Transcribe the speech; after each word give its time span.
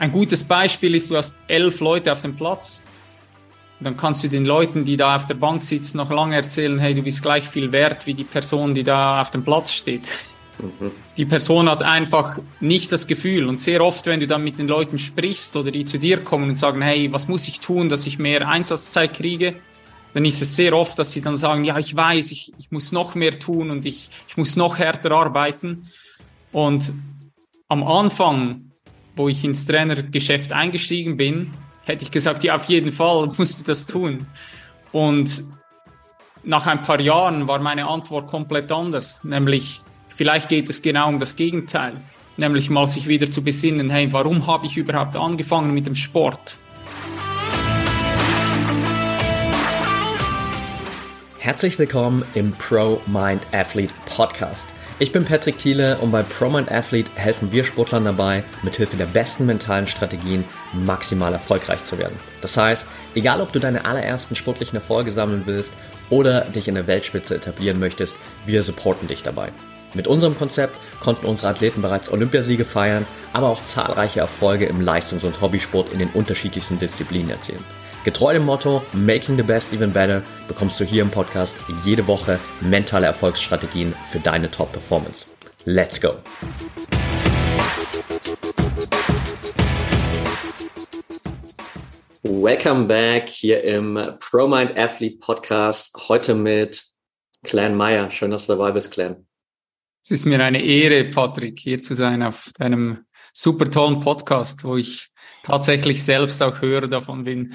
ein 0.00 0.10
gutes 0.10 0.42
Beispiel 0.42 0.94
ist, 0.94 1.10
du 1.10 1.16
hast 1.16 1.36
elf 1.46 1.80
Leute 1.80 2.10
auf 2.10 2.22
dem 2.22 2.34
Platz. 2.34 2.82
Und 3.78 3.84
dann 3.84 3.96
kannst 3.96 4.24
du 4.24 4.28
den 4.28 4.46
Leuten, 4.46 4.84
die 4.84 4.96
da 4.96 5.14
auf 5.14 5.26
der 5.26 5.34
Bank 5.34 5.62
sitzen, 5.62 5.98
noch 5.98 6.10
lange 6.10 6.34
erzählen, 6.34 6.78
hey, 6.78 6.94
du 6.94 7.02
bist 7.02 7.22
gleich 7.22 7.48
viel 7.48 7.70
wert 7.70 8.06
wie 8.06 8.14
die 8.14 8.24
Person, 8.24 8.74
die 8.74 8.82
da 8.82 9.20
auf 9.20 9.30
dem 9.30 9.44
Platz 9.44 9.72
steht. 9.72 10.08
Mhm. 10.58 10.90
Die 11.18 11.26
Person 11.26 11.68
hat 11.68 11.82
einfach 11.82 12.40
nicht 12.60 12.92
das 12.92 13.06
Gefühl. 13.06 13.46
Und 13.46 13.60
sehr 13.60 13.82
oft, 13.82 14.06
wenn 14.06 14.20
du 14.20 14.26
dann 14.26 14.42
mit 14.42 14.58
den 14.58 14.68
Leuten 14.68 14.98
sprichst 14.98 15.54
oder 15.56 15.70
die 15.70 15.84
zu 15.84 15.98
dir 15.98 16.18
kommen 16.18 16.48
und 16.48 16.56
sagen, 16.56 16.80
hey, 16.80 17.12
was 17.12 17.28
muss 17.28 17.46
ich 17.46 17.60
tun, 17.60 17.90
dass 17.90 18.06
ich 18.06 18.18
mehr 18.18 18.48
Einsatzzeit 18.48 19.12
kriege, 19.12 19.54
dann 20.14 20.24
ist 20.24 20.40
es 20.40 20.56
sehr 20.56 20.74
oft, 20.74 20.98
dass 20.98 21.12
sie 21.12 21.20
dann 21.20 21.36
sagen, 21.36 21.64
ja, 21.64 21.78
ich 21.78 21.94
weiß, 21.94 22.32
ich, 22.32 22.52
ich 22.58 22.70
muss 22.70 22.90
noch 22.90 23.14
mehr 23.14 23.38
tun 23.38 23.70
und 23.70 23.84
ich, 23.84 24.08
ich 24.28 24.36
muss 24.38 24.56
noch 24.56 24.78
härter 24.78 25.12
arbeiten. 25.12 25.86
Und 26.52 26.90
am 27.68 27.82
Anfang, 27.86 28.69
wo 29.16 29.28
ich 29.28 29.44
ins 29.44 29.66
Trainergeschäft 29.66 30.52
eingestiegen 30.52 31.16
bin, 31.16 31.52
hätte 31.84 32.04
ich 32.04 32.10
gesagt, 32.10 32.44
ja, 32.44 32.56
auf 32.56 32.64
jeden 32.64 32.92
Fall 32.92 33.30
musst 33.38 33.60
du 33.60 33.64
das 33.64 33.86
tun. 33.86 34.26
Und 34.92 35.44
nach 36.42 36.66
ein 36.66 36.80
paar 36.82 37.00
Jahren 37.00 37.48
war 37.48 37.58
meine 37.58 37.86
Antwort 37.86 38.28
komplett 38.28 38.72
anders, 38.72 39.22
nämlich 39.24 39.80
vielleicht 40.16 40.48
geht 40.48 40.70
es 40.70 40.82
genau 40.82 41.08
um 41.08 41.18
das 41.18 41.36
Gegenteil, 41.36 41.96
nämlich 42.36 42.70
mal 42.70 42.86
sich 42.86 43.08
wieder 43.08 43.30
zu 43.30 43.42
besinnen, 43.42 43.90
hey, 43.90 44.12
warum 44.12 44.46
habe 44.46 44.66
ich 44.66 44.76
überhaupt 44.76 45.16
angefangen 45.16 45.74
mit 45.74 45.86
dem 45.86 45.94
Sport? 45.94 46.58
Herzlich 51.38 51.78
willkommen 51.78 52.22
im 52.34 52.52
Pro 52.52 53.00
Mind 53.06 53.42
Athlete 53.52 53.94
Podcast. 54.06 54.68
Ich 55.02 55.12
bin 55.12 55.24
Patrick 55.24 55.56
Thiele 55.56 55.96
und 55.96 56.10
bei 56.12 56.22
Pro 56.22 56.50
Mind 56.50 56.70
Athlete 56.70 57.10
helfen 57.14 57.50
wir 57.52 57.64
Sportlern 57.64 58.04
dabei, 58.04 58.44
mithilfe 58.62 58.98
der 58.98 59.06
besten 59.06 59.46
mentalen 59.46 59.86
Strategien 59.86 60.44
maximal 60.74 61.32
erfolgreich 61.32 61.82
zu 61.84 61.96
werden. 61.96 62.18
Das 62.42 62.54
heißt, 62.58 62.86
egal 63.14 63.40
ob 63.40 63.50
du 63.50 63.60
deine 63.60 63.86
allerersten 63.86 64.36
sportlichen 64.36 64.76
Erfolge 64.76 65.10
sammeln 65.10 65.44
willst 65.46 65.72
oder 66.10 66.42
dich 66.42 66.68
in 66.68 66.74
der 66.74 66.86
Weltspitze 66.86 67.34
etablieren 67.34 67.80
möchtest, 67.80 68.14
wir 68.44 68.62
supporten 68.62 69.08
dich 69.08 69.22
dabei. 69.22 69.52
Mit 69.94 70.06
unserem 70.06 70.36
Konzept 70.36 70.78
konnten 71.00 71.24
unsere 71.24 71.52
Athleten 71.52 71.80
bereits 71.80 72.12
Olympiasiege 72.12 72.66
feiern, 72.66 73.06
aber 73.32 73.48
auch 73.48 73.64
zahlreiche 73.64 74.20
Erfolge 74.20 74.66
im 74.66 74.82
Leistungs- 74.82 75.24
und 75.24 75.40
Hobbysport 75.40 75.94
in 75.94 75.98
den 75.98 76.10
unterschiedlichsten 76.10 76.78
Disziplinen 76.78 77.30
erzielen. 77.30 77.64
Getreu 78.02 78.32
dem 78.32 78.46
Motto 78.46 78.82
Making 78.94 79.36
the 79.36 79.42
Best 79.42 79.74
Even 79.74 79.92
Better 79.92 80.22
bekommst 80.48 80.80
du 80.80 80.84
hier 80.84 81.02
im 81.02 81.10
Podcast 81.10 81.54
jede 81.84 82.06
Woche 82.06 82.40
mentale 82.62 83.04
Erfolgsstrategien 83.04 83.94
für 84.10 84.18
deine 84.20 84.50
Top-Performance. 84.50 85.26
Let's 85.66 86.00
go! 86.00 86.14
Welcome 92.22 92.86
back 92.86 93.28
hier 93.28 93.62
im 93.64 93.98
ProMind 94.18 94.78
Athlete 94.78 95.18
Podcast. 95.18 95.94
Heute 96.08 96.34
mit 96.34 96.82
Clan 97.42 97.74
Meyer. 97.74 98.10
Schön, 98.10 98.30
dass 98.30 98.46
du 98.46 98.54
dabei 98.54 98.72
bist, 98.72 98.92
Clan. 98.92 99.26
Es 100.02 100.10
ist 100.10 100.24
mir 100.24 100.42
eine 100.42 100.62
Ehre, 100.62 101.04
Patrick, 101.10 101.58
hier 101.58 101.82
zu 101.82 101.94
sein 101.94 102.22
auf 102.22 102.50
deinem 102.56 103.04
super 103.34 103.70
tollen 103.70 104.00
Podcast, 104.00 104.64
wo 104.64 104.76
ich 104.76 105.10
tatsächlich 105.42 106.02
selbst 106.02 106.42
auch 106.42 106.62
Hörer 106.62 106.88
davon 106.88 107.24
bin. 107.24 107.54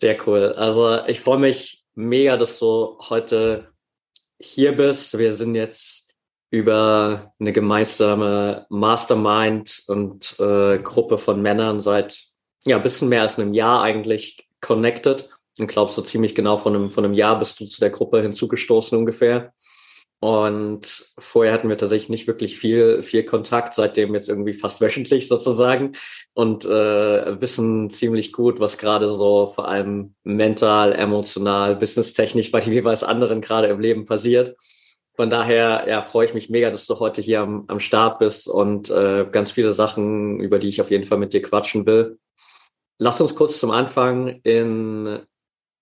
Sehr 0.00 0.16
cool. 0.26 0.52
Also 0.56 1.04
ich 1.06 1.20
freue 1.20 1.38
mich 1.38 1.84
mega, 1.94 2.38
dass 2.38 2.58
du 2.58 2.96
heute 3.10 3.68
hier 4.38 4.74
bist. 4.74 5.18
Wir 5.18 5.36
sind 5.36 5.54
jetzt 5.54 6.08
über 6.50 7.34
eine 7.38 7.52
gemeinsame 7.52 8.64
Mastermind 8.70 9.82
und 9.88 10.36
äh, 10.40 10.78
Gruppe 10.78 11.18
von 11.18 11.42
Männern 11.42 11.82
seit 11.82 12.18
ja 12.64 12.76
ein 12.76 12.82
bisschen 12.82 13.10
mehr 13.10 13.20
als 13.20 13.38
einem 13.38 13.52
Jahr 13.52 13.82
eigentlich 13.82 14.48
connected. 14.62 15.28
Und 15.58 15.66
glaubst 15.66 15.96
so 15.96 16.02
ziemlich 16.02 16.34
genau 16.34 16.56
von 16.56 16.74
einem, 16.74 16.88
von 16.88 17.04
einem 17.04 17.12
Jahr 17.12 17.38
bist 17.38 17.60
du 17.60 17.66
zu 17.66 17.80
der 17.80 17.90
Gruppe 17.90 18.22
hinzugestoßen 18.22 18.96
ungefähr. 18.96 19.52
Und 20.22 21.14
vorher 21.18 21.54
hatten 21.54 21.70
wir 21.70 21.78
tatsächlich 21.78 22.10
nicht 22.10 22.26
wirklich 22.26 22.58
viel, 22.58 23.02
viel 23.02 23.24
Kontakt, 23.24 23.72
seitdem 23.72 24.14
jetzt 24.14 24.28
irgendwie 24.28 24.52
fast 24.52 24.82
wöchentlich 24.82 25.28
sozusagen 25.28 25.92
und 26.34 26.66
äh, 26.66 27.40
wissen 27.40 27.88
ziemlich 27.88 28.34
gut, 28.34 28.60
was 28.60 28.76
gerade 28.76 29.08
so 29.08 29.46
vor 29.46 29.68
allem 29.68 30.14
mental, 30.22 30.92
emotional, 30.92 31.74
businesstechnisch 31.74 32.52
bei 32.52 32.60
jeweils 32.60 33.02
anderen 33.02 33.40
gerade 33.40 33.68
im 33.68 33.80
Leben 33.80 34.04
passiert. 34.04 34.56
Von 35.16 35.30
daher 35.30 35.86
ja, 35.88 36.02
freue 36.02 36.26
ich 36.26 36.34
mich 36.34 36.50
mega, 36.50 36.70
dass 36.70 36.86
du 36.86 36.98
heute 36.98 37.22
hier 37.22 37.40
am, 37.40 37.64
am 37.68 37.80
Start 37.80 38.18
bist 38.18 38.46
und 38.46 38.90
äh, 38.90 39.26
ganz 39.30 39.50
viele 39.50 39.72
Sachen, 39.72 40.38
über 40.38 40.58
die 40.58 40.68
ich 40.68 40.82
auf 40.82 40.90
jeden 40.90 41.04
Fall 41.04 41.18
mit 41.18 41.32
dir 41.32 41.40
quatschen 41.40 41.86
will. 41.86 42.18
Lass 42.98 43.22
uns 43.22 43.34
kurz 43.34 43.58
zum 43.58 43.70
Anfang 43.70 44.40
in 44.42 45.20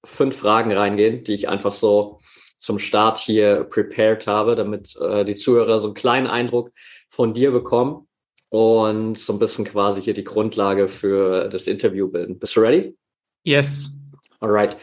fünf 0.04 0.37
Fragen 0.37 0.72
reingehen, 0.72 1.25
die 1.25 1.34
ich 1.34 1.48
einfach 1.48 1.72
so 1.72 2.21
zum 2.59 2.79
Start 2.79 3.19
hier 3.19 3.65
prepared 3.65 4.27
habe, 4.27 4.55
damit 4.55 4.97
äh, 5.01 5.25
die 5.25 5.37
Zuhörer 5.37 5.79
so 5.79 5.89
einen 5.89 5.95
kleinen 5.95 6.27
Eindruck 6.27 6.73
von 7.09 7.33
dir 7.33 7.51
bekommen 7.51 8.09
und 8.51 9.19
so 9.19 9.33
ein 9.33 9.39
bisschen 9.39 9.65
quasi 9.65 10.03
hier 10.03 10.15
die 10.15 10.25
Grundlage 10.25 10.89
für 10.89 11.49
das 11.49 11.67
Interview 11.67 12.09
bilden. 12.09 12.39
Bist 12.39 12.57
du 12.57 12.61
ready? 12.61 12.97
Yes. 13.45 13.97
Alright. 14.41 14.77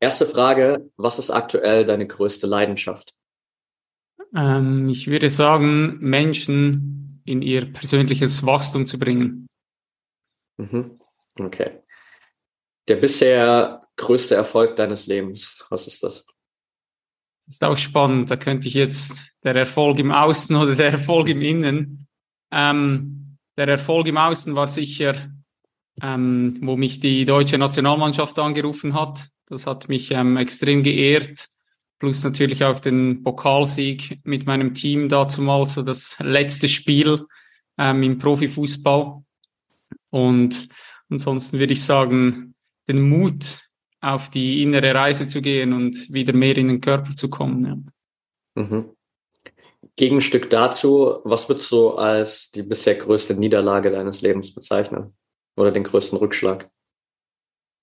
Erste 0.00 0.26
Frage, 0.26 0.90
was 0.96 1.18
ist 1.18 1.30
aktuell 1.30 1.84
deine 1.84 2.06
größte 2.06 2.46
Leidenschaft? 2.46 3.14
Ähm, 4.34 4.88
ich 4.88 5.06
würde 5.06 5.30
sagen, 5.30 5.98
Menschen 6.00 7.22
in 7.24 7.42
ihr 7.42 7.72
persönliches 7.72 8.44
Wachstum 8.44 8.86
zu 8.86 8.98
bringen. 8.98 9.46
Mhm. 10.58 10.98
Okay. 11.38 11.82
Der 12.88 12.96
bisher 12.96 13.80
größte 13.96 14.34
Erfolg 14.34 14.76
deines 14.76 15.06
Lebens, 15.06 15.64
was 15.70 15.86
ist 15.86 16.02
das? 16.02 16.26
Das 17.46 17.54
ist 17.54 17.64
auch 17.64 17.76
spannend. 17.76 18.30
Da 18.30 18.36
könnte 18.36 18.66
ich 18.66 18.74
jetzt 18.74 19.20
der 19.44 19.54
Erfolg 19.54 19.98
im 19.98 20.10
Außen 20.10 20.54
oder 20.56 20.74
der 20.74 20.92
Erfolg 20.92 21.28
im 21.28 21.40
Innen. 21.40 22.08
Ähm, 22.50 23.38
der 23.56 23.68
Erfolg 23.68 24.08
im 24.08 24.18
Außen 24.18 24.54
war 24.54 24.66
sicher, 24.66 25.14
ähm, 26.02 26.58
wo 26.60 26.76
mich 26.76 27.00
die 27.00 27.24
deutsche 27.24 27.56
Nationalmannschaft 27.56 28.38
angerufen 28.38 28.94
hat. 28.94 29.28
Das 29.46 29.66
hat 29.66 29.88
mich 29.88 30.10
ähm, 30.10 30.36
extrem 30.36 30.82
geehrt. 30.82 31.48
Plus 31.98 32.22
natürlich 32.24 32.64
auch 32.64 32.80
den 32.80 33.22
Pokalsieg 33.22 34.20
mit 34.24 34.44
meinem 34.44 34.74
Team 34.74 35.08
dazumal, 35.08 35.64
so 35.64 35.82
das 35.82 36.16
letzte 36.18 36.68
Spiel 36.68 37.24
ähm, 37.78 38.02
im 38.02 38.18
Profifußball. 38.18 39.22
Und 40.10 40.68
ansonsten 41.08 41.58
würde 41.58 41.72
ich 41.72 41.82
sagen, 41.82 42.54
den 42.88 43.08
Mut, 43.08 43.65
auf 44.00 44.30
die 44.30 44.62
innere 44.62 44.94
Reise 44.94 45.26
zu 45.26 45.40
gehen 45.40 45.72
und 45.72 46.12
wieder 46.12 46.32
mehr 46.32 46.56
in 46.56 46.68
den 46.68 46.80
Körper 46.80 47.14
zu 47.16 47.28
kommen. 47.28 47.64
Ja. 48.56 48.62
Mhm. 48.62 48.96
Gegenstück 49.96 50.50
dazu, 50.50 51.20
was 51.24 51.48
würdest 51.48 51.72
du 51.72 51.92
als 51.92 52.50
die 52.50 52.62
bisher 52.62 52.96
größte 52.96 53.34
Niederlage 53.34 53.90
deines 53.90 54.20
Lebens 54.20 54.52
bezeichnen? 54.54 55.16
Oder 55.56 55.70
den 55.70 55.84
größten 55.84 56.18
Rückschlag? 56.18 56.70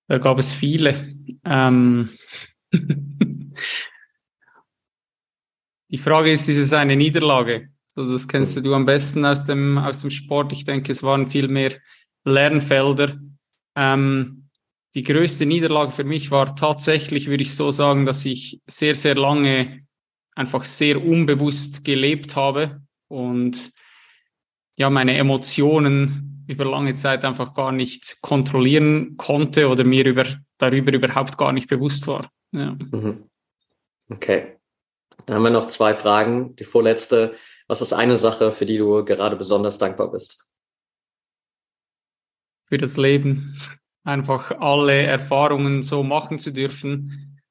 Da 0.07 0.19
gab 0.19 0.37
es 0.37 0.53
viele. 0.53 0.95
Ähm 1.43 2.09
die 5.89 5.97
Frage 5.97 6.31
ist, 6.31 6.47
ist 6.49 6.57
es 6.57 6.73
eine 6.73 6.95
Niederlage? 6.95 7.69
Das 7.95 8.27
kennst 8.27 8.55
du 8.57 8.73
am 8.73 8.85
besten 8.85 9.25
aus 9.25 9.45
dem, 9.45 9.77
aus 9.77 10.01
dem 10.01 10.09
Sport. 10.11 10.51
Ich 10.51 10.65
denke, 10.65 10.91
es 10.91 11.01
waren 11.03 11.27
viel 11.27 11.47
mehr 11.47 11.73
Lernfelder. 12.25 13.17
Ähm 13.75 14.42
die 14.95 15.03
größte 15.03 15.45
Niederlage 15.45 15.91
für 15.91 16.03
mich 16.03 16.31
war 16.31 16.55
tatsächlich, 16.55 17.27
würde 17.27 17.43
ich 17.43 17.55
so 17.55 17.71
sagen, 17.71 18.05
dass 18.05 18.25
ich 18.25 18.61
sehr, 18.67 18.93
sehr 18.95 19.15
lange 19.15 19.85
einfach 20.35 20.63
sehr 20.63 21.03
unbewusst 21.03 21.83
gelebt 21.83 22.35
habe 22.35 22.81
und 23.07 23.71
ja, 24.75 24.89
meine 24.89 25.17
Emotionen 25.17 26.45
über 26.47 26.65
lange 26.65 26.95
Zeit 26.95 27.25
einfach 27.25 27.53
gar 27.53 27.71
nicht 27.71 28.17
kontrollieren 28.21 29.17
konnte 29.17 29.69
oder 29.69 29.83
mir 29.83 30.05
über, 30.05 30.25
darüber 30.57 30.93
überhaupt 30.93 31.37
gar 31.37 31.53
nicht 31.53 31.67
bewusst 31.67 32.07
war. 32.07 32.31
Ja. 32.51 32.75
Mhm. 32.91 33.29
Okay. 34.09 34.57
Dann 35.25 35.37
haben 35.37 35.43
wir 35.43 35.51
noch 35.51 35.67
zwei 35.67 35.93
Fragen. 35.93 36.55
Die 36.55 36.65
vorletzte. 36.65 37.35
Was 37.67 37.81
ist 37.81 37.93
eine 37.93 38.17
Sache, 38.17 38.51
für 38.51 38.65
die 38.65 38.77
du 38.77 39.05
gerade 39.05 39.35
besonders 39.35 39.77
dankbar 39.77 40.11
bist? 40.11 40.49
Für 42.65 42.77
das 42.77 42.97
Leben 42.97 43.55
einfach 44.03 44.51
alle 44.59 45.01
Erfahrungen 45.03 45.81
so 45.81 46.03
machen 46.03 46.39
zu 46.39 46.51
dürfen. 46.51 47.41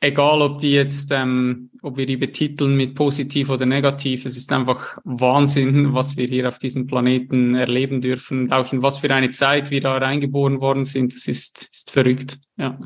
Egal, 0.00 0.42
ob 0.42 0.58
die 0.58 0.72
jetzt, 0.72 1.12
ähm, 1.12 1.70
ob 1.80 1.96
wir 1.96 2.06
die 2.06 2.16
betiteln 2.16 2.76
mit 2.76 2.96
positiv 2.96 3.50
oder 3.50 3.66
negativ, 3.66 4.26
es 4.26 4.36
ist 4.36 4.52
einfach 4.52 4.98
Wahnsinn, 5.04 5.94
was 5.94 6.16
wir 6.16 6.26
hier 6.26 6.48
auf 6.48 6.58
diesem 6.58 6.88
Planeten 6.88 7.54
erleben 7.54 8.00
dürfen, 8.00 8.52
auch 8.52 8.72
in 8.72 8.82
was 8.82 8.98
für 8.98 9.14
eine 9.14 9.30
Zeit 9.30 9.70
wir 9.70 9.80
da 9.80 9.96
reingeboren 9.98 10.60
worden 10.60 10.84
sind. 10.84 11.14
Das 11.14 11.28
ist, 11.28 11.68
ist 11.72 11.90
verrückt, 11.90 12.38
ja. 12.56 12.78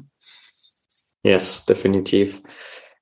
Yes, 1.22 1.64
definitiv. 1.64 2.42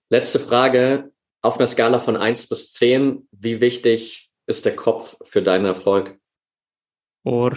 Letzte 0.09 0.39
Frage. 0.39 1.11
Auf 1.43 1.59
einer 1.59 1.67
Skala 1.67 1.99
von 1.99 2.17
eins 2.17 2.47
bis 2.47 2.73
zehn, 2.73 3.29
wie 3.33 3.61
wichtig 3.61 4.31
ist 4.47 4.65
der 4.65 4.75
Kopf 4.75 5.19
für 5.25 5.43
deinen 5.43 5.67
Erfolg? 5.67 6.19
Or 7.23 7.55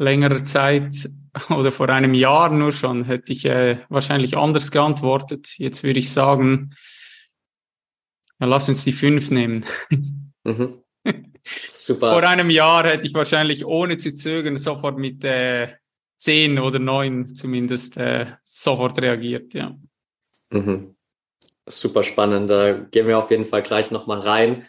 längerer 0.00 0.42
Zeit 0.42 1.08
oder 1.50 1.70
vor 1.70 1.88
einem 1.90 2.14
Jahr 2.14 2.50
nur 2.50 2.72
schon, 2.72 3.04
hätte 3.04 3.32
ich 3.32 3.44
äh, 3.44 3.78
wahrscheinlich 3.88 4.36
anders 4.36 4.70
geantwortet. 4.70 5.54
Jetzt 5.58 5.84
würde 5.84 6.00
ich 6.00 6.10
sagen, 6.10 6.74
ja, 8.40 8.46
lass 8.46 8.68
uns 8.68 8.84
die 8.84 8.92
fünf 8.92 9.30
nehmen. 9.30 9.64
Mhm. 10.44 10.82
Super. 11.42 12.12
vor 12.12 12.28
einem 12.28 12.50
Jahr 12.50 12.86
hätte 12.86 13.06
ich 13.06 13.14
wahrscheinlich 13.14 13.64
ohne 13.64 13.96
zu 13.96 14.14
zögern 14.14 14.56
sofort 14.58 14.98
mit 14.98 15.24
äh, 15.24 15.68
zehn 16.16 16.58
oder 16.58 16.78
neun 16.78 17.34
zumindest 17.34 17.96
äh, 17.96 18.26
sofort 18.44 19.00
reagiert, 19.00 19.54
ja. 19.54 19.76
Mhm. 20.50 20.96
Super 21.66 22.02
spannend. 22.02 22.50
Da 22.50 22.72
gehen 22.72 23.06
wir 23.06 23.18
auf 23.18 23.30
jeden 23.30 23.44
Fall 23.44 23.62
gleich 23.62 23.90
nochmal 23.90 24.18
rein. 24.18 24.66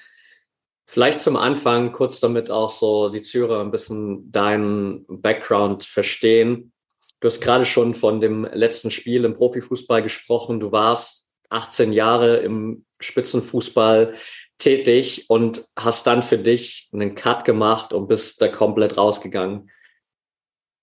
Vielleicht 0.91 1.19
zum 1.19 1.37
Anfang 1.37 1.93
kurz 1.93 2.19
damit 2.19 2.51
auch 2.51 2.69
so 2.69 3.07
die 3.07 3.21
Zürer 3.21 3.61
ein 3.61 3.71
bisschen 3.71 4.29
deinen 4.29 5.05
Background 5.07 5.83
verstehen. 5.83 6.73
Du 7.21 7.29
hast 7.29 7.39
gerade 7.39 7.63
schon 7.63 7.95
von 7.95 8.19
dem 8.19 8.43
letzten 8.43 8.91
Spiel 8.91 9.23
im 9.23 9.33
Profifußball 9.33 10.01
gesprochen. 10.01 10.59
Du 10.59 10.73
warst 10.73 11.29
18 11.47 11.93
Jahre 11.93 12.39
im 12.39 12.83
Spitzenfußball 12.99 14.15
tätig 14.57 15.29
und 15.29 15.63
hast 15.77 16.07
dann 16.07 16.23
für 16.23 16.37
dich 16.37 16.89
einen 16.91 17.15
Cut 17.15 17.45
gemacht 17.45 17.93
und 17.93 18.09
bist 18.09 18.41
da 18.41 18.49
komplett 18.49 18.97
rausgegangen. 18.97 19.69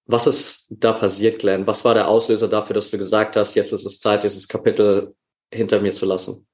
Was 0.07 0.27
ist 0.27 0.69
da 0.71 0.95
passiert, 0.95 1.39
Glenn? 1.39 1.67
Was 1.67 1.85
war 1.85 1.93
der 1.93 2.09
Auslöser 2.09 2.49
dafür, 2.49 2.73
dass 2.73 2.91
du 2.91 2.97
gesagt 2.97 3.37
hast, 3.37 3.55
jetzt 3.57 3.75
ist 3.75 3.85
es 3.85 4.01
Zeit, 4.01 4.25
dieses 4.25 4.49
Kapitel 4.49 5.15
hinter 5.53 5.83
mir 5.83 5.93
zu 5.93 6.07
lassen? 6.07 6.49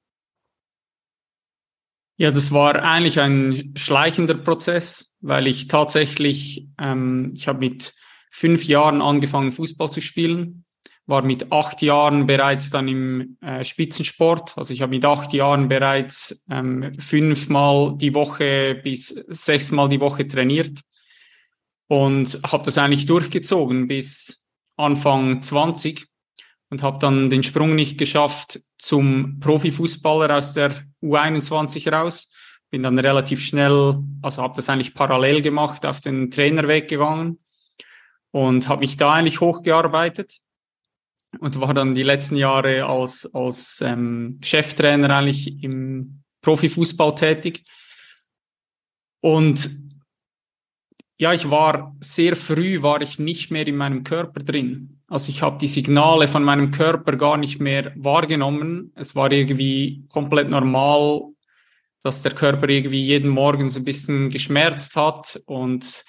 Ja, 2.17 2.31
das 2.31 2.53
war 2.53 2.81
eigentlich 2.81 3.19
ein 3.19 3.73
schleichender 3.75 4.35
Prozess, 4.35 5.15
weil 5.19 5.47
ich 5.47 5.67
tatsächlich, 5.67 6.67
ähm, 6.79 7.33
ich 7.35 7.47
habe 7.49 7.59
mit 7.59 7.93
fünf 8.31 8.65
Jahren 8.65 9.01
angefangen, 9.01 9.51
Fußball 9.51 9.91
zu 9.91 9.99
spielen, 10.01 10.63
war 11.07 11.23
mit 11.23 11.51
acht 11.51 11.81
Jahren 11.81 12.25
bereits 12.25 12.69
dann 12.69 12.87
im 12.87 13.37
äh, 13.41 13.63
Spitzensport. 13.65 14.57
Also 14.57 14.73
ich 14.73 14.81
habe 14.81 14.95
mit 14.95 15.03
acht 15.03 15.33
Jahren 15.33 15.67
bereits 15.67 16.43
ähm, 16.49 16.93
fünfmal 16.99 17.95
die 17.97 18.13
Woche 18.13 18.79
bis 18.83 19.09
sechsmal 19.09 19.89
die 19.89 19.99
Woche 19.99 20.27
trainiert 20.27 20.81
und 21.87 22.39
habe 22.45 22.63
das 22.63 22.77
eigentlich 22.77 23.05
durchgezogen 23.05 23.87
bis 23.87 24.41
Anfang 24.77 25.41
20 25.41 26.05
und 26.75 26.83
habe 26.83 26.99
dann 26.99 27.29
den 27.29 27.41
Sprung 27.41 27.73
nicht 27.73 27.97
geschafft 27.97 28.61
zum 28.77 29.39
Profifußballer 29.39 30.35
aus 30.35 30.53
der 30.53 30.75
U21 31.01 31.89
raus. 31.89 32.29
Bin 32.69 32.83
dann 32.83 32.99
relativ 32.99 33.39
schnell, 33.39 33.97
also 34.21 34.41
habe 34.41 34.57
das 34.57 34.67
eigentlich 34.67 34.93
parallel 34.93 35.41
gemacht, 35.41 35.85
auf 35.85 36.01
den 36.01 36.29
Trainerweg 36.31 36.89
gegangen 36.89 37.39
und 38.31 38.67
habe 38.67 38.81
mich 38.81 38.97
da 38.97 39.13
eigentlich 39.13 39.39
hochgearbeitet 39.39 40.39
und 41.39 41.61
war 41.61 41.73
dann 41.73 41.95
die 41.95 42.03
letzten 42.03 42.35
Jahre 42.35 42.85
als, 42.87 43.33
als 43.33 43.79
ähm, 43.79 44.41
Cheftrainer 44.43 45.09
eigentlich 45.15 45.63
im 45.63 46.23
Profifußball 46.41 47.15
tätig. 47.15 47.63
Und 49.21 49.69
ja, 51.17 51.31
ich 51.31 51.49
war 51.49 51.95
sehr 52.01 52.35
früh, 52.35 52.81
war 52.81 53.01
ich 53.01 53.17
nicht 53.17 53.49
mehr 53.49 53.65
in 53.65 53.77
meinem 53.77 54.03
Körper 54.03 54.41
drin. 54.41 54.94
Also 55.07 55.29
ich 55.29 55.41
habe 55.41 55.57
die 55.59 55.67
Signale 55.67 56.27
von 56.27 56.43
meinem 56.43 56.71
Körper 56.71 57.15
gar 57.15 57.37
nicht 57.37 57.59
mehr 57.59 57.91
wahrgenommen. 57.95 58.91
Es 58.95 59.15
war 59.15 59.31
irgendwie 59.31 60.03
komplett 60.09 60.49
normal, 60.49 61.21
dass 62.01 62.23
der 62.23 62.33
Körper 62.33 62.69
irgendwie 62.69 63.03
jeden 63.03 63.29
Morgen 63.29 63.69
so 63.69 63.79
ein 63.79 63.85
bisschen 63.85 64.29
geschmerzt 64.29 64.95
hat. 64.95 65.39
Und 65.45 66.03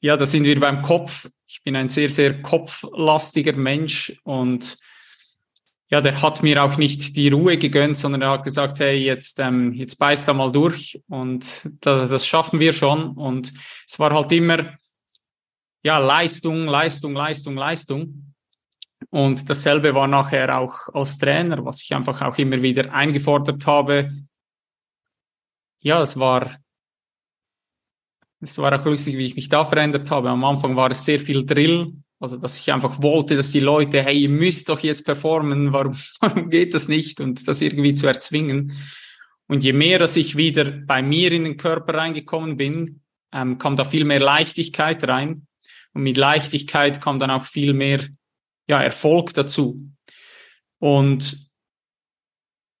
ja, 0.00 0.16
da 0.16 0.24
sind 0.24 0.44
wir 0.44 0.58
beim 0.58 0.82
Kopf. 0.82 1.28
Ich 1.46 1.62
bin 1.62 1.76
ein 1.76 1.88
sehr, 1.88 2.08
sehr 2.08 2.40
kopflastiger 2.42 3.54
Mensch 3.54 4.18
und 4.24 4.78
ja, 5.90 6.00
der 6.00 6.22
hat 6.22 6.42
mir 6.42 6.62
auch 6.62 6.76
nicht 6.76 7.16
die 7.16 7.30
Ruhe 7.30 7.58
gegönnt, 7.58 7.96
sondern 7.96 8.22
er 8.22 8.30
hat 8.30 8.44
gesagt, 8.44 8.78
hey, 8.78 8.96
jetzt, 8.96 9.40
ähm, 9.40 9.72
jetzt 9.72 9.96
beißt 9.96 10.28
da 10.28 10.32
mal 10.32 10.52
durch 10.52 11.02
und 11.08 11.44
das, 11.80 12.08
das 12.08 12.26
schaffen 12.26 12.60
wir 12.60 12.72
schon. 12.72 13.10
Und 13.16 13.52
es 13.88 13.98
war 13.98 14.14
halt 14.14 14.30
immer, 14.30 14.78
ja, 15.82 15.98
Leistung, 15.98 16.66
Leistung, 16.66 17.14
Leistung, 17.14 17.56
Leistung. 17.56 18.34
Und 19.10 19.48
dasselbe 19.48 19.94
war 19.94 20.06
nachher 20.06 20.58
auch 20.58 20.88
als 20.92 21.18
Trainer, 21.18 21.64
was 21.64 21.82
ich 21.82 21.94
einfach 21.94 22.20
auch 22.22 22.36
immer 22.38 22.60
wieder 22.62 22.92
eingefordert 22.92 23.66
habe. 23.66 24.10
Ja, 25.80 26.02
es 26.02 26.18
war, 26.18 26.58
es 28.40 28.58
war 28.58 28.78
auch 28.78 28.84
lustig, 28.84 29.16
wie 29.16 29.24
ich 29.24 29.36
mich 29.36 29.48
da 29.48 29.64
verändert 29.64 30.10
habe. 30.10 30.28
Am 30.28 30.44
Anfang 30.44 30.76
war 30.76 30.90
es 30.90 31.04
sehr 31.04 31.18
viel 31.18 31.46
Drill, 31.46 31.94
also, 32.20 32.36
dass 32.36 32.58
ich 32.58 32.70
einfach 32.70 33.00
wollte, 33.02 33.34
dass 33.34 33.50
die 33.50 33.60
Leute, 33.60 34.02
hey, 34.02 34.18
ihr 34.18 34.28
müsst 34.28 34.68
doch 34.68 34.80
jetzt 34.80 35.06
performen, 35.06 35.72
warum, 35.72 35.96
warum 36.20 36.50
geht 36.50 36.74
das 36.74 36.86
nicht? 36.86 37.20
Und 37.20 37.48
das 37.48 37.62
irgendwie 37.62 37.94
zu 37.94 38.06
erzwingen. 38.06 38.72
Und 39.48 39.64
je 39.64 39.72
mehr, 39.72 39.98
dass 39.98 40.16
ich 40.16 40.36
wieder 40.36 40.70
bei 40.70 41.02
mir 41.02 41.32
in 41.32 41.44
den 41.44 41.56
Körper 41.56 41.94
reingekommen 41.94 42.58
bin, 42.58 43.00
ähm, 43.32 43.58
kam 43.58 43.74
da 43.74 43.84
viel 43.84 44.04
mehr 44.04 44.20
Leichtigkeit 44.20 45.02
rein. 45.08 45.46
Und 45.92 46.02
mit 46.02 46.16
Leichtigkeit 46.16 47.00
kam 47.00 47.18
dann 47.18 47.30
auch 47.30 47.44
viel 47.44 47.72
mehr, 47.72 48.00
ja, 48.68 48.82
Erfolg 48.82 49.34
dazu. 49.34 49.90
Und 50.78 51.50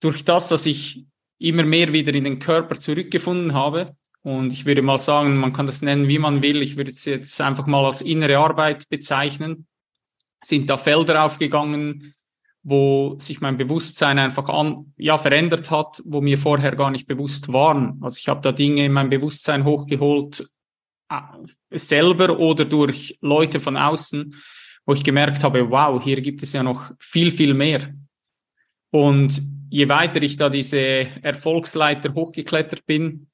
durch 0.00 0.24
das, 0.24 0.48
dass 0.48 0.66
ich 0.66 1.04
immer 1.38 1.64
mehr 1.64 1.92
wieder 1.92 2.14
in 2.14 2.24
den 2.24 2.38
Körper 2.38 2.78
zurückgefunden 2.78 3.54
habe, 3.54 3.96
und 4.22 4.52
ich 4.52 4.66
würde 4.66 4.82
mal 4.82 4.98
sagen, 4.98 5.36
man 5.38 5.52
kann 5.52 5.66
das 5.66 5.82
nennen, 5.82 6.08
wie 6.08 6.18
man 6.18 6.42
will. 6.42 6.60
Ich 6.60 6.76
würde 6.76 6.90
es 6.90 7.04
jetzt 7.06 7.40
einfach 7.40 7.66
mal 7.66 7.86
als 7.86 8.02
innere 8.02 8.38
Arbeit 8.38 8.88
bezeichnen. 8.88 9.66
Sind 10.44 10.68
da 10.68 10.76
Felder 10.76 11.24
aufgegangen, 11.24 12.14
wo 12.62 13.16
sich 13.18 13.40
mein 13.40 13.56
Bewusstsein 13.56 14.18
einfach 14.18 14.48
an, 14.50 14.92
ja, 14.98 15.16
verändert 15.16 15.70
hat, 15.70 16.02
wo 16.04 16.20
mir 16.20 16.36
vorher 16.36 16.76
gar 16.76 16.90
nicht 16.90 17.06
bewusst 17.06 17.52
waren. 17.52 17.98
Also 18.02 18.18
ich 18.18 18.28
habe 18.28 18.42
da 18.42 18.52
Dinge 18.52 18.84
in 18.84 18.92
mein 18.92 19.08
Bewusstsein 19.08 19.64
hochgeholt, 19.64 20.46
selber 21.70 22.38
oder 22.38 22.64
durch 22.64 23.18
Leute 23.20 23.60
von 23.60 23.76
außen, 23.76 24.34
wo 24.86 24.92
ich 24.94 25.04
gemerkt 25.04 25.44
habe, 25.44 25.70
wow, 25.70 26.02
hier 26.02 26.20
gibt 26.20 26.42
es 26.42 26.52
ja 26.52 26.62
noch 26.62 26.92
viel, 26.98 27.30
viel 27.30 27.54
mehr. 27.54 27.94
Und 28.90 29.42
je 29.70 29.88
weiter 29.88 30.22
ich 30.22 30.36
da 30.36 30.48
diese 30.48 31.06
Erfolgsleiter 31.22 32.12
hochgeklettert 32.14 32.86
bin, 32.86 33.28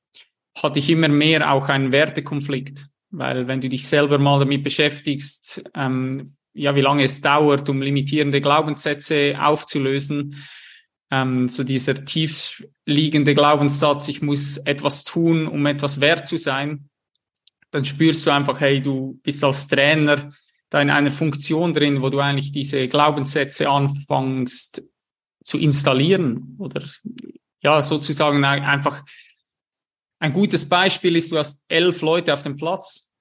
hatte 0.57 0.79
ich 0.79 0.91
immer 0.91 1.09
mehr 1.09 1.53
auch 1.53 1.69
einen 1.69 1.93
Wertekonflikt, 1.93 2.87
weil 3.11 3.47
wenn 3.47 3.61
du 3.61 3.69
dich 3.69 3.87
selber 3.87 4.19
mal 4.19 4.39
damit 4.39 4.65
beschäftigst, 4.65 5.63
ähm, 5.75 6.37
ja, 6.55 6.75
wie 6.75 6.81
lange 6.81 7.05
es 7.05 7.21
dauert, 7.21 7.69
um 7.69 7.83
limitierende 7.83 8.41
Glaubenssätze 8.41 9.37
aufzulösen, 9.39 10.37
ähm, 11.11 11.49
so 11.49 11.63
dieser 11.65 12.05
tief 12.05 12.67
liegende 12.87 13.35
Glaubenssatz, 13.35 14.09
ich 14.09 14.23
muss 14.23 14.57
etwas 14.59 15.05
tun, 15.05 15.47
um 15.47 15.65
etwas 15.67 16.01
wert 16.01 16.27
zu 16.27 16.39
sein, 16.39 16.89
dann 17.71 17.85
spürst 17.85 18.27
du 18.27 18.31
einfach, 18.31 18.61
hey, 18.61 18.81
du 18.81 19.19
bist 19.23 19.43
als 19.45 19.69
Trainer 19.69 20.31
da 20.71 20.81
in 20.81 20.91
einer 20.91 21.11
Funktion 21.11 21.73
drin, 21.73 22.03
wo 22.03 22.11
du 22.11 22.19
eigentlich 22.19 22.53
diese 22.53 22.89
Glaubenssätze 22.89 23.69
anfängst 23.69 24.83
zu 25.45 25.59
installieren 25.59 26.57
oder 26.59 26.83
ja, 27.63 27.81
sozusagen 27.83 28.45
einfach 28.45 29.03
ein 30.19 30.33
gutes 30.33 30.69
Beispiel 30.69 31.17
ist, 31.17 31.31
du 31.31 31.39
hast 31.39 31.63
elf 31.69 32.01
Leute 32.01 32.33
auf 32.33 32.43
dem 32.43 32.57
Platz. 32.57 33.13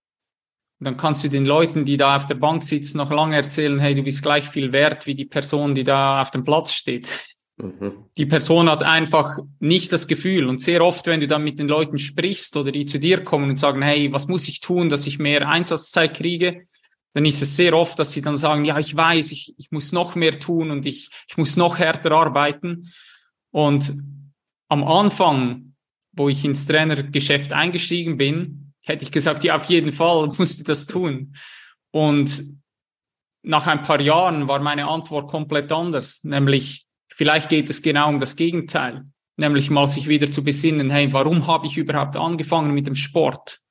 Und 0.80 0.86
dann 0.86 0.98
kannst 0.98 1.24
du 1.24 1.30
den 1.30 1.46
Leuten, 1.46 1.86
die 1.86 1.98
da 1.98 2.16
auf 2.16 2.26
der 2.26 2.36
Bank 2.36 2.64
sitzen, 2.64 2.98
noch 2.98 3.12
lange 3.12 3.36
erzählen, 3.36 3.80
hey, 3.80 3.96
du 3.96 4.04
bist 4.04 4.24
gleich 4.24 4.48
viel 4.48 4.74
wert 4.74 5.06
wie 5.06 5.16
die 5.16 5.26
Person, 5.26 5.76
die 5.76 5.84
da 5.84 6.22
auf 6.22 6.32
dem 6.32 6.44
Platz 6.44 6.74
steht. 6.74 7.10
Mhm. 7.58 8.06
Die 8.18 8.26
Person 8.26 8.70
hat 8.70 8.84
einfach 8.84 9.40
nicht 9.60 9.92
das 9.92 10.08
Gefühl. 10.08 10.46
Und 10.48 10.62
sehr 10.62 10.84
oft, 10.84 11.08
wenn 11.08 11.20
du 11.20 11.28
dann 11.28 11.44
mit 11.44 11.60
den 11.60 11.68
Leuten 11.68 12.00
sprichst 12.00 12.56
oder 12.58 12.72
die 12.72 12.86
zu 12.86 13.00
dir 13.00 13.24
kommen 13.24 13.50
und 13.50 13.58
sagen, 13.58 13.82
hey, 13.82 14.12
was 14.12 14.28
muss 14.28 14.48
ich 14.48 14.60
tun, 14.60 14.90
dass 14.90 15.08
ich 15.08 15.20
mehr 15.20 15.48
Einsatzzeit 15.48 16.16
kriege? 16.16 16.68
Dann 17.14 17.26
ist 17.26 17.42
es 17.42 17.56
sehr 17.56 17.74
oft, 17.74 17.98
dass 17.98 18.12
sie 18.12 18.22
dann 18.22 18.36
sagen, 18.36 18.66
ja, 18.66 18.78
ich 18.78 18.96
weiß, 18.96 19.32
ich, 19.32 19.56
ich 19.58 19.72
muss 19.72 19.94
noch 19.94 20.16
mehr 20.16 20.38
tun 20.38 20.70
und 20.70 20.86
ich, 20.86 21.10
ich 21.30 21.38
muss 21.38 21.56
noch 21.56 21.80
härter 21.80 22.12
arbeiten. 22.12 22.92
Und 23.52 23.94
am 24.68 24.84
Anfang 24.84 25.66
wo 26.16 26.30
ich 26.30 26.44
ins 26.46 26.66
Trainergeschäft 26.66 27.54
eingestiegen 27.54 28.18
bin, 28.18 28.74
hätte 28.86 29.04
ich 29.04 29.12
gesagt, 29.12 29.44
ja, 29.44 29.56
auf 29.56 29.66
jeden 29.66 29.92
Fall 29.92 30.28
musst 30.38 30.60
du 30.60 30.64
das 30.64 30.88
tun. 30.88 31.36
Und 31.92 32.44
nach 33.44 33.68
ein 33.68 33.82
paar 33.82 34.02
Jahren 34.02 34.48
war 34.48 34.60
meine 34.60 34.88
Antwort 34.88 35.30
komplett 35.30 35.72
anders, 35.72 36.24
nämlich 36.24 36.85
vielleicht 37.16 37.50
geht 37.50 37.70
es 37.70 37.82
genau 37.82 38.10
um 38.10 38.20
das 38.20 38.36
Gegenteil, 38.36 39.06
nämlich 39.38 39.70
mal 39.70 39.88
sich 39.88 40.08
wieder 40.08 40.30
zu 40.30 40.44
besinnen, 40.44 40.90
hey, 40.90 41.12
warum 41.14 41.48
habe 41.48 41.66
ich 41.66 41.78
überhaupt 41.78 42.18
angefangen 42.18 42.74
mit 42.74 42.88
dem 42.88 42.96
Sport? 42.96 43.62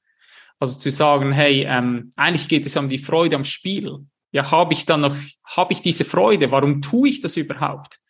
Also 0.58 0.78
zu 0.78 0.90
sagen, 0.90 1.32
hey, 1.32 1.66
ähm, 1.68 2.12
eigentlich 2.16 2.48
geht 2.48 2.64
es 2.64 2.76
um 2.76 2.88
die 2.88 2.98
Freude 2.98 3.36
am 3.36 3.44
Spiel. 3.44 3.98
Ja, 4.32 4.50
habe 4.50 4.72
ich 4.72 4.86
dann 4.86 5.02
noch, 5.02 5.14
habe 5.44 5.72
ich 5.72 5.80
diese 5.80 6.04
Freude? 6.04 6.50
Warum 6.50 6.80
tue 6.80 7.08
ich 7.08 7.20
das 7.20 7.36
überhaupt? 7.36 8.00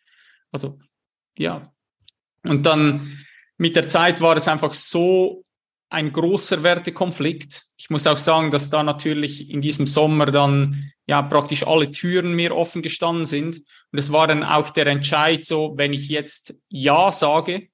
Also, 0.51 0.79
ja. 1.37 1.71
Und 2.43 2.65
dann 2.65 3.25
mit 3.57 3.75
der 3.75 3.87
Zeit 3.87 4.21
war 4.21 4.37
es 4.37 4.47
einfach 4.47 4.73
so 4.73 5.43
ein 5.89 6.13
großer 6.13 6.63
Wertekonflikt. 6.63 7.65
Ich 7.77 7.89
muss 7.89 8.07
auch 8.07 8.17
sagen, 8.17 8.51
dass 8.51 8.69
da 8.69 8.83
natürlich 8.83 9.49
in 9.49 9.61
diesem 9.61 9.85
Sommer 9.85 10.27
dann 10.27 10.91
ja 11.07 11.21
praktisch 11.21 11.65
alle 11.65 11.91
Türen 11.91 12.33
mir 12.33 12.55
offen 12.55 12.81
gestanden 12.81 13.25
sind. 13.25 13.57
Und 13.91 13.99
es 13.99 14.11
war 14.11 14.27
dann 14.27 14.43
auch 14.43 14.69
der 14.69 14.87
Entscheid 14.87 15.43
so, 15.43 15.73
wenn 15.77 15.93
ich 15.93 16.09
jetzt 16.09 16.55
Ja 16.69 17.11
sage, 17.11 17.69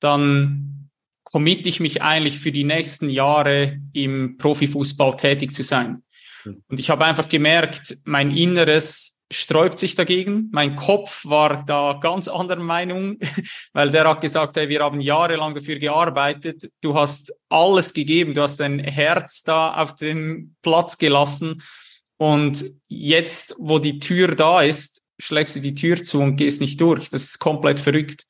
dann 0.00 0.90
committe 1.24 1.68
ich 1.68 1.80
mich 1.80 2.02
eigentlich 2.02 2.38
für 2.38 2.52
die 2.52 2.64
nächsten 2.64 3.10
Jahre 3.10 3.80
im 3.92 4.36
Profifußball 4.36 5.16
tätig 5.16 5.52
zu 5.52 5.62
sein. 5.62 6.02
Hm. 6.42 6.62
Und 6.68 6.78
ich 6.78 6.90
habe 6.90 7.04
einfach 7.04 7.28
gemerkt, 7.28 7.98
mein 8.04 8.34
Inneres 8.34 9.16
sträubt 9.32 9.78
sich 9.78 9.96
dagegen. 9.96 10.50
Mein 10.52 10.76
Kopf 10.76 11.26
war 11.26 11.64
da 11.64 11.98
ganz 12.00 12.28
anderer 12.28 12.62
Meinung, 12.62 13.18
weil 13.72 13.90
der 13.90 14.08
hat 14.08 14.20
gesagt, 14.20 14.56
hey, 14.56 14.68
wir 14.68 14.80
haben 14.80 15.00
jahrelang 15.00 15.54
dafür 15.54 15.80
gearbeitet, 15.80 16.70
du 16.80 16.94
hast 16.94 17.34
alles 17.48 17.92
gegeben, 17.92 18.34
du 18.34 18.42
hast 18.42 18.60
dein 18.60 18.78
Herz 18.78 19.42
da 19.42 19.74
auf 19.74 19.96
den 19.96 20.54
Platz 20.62 20.96
gelassen 20.96 21.60
und 22.18 22.64
jetzt, 22.88 23.54
wo 23.58 23.78
die 23.78 23.98
Tür 23.98 24.34
da 24.34 24.62
ist, 24.62 25.02
schlägst 25.18 25.56
du 25.56 25.60
die 25.60 25.74
Tür 25.74 25.96
zu 26.02 26.20
und 26.20 26.36
gehst 26.36 26.60
nicht 26.60 26.80
durch. 26.80 27.10
Das 27.10 27.24
ist 27.24 27.38
komplett 27.38 27.80
verrückt. 27.80 28.26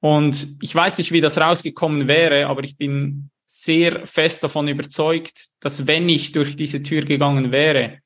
Und 0.00 0.56
ich 0.60 0.74
weiß 0.74 0.98
nicht, 0.98 1.12
wie 1.12 1.20
das 1.20 1.38
rausgekommen 1.38 2.08
wäre, 2.08 2.46
aber 2.46 2.62
ich 2.64 2.76
bin 2.76 3.30
sehr 3.46 4.06
fest 4.06 4.42
davon 4.42 4.68
überzeugt, 4.68 5.48
dass 5.60 5.86
wenn 5.86 6.08
ich 6.08 6.32
durch 6.32 6.56
diese 6.56 6.82
Tür 6.82 7.02
gegangen 7.02 7.52
wäre, 7.52 8.00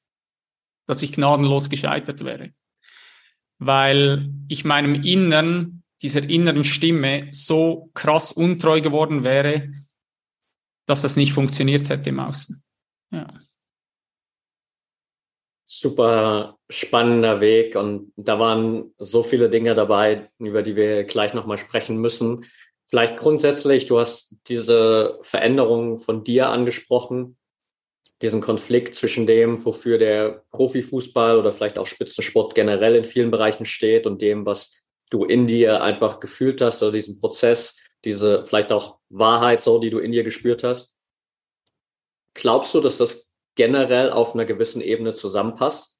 dass 0.86 1.02
ich 1.02 1.12
gnadenlos 1.12 1.70
gescheitert 1.70 2.24
wäre. 2.24 2.52
Weil 3.58 4.30
ich 4.48 4.64
meinem 4.64 5.02
Innern, 5.02 5.82
dieser 6.02 6.28
inneren 6.28 6.64
Stimme 6.64 7.28
so 7.32 7.90
krass 7.94 8.32
untreu 8.32 8.80
geworden 8.80 9.22
wäre, 9.22 9.72
dass 10.86 11.02
das 11.02 11.16
nicht 11.16 11.32
funktioniert 11.32 11.88
hätte 11.88 12.10
im 12.10 12.20
Außen. 12.20 12.62
Ja. 13.12 13.28
Super 15.72 16.58
spannender 16.68 17.40
Weg 17.40 17.76
und 17.76 18.12
da 18.16 18.40
waren 18.40 18.92
so 18.98 19.22
viele 19.22 19.48
Dinge 19.48 19.76
dabei, 19.76 20.28
über 20.38 20.62
die 20.62 20.74
wir 20.74 21.04
gleich 21.04 21.32
nochmal 21.32 21.58
sprechen 21.58 21.98
müssen. 21.98 22.46
Vielleicht 22.88 23.16
grundsätzlich, 23.16 23.86
du 23.86 24.00
hast 24.00 24.34
diese 24.48 25.18
Veränderung 25.22 26.00
von 26.00 26.24
dir 26.24 26.48
angesprochen 26.48 27.36
diesen 28.22 28.40
Konflikt 28.40 28.94
zwischen 28.94 29.26
dem, 29.26 29.64
wofür 29.64 29.98
der 29.98 30.44
Profifußball 30.50 31.38
oder 31.38 31.52
vielleicht 31.52 31.78
auch 31.78 31.86
Spitzensport 31.86 32.54
generell 32.54 32.94
in 32.94 33.04
vielen 33.04 33.30
Bereichen 33.30 33.64
steht 33.64 34.06
und 34.06 34.20
dem, 34.20 34.44
was 34.44 34.82
du 35.10 35.24
in 35.24 35.46
dir 35.46 35.82
einfach 35.82 36.20
gefühlt 36.20 36.60
hast 36.60 36.82
oder 36.82 36.92
diesen 36.92 37.18
Prozess, 37.18 37.78
diese 38.04 38.46
vielleicht 38.46 38.72
auch 38.72 38.98
Wahrheit 39.08 39.62
so, 39.62 39.78
die 39.78 39.90
du 39.90 39.98
in 39.98 40.12
dir 40.12 40.22
gespürt 40.22 40.62
hast. 40.62 40.96
Glaubst 42.34 42.74
du, 42.74 42.80
dass 42.80 42.98
das 42.98 43.29
generell 43.56 44.10
auf 44.10 44.34
einer 44.34 44.44
gewissen 44.44 44.80
Ebene 44.80 45.12
zusammenpasst? 45.12 45.96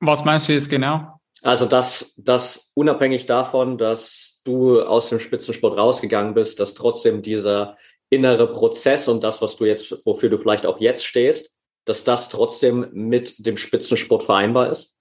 Was 0.00 0.24
meinst 0.24 0.48
du 0.48 0.52
jetzt 0.52 0.68
genau? 0.68 1.20
Also, 1.42 1.66
dass, 1.66 2.14
dass 2.16 2.72
unabhängig 2.74 3.26
davon, 3.26 3.78
dass 3.78 4.40
du 4.44 4.80
aus 4.82 5.08
dem 5.10 5.20
Spitzensport 5.20 5.76
rausgegangen 5.76 6.34
bist, 6.34 6.60
dass 6.60 6.74
trotzdem 6.74 7.22
dieser 7.22 7.76
innere 8.10 8.50
Prozess 8.52 9.08
und 9.08 9.22
das, 9.22 9.42
was 9.42 9.56
du 9.56 9.64
jetzt, 9.64 10.06
wofür 10.06 10.30
du 10.30 10.38
vielleicht 10.38 10.66
auch 10.66 10.80
jetzt 10.80 11.04
stehst, 11.04 11.54
dass 11.84 12.04
das 12.04 12.28
trotzdem 12.28 12.88
mit 12.92 13.46
dem 13.46 13.56
Spitzensport 13.56 14.24
vereinbar 14.24 14.70
ist? 14.70 14.96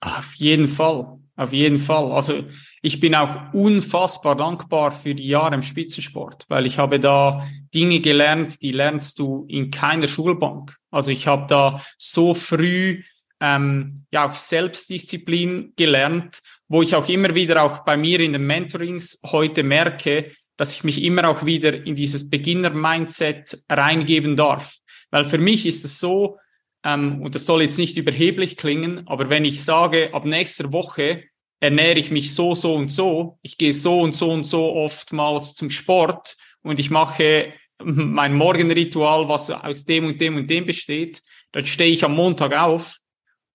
Auf 0.00 0.34
jeden 0.34 0.68
Fall, 0.68 1.18
auf 1.42 1.52
jeden 1.52 1.78
Fall. 1.78 2.10
Also 2.12 2.44
ich 2.80 3.00
bin 3.00 3.14
auch 3.14 3.52
unfassbar 3.52 4.36
dankbar 4.36 4.92
für 4.92 5.14
die 5.14 5.28
Jahre 5.28 5.54
im 5.54 5.62
Spitzensport, 5.62 6.44
weil 6.48 6.66
ich 6.66 6.78
habe 6.78 6.98
da 6.98 7.46
Dinge 7.74 8.00
gelernt, 8.00 8.62
die 8.62 8.72
lernst 8.72 9.18
du 9.18 9.46
in 9.48 9.70
keiner 9.70 10.08
Schulbank. 10.08 10.76
Also 10.90 11.10
ich 11.10 11.26
habe 11.26 11.46
da 11.48 11.82
so 11.98 12.34
früh 12.34 13.02
ähm, 13.40 14.04
ja 14.12 14.28
auch 14.28 14.34
Selbstdisziplin 14.34 15.72
gelernt, 15.76 16.40
wo 16.68 16.82
ich 16.82 16.94
auch 16.94 17.08
immer 17.08 17.34
wieder 17.34 17.62
auch 17.62 17.80
bei 17.80 17.96
mir 17.96 18.20
in 18.20 18.32
den 18.32 18.46
Mentorings 18.46 19.20
heute 19.26 19.62
merke, 19.62 20.32
dass 20.56 20.72
ich 20.72 20.84
mich 20.84 21.02
immer 21.02 21.28
auch 21.28 21.44
wieder 21.44 21.86
in 21.86 21.94
dieses 21.94 22.30
Beginner-Mindset 22.30 23.64
reingeben 23.68 24.36
darf. 24.36 24.76
Weil 25.10 25.24
für 25.24 25.38
mich 25.38 25.66
ist 25.66 25.84
es 25.84 25.98
so, 25.98 26.38
ähm, 26.84 27.22
und 27.22 27.34
das 27.34 27.46
soll 27.46 27.62
jetzt 27.62 27.78
nicht 27.78 27.96
überheblich 27.96 28.56
klingen, 28.56 29.06
aber 29.06 29.28
wenn 29.28 29.44
ich 29.44 29.64
sage, 29.64 30.10
ab 30.12 30.24
nächster 30.24 30.72
Woche 30.72 31.24
ernähre 31.62 32.00
ich 32.00 32.10
mich 32.10 32.34
so, 32.34 32.56
so 32.56 32.74
und 32.74 32.90
so, 32.90 33.38
ich 33.40 33.56
gehe 33.56 33.72
so 33.72 34.00
und 34.00 34.16
so 34.16 34.32
und 34.32 34.44
so 34.44 34.72
oftmals 34.74 35.54
zum 35.54 35.70
Sport 35.70 36.36
und 36.62 36.80
ich 36.80 36.90
mache 36.90 37.52
mein 37.84 38.34
Morgenritual, 38.34 39.28
was 39.28 39.48
aus 39.48 39.84
dem 39.84 40.06
und 40.06 40.20
dem 40.20 40.34
und 40.34 40.50
dem 40.50 40.66
besteht, 40.66 41.22
dann 41.52 41.64
stehe 41.64 41.92
ich 41.92 42.04
am 42.04 42.16
Montag 42.16 42.52
auf 42.52 42.98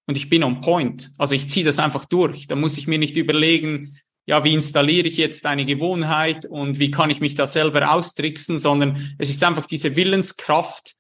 und 0.06 0.16
ich 0.16 0.30
bin 0.30 0.46
on 0.46 0.62
point. 0.62 1.12
Also 1.18 1.36
ich 1.36 1.50
ziehe 1.50 1.66
das 1.66 1.80
einfach 1.80 2.06
durch. 2.06 2.48
Da 2.48 2.56
muss 2.56 2.78
ich 2.78 2.88
mir 2.88 2.98
nicht 2.98 3.18
überlegen, 3.18 3.98
ja, 4.26 4.42
wie 4.46 4.54
installiere 4.54 5.08
ich 5.10 5.18
jetzt 5.18 5.46
eine 5.46 5.66
Gewohnheit 5.66 6.46
und 6.46 6.80
wie 6.80 6.92
kann 6.92 7.10
ich 7.10 7.20
mich 7.20 7.36
da 7.36 7.46
selber 7.46 7.92
austricksen, 7.92 8.58
sondern 8.58 9.16
es 9.18 9.30
ist 9.30 9.44
einfach 9.44 9.66
diese 9.66 9.98
Willenskraft, 9.98 10.96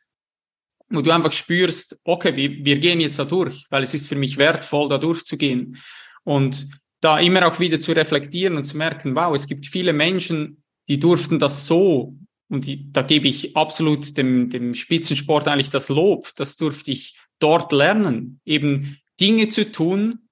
wo 0.89 1.01
du 1.01 1.11
einfach 1.11 1.31
spürst, 1.31 1.97
okay, 2.03 2.35
wir, 2.35 2.65
wir 2.65 2.79
gehen 2.79 2.99
jetzt 2.99 3.17
da 3.17 3.23
durch, 3.23 3.65
weil 3.69 3.83
es 3.83 3.93
ist 3.93 4.07
für 4.07 4.15
mich 4.15 4.35
wertvoll, 4.35 4.89
da 4.89 4.97
durchzugehen. 4.97 5.77
Und 6.25 6.67
da 7.01 7.19
immer 7.19 7.47
auch 7.47 7.59
wieder 7.59 7.79
zu 7.79 7.91
reflektieren 7.91 8.57
und 8.57 8.65
zu 8.65 8.77
merken, 8.77 9.15
wow, 9.15 9.33
es 9.33 9.47
gibt 9.47 9.67
viele 9.67 9.93
Menschen, 9.93 10.63
die 10.87 10.99
durften 10.99 11.39
das 11.39 11.67
so, 11.67 12.15
und 12.49 12.65
die, 12.65 12.91
da 12.93 13.01
gebe 13.01 13.27
ich 13.27 13.57
absolut 13.57 14.17
dem, 14.17 14.49
dem 14.49 14.73
Spitzensport 14.73 15.47
eigentlich 15.47 15.69
das 15.69 15.89
Lob, 15.89 16.31
das 16.35 16.57
durfte 16.57 16.91
ich 16.91 17.17
dort 17.39 17.71
lernen, 17.71 18.39
eben 18.45 18.97
Dinge 19.19 19.47
zu 19.49 19.69
tun, 19.71 20.29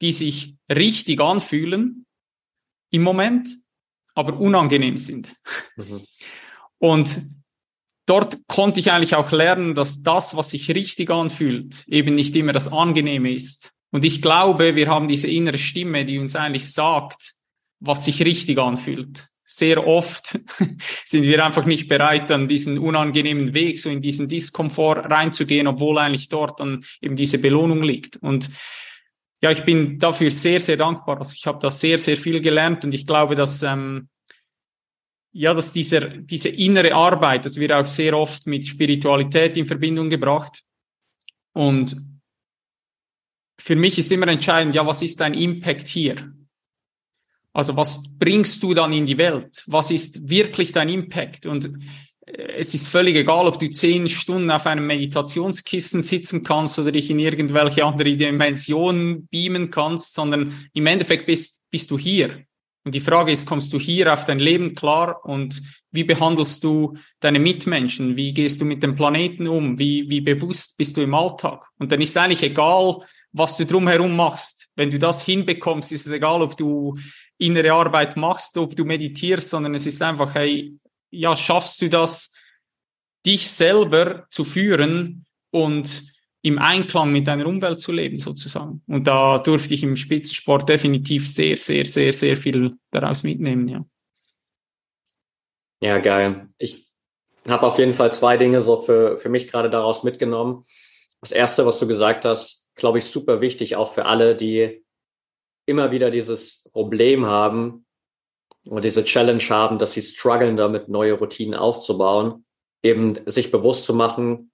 die 0.00 0.12
sich 0.12 0.56
richtig 0.70 1.20
anfühlen, 1.20 2.06
im 2.90 3.02
Moment, 3.02 3.48
aber 4.14 4.38
unangenehm 4.40 4.96
sind. 4.96 5.34
Mhm. 5.76 6.02
Und 6.78 7.20
dort 8.06 8.38
konnte 8.46 8.80
ich 8.80 8.90
eigentlich 8.90 9.14
auch 9.14 9.30
lernen, 9.30 9.74
dass 9.74 10.02
das, 10.02 10.36
was 10.36 10.50
sich 10.50 10.70
richtig 10.70 11.10
anfühlt, 11.10 11.86
eben 11.86 12.14
nicht 12.14 12.34
immer 12.34 12.52
das 12.52 12.68
Angenehme 12.68 13.32
ist. 13.32 13.72
Und 13.90 14.04
ich 14.04 14.20
glaube, 14.20 14.76
wir 14.76 14.88
haben 14.88 15.08
diese 15.08 15.28
innere 15.28 15.58
Stimme, 15.58 16.04
die 16.04 16.18
uns 16.18 16.36
eigentlich 16.36 16.70
sagt, 16.70 17.34
was 17.80 18.04
sich 18.04 18.22
richtig 18.22 18.58
anfühlt. 18.58 19.28
Sehr 19.44 19.86
oft 19.86 20.38
sind 21.06 21.22
wir 21.22 21.44
einfach 21.44 21.64
nicht 21.64 21.88
bereit, 21.88 22.30
an 22.30 22.48
diesen 22.48 22.78
unangenehmen 22.78 23.54
Weg, 23.54 23.80
so 23.80 23.88
in 23.88 24.02
diesen 24.02 24.28
Diskomfort 24.28 25.10
reinzugehen, 25.10 25.66
obwohl 25.66 25.98
eigentlich 25.98 26.28
dort 26.28 26.60
dann 26.60 26.84
eben 27.00 27.16
diese 27.16 27.38
Belohnung 27.38 27.82
liegt. 27.82 28.16
Und 28.16 28.50
ja, 29.40 29.50
ich 29.50 29.64
bin 29.64 29.98
dafür 29.98 30.30
sehr, 30.30 30.60
sehr 30.60 30.76
dankbar. 30.76 31.18
Also 31.18 31.32
ich 31.34 31.46
habe 31.46 31.58
da 31.60 31.70
sehr, 31.70 31.96
sehr 31.96 32.16
viel 32.16 32.40
gelernt 32.40 32.84
und 32.84 32.92
ich 32.92 33.06
glaube, 33.06 33.36
dass 33.36 33.62
ähm, 33.62 34.08
ja, 35.32 35.54
dass 35.54 35.72
dieser, 35.72 36.00
diese 36.00 36.48
innere 36.48 36.94
Arbeit, 36.94 37.44
das 37.44 37.56
wird 37.56 37.72
auch 37.72 37.86
sehr 37.86 38.16
oft 38.16 38.46
mit 38.46 38.66
Spiritualität 38.66 39.56
in 39.56 39.66
Verbindung 39.66 40.10
gebracht. 40.10 40.62
Und 41.52 41.96
für 43.60 43.76
mich 43.76 43.98
ist 43.98 44.12
immer 44.12 44.28
entscheidend, 44.28 44.74
ja, 44.74 44.86
was 44.86 45.02
ist 45.02 45.20
dein 45.20 45.34
Impact 45.34 45.88
hier? 45.88 46.32
Also 47.52 47.76
was 47.76 48.02
bringst 48.18 48.62
du 48.62 48.74
dann 48.74 48.92
in 48.92 49.06
die 49.06 49.18
Welt? 49.18 49.64
Was 49.66 49.90
ist 49.90 50.28
wirklich 50.28 50.72
dein 50.72 50.88
Impact? 50.88 51.46
Und 51.46 51.72
es 52.24 52.74
ist 52.74 52.88
völlig 52.88 53.16
egal, 53.16 53.46
ob 53.46 53.58
du 53.58 53.70
zehn 53.70 54.08
Stunden 54.08 54.50
auf 54.50 54.66
einem 54.66 54.86
Meditationskissen 54.86 56.02
sitzen 56.02 56.42
kannst 56.42 56.78
oder 56.78 56.92
dich 56.92 57.10
in 57.10 57.18
irgendwelche 57.18 57.84
andere 57.84 58.16
Dimensionen 58.16 59.26
beamen 59.28 59.70
kannst, 59.70 60.14
sondern 60.14 60.52
im 60.72 60.86
Endeffekt 60.86 61.26
bist, 61.26 61.62
bist 61.70 61.90
du 61.90 61.98
hier. 61.98 62.44
Und 62.84 62.94
die 62.94 63.00
Frage 63.00 63.32
ist, 63.32 63.46
kommst 63.46 63.72
du 63.72 63.78
hier 63.78 64.12
auf 64.12 64.24
dein 64.24 64.38
Leben 64.38 64.74
klar 64.74 65.24
und 65.24 65.62
wie 65.90 66.04
behandelst 66.04 66.64
du 66.64 66.94
deine 67.20 67.38
Mitmenschen? 67.38 68.16
Wie 68.16 68.32
gehst 68.32 68.60
du 68.60 68.64
mit 68.64 68.82
dem 68.82 68.94
Planeten 68.94 69.46
um? 69.46 69.78
Wie, 69.78 70.08
wie 70.08 70.20
bewusst 70.20 70.78
bist 70.78 70.96
du 70.96 71.02
im 71.02 71.14
Alltag? 71.14 71.66
Und 71.78 71.92
dann 71.92 72.00
ist 72.00 72.16
eigentlich 72.16 72.42
egal, 72.42 72.98
was 73.32 73.56
du 73.56 73.66
drumherum 73.66 74.14
machst. 74.16 74.68
Wenn 74.74 74.90
du 74.90 74.98
das 74.98 75.24
hinbekommst, 75.24 75.92
ist 75.92 76.06
es 76.06 76.12
egal, 76.12 76.42
ob 76.42 76.56
du 76.56 76.96
innere 77.38 77.72
Arbeit 77.72 78.16
machst, 78.16 78.56
ob 78.58 78.74
du 78.74 78.84
meditierst, 78.84 79.50
sondern 79.50 79.74
es 79.74 79.86
ist 79.86 80.02
einfach, 80.02 80.34
hey, 80.34 80.76
ja, 81.10 81.36
schaffst 81.36 81.80
du 81.82 81.88
das, 81.88 82.34
dich 83.24 83.50
selber 83.50 84.26
zu 84.30 84.44
führen 84.44 85.26
und 85.50 86.04
im 86.42 86.58
Einklang 86.58 87.12
mit 87.12 87.26
deiner 87.26 87.46
Umwelt 87.46 87.80
zu 87.80 87.92
leben, 87.92 88.16
sozusagen. 88.16 88.82
Und 88.86 89.06
da 89.06 89.38
durfte 89.38 89.74
ich 89.74 89.82
im 89.82 89.96
Spitzensport 89.96 90.68
definitiv 90.68 91.28
sehr, 91.28 91.56
sehr, 91.56 91.84
sehr, 91.84 92.12
sehr 92.12 92.36
viel 92.36 92.76
daraus 92.90 93.22
mitnehmen, 93.22 93.68
ja. 93.68 93.84
Ja, 95.80 95.98
geil. 95.98 96.48
Ich 96.58 96.88
habe 97.46 97.66
auf 97.66 97.78
jeden 97.78 97.92
Fall 97.92 98.12
zwei 98.12 98.36
Dinge 98.36 98.62
so 98.62 98.80
für, 98.80 99.16
für 99.16 99.28
mich 99.28 99.48
gerade 99.48 99.70
daraus 99.70 100.02
mitgenommen. 100.02 100.64
Das 101.20 101.30
erste, 101.32 101.66
was 101.66 101.78
du 101.78 101.86
gesagt 101.86 102.24
hast, 102.24 102.67
glaube 102.78 102.98
ich, 102.98 103.04
super 103.04 103.42
wichtig, 103.42 103.76
auch 103.76 103.92
für 103.92 104.06
alle, 104.06 104.34
die 104.34 104.84
immer 105.66 105.90
wieder 105.90 106.10
dieses 106.10 106.66
Problem 106.72 107.26
haben, 107.26 107.84
und 108.68 108.84
diese 108.84 109.04
Challenge 109.04 109.42
haben, 109.48 109.78
dass 109.78 109.92
sie 109.92 110.02
strugglen, 110.02 110.56
damit 110.56 110.88
neue 110.88 111.14
Routinen 111.14 111.54
aufzubauen, 111.54 112.44
eben 112.82 113.14
sich 113.26 113.50
bewusst 113.50 113.84
zu 113.84 113.94
machen, 113.94 114.50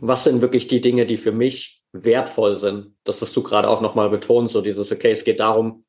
was 0.00 0.24
sind 0.24 0.40
wirklich 0.40 0.68
die 0.68 0.80
Dinge, 0.80 1.06
die 1.06 1.16
für 1.16 1.32
mich 1.32 1.82
wertvoll 1.92 2.56
sind. 2.56 2.96
Das 3.04 3.20
hast 3.20 3.36
du 3.36 3.42
gerade 3.42 3.68
auch 3.68 3.80
nochmal 3.80 4.10
betont, 4.10 4.50
so 4.50 4.60
dieses, 4.60 4.90
okay, 4.90 5.10
es 5.10 5.24
geht 5.24 5.40
darum, 5.40 5.84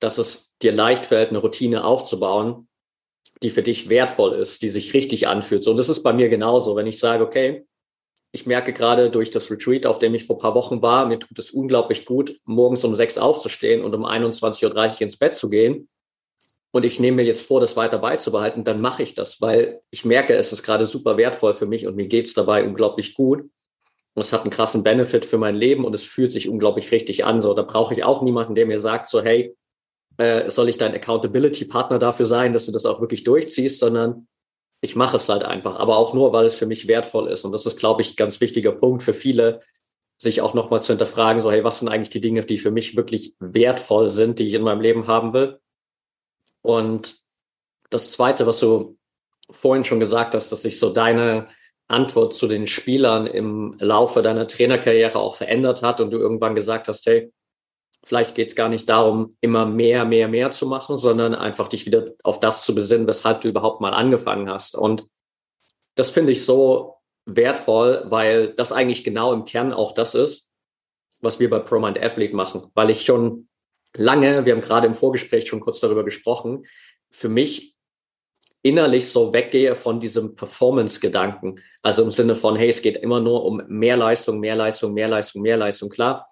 dass 0.00 0.18
es 0.18 0.52
dir 0.62 0.72
leicht 0.72 1.06
fällt, 1.06 1.30
eine 1.30 1.38
Routine 1.38 1.84
aufzubauen, 1.84 2.68
die 3.42 3.50
für 3.50 3.62
dich 3.62 3.88
wertvoll 3.88 4.34
ist, 4.34 4.62
die 4.62 4.70
sich 4.70 4.94
richtig 4.94 5.28
anfühlt. 5.28 5.62
So, 5.62 5.72
und 5.72 5.76
das 5.76 5.88
ist 5.88 6.02
bei 6.02 6.12
mir 6.12 6.28
genauso. 6.28 6.74
Wenn 6.76 6.86
ich 6.86 6.98
sage, 6.98 7.24
okay, 7.24 7.64
ich 8.32 8.46
merke 8.46 8.72
gerade 8.72 9.10
durch 9.10 9.30
das 9.30 9.50
Retreat, 9.50 9.84
auf 9.84 9.98
dem 9.98 10.14
ich 10.14 10.24
vor 10.24 10.38
paar 10.38 10.54
Wochen 10.54 10.80
war, 10.80 11.06
mir 11.06 11.18
tut 11.18 11.38
es 11.38 11.50
unglaublich 11.50 12.06
gut, 12.06 12.40
morgens 12.46 12.82
um 12.82 12.96
sechs 12.96 13.18
aufzustehen 13.18 13.84
und 13.84 13.94
um 13.94 14.06
21.30 14.06 14.64
Uhr 14.94 15.00
ins 15.02 15.18
Bett 15.18 15.34
zu 15.34 15.50
gehen. 15.50 15.88
Und 16.70 16.86
ich 16.86 16.98
nehme 16.98 17.16
mir 17.16 17.24
jetzt 17.24 17.46
vor, 17.46 17.60
das 17.60 17.76
weiter 17.76 17.98
beizubehalten, 17.98 18.64
dann 18.64 18.80
mache 18.80 19.02
ich 19.02 19.14
das, 19.14 19.42
weil 19.42 19.82
ich 19.90 20.06
merke, 20.06 20.34
es 20.34 20.52
ist 20.52 20.62
gerade 20.62 20.86
super 20.86 21.18
wertvoll 21.18 21.52
für 21.52 21.66
mich 21.66 21.86
und 21.86 21.94
mir 21.94 22.06
geht 22.06 22.26
es 22.26 22.32
dabei 22.32 22.64
unglaublich 22.64 23.12
gut. 23.12 23.40
Und 24.14 24.22
es 24.22 24.32
hat 24.32 24.42
einen 24.42 24.50
krassen 24.50 24.82
Benefit 24.82 25.26
für 25.26 25.38
mein 25.38 25.54
Leben 25.54 25.84
und 25.84 25.94
es 25.94 26.02
fühlt 26.02 26.32
sich 26.32 26.48
unglaublich 26.48 26.90
richtig 26.90 27.26
an. 27.26 27.42
So, 27.42 27.52
da 27.52 27.62
brauche 27.62 27.92
ich 27.92 28.04
auch 28.04 28.22
niemanden, 28.22 28.54
der 28.54 28.64
mir 28.64 28.80
sagt, 28.80 29.08
so, 29.08 29.22
hey, 29.22 29.54
äh, 30.16 30.50
soll 30.50 30.70
ich 30.70 30.78
dein 30.78 30.94
Accountability-Partner 30.94 31.98
dafür 31.98 32.26
sein, 32.26 32.54
dass 32.54 32.66
du 32.66 32.72
das 32.72 32.86
auch 32.86 33.00
wirklich 33.00 33.24
durchziehst, 33.24 33.78
sondern 33.78 34.26
ich 34.84 34.96
mache 34.96 35.16
es 35.16 35.28
halt 35.28 35.44
einfach, 35.44 35.76
aber 35.78 35.96
auch 35.96 36.12
nur, 36.12 36.32
weil 36.32 36.44
es 36.44 36.56
für 36.56 36.66
mich 36.66 36.88
wertvoll 36.88 37.28
ist. 37.28 37.44
Und 37.44 37.52
das 37.52 37.66
ist, 37.66 37.78
glaube 37.78 38.02
ich, 38.02 38.12
ein 38.12 38.16
ganz 38.16 38.40
wichtiger 38.40 38.72
Punkt 38.72 39.04
für 39.04 39.14
viele, 39.14 39.60
sich 40.18 40.40
auch 40.40 40.54
nochmal 40.54 40.82
zu 40.82 40.92
hinterfragen, 40.92 41.40
so, 41.40 41.52
hey, 41.52 41.62
was 41.62 41.78
sind 41.78 41.88
eigentlich 41.88 42.10
die 42.10 42.20
Dinge, 42.20 42.44
die 42.44 42.58
für 42.58 42.72
mich 42.72 42.96
wirklich 42.96 43.36
wertvoll 43.38 44.10
sind, 44.10 44.40
die 44.40 44.46
ich 44.48 44.54
in 44.54 44.62
meinem 44.62 44.80
Leben 44.80 45.06
haben 45.06 45.32
will? 45.32 45.60
Und 46.62 47.16
das 47.90 48.10
Zweite, 48.10 48.46
was 48.46 48.58
du 48.58 48.98
vorhin 49.50 49.84
schon 49.84 50.00
gesagt 50.00 50.34
hast, 50.34 50.50
dass 50.50 50.62
sich 50.62 50.80
so 50.80 50.90
deine 50.90 51.46
Antwort 51.86 52.34
zu 52.34 52.48
den 52.48 52.66
Spielern 52.66 53.26
im 53.28 53.76
Laufe 53.78 54.20
deiner 54.22 54.48
Trainerkarriere 54.48 55.18
auch 55.18 55.36
verändert 55.36 55.82
hat 55.82 56.00
und 56.00 56.10
du 56.10 56.18
irgendwann 56.18 56.56
gesagt 56.56 56.88
hast, 56.88 57.06
hey, 57.06 57.32
vielleicht 58.04 58.34
geht 58.34 58.50
es 58.50 58.56
gar 58.56 58.68
nicht 58.68 58.88
darum, 58.88 59.34
immer 59.40 59.66
mehr, 59.66 60.04
mehr, 60.04 60.28
mehr 60.28 60.50
zu 60.50 60.66
machen, 60.66 60.98
sondern 60.98 61.34
einfach 61.34 61.68
dich 61.68 61.86
wieder 61.86 62.12
auf 62.24 62.40
das 62.40 62.64
zu 62.64 62.74
besinnen, 62.74 63.06
weshalb 63.06 63.40
du 63.40 63.48
überhaupt 63.48 63.80
mal 63.80 63.94
angefangen 63.94 64.50
hast. 64.50 64.76
Und 64.76 65.06
das 65.94 66.10
finde 66.10 66.32
ich 66.32 66.44
so 66.44 66.96
wertvoll, 67.24 68.04
weil 68.06 68.54
das 68.54 68.72
eigentlich 68.72 69.04
genau 69.04 69.32
im 69.32 69.44
Kern 69.44 69.72
auch 69.72 69.92
das 69.92 70.14
ist, 70.14 70.50
was 71.20 71.38
wir 71.38 71.48
bei 71.48 71.60
ProMind 71.60 72.02
Athlete 72.02 72.34
machen, 72.34 72.70
weil 72.74 72.90
ich 72.90 73.02
schon 73.02 73.48
lange, 73.94 74.44
wir 74.44 74.54
haben 74.54 74.60
gerade 74.60 74.86
im 74.86 74.94
Vorgespräch 74.94 75.46
schon 75.46 75.60
kurz 75.60 75.80
darüber 75.80 76.04
gesprochen, 76.04 76.66
für 77.10 77.28
mich 77.28 77.76
innerlich 78.62 79.08
so 79.10 79.32
weggehe 79.32 79.76
von 79.76 80.00
diesem 80.00 80.34
Performance-Gedanken. 80.34 81.60
Also 81.82 82.02
im 82.02 82.10
Sinne 82.10 82.36
von, 82.36 82.56
hey, 82.56 82.68
es 82.68 82.80
geht 82.80 82.96
immer 82.96 83.20
nur 83.20 83.44
um 83.44 83.62
mehr 83.68 83.96
Leistung, 83.96 84.40
mehr 84.40 84.56
Leistung, 84.56 84.92
mehr 84.92 85.08
Leistung, 85.08 85.42
mehr 85.42 85.56
Leistung. 85.56 85.90
Klar, 85.90 86.31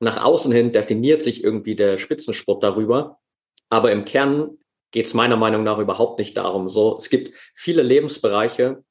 nach 0.00 0.22
außen 0.22 0.50
hin 0.50 0.72
definiert 0.72 1.22
sich 1.22 1.44
irgendwie 1.44 1.76
der 1.76 1.98
Spitzensport 1.98 2.62
darüber. 2.62 3.20
Aber 3.68 3.92
im 3.92 4.04
Kern 4.04 4.58
geht 4.90 5.06
es 5.06 5.14
meiner 5.14 5.36
Meinung 5.36 5.62
nach 5.62 5.78
überhaupt 5.78 6.18
nicht 6.18 6.36
darum. 6.36 6.68
So, 6.68 6.96
es 6.96 7.10
gibt 7.10 7.36
viele 7.54 7.82
Lebensbereiche, 7.82 8.82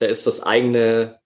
da 0.00 0.06
ist 0.06 0.26
das 0.26 0.42
eigene 0.42 1.20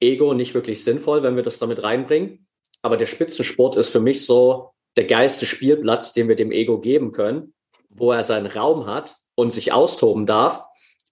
Ego 0.00 0.34
nicht 0.34 0.54
wirklich 0.54 0.84
sinnvoll, 0.84 1.22
wenn 1.22 1.36
wir 1.36 1.42
das 1.42 1.58
damit 1.58 1.82
reinbringen. 1.82 2.46
Aber 2.82 2.98
der 2.98 3.06
Spitzensport 3.06 3.76
ist 3.76 3.88
für 3.88 4.00
mich 4.00 4.26
so 4.26 4.72
der 4.96 5.06
geilste 5.06 5.46
Spielplatz, 5.46 6.12
den 6.12 6.28
wir 6.28 6.36
dem 6.36 6.52
Ego 6.52 6.78
geben 6.78 7.12
können, 7.12 7.54
wo 7.88 8.12
er 8.12 8.22
seinen 8.22 8.46
Raum 8.46 8.86
hat 8.86 9.16
und 9.34 9.52
sich 9.52 9.72
austoben 9.72 10.26
darf 10.26 10.62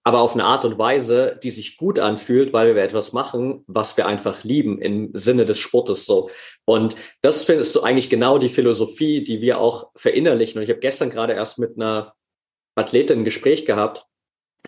aber 0.07 0.21
auf 0.21 0.35
eine 0.35 0.45
Art 0.45 0.63
und 0.65 0.77
Weise, 0.77 1.39
die 1.41 1.49
sich 1.49 1.77
gut 1.77 1.97
anfühlt, 1.97 2.53
weil 2.53 2.75
wir 2.75 2.83
etwas 2.83 3.11
machen, 3.11 3.63
was 3.65 3.97
wir 3.97 4.05
einfach 4.05 4.43
lieben 4.43 4.79
im 4.79 5.09
Sinne 5.13 5.45
des 5.45 5.57
Sportes 5.57 6.05
so. 6.05 6.29
Und 6.63 6.95
das 7.21 7.43
findest 7.43 7.75
du 7.75 7.81
eigentlich 7.81 8.11
genau 8.11 8.37
die 8.37 8.49
Philosophie, 8.49 9.23
die 9.23 9.41
wir 9.41 9.59
auch 9.59 9.89
verinnerlichen. 9.95 10.59
Und 10.59 10.63
ich 10.63 10.69
habe 10.69 10.79
gestern 10.79 11.09
gerade 11.09 11.33
erst 11.33 11.57
mit 11.57 11.75
einer 11.75 12.13
Athletin 12.75 13.19
ein 13.19 13.25
Gespräch 13.25 13.65
gehabt, 13.65 14.05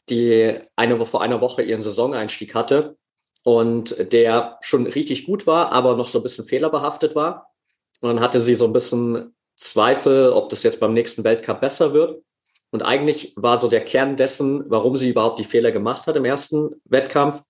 die 0.10 0.60
eine 0.76 1.06
vor 1.06 1.22
einer 1.22 1.40
Woche 1.40 1.62
ihren 1.62 1.84
Saisoneinstieg 1.84 2.56
hatte 2.56 2.98
und 3.44 4.12
der 4.12 4.58
schon 4.62 4.88
richtig 4.88 5.26
gut 5.26 5.46
war, 5.46 5.72
aber 5.72 5.96
noch 5.96 6.08
so 6.08 6.18
ein 6.18 6.24
bisschen 6.24 6.46
fehlerbehaftet 6.46 7.14
war. 7.14 7.54
Und 8.02 8.10
dann 8.10 8.22
hatte 8.22 8.42
sie 8.42 8.56
so 8.56 8.66
ein 8.66 8.74
bisschen 8.74 9.36
Zweifel, 9.56 10.32
ob 10.32 10.50
das 10.50 10.64
jetzt 10.64 10.80
beim 10.80 10.96
nächsten 10.96 11.24
Weltcup 11.24 11.62
besser 11.62 11.94
wird. 11.94 12.24
Und 12.72 12.82
eigentlich 12.82 13.34
war 13.36 13.58
so 13.58 13.68
der 13.70 13.84
Kern 13.84 14.18
dessen, 14.18 14.70
warum 14.70 14.98
sie 14.98 15.10
überhaupt 15.10 15.40
die 15.40 15.46
Fehler 15.46 15.72
gemacht 15.72 16.08
hat 16.08 16.16
im 16.16 16.26
ersten 16.26 16.82
Wettkampf, 16.86 17.44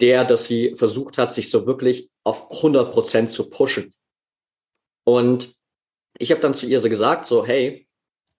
der, 0.00 0.24
dass 0.24 0.46
sie 0.46 0.74
versucht 0.76 1.18
hat, 1.18 1.34
sich 1.34 1.50
so 1.50 1.66
wirklich 1.66 2.10
auf 2.24 2.50
100 2.50 2.92
Prozent 2.92 3.30
zu 3.30 3.50
pushen. 3.50 3.92
Und 5.04 5.54
ich 6.18 6.30
habe 6.30 6.40
dann 6.40 6.54
zu 6.54 6.66
ihr 6.66 6.80
so 6.80 6.88
gesagt, 6.88 7.26
so, 7.26 7.44
hey, 7.44 7.88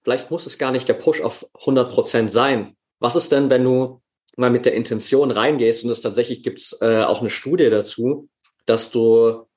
vielleicht 0.04 0.32
muss 0.32 0.46
es 0.46 0.58
gar 0.58 0.72
nicht 0.72 0.88
der 0.88 0.94
Push 0.94 1.22
auf 1.22 1.46
100 1.60 1.92
Prozent 1.92 2.32
sein. 2.32 2.76
Was 3.00 3.16
ist 3.16 3.32
denn, 3.32 3.50
wenn 3.50 3.64
du 3.64 4.02
mal 4.38 4.50
mit 4.50 4.66
der 4.66 4.74
Intention 4.74 5.32
reingehst 5.32 5.84
und 5.84 5.90
es 5.90 6.02
tatsächlich 6.02 6.44
gibt's 6.44 6.78
äh, 6.82 7.04
auch 7.04 7.20
eine 7.20 7.30
Studie 7.30 7.70
dazu, 7.70 8.30
dass 8.66 8.92
du 8.92 9.48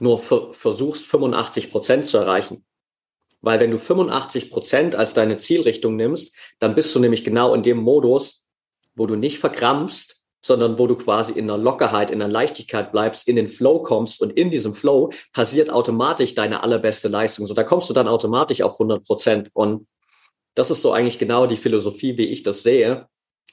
nur 0.00 0.18
versuchst, 0.18 1.06
85 1.06 1.70
Prozent 1.70 2.06
zu 2.06 2.18
erreichen. 2.18 2.64
Weil 3.42 3.60
wenn 3.60 3.70
du 3.70 3.78
85 3.78 4.50
Prozent 4.50 4.94
als 4.94 5.14
deine 5.14 5.36
Zielrichtung 5.36 5.96
nimmst, 5.96 6.36
dann 6.58 6.74
bist 6.74 6.94
du 6.94 6.98
nämlich 6.98 7.24
genau 7.24 7.54
in 7.54 7.62
dem 7.62 7.78
Modus, 7.78 8.46
wo 8.94 9.06
du 9.06 9.16
nicht 9.16 9.38
verkrampfst, 9.38 10.20
sondern 10.42 10.78
wo 10.78 10.86
du 10.86 10.96
quasi 10.96 11.32
in 11.32 11.50
einer 11.50 11.58
Lockerheit, 11.58 12.10
in 12.10 12.22
einer 12.22 12.32
Leichtigkeit 12.32 12.92
bleibst, 12.92 13.28
in 13.28 13.36
den 13.36 13.48
Flow 13.48 13.82
kommst 13.82 14.22
und 14.22 14.32
in 14.32 14.50
diesem 14.50 14.74
Flow 14.74 15.10
passiert 15.32 15.70
automatisch 15.70 16.34
deine 16.34 16.62
allerbeste 16.62 17.08
Leistung. 17.08 17.46
So, 17.46 17.54
da 17.54 17.62
kommst 17.62 17.90
du 17.90 17.94
dann 17.94 18.08
automatisch 18.08 18.62
auf 18.62 18.72
100 18.72 19.04
Prozent. 19.04 19.50
Und 19.52 19.86
das 20.54 20.70
ist 20.70 20.82
so 20.82 20.92
eigentlich 20.92 21.18
genau 21.18 21.46
die 21.46 21.56
Philosophie, 21.56 22.16
wie 22.16 22.28
ich 22.28 22.42
das 22.42 22.62
sehe, 22.62 23.06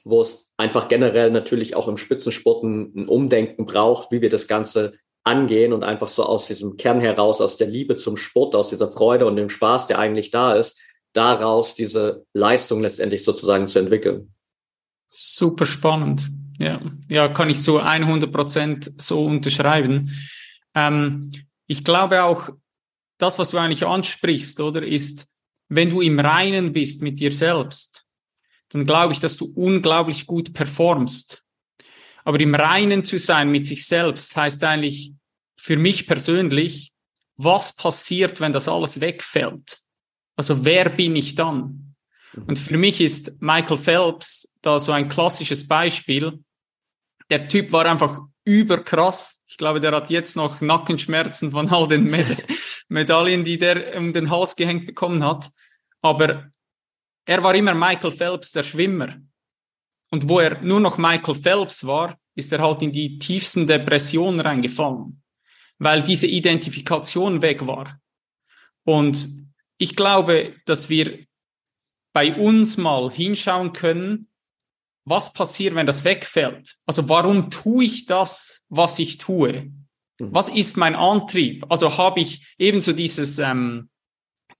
wo 0.04 0.20
es 0.20 0.50
einfach 0.56 0.88
generell 0.88 1.30
natürlich 1.30 1.76
auch 1.76 1.88
im 1.88 1.98
Spitzensport 1.98 2.64
ein 2.64 3.08
Umdenken 3.08 3.66
braucht, 3.66 4.10
wie 4.10 4.22
wir 4.22 4.30
das 4.30 4.48
Ganze 4.48 4.94
angehen 5.24 5.72
und 5.72 5.84
einfach 5.84 6.08
so 6.08 6.24
aus 6.24 6.46
diesem 6.46 6.76
Kern 6.76 7.00
heraus, 7.00 7.40
aus 7.40 7.56
der 7.56 7.66
Liebe 7.66 7.96
zum 7.96 8.16
Sport, 8.16 8.54
aus 8.54 8.70
dieser 8.70 8.88
Freude 8.88 9.26
und 9.26 9.36
dem 9.36 9.50
Spaß, 9.50 9.86
der 9.86 9.98
eigentlich 9.98 10.30
da 10.30 10.54
ist, 10.54 10.80
daraus 11.12 11.74
diese 11.74 12.24
Leistung 12.32 12.80
letztendlich 12.80 13.24
sozusagen 13.24 13.68
zu 13.68 13.78
entwickeln. 13.78 14.32
Super 15.06 15.66
spannend. 15.66 16.28
Ja, 16.58 16.80
ja, 17.08 17.28
kann 17.28 17.50
ich 17.50 17.62
zu 17.62 17.78
100 17.78 18.32
Prozent 18.32 18.92
so 19.00 19.24
unterschreiben. 19.24 20.10
Ähm, 20.74 21.30
ich 21.66 21.84
glaube 21.84 22.24
auch, 22.24 22.50
das, 23.18 23.38
was 23.38 23.50
du 23.50 23.58
eigentlich 23.58 23.86
ansprichst, 23.86 24.60
oder, 24.60 24.82
ist, 24.82 25.26
wenn 25.68 25.90
du 25.90 26.00
im 26.00 26.18
Reinen 26.18 26.72
bist 26.72 27.02
mit 27.02 27.20
dir 27.20 27.32
selbst, 27.32 28.04
dann 28.70 28.86
glaube 28.86 29.12
ich, 29.12 29.20
dass 29.20 29.36
du 29.36 29.52
unglaublich 29.54 30.26
gut 30.26 30.52
performst. 30.52 31.44
Aber 32.28 32.40
im 32.40 32.54
Reinen 32.54 33.06
zu 33.06 33.18
sein 33.18 33.50
mit 33.50 33.64
sich 33.64 33.86
selbst 33.86 34.36
heißt 34.36 34.62
eigentlich 34.62 35.14
für 35.56 35.78
mich 35.78 36.06
persönlich, 36.06 36.90
was 37.36 37.74
passiert, 37.74 38.38
wenn 38.38 38.52
das 38.52 38.68
alles 38.68 39.00
wegfällt? 39.00 39.78
Also 40.36 40.62
wer 40.62 40.90
bin 40.90 41.16
ich 41.16 41.36
dann? 41.36 41.94
Und 42.34 42.58
für 42.58 42.76
mich 42.76 43.00
ist 43.00 43.40
Michael 43.40 43.78
Phelps 43.78 44.52
da 44.60 44.78
so 44.78 44.92
ein 44.92 45.08
klassisches 45.08 45.66
Beispiel. 45.66 46.38
Der 47.30 47.48
Typ 47.48 47.72
war 47.72 47.86
einfach 47.86 48.20
überkrass. 48.44 49.42
Ich 49.46 49.56
glaube, 49.56 49.80
der 49.80 49.92
hat 49.92 50.10
jetzt 50.10 50.36
noch 50.36 50.60
Nackenschmerzen 50.60 51.50
von 51.50 51.70
all 51.70 51.88
den 51.88 52.04
Meda 52.04 52.36
Medaillen, 52.88 53.42
die 53.42 53.56
der 53.56 53.96
um 53.96 54.12
den 54.12 54.28
Hals 54.28 54.54
gehängt 54.54 54.84
bekommen 54.86 55.24
hat. 55.24 55.48
Aber 56.02 56.50
er 57.24 57.42
war 57.42 57.54
immer 57.54 57.72
Michael 57.72 58.10
Phelps, 58.10 58.52
der 58.52 58.64
Schwimmer. 58.64 59.16
Und 60.10 60.28
wo 60.28 60.40
er 60.40 60.60
nur 60.62 60.80
noch 60.80 60.98
Michael 60.98 61.34
Phelps 61.34 61.86
war, 61.86 62.18
ist 62.34 62.52
er 62.52 62.60
halt 62.60 62.82
in 62.82 62.92
die 62.92 63.18
tiefsten 63.18 63.66
Depressionen 63.66 64.40
reingefallen 64.40 65.22
weil 65.78 66.02
diese 66.02 66.26
Identifikation 66.26 67.40
weg 67.42 67.66
war. 67.66 67.98
Und 68.84 69.28
ich 69.78 69.94
glaube, 69.94 70.56
dass 70.66 70.88
wir 70.88 71.24
bei 72.12 72.34
uns 72.34 72.76
mal 72.76 73.10
hinschauen 73.10 73.72
können, 73.72 74.28
was 75.04 75.32
passiert, 75.32 75.74
wenn 75.74 75.86
das 75.86 76.04
wegfällt. 76.04 76.76
Also 76.84 77.08
warum 77.08 77.50
tue 77.50 77.84
ich 77.84 78.06
das, 78.06 78.62
was 78.68 78.98
ich 78.98 79.18
tue? 79.18 79.70
Mhm. 80.18 80.34
Was 80.34 80.48
ist 80.48 80.76
mein 80.76 80.94
Antrieb? 80.94 81.64
Also 81.70 81.96
habe 81.96 82.20
ich 82.20 82.54
ebenso 82.58 82.92
dieses, 82.92 83.38
ähm, 83.38 83.88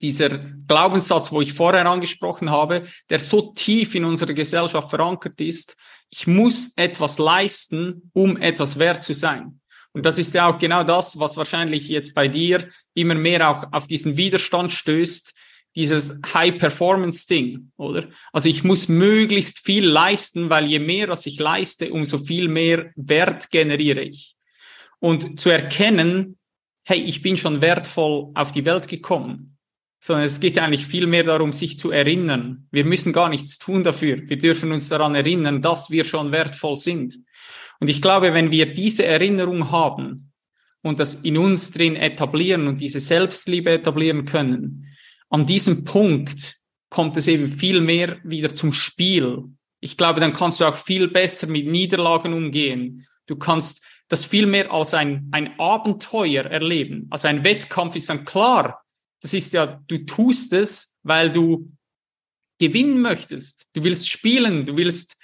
dieser 0.01 0.29
Glaubenssatz, 0.67 1.31
wo 1.31 1.41
ich 1.41 1.53
vorher 1.53 1.85
angesprochen 1.85 2.49
habe, 2.49 2.83
der 3.09 3.19
so 3.19 3.53
tief 3.53 3.95
in 3.95 4.05
unserer 4.05 4.33
Gesellschaft 4.33 4.89
verankert 4.89 5.39
ist, 5.41 5.75
ich 6.11 6.25
muss 6.25 6.73
etwas 6.75 7.19
leisten, 7.19 8.09
um 8.13 8.37
etwas 8.37 8.79
wert 8.79 9.03
zu 9.03 9.13
sein. 9.13 9.59
Und 9.91 10.05
das 10.05 10.17
ist 10.17 10.33
ja 10.33 10.47
auch 10.47 10.57
genau 10.57 10.83
das, 10.83 11.19
was 11.19 11.37
wahrscheinlich 11.37 11.89
jetzt 11.89 12.13
bei 12.13 12.27
dir 12.27 12.67
immer 12.93 13.15
mehr 13.15 13.49
auch 13.49 13.71
auf 13.71 13.87
diesen 13.87 14.17
Widerstand 14.17 14.71
stößt. 14.71 15.33
dieses 15.75 16.19
High-Performance-Ding, 16.33 17.71
oder? 17.77 18.07
Also 18.33 18.49
ich 18.49 18.63
muss 18.63 18.87
möglichst 18.87 19.59
viel 19.59 19.85
leisten, 19.85 20.49
weil 20.49 20.65
je 20.65 20.79
mehr, 20.79 21.09
was 21.09 21.25
ich 21.25 21.39
leiste, 21.39 21.91
umso 21.93 22.17
viel 22.17 22.47
mehr 22.47 22.91
Wert 22.95 23.51
generiere 23.51 24.01
ich. 24.01 24.35
Und 24.99 25.39
zu 25.39 25.49
erkennen, 25.49 26.37
hey, 26.83 26.99
ich 26.99 27.21
bin 27.21 27.37
schon 27.37 27.61
wertvoll 27.61 28.31
auf 28.33 28.51
die 28.51 28.65
Welt 28.65 28.87
gekommen, 28.87 29.57
sondern 29.99 30.25
es 30.25 30.39
geht 30.39 30.57
eigentlich 30.57 30.85
viel 30.85 31.07
mehr 31.07 31.23
darum, 31.23 31.51
sich 31.51 31.77
zu 31.77 31.91
erinnern. 31.91 32.67
Wir 32.71 32.85
müssen 32.85 33.11
gar 33.11 33.29
nichts 33.29 33.57
tun 33.57 33.83
dafür. 33.83 34.21
Wir 34.29 34.37
dürfen 34.37 34.71
uns 34.71 34.89
daran 34.89 35.15
erinnern, 35.15 35.61
dass 35.61 35.89
wir 35.89 36.05
schon 36.05 36.31
wertvoll 36.31 36.77
sind. 36.77 37.19
Und 37.79 37.89
ich 37.89 38.01
glaube, 38.01 38.33
wenn 38.33 38.51
wir 38.51 38.73
diese 38.73 39.05
Erinnerung 39.05 39.71
haben 39.71 40.31
und 40.81 40.99
das 40.99 41.15
in 41.15 41.37
uns 41.37 41.71
drin 41.71 41.95
etablieren 41.95 42.67
und 42.67 42.79
diese 42.79 42.99
Selbstliebe 42.99 43.71
etablieren 43.71 44.25
können, 44.25 44.87
an 45.29 45.45
diesem 45.45 45.83
Punkt 45.83 46.55
kommt 46.89 47.17
es 47.17 47.27
eben 47.27 47.47
viel 47.47 47.81
mehr 47.81 48.17
wieder 48.23 48.55
zum 48.55 48.73
Spiel. 48.73 49.43
Ich 49.79 49.95
glaube, 49.97 50.19
dann 50.19 50.33
kannst 50.33 50.59
du 50.59 50.65
auch 50.65 50.75
viel 50.75 51.07
besser 51.07 51.47
mit 51.47 51.67
Niederlagen 51.67 52.33
umgehen. 52.33 53.05
Du 53.27 53.35
kannst 53.35 53.85
das 54.07 54.25
viel 54.25 54.47
mehr 54.47 54.71
als 54.71 54.93
ein, 54.93 55.29
ein 55.31 55.59
Abenteuer 55.59 56.45
erleben. 56.45 57.07
Also 57.11 57.27
ein 57.27 57.43
Wettkampf 57.43 57.95
ist 57.95 58.09
dann 58.09 58.25
klar. 58.25 58.83
Das 59.21 59.33
ist 59.33 59.53
ja, 59.53 59.81
du 59.87 60.05
tust 60.05 60.53
es, 60.53 60.97
weil 61.03 61.31
du 61.31 61.71
gewinnen 62.59 63.01
möchtest. 63.01 63.67
Du 63.73 63.83
willst 63.83 64.09
spielen, 64.09 64.65
du 64.65 64.77
willst 64.77 65.15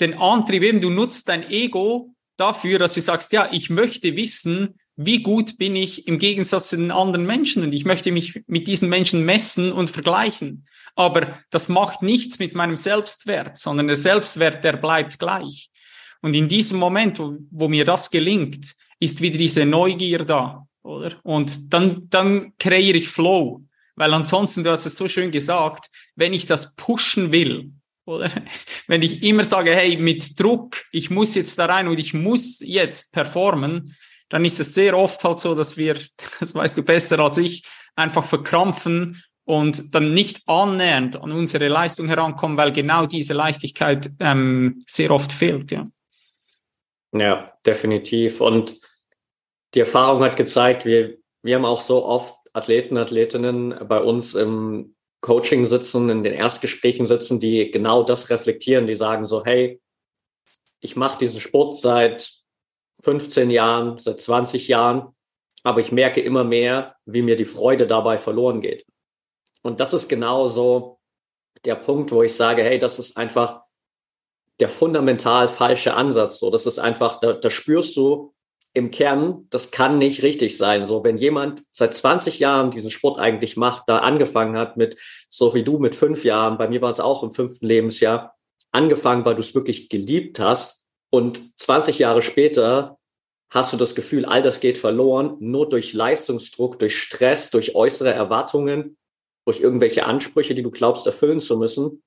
den 0.00 0.14
Antrieb 0.14 0.62
eben, 0.62 0.80
du 0.80 0.90
nutzt 0.90 1.28
dein 1.28 1.48
Ego 1.50 2.14
dafür, 2.36 2.78
dass 2.78 2.94
du 2.94 3.00
sagst, 3.00 3.32
ja, 3.32 3.48
ich 3.52 3.70
möchte 3.70 4.16
wissen, 4.16 4.74
wie 4.96 5.22
gut 5.22 5.58
bin 5.58 5.74
ich 5.74 6.06
im 6.06 6.18
Gegensatz 6.18 6.68
zu 6.68 6.76
den 6.76 6.92
anderen 6.92 7.26
Menschen 7.26 7.64
und 7.64 7.72
ich 7.72 7.84
möchte 7.84 8.12
mich 8.12 8.42
mit 8.46 8.68
diesen 8.68 8.88
Menschen 8.88 9.24
messen 9.24 9.72
und 9.72 9.90
vergleichen. 9.90 10.64
Aber 10.94 11.36
das 11.50 11.68
macht 11.68 12.02
nichts 12.02 12.38
mit 12.38 12.54
meinem 12.54 12.76
Selbstwert, 12.76 13.58
sondern 13.58 13.88
der 13.88 13.96
Selbstwert, 13.96 14.62
der 14.62 14.74
bleibt 14.74 15.18
gleich. 15.18 15.70
Und 16.22 16.34
in 16.34 16.48
diesem 16.48 16.78
Moment, 16.78 17.18
wo, 17.18 17.36
wo 17.50 17.68
mir 17.68 17.84
das 17.84 18.10
gelingt, 18.10 18.74
ist 19.00 19.20
wieder 19.20 19.36
diese 19.36 19.64
Neugier 19.66 20.18
da, 20.18 20.66
oder? 20.84 21.12
Und 21.22 21.72
dann, 21.72 22.06
dann 22.10 22.52
kreiere 22.58 22.96
ich 22.96 23.08
Flow. 23.08 23.64
Weil 23.96 24.12
ansonsten, 24.12 24.64
du 24.64 24.70
hast 24.70 24.86
es 24.86 24.96
so 24.96 25.08
schön 25.08 25.30
gesagt, 25.30 25.86
wenn 26.14 26.32
ich 26.32 26.46
das 26.46 26.74
pushen 26.76 27.32
will, 27.32 27.72
oder? 28.06 28.30
Wenn 28.86 29.02
ich 29.02 29.22
immer 29.22 29.44
sage, 29.44 29.74
hey, 29.74 29.96
mit 29.96 30.38
Druck, 30.38 30.84
ich 30.92 31.10
muss 31.10 31.34
jetzt 31.34 31.58
da 31.58 31.66
rein 31.66 31.88
und 31.88 31.98
ich 31.98 32.12
muss 32.12 32.60
jetzt 32.60 33.12
performen, 33.12 33.96
dann 34.28 34.44
ist 34.44 34.60
es 34.60 34.74
sehr 34.74 34.96
oft 34.96 35.24
halt 35.24 35.38
so, 35.38 35.54
dass 35.54 35.76
wir, 35.76 35.94
das 36.40 36.54
weißt 36.54 36.76
du 36.76 36.82
besser 36.82 37.18
als 37.20 37.38
ich, 37.38 37.64
einfach 37.96 38.24
verkrampfen 38.24 39.22
und 39.44 39.94
dann 39.94 40.12
nicht 40.12 40.42
annähernd 40.46 41.16
an 41.16 41.32
unsere 41.32 41.68
Leistung 41.68 42.08
herankommen, 42.08 42.56
weil 42.56 42.72
genau 42.72 43.06
diese 43.06 43.32
Leichtigkeit 43.32 44.10
ähm, 44.18 44.82
sehr 44.86 45.10
oft 45.10 45.32
fehlt, 45.32 45.70
ja. 45.70 45.86
Ja, 47.12 47.52
definitiv. 47.64 48.40
Und 48.40 48.76
die 49.74 49.80
Erfahrung 49.80 50.22
hat 50.22 50.36
gezeigt, 50.36 50.84
wir, 50.84 51.18
wir 51.42 51.56
haben 51.56 51.64
auch 51.64 51.80
so 51.80 52.04
oft 52.04 52.34
Athleten, 52.52 52.96
Athletinnen 52.96 53.76
bei 53.88 54.00
uns 54.00 54.34
im 54.34 54.94
Coaching 55.20 55.66
sitzen, 55.66 56.10
in 56.10 56.22
den 56.22 56.34
Erstgesprächen 56.34 57.06
sitzen, 57.06 57.40
die 57.40 57.70
genau 57.70 58.02
das 58.02 58.30
reflektieren, 58.30 58.86
die 58.86 58.96
sagen 58.96 59.24
so, 59.24 59.44
hey, 59.44 59.80
ich 60.80 60.96
mache 60.96 61.18
diesen 61.18 61.40
Sport 61.40 61.74
seit 61.76 62.30
15 63.02 63.50
Jahren, 63.50 63.98
seit 63.98 64.20
20 64.20 64.68
Jahren, 64.68 65.14
aber 65.62 65.80
ich 65.80 65.92
merke 65.92 66.20
immer 66.20 66.44
mehr, 66.44 66.94
wie 67.06 67.22
mir 67.22 67.36
die 67.36 67.46
Freude 67.46 67.86
dabei 67.86 68.18
verloren 68.18 68.60
geht. 68.60 68.84
Und 69.62 69.80
das 69.80 69.94
ist 69.94 70.08
genau 70.08 70.46
so 70.46 71.00
der 71.64 71.76
Punkt, 71.76 72.12
wo 72.12 72.22
ich 72.22 72.34
sage, 72.34 72.62
hey, 72.62 72.78
das 72.78 72.98
ist 72.98 73.16
einfach 73.16 73.62
der 74.60 74.68
fundamental 74.68 75.48
falsche 75.48 75.94
Ansatz. 75.94 76.38
So, 76.38 76.50
das 76.50 76.66
ist 76.66 76.78
einfach, 76.78 77.18
da, 77.18 77.32
da 77.32 77.50
spürst 77.50 77.96
du 77.96 78.33
im 78.74 78.90
Kern, 78.90 79.46
das 79.50 79.70
kann 79.70 79.98
nicht 79.98 80.22
richtig 80.22 80.58
sein. 80.58 80.84
So, 80.84 81.02
wenn 81.04 81.16
jemand 81.16 81.62
seit 81.70 81.94
20 81.94 82.40
Jahren 82.40 82.70
diesen 82.70 82.90
Sport 82.90 83.18
eigentlich 83.18 83.56
macht, 83.56 83.84
da 83.88 83.98
angefangen 83.98 84.56
hat 84.56 84.76
mit, 84.76 84.96
so 85.28 85.54
wie 85.54 85.62
du 85.62 85.78
mit 85.78 85.94
fünf 85.94 86.24
Jahren, 86.24 86.58
bei 86.58 86.68
mir 86.68 86.82
war 86.82 86.90
es 86.90 87.00
auch 87.00 87.22
im 87.22 87.32
fünften 87.32 87.66
Lebensjahr, 87.66 88.36
angefangen, 88.72 89.24
weil 89.24 89.36
du 89.36 89.40
es 89.40 89.54
wirklich 89.54 89.88
geliebt 89.88 90.40
hast, 90.40 90.84
und 91.14 91.56
20 91.60 92.00
Jahre 92.00 92.22
später 92.22 92.98
hast 93.48 93.72
du 93.72 93.76
das 93.76 93.94
Gefühl, 93.94 94.24
all 94.24 94.42
das 94.42 94.58
geht 94.58 94.78
verloren, 94.78 95.36
nur 95.38 95.68
durch 95.68 95.92
Leistungsdruck, 95.92 96.80
durch 96.80 96.98
Stress, 96.98 97.50
durch 97.50 97.76
äußere 97.76 98.12
Erwartungen, 98.12 98.96
durch 99.46 99.60
irgendwelche 99.60 100.06
Ansprüche, 100.06 100.56
die 100.56 100.64
du 100.64 100.72
glaubst 100.72 101.06
erfüllen 101.06 101.38
zu 101.38 101.56
müssen. 101.56 102.02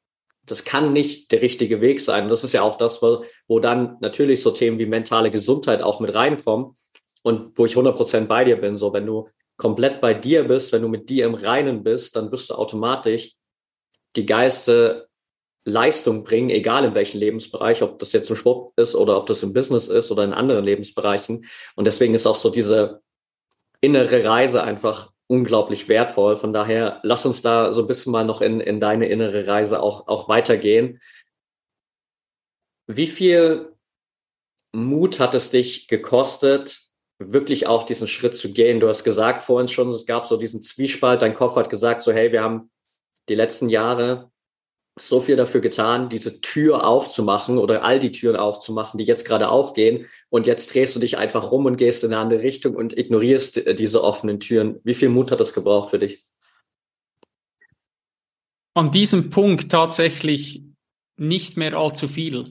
Das 0.48 0.66
kann 0.66 0.94
nicht 0.94 1.32
der 1.32 1.42
richtige 1.42 1.82
Weg 1.82 2.02
sein. 2.02 2.24
Und 2.24 2.30
das 2.30 2.44
ist 2.44 2.54
ja 2.54 2.64
auch 2.64 2.78
das, 2.78 3.02
wo 3.02 3.60
dann 3.60 3.98
natürlich 4.00 4.42
so 4.42 4.52
Themen 4.52 4.80
wie 4.80 4.86
mentale 4.86 5.30
Gesundheit 5.30 5.82
auch 5.82 6.00
mit 6.00 6.14
reinkommen 6.14 6.76
und 7.22 7.58
wo 7.58 7.66
ich 7.66 7.76
100% 7.76 8.26
bei 8.26 8.44
dir 8.46 8.56
bin. 8.56 8.78
So, 8.78 8.94
wenn 8.94 9.06
du 9.06 9.28
komplett 9.58 10.02
bei 10.02 10.14
dir 10.14 10.48
bist, 10.48 10.72
wenn 10.72 10.82
du 10.82 10.88
mit 10.88 11.10
dir 11.10 11.26
im 11.26 11.34
Reinen 11.34 11.84
bist, 11.84 12.16
dann 12.16 12.32
wirst 12.32 12.50
du 12.50 12.56
automatisch 12.56 13.36
die 14.16 14.26
Geiste 14.26 15.08
Leistung 15.66 16.24
bringen, 16.24 16.50
egal 16.50 16.86
in 16.86 16.96
welchem 16.96 17.20
Lebensbereich, 17.20 17.84
ob 17.84 18.00
das 18.00 18.14
jetzt 18.14 18.30
im 18.30 18.38
Sport 18.38 18.72
ist 18.78 18.96
oder 18.96 19.18
ob 19.18 19.28
das 19.28 19.44
im 19.44 19.52
Business 19.52 19.90
ist 19.90 20.10
oder 20.12 20.24
in 20.24 20.32
anderen 20.32 20.64
Lebensbereichen. 20.64 21.46
Und 21.76 21.86
deswegen 21.86 22.16
ist 22.16 22.26
auch 22.26 22.36
so 22.36 22.50
diese 22.50 23.02
innere 23.82 24.24
Reise 24.24 24.64
einfach 24.64 25.12
unglaublich 25.28 25.90
wertvoll. 25.90 26.38
Von 26.38 26.54
daher, 26.54 27.00
lass 27.04 27.26
uns 27.26 27.42
da 27.42 27.74
so 27.74 27.82
ein 27.82 27.88
bisschen 27.88 28.12
mal 28.12 28.26
noch 28.26 28.42
in, 28.42 28.60
in 28.60 28.80
deine 28.80 29.08
innere 29.08 29.46
Reise 29.48 29.82
auch, 29.82 30.08
auch 30.08 30.30
weitergehen. 30.30 31.02
Wie 32.88 33.08
viel 33.08 33.74
Mut 34.72 35.20
hat 35.20 35.34
es 35.34 35.50
dich 35.50 35.88
gekostet, 35.88 36.82
wirklich 37.20 37.68
auch 37.68 37.84
diesen 37.84 38.08
Schritt 38.08 38.36
zu 38.36 38.54
gehen? 38.54 38.80
Du 38.80 38.88
hast 38.88 39.04
gesagt 39.04 39.44
vorhin 39.44 39.68
schon, 39.68 39.90
es 39.90 40.06
gab 40.06 40.28
so 40.28 40.38
diesen 40.38 40.62
Zwiespalt. 40.62 41.22
Dein 41.22 41.34
Kopf 41.34 41.56
hat 41.56 41.70
gesagt 41.70 42.02
so, 42.02 42.14
hey, 42.14 42.32
wir 42.32 42.42
haben 42.42 42.72
die 43.28 43.36
letzten 43.36 43.68
Jahre 43.68 44.32
so 45.00 45.22
viel 45.22 45.36
dafür 45.36 45.62
getan, 45.62 46.10
diese 46.10 46.42
Tür 46.42 46.86
aufzumachen 46.88 47.58
oder 47.58 47.84
all 47.84 48.00
die 48.00 48.12
Türen 48.12 48.36
aufzumachen, 48.36 48.98
die 48.98 49.04
jetzt 49.04 49.26
gerade 49.26 49.50
aufgehen. 49.50 50.06
Und 50.30 50.48
jetzt 50.48 50.74
drehst 50.74 50.96
du 50.96 51.00
dich 51.00 51.18
einfach 51.18 51.52
rum 51.52 51.66
und 51.66 51.78
gehst 51.78 52.04
in 52.04 52.14
eine 52.14 52.22
andere 52.22 52.42
Richtung 52.42 52.76
und 52.76 52.98
ignorierst 52.98 53.66
äh, 53.66 53.76
diese 53.76 54.04
offenen 54.04 54.40
Türen. 54.40 54.80
Wie 54.84 54.94
viel 54.94 55.10
Mut 55.10 55.32
hat 55.32 55.40
das 55.40 55.54
gebraucht 55.54 55.92
für 55.92 56.00
dich? 56.00 56.24
An 58.74 58.92
diesem 58.92 59.30
Punkt 59.30 59.72
tatsächlich 59.72 60.64
nicht 61.18 61.58
mehr 61.58 61.74
allzu 61.74 62.08
viel. 62.08 62.46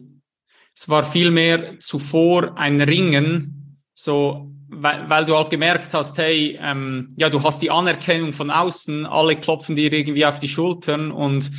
Es 0.75 0.89
war 0.89 1.05
vielmehr 1.05 1.79
zuvor 1.79 2.57
ein 2.59 2.81
Ringen, 2.81 3.81
so 3.95 4.51
weil, 4.69 5.09
weil 5.09 5.25
du 5.25 5.37
halt 5.37 5.51
gemerkt 5.51 5.95
hast, 5.95 6.19
hey, 6.19 6.59
ähm, 6.61 7.09
ja, 7.17 7.31
du 7.31 7.43
hast 7.43 7.63
die 7.63 7.71
Anerkennung 7.71 8.33
von 8.33 8.51
außen, 8.51 9.07
alle 9.07 9.37
klopfen 9.37 9.77
dir 9.77 9.93
irgendwie 9.93 10.27
auf 10.27 10.41
die 10.41 10.49
Schultern 10.49 11.13
und 11.13 11.51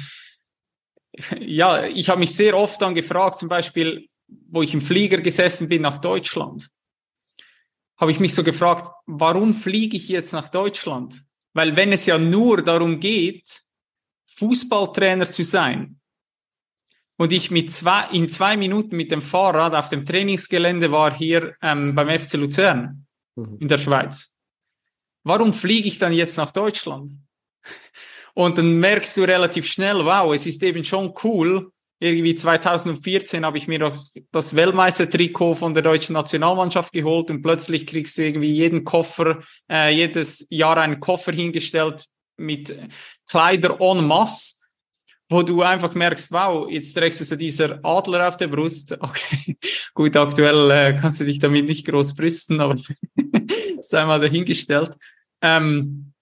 ja, 1.40 1.86
ich 1.86 2.10
habe 2.10 2.20
mich 2.20 2.36
sehr 2.36 2.56
oft 2.56 2.82
dann 2.82 2.94
gefragt, 2.94 3.40
zum 3.40 3.50
Beispiel, 3.50 4.08
wo 4.50 4.62
ich 4.62 4.74
im 4.74 4.82
Flieger 4.82 5.18
gesessen 5.18 5.70
bin 5.70 5.82
nach 5.82 5.98
Deutschland, 5.98 6.70
habe 7.98 8.12
ich 8.12 8.20
mich 8.20 8.34
so 8.34 8.44
gefragt, 8.44 8.92
warum 9.06 9.54
fliege 9.54 9.98
ich 9.98 10.10
jetzt 10.10 10.32
nach 10.34 10.50
Deutschland? 10.50 11.24
Weil 11.54 11.76
wenn 11.76 11.92
es 11.92 12.06
ja 12.06 12.18
nur 12.18 12.62
darum 12.62 13.00
geht, 13.00 13.62
Fußballtrainer 14.36 15.32
zu 15.32 15.44
sein 15.44 16.00
und 17.18 17.32
ich 17.32 17.50
mit 17.50 17.72
zwei, 17.72 18.08
in 18.12 18.30
zwei 18.30 18.56
Minuten 18.56 18.96
mit 18.96 19.10
dem 19.10 19.22
Fahrrad 19.22 19.74
auf 19.74 19.90
dem 19.90 20.06
Trainingsgelände 20.06 20.92
war 20.92 21.16
hier 21.16 21.56
ähm, 21.62 21.96
beim 21.96 22.08
FC 22.08 22.34
Luzern 22.34 23.08
mhm. 23.36 23.58
in 23.60 23.68
der 23.68 23.80
Schweiz, 23.80 24.38
warum 25.24 25.54
fliege 25.54 25.88
ich 25.88 25.98
dann 25.98 26.14
jetzt 26.14 26.38
nach 26.38 26.52
Deutschland? 26.52 27.10
Und 28.38 28.60
dann 28.60 28.80
merkst 28.80 29.18
du 29.18 29.24
relativ 29.24 29.66
schnell, 29.66 30.06
wow, 30.06 30.32
es 30.32 30.46
ist 30.46 30.62
eben 30.62 30.84
schon 30.84 31.12
cool. 31.24 31.72
Irgendwie 32.00 32.36
2014 32.36 33.44
habe 33.44 33.58
ich 33.58 33.68
mir 33.68 33.80
doch 33.80 33.98
das 34.32 34.56
Weltmeistertrikot 34.56 35.56
von 35.56 35.74
der 35.74 35.82
deutschen 35.82 36.14
Nationalmannschaft 36.14 36.94
geholt 36.94 37.32
und 37.32 37.42
plötzlich 37.42 37.88
kriegst 37.88 38.16
du 38.16 38.22
irgendwie 38.22 38.52
jeden 38.52 38.84
Koffer, 38.84 39.40
äh, 39.72 39.92
jedes 39.92 40.46
Jahr 40.52 40.78
einen 40.78 41.00
Koffer 41.00 41.32
hingestellt 41.32 42.06
mit 42.38 42.78
Kleider 43.28 43.82
en 43.82 44.06
masse 44.06 44.54
wo 45.30 45.42
du 45.42 45.62
einfach 45.62 45.94
merkst, 45.94 46.32
wow, 46.32 46.70
jetzt 46.70 46.94
trägst 46.94 47.20
du 47.20 47.26
so 47.26 47.36
dieser 47.36 47.80
Adler 47.84 48.30
auf 48.30 48.38
der 48.38 48.48
Brust. 48.48 48.96
Okay, 49.02 49.58
gut, 49.94 50.16
aktuell 50.16 50.72
äh, 50.72 50.96
kannst 50.96 51.20
du 51.20 51.26
dich 51.26 51.40
damit 51.40 51.66
nicht 51.66 51.86
groß 51.88 52.14
brüsten, 52.16 52.62
aber 52.62 52.76
sei 53.82 54.06
mal 54.06 54.22
dahingestellt. 54.22 54.96
Ähm, 55.42 56.14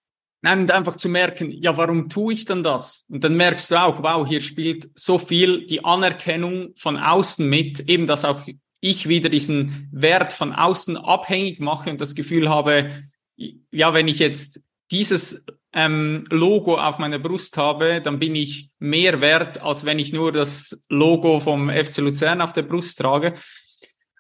Nein, 0.45 0.59
und 0.59 0.71
einfach 0.71 0.95
zu 0.95 1.09
merken, 1.09 1.51
ja, 1.51 1.75
warum 1.75 2.07
tue 2.07 2.33
ich 2.33 2.45
denn 2.45 2.61
das? 2.61 3.07
Und 3.09 3.23
dann 3.23 3.35
merkst 3.35 3.71
du 3.71 3.81
auch, 3.81 4.03
wow, 4.03 4.27
hier 4.27 4.41
spielt 4.41 4.91
so 4.93 5.17
viel 5.17 5.65
die 5.65 5.83
Anerkennung 5.83 6.69
von 6.75 6.97
außen 6.97 7.49
mit, 7.49 7.89
eben 7.89 8.05
dass 8.05 8.25
auch 8.25 8.41
ich 8.79 9.09
wieder 9.09 9.29
diesen 9.29 9.89
Wert 9.91 10.33
von 10.33 10.53
außen 10.53 10.97
abhängig 10.97 11.59
mache 11.61 11.89
und 11.89 11.99
das 11.99 12.13
Gefühl 12.13 12.47
habe, 12.47 12.91
ja, 13.35 13.95
wenn 13.95 14.07
ich 14.07 14.19
jetzt 14.19 14.61
dieses 14.91 15.47
ähm, 15.73 16.25
Logo 16.29 16.77
auf 16.77 16.99
meiner 16.99 17.17
Brust 17.17 17.57
habe, 17.57 17.99
dann 17.99 18.19
bin 18.19 18.35
ich 18.35 18.69
mehr 18.77 19.21
wert, 19.21 19.63
als 19.63 19.83
wenn 19.83 19.97
ich 19.97 20.13
nur 20.13 20.31
das 20.31 20.79
Logo 20.89 21.39
vom 21.39 21.71
FC 21.71 21.97
Luzern 21.97 22.41
auf 22.41 22.53
der 22.53 22.61
Brust 22.61 22.99
trage. 22.99 23.33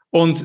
Und 0.09 0.43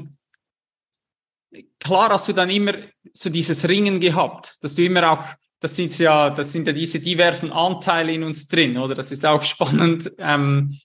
klar 1.79 2.11
hast 2.11 2.29
du 2.29 2.35
dann 2.35 2.51
immer 2.51 2.75
so 3.15 3.31
dieses 3.31 3.67
Ringen 3.67 3.99
gehabt, 3.99 4.59
dass 4.61 4.75
du 4.75 4.85
immer 4.85 5.11
auch, 5.11 5.25
das 5.61 5.77
sind 5.77 5.97
ja, 5.99 6.31
das 6.31 6.53
sind 6.53 6.67
ja 6.67 6.73
diese 6.73 7.01
diversen 7.01 7.53
Anteile 7.53 8.13
in 8.13 8.23
uns 8.23 8.49
drin, 8.49 8.77
oder? 8.79 8.95
Das 8.95 9.13
ist 9.13 9.25
auch 9.25 9.43
spannend, 9.45 10.11
ähm, 10.19 10.81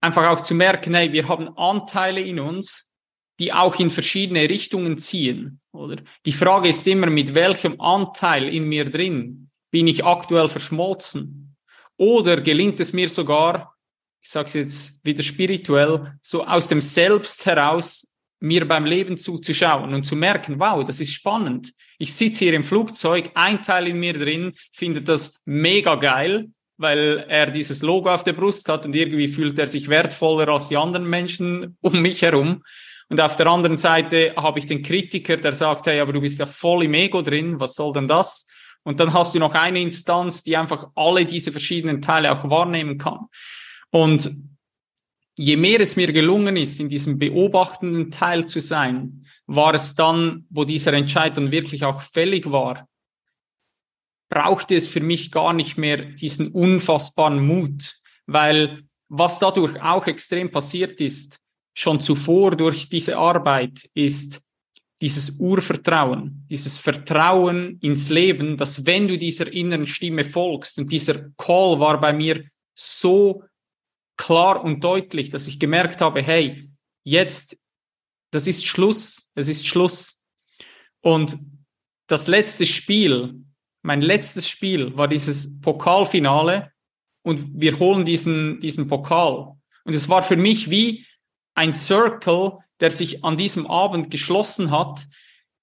einfach 0.00 0.28
auch 0.28 0.40
zu 0.40 0.54
merken, 0.54 0.94
hey, 0.94 1.12
wir 1.12 1.28
haben 1.28 1.48
Anteile 1.56 2.20
in 2.20 2.40
uns, 2.40 2.92
die 3.38 3.52
auch 3.52 3.78
in 3.78 3.90
verschiedene 3.90 4.48
Richtungen 4.48 4.98
ziehen, 4.98 5.60
oder? 5.72 5.96
Die 6.24 6.32
Frage 6.32 6.68
ist 6.68 6.86
immer, 6.86 7.08
mit 7.08 7.34
welchem 7.34 7.80
Anteil 7.80 8.48
in 8.48 8.64
mir 8.68 8.88
drin 8.88 9.50
bin 9.70 9.88
ich 9.88 10.04
aktuell 10.04 10.48
verschmolzen? 10.48 11.56
Oder 11.98 12.40
gelingt 12.40 12.80
es 12.80 12.92
mir 12.92 13.08
sogar, 13.08 13.74
ich 14.22 14.30
sage 14.30 14.48
es 14.48 14.54
jetzt 14.54 15.04
wieder 15.04 15.22
spirituell, 15.22 16.14
so 16.22 16.46
aus 16.46 16.68
dem 16.68 16.80
Selbst 16.80 17.44
heraus 17.44 18.15
mir 18.40 18.66
beim 18.68 18.84
Leben 18.84 19.16
zuzuschauen 19.16 19.94
und 19.94 20.04
zu 20.04 20.16
merken, 20.16 20.58
wow, 20.58 20.84
das 20.84 21.00
ist 21.00 21.12
spannend. 21.12 21.72
Ich 21.98 22.14
sitze 22.14 22.44
hier 22.44 22.54
im 22.54 22.64
Flugzeug, 22.64 23.30
ein 23.34 23.62
Teil 23.62 23.88
in 23.88 23.98
mir 23.98 24.12
drin, 24.12 24.52
findet 24.72 25.08
das 25.08 25.40
mega 25.44 25.94
geil, 25.94 26.48
weil 26.76 27.24
er 27.28 27.50
dieses 27.50 27.82
Logo 27.82 28.10
auf 28.10 28.22
der 28.22 28.34
Brust 28.34 28.68
hat 28.68 28.84
und 28.84 28.94
irgendwie 28.94 29.28
fühlt 29.28 29.58
er 29.58 29.66
sich 29.66 29.88
wertvoller 29.88 30.48
als 30.48 30.68
die 30.68 30.76
anderen 30.76 31.08
Menschen 31.08 31.76
um 31.80 32.02
mich 32.02 32.22
herum. 32.22 32.62
Und 33.08 33.20
auf 33.20 33.36
der 33.36 33.46
anderen 33.46 33.76
Seite 33.76 34.34
habe 34.36 34.58
ich 34.58 34.66
den 34.66 34.82
Kritiker, 34.82 35.36
der 35.36 35.52
sagt, 35.52 35.86
hey, 35.86 36.00
aber 36.00 36.12
du 36.12 36.20
bist 36.20 36.38
ja 36.38 36.46
voll 36.46 36.84
im 36.84 36.94
Ego 36.94 37.22
drin, 37.22 37.58
was 37.60 37.74
soll 37.74 37.92
denn 37.92 38.08
das? 38.08 38.46
Und 38.82 39.00
dann 39.00 39.12
hast 39.12 39.34
du 39.34 39.38
noch 39.38 39.54
eine 39.54 39.80
Instanz, 39.80 40.42
die 40.42 40.56
einfach 40.56 40.88
alle 40.94 41.24
diese 41.24 41.50
verschiedenen 41.50 42.02
Teile 42.02 42.32
auch 42.32 42.48
wahrnehmen 42.50 42.98
kann. 42.98 43.26
Und 43.90 44.30
je 45.36 45.56
mehr 45.56 45.80
es 45.80 45.96
mir 45.96 46.12
gelungen 46.12 46.56
ist, 46.56 46.80
in 46.80 46.88
diesem 46.88 47.18
beobachtenden 47.18 48.10
Teil 48.10 48.46
zu 48.46 48.60
sein, 48.60 49.22
war 49.46 49.74
es 49.74 49.94
dann, 49.94 50.46
wo 50.50 50.64
dieser 50.64 50.94
Entscheid 50.94 51.36
dann 51.36 51.52
wirklich 51.52 51.84
auch 51.84 52.00
fällig 52.00 52.50
war, 52.50 52.88
brauchte 54.28 54.74
es 54.74 54.88
für 54.88 55.00
mich 55.00 55.30
gar 55.30 55.52
nicht 55.52 55.76
mehr 55.76 55.98
diesen 55.98 56.48
unfassbaren 56.48 57.46
Mut, 57.46 57.96
weil 58.26 58.82
was 59.08 59.38
dadurch 59.38 59.80
auch 59.80 60.06
extrem 60.06 60.50
passiert 60.50 61.00
ist, 61.00 61.38
schon 61.74 62.00
zuvor 62.00 62.56
durch 62.56 62.88
diese 62.88 63.18
Arbeit, 63.18 63.88
ist 63.94 64.42
dieses 65.02 65.38
Urvertrauen, 65.38 66.46
dieses 66.48 66.78
Vertrauen 66.78 67.78
ins 67.82 68.08
Leben, 68.08 68.56
dass 68.56 68.86
wenn 68.86 69.06
du 69.06 69.18
dieser 69.18 69.52
inneren 69.52 69.86
Stimme 69.86 70.24
folgst, 70.24 70.78
und 70.78 70.90
dieser 70.90 71.30
Call 71.36 71.78
war 71.78 72.00
bei 72.00 72.14
mir 72.14 72.44
so 72.74 73.44
klar 74.16 74.62
und 74.62 74.82
deutlich, 74.82 75.30
dass 75.30 75.48
ich 75.48 75.60
gemerkt 75.60 76.00
habe, 76.00 76.22
hey, 76.22 76.68
jetzt, 77.04 77.58
das 78.30 78.46
ist 78.46 78.66
Schluss, 78.66 79.30
es 79.34 79.48
ist 79.48 79.66
Schluss. 79.66 80.22
Und 81.00 81.38
das 82.06 82.26
letzte 82.26 82.66
Spiel, 82.66 83.44
mein 83.82 84.02
letztes 84.02 84.48
Spiel 84.48 84.96
war 84.96 85.08
dieses 85.08 85.60
Pokalfinale 85.60 86.72
und 87.22 87.44
wir 87.60 87.78
holen 87.78 88.04
diesen, 88.04 88.60
diesen 88.60 88.88
Pokal. 88.88 89.54
Und 89.84 89.94
es 89.94 90.08
war 90.08 90.22
für 90.22 90.36
mich 90.36 90.70
wie 90.70 91.06
ein 91.54 91.72
Circle, 91.72 92.58
der 92.80 92.90
sich 92.90 93.24
an 93.24 93.36
diesem 93.36 93.66
Abend 93.66 94.10
geschlossen 94.10 94.70
hat, 94.70 95.06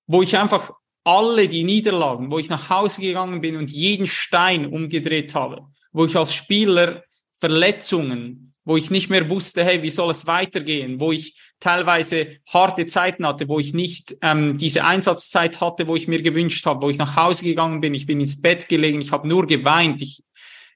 wo 0.08 0.22
ich 0.22 0.38
einfach 0.38 0.72
alle 1.04 1.48
die 1.48 1.64
Niederlagen, 1.64 2.32
wo 2.32 2.40
ich 2.40 2.50
nach 2.50 2.70
Hause 2.70 3.02
gegangen 3.02 3.42
bin 3.42 3.58
und 3.58 3.70
jeden 3.70 4.08
Stein 4.08 4.66
umgedreht 4.66 5.36
habe, 5.36 5.68
wo 5.92 6.06
ich 6.06 6.16
als 6.16 6.34
Spieler 6.34 7.04
Verletzungen, 7.44 8.54
wo 8.64 8.78
ich 8.78 8.90
nicht 8.90 9.10
mehr 9.10 9.30
wusste, 9.30 9.66
hey, 9.66 9.84
wie 9.84 9.90
soll 9.90 10.10
es 10.12 10.28
weitergehen, 10.28 11.02
wo 11.02 11.12
ich 11.12 11.38
teilweise 11.60 12.38
harte 12.48 12.86
Zeiten 12.86 13.28
hatte, 13.28 13.50
wo 13.50 13.60
ich 13.60 13.74
nicht 13.74 14.16
ähm, 14.22 14.58
diese 14.58 14.86
Einsatzzeit 14.86 15.60
hatte, 15.60 15.88
wo 15.88 15.98
ich 15.98 16.08
mir 16.08 16.22
gewünscht 16.22 16.66
habe, 16.66 16.84
wo 16.84 16.90
ich 16.90 16.98
nach 16.98 17.18
Hause 17.18 17.44
gegangen 17.44 17.82
bin, 17.82 17.94
ich 17.94 18.06
bin 18.06 18.22
ins 18.22 18.42
Bett 18.42 18.70
gelegen, 18.70 19.02
ich 19.02 19.12
habe 19.12 19.28
nur 19.28 19.46
geweint, 19.46 20.02
ich, 20.02 20.24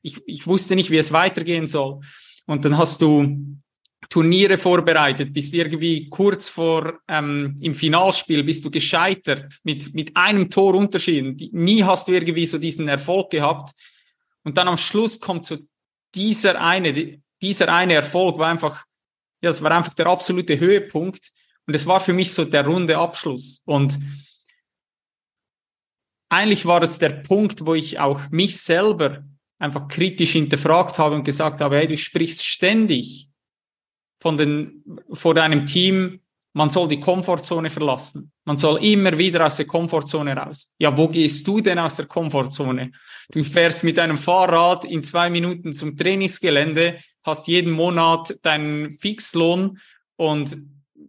ich, 0.01 0.17
ich 0.25 0.45
wusste 0.45 0.75
nicht, 0.75 0.91
wie 0.91 0.97
es 0.97 1.13
weitergehen 1.13 1.67
soll. 1.67 2.01
Und 2.47 2.65
dann 2.65 2.77
hast 2.77 3.01
du 3.01 3.57
Turniere 4.09 4.57
vorbereitet, 4.57 5.31
bist 5.31 5.53
irgendwie 5.53 6.09
kurz 6.09 6.49
vor 6.49 6.99
ähm, 7.07 7.55
im 7.61 7.75
Finalspiel, 7.75 8.43
bist 8.43 8.65
du 8.65 8.69
gescheitert 8.69 9.59
mit, 9.63 9.93
mit 9.93 10.17
einem 10.17 10.49
Tor 10.49 10.75
Unterschied. 10.75 11.53
Nie 11.53 11.83
hast 11.83 12.09
du 12.09 12.11
irgendwie 12.11 12.45
so 12.45 12.57
diesen 12.57 12.89
Erfolg 12.89 13.29
gehabt. 13.29 13.71
Und 14.43 14.57
dann 14.57 14.67
am 14.67 14.77
Schluss 14.77 15.17
kommt 15.21 15.45
so 15.45 15.57
dieser 16.17 16.59
eine, 16.59 17.21
dieser 17.41 17.73
eine 17.73 17.93
Erfolg 17.93 18.37
war 18.39 18.49
einfach, 18.49 18.85
ja, 19.41 19.51
es 19.51 19.61
war 19.61 19.71
einfach 19.71 19.93
der 19.93 20.07
absolute 20.07 20.59
Höhepunkt. 20.59 21.31
Und 21.67 21.75
es 21.75 21.85
war 21.85 21.99
für 21.99 22.13
mich 22.13 22.33
so 22.33 22.45
der 22.45 22.65
runde 22.65 22.97
Abschluss. 22.97 23.61
Und 23.65 23.99
eigentlich 26.29 26.65
war 26.65 26.81
es 26.81 26.97
der 26.97 27.09
Punkt, 27.09 27.65
wo 27.65 27.75
ich 27.75 27.99
auch 27.99 28.21
mich 28.31 28.59
selber 28.59 29.23
einfach 29.59 29.87
kritisch 29.87 30.31
hinterfragt 30.33 30.97
habe 30.97 31.15
und 31.15 31.23
gesagt 31.23 31.61
habe, 31.61 31.77
hey, 31.77 31.87
du 31.87 31.97
sprichst 31.97 32.43
ständig 32.43 33.29
von 34.19 34.37
den, 34.37 34.83
vor 35.11 35.33
deinem 35.33 35.65
Team, 35.65 36.21
man 36.57 36.71
soll 36.71 36.87
die 36.87 36.99
Komfortzone 36.99 37.69
verlassen. 37.69 38.31
Man 38.43 38.57
soll 38.57 38.83
immer 38.83 39.15
wieder 39.15 39.45
aus 39.45 39.57
der 39.57 39.67
Komfortzone 39.67 40.35
raus. 40.35 40.73
Ja, 40.79 40.97
wo 40.97 41.07
gehst 41.07 41.47
du 41.47 41.61
denn 41.61 41.77
aus 41.77 41.97
der 41.97 42.07
Komfortzone? 42.07 42.93
Du 43.29 43.43
fährst 43.43 43.83
mit 43.83 43.97
deinem 43.97 44.17
Fahrrad 44.17 44.83
in 44.83 45.03
zwei 45.03 45.29
Minuten 45.29 45.71
zum 45.71 45.95
Trainingsgelände, 45.95 46.97
hast 47.23 47.47
jeden 47.47 47.71
Monat 47.71 48.35
deinen 48.41 48.91
Fixlohn 48.91 49.77
und 50.15 50.57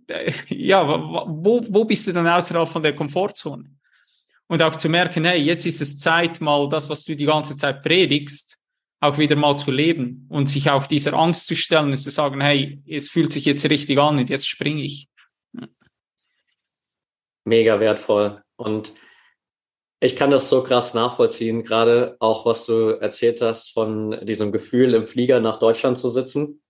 äh, 0.09 0.33
ja, 0.51 0.87
wo, 0.87 1.63
wo 1.67 1.85
bist 1.87 2.07
du 2.07 2.13
dann 2.13 2.29
außerhalb 2.29 2.69
von 2.69 2.83
der 2.83 2.95
Komfortzone? 2.95 3.71
Und 4.49 4.63
auch 4.63 4.77
zu 4.77 4.91
merken, 4.91 5.25
hey, 5.25 5.41
jetzt 5.41 5.65
ist 5.65 5.81
es 5.81 5.99
Zeit, 5.99 6.43
mal 6.43 6.69
das, 6.69 6.91
was 6.91 7.07
du 7.07 7.17
die 7.17 7.25
ganze 7.25 7.57
Zeit 7.57 7.83
predigst, 7.83 8.59
auch 9.01 9.17
wieder 9.17 9.37
mal 9.37 9.57
zu 9.57 9.71
leben 9.71 10.27
und 10.29 10.51
sich 10.51 10.69
auch 10.69 10.87
dieser 10.87 11.15
Angst 11.15 11.47
zu 11.47 11.57
stellen 11.57 11.89
und 11.89 11.97
zu 11.97 12.11
sagen, 12.11 12.43
hey, 12.43 12.83
es 12.87 13.09
fühlt 13.09 13.33
sich 13.33 13.47
jetzt 13.47 13.65
richtig 13.71 13.99
an 13.99 14.19
und 14.19 14.29
jetzt 14.29 14.47
springe 14.47 14.83
ich 14.83 15.09
mega 17.49 17.81
wertvoll. 17.81 18.43
Und 18.57 18.93
ich 20.01 20.15
kann 20.15 20.31
das 20.31 20.49
so 20.49 20.63
krass 20.63 20.95
nachvollziehen, 20.95 21.65
gerade 21.65 22.17
auch 22.21 22.47
was 22.47 22.67
du 22.67 22.91
erzählt 23.01 23.41
hast 23.41 23.73
von 23.73 24.25
diesem 24.25 24.53
Gefühl, 24.53 24.95
im 24.95 25.05
Flieger 25.05 25.41
nach 25.41 25.59
Deutschland 25.59 25.99
zu 25.99 26.09
sitzen, 26.09 26.63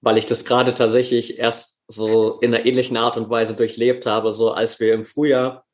weil 0.00 0.18
ich 0.18 0.26
das 0.26 0.44
gerade 0.44 0.74
tatsächlich 0.74 1.38
erst 1.38 1.80
so 1.86 2.40
in 2.40 2.52
einer 2.52 2.66
ähnlichen 2.66 2.96
Art 2.96 3.16
und 3.16 3.30
Weise 3.30 3.54
durchlebt 3.54 4.06
habe, 4.06 4.32
so 4.32 4.50
als 4.50 4.80
wir 4.80 4.92
im 4.94 5.04
Frühjahr 5.04 5.64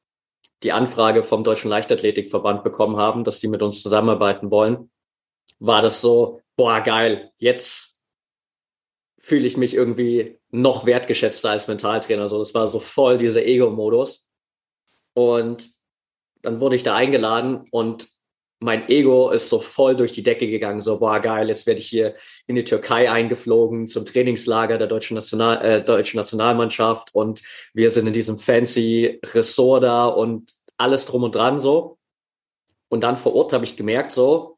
die 0.63 0.73
Anfrage 0.73 1.23
vom 1.23 1.45
Deutschen 1.45 1.71
Leichtathletikverband 1.71 2.65
bekommen 2.65 2.97
haben, 2.97 3.25
dass 3.25 3.41
sie 3.41 3.49
mit 3.49 3.63
uns 3.63 3.83
zusammenarbeiten 3.83 4.51
wollen, 4.51 4.91
war 5.61 5.83
das 5.83 6.01
so, 6.01 6.41
boah, 6.57 6.81
geil, 6.81 7.31
jetzt 7.37 7.88
fühle 9.29 9.47
ich 9.47 9.59
mich 9.59 9.75
irgendwie 9.75 10.39
noch 10.51 10.87
wertgeschätzter 10.87 11.51
als 11.51 11.69
Mentaltrainer. 11.69 12.29
So, 12.29 12.39
das 12.39 12.55
war 12.55 12.69
so 12.69 12.81
voll 12.81 13.19
dieser 13.19 13.45
Ego-Modus. 13.45 14.27
Und 15.13 15.69
dann 16.41 16.61
wurde 16.61 16.77
ich 16.77 16.83
da 16.83 16.95
eingeladen 16.95 17.65
und 17.71 18.09
mein 18.61 18.89
Ego 18.89 19.29
ist 19.31 19.51
so 19.51 19.61
voll 19.61 19.97
durch 19.97 20.13
die 20.13 20.23
Decke 20.23 20.49
gegangen. 20.49 20.81
So, 20.81 20.99
boah, 20.99 21.21
geil, 21.21 21.49
jetzt 21.49 21.67
werde 21.67 21.81
ich 21.81 21.89
hier 21.89 22.15
in 22.47 22.57
die 22.57 22.65
Türkei 22.65 23.11
eingeflogen 23.11 23.87
zum 23.87 24.07
Trainingslager 24.07 24.79
der 24.79 24.87
deutschen, 24.87 25.15
National, 25.15 25.63
äh, 25.63 25.85
deutschen 25.85 26.17
Nationalmannschaft 26.17 27.15
und 27.15 27.43
wir 27.75 27.91
sind 27.91 28.07
in 28.07 28.15
diesem 28.15 28.39
fancy 28.39 29.21
Ressort 29.35 29.85
da 29.85 30.07
und 30.07 30.55
alles 30.79 31.05
drum 31.05 31.25
und 31.25 31.35
dran 31.35 31.61
so. 31.61 31.99
Und 32.89 33.03
dann 33.03 33.19
vor 33.19 33.35
Ort 33.35 33.53
habe 33.53 33.67
ich 33.67 33.77
gemerkt, 33.77 34.11
so, 34.11 34.58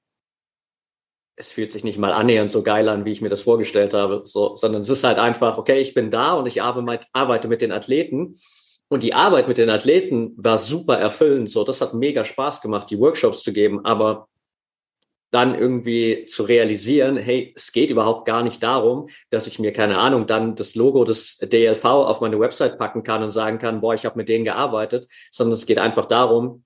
es 1.37 1.49
fühlt 1.49 1.73
sich 1.73 1.85
nicht 1.85 1.99
mal 1.99 2.13
annähernd 2.13 2.51
so 2.51 2.63
geil 2.63 2.89
an, 2.89 3.05
wie 3.05 3.13
ich 3.13 3.23
mir 3.23 3.29
das 3.29 3.43
vorgestellt 3.43 3.95
habe, 3.95 4.23
so, 4.25 4.57
sondern 4.57 4.83
es 4.83 4.89
ist 4.89 5.05
halt 5.05 5.19
einfach, 5.19 5.57
okay, 5.59 5.81
ich 5.81 5.95
bin 5.95 6.11
da 6.11 6.35
und 6.35 6.47
ich 6.47 6.63
arbeite 6.63 7.49
mit 7.49 7.63
den 7.63 7.73
Athleten. 7.73 8.37
Und 8.89 9.05
die 9.05 9.15
Arbeit 9.15 9.47
mit 9.47 9.57
den 9.57 9.71
Athleten 9.71 10.35
war 10.37 10.59
super 10.59 10.99
erfüllend. 10.99 11.49
So, 11.49 11.63
das 11.63 11.81
hat 11.81 11.95
mega 11.95 12.25
Spaß 12.25 12.61
gemacht, 12.61 12.91
die 12.91 12.99
Workshops 12.99 13.45
zu 13.45 13.53
geben. 13.53 13.85
Aber 13.85 14.29
dann 15.31 15.55
irgendwie 15.55 16.25
zu 16.25 16.43
realisieren, 16.43 17.17
hey, 17.17 17.53
es 17.57 17.71
geht 17.73 17.91
überhaupt 17.91 18.27
gar 18.27 18.43
nicht 18.43 18.63
darum, 18.63 19.09
dass 19.31 19.47
ich 19.47 19.61
mir, 19.61 19.73
keine 19.73 19.99
Ahnung, 19.99 20.27
dann 20.27 20.57
das 20.57 20.75
Logo 20.75 21.05
des 21.05 21.39
DLV 21.39 21.85
auf 21.85 22.21
meine 22.21 22.41
Website 22.41 22.79
packen 22.79 23.05
kann 23.05 23.23
und 23.23 23.31
sagen 23.31 23.59
kann, 23.59 23.81
boah, 23.81 23.95
ich 23.95 24.05
habe 24.05 24.19
mit 24.19 24.29
denen 24.29 24.45
gearbeitet, 24.45 25.07
sondern 25.31 25.55
es 25.55 25.67
geht 25.67 25.79
einfach 25.79 26.07
darum, 26.07 26.65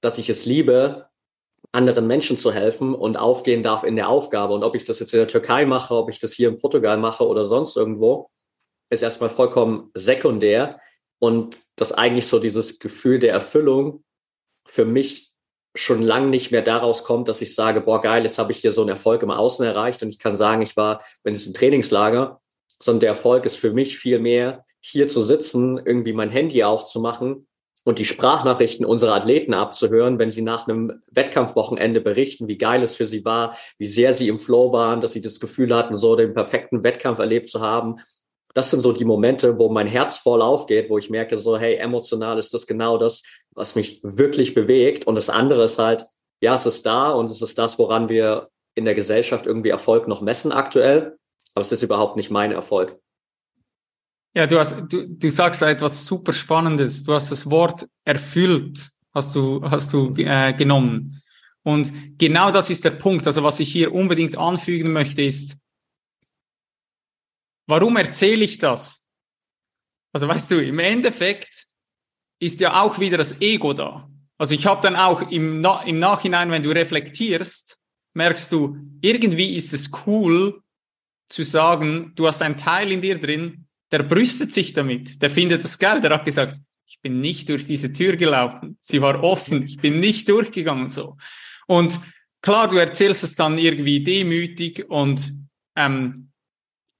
dass 0.00 0.18
ich 0.18 0.30
es 0.30 0.46
liebe, 0.46 1.09
anderen 1.72 2.06
Menschen 2.06 2.36
zu 2.36 2.52
helfen 2.52 2.94
und 2.94 3.16
aufgehen 3.16 3.62
darf 3.62 3.84
in 3.84 3.96
der 3.96 4.08
Aufgabe. 4.08 4.54
Und 4.54 4.64
ob 4.64 4.74
ich 4.74 4.84
das 4.84 4.98
jetzt 4.98 5.12
in 5.12 5.20
der 5.20 5.28
Türkei 5.28 5.66
mache, 5.66 5.94
ob 5.94 6.10
ich 6.10 6.18
das 6.18 6.32
hier 6.32 6.48
in 6.48 6.58
Portugal 6.58 6.96
mache 6.96 7.26
oder 7.26 7.46
sonst 7.46 7.76
irgendwo, 7.76 8.30
ist 8.90 9.02
erstmal 9.02 9.30
vollkommen 9.30 9.90
sekundär. 9.94 10.80
Und 11.20 11.60
das 11.76 11.92
eigentlich 11.92 12.26
so 12.26 12.38
dieses 12.38 12.78
Gefühl 12.78 13.18
der 13.18 13.32
Erfüllung 13.32 14.04
für 14.66 14.84
mich 14.84 15.32
schon 15.76 16.02
lang 16.02 16.30
nicht 16.30 16.50
mehr 16.50 16.62
daraus 16.62 17.04
kommt, 17.04 17.28
dass 17.28 17.40
ich 17.40 17.54
sage, 17.54 17.80
boah, 17.80 18.00
geil, 18.00 18.24
jetzt 18.24 18.38
habe 18.38 18.50
ich 18.50 18.58
hier 18.58 18.72
so 18.72 18.80
einen 18.80 18.90
Erfolg 18.90 19.22
im 19.22 19.30
Außen 19.30 19.64
erreicht 19.64 20.02
und 20.02 20.08
ich 20.08 20.18
kann 20.18 20.34
sagen, 20.34 20.62
ich 20.62 20.76
war, 20.76 21.04
wenn 21.22 21.34
es 21.34 21.46
ein 21.46 21.54
Trainingslager, 21.54 22.40
sondern 22.82 23.00
der 23.00 23.10
Erfolg 23.10 23.44
ist 23.44 23.56
für 23.56 23.72
mich 23.72 23.96
viel 23.96 24.18
mehr, 24.18 24.64
hier 24.80 25.06
zu 25.06 25.22
sitzen, 25.22 25.78
irgendwie 25.78 26.12
mein 26.12 26.30
Handy 26.30 26.64
aufzumachen 26.64 27.46
und 27.84 27.98
die 27.98 28.04
Sprachnachrichten 28.04 28.84
unserer 28.84 29.14
Athleten 29.14 29.54
abzuhören, 29.54 30.18
wenn 30.18 30.30
sie 30.30 30.42
nach 30.42 30.68
einem 30.68 31.00
Wettkampfwochenende 31.10 32.00
berichten, 32.00 32.48
wie 32.48 32.58
geil 32.58 32.82
es 32.82 32.96
für 32.96 33.06
sie 33.06 33.24
war, 33.24 33.56
wie 33.78 33.86
sehr 33.86 34.14
sie 34.14 34.28
im 34.28 34.38
Flow 34.38 34.72
waren, 34.72 35.00
dass 35.00 35.12
sie 35.12 35.22
das 35.22 35.40
Gefühl 35.40 35.74
hatten, 35.74 35.94
so 35.94 36.14
den 36.16 36.34
perfekten 36.34 36.84
Wettkampf 36.84 37.18
erlebt 37.18 37.48
zu 37.48 37.60
haben. 37.60 37.96
Das 38.52 38.70
sind 38.70 38.82
so 38.82 38.92
die 38.92 39.04
Momente, 39.04 39.58
wo 39.58 39.68
mein 39.70 39.86
Herz 39.86 40.18
voll 40.18 40.42
aufgeht, 40.42 40.90
wo 40.90 40.98
ich 40.98 41.08
merke, 41.08 41.38
so, 41.38 41.56
hey, 41.56 41.76
emotional 41.76 42.38
ist 42.38 42.52
das 42.52 42.66
genau 42.66 42.98
das, 42.98 43.22
was 43.52 43.76
mich 43.76 44.00
wirklich 44.02 44.54
bewegt. 44.54 45.06
Und 45.06 45.14
das 45.14 45.30
andere 45.30 45.64
ist 45.64 45.78
halt, 45.78 46.04
ja, 46.40 46.54
es 46.54 46.66
ist 46.66 46.84
da 46.84 47.10
und 47.12 47.30
es 47.30 47.40
ist 47.40 47.58
das, 47.58 47.78
woran 47.78 48.08
wir 48.08 48.48
in 48.74 48.84
der 48.84 48.94
Gesellschaft 48.94 49.46
irgendwie 49.46 49.68
Erfolg 49.70 50.08
noch 50.08 50.20
messen 50.20 50.52
aktuell. 50.52 51.16
Aber 51.54 51.62
es 51.62 51.72
ist 51.72 51.82
überhaupt 51.82 52.16
nicht 52.16 52.30
mein 52.30 52.52
Erfolg. 52.52 52.98
Ja, 54.34 54.46
du 54.46 54.58
hast, 54.58 54.92
du, 54.92 55.08
du 55.08 55.30
sagst 55.30 55.62
etwas 55.62 56.06
super 56.06 56.32
Spannendes. 56.32 57.02
Du 57.02 57.12
hast 57.12 57.30
das 57.30 57.50
Wort 57.50 57.86
erfüllt, 58.04 58.90
hast 59.12 59.34
du, 59.34 59.62
hast 59.62 59.92
du 59.92 60.14
äh, 60.16 60.52
genommen. 60.52 61.22
Und 61.62 62.18
genau 62.18 62.50
das 62.50 62.70
ist 62.70 62.84
der 62.84 62.92
Punkt. 62.92 63.26
Also 63.26 63.42
was 63.42 63.60
ich 63.60 63.72
hier 63.72 63.92
unbedingt 63.92 64.36
anfügen 64.36 64.92
möchte, 64.92 65.22
ist, 65.22 65.58
warum 67.66 67.96
erzähle 67.96 68.44
ich 68.44 68.58
das? 68.58 69.08
Also 70.12 70.28
weißt 70.28 70.50
du, 70.52 70.64
im 70.64 70.78
Endeffekt 70.78 71.66
ist 72.40 72.60
ja 72.60 72.80
auch 72.80 72.98
wieder 72.98 73.18
das 73.18 73.40
Ego 73.40 73.72
da. 73.72 74.08
Also 74.38 74.54
ich 74.54 74.66
habe 74.66 74.80
dann 74.80 74.96
auch 74.96 75.30
im, 75.30 75.60
Na 75.60 75.82
im 75.82 75.98
Nachhinein, 75.98 76.50
wenn 76.50 76.62
du 76.62 76.70
reflektierst, 76.70 77.78
merkst 78.14 78.50
du, 78.52 78.76
irgendwie 79.02 79.54
ist 79.54 79.74
es 79.74 79.90
cool 80.06 80.62
zu 81.28 81.42
sagen, 81.42 82.12
du 82.16 82.26
hast 82.26 82.42
einen 82.42 82.56
Teil 82.56 82.90
in 82.90 83.00
dir 83.00 83.20
drin, 83.20 83.66
der 83.92 84.02
brüstet 84.02 84.52
sich 84.52 84.72
damit, 84.72 85.20
der 85.22 85.30
findet 85.30 85.64
das 85.64 85.78
geil, 85.78 86.00
der 86.00 86.10
hat 86.10 86.24
gesagt, 86.24 86.56
ich 86.86 87.00
bin 87.00 87.20
nicht 87.20 87.48
durch 87.48 87.64
diese 87.64 87.92
Tür 87.92 88.16
gelaufen, 88.16 88.76
sie 88.80 89.00
war 89.00 89.22
offen, 89.22 89.64
ich 89.64 89.78
bin 89.78 90.00
nicht 90.00 90.28
durchgegangen 90.28 90.90
so. 90.90 91.16
Und 91.66 92.00
klar, 92.42 92.68
du 92.68 92.76
erzählst 92.76 93.22
es 93.24 93.36
dann 93.36 93.58
irgendwie 93.58 94.02
demütig 94.02 94.88
und 94.88 95.32
ähm, 95.76 96.30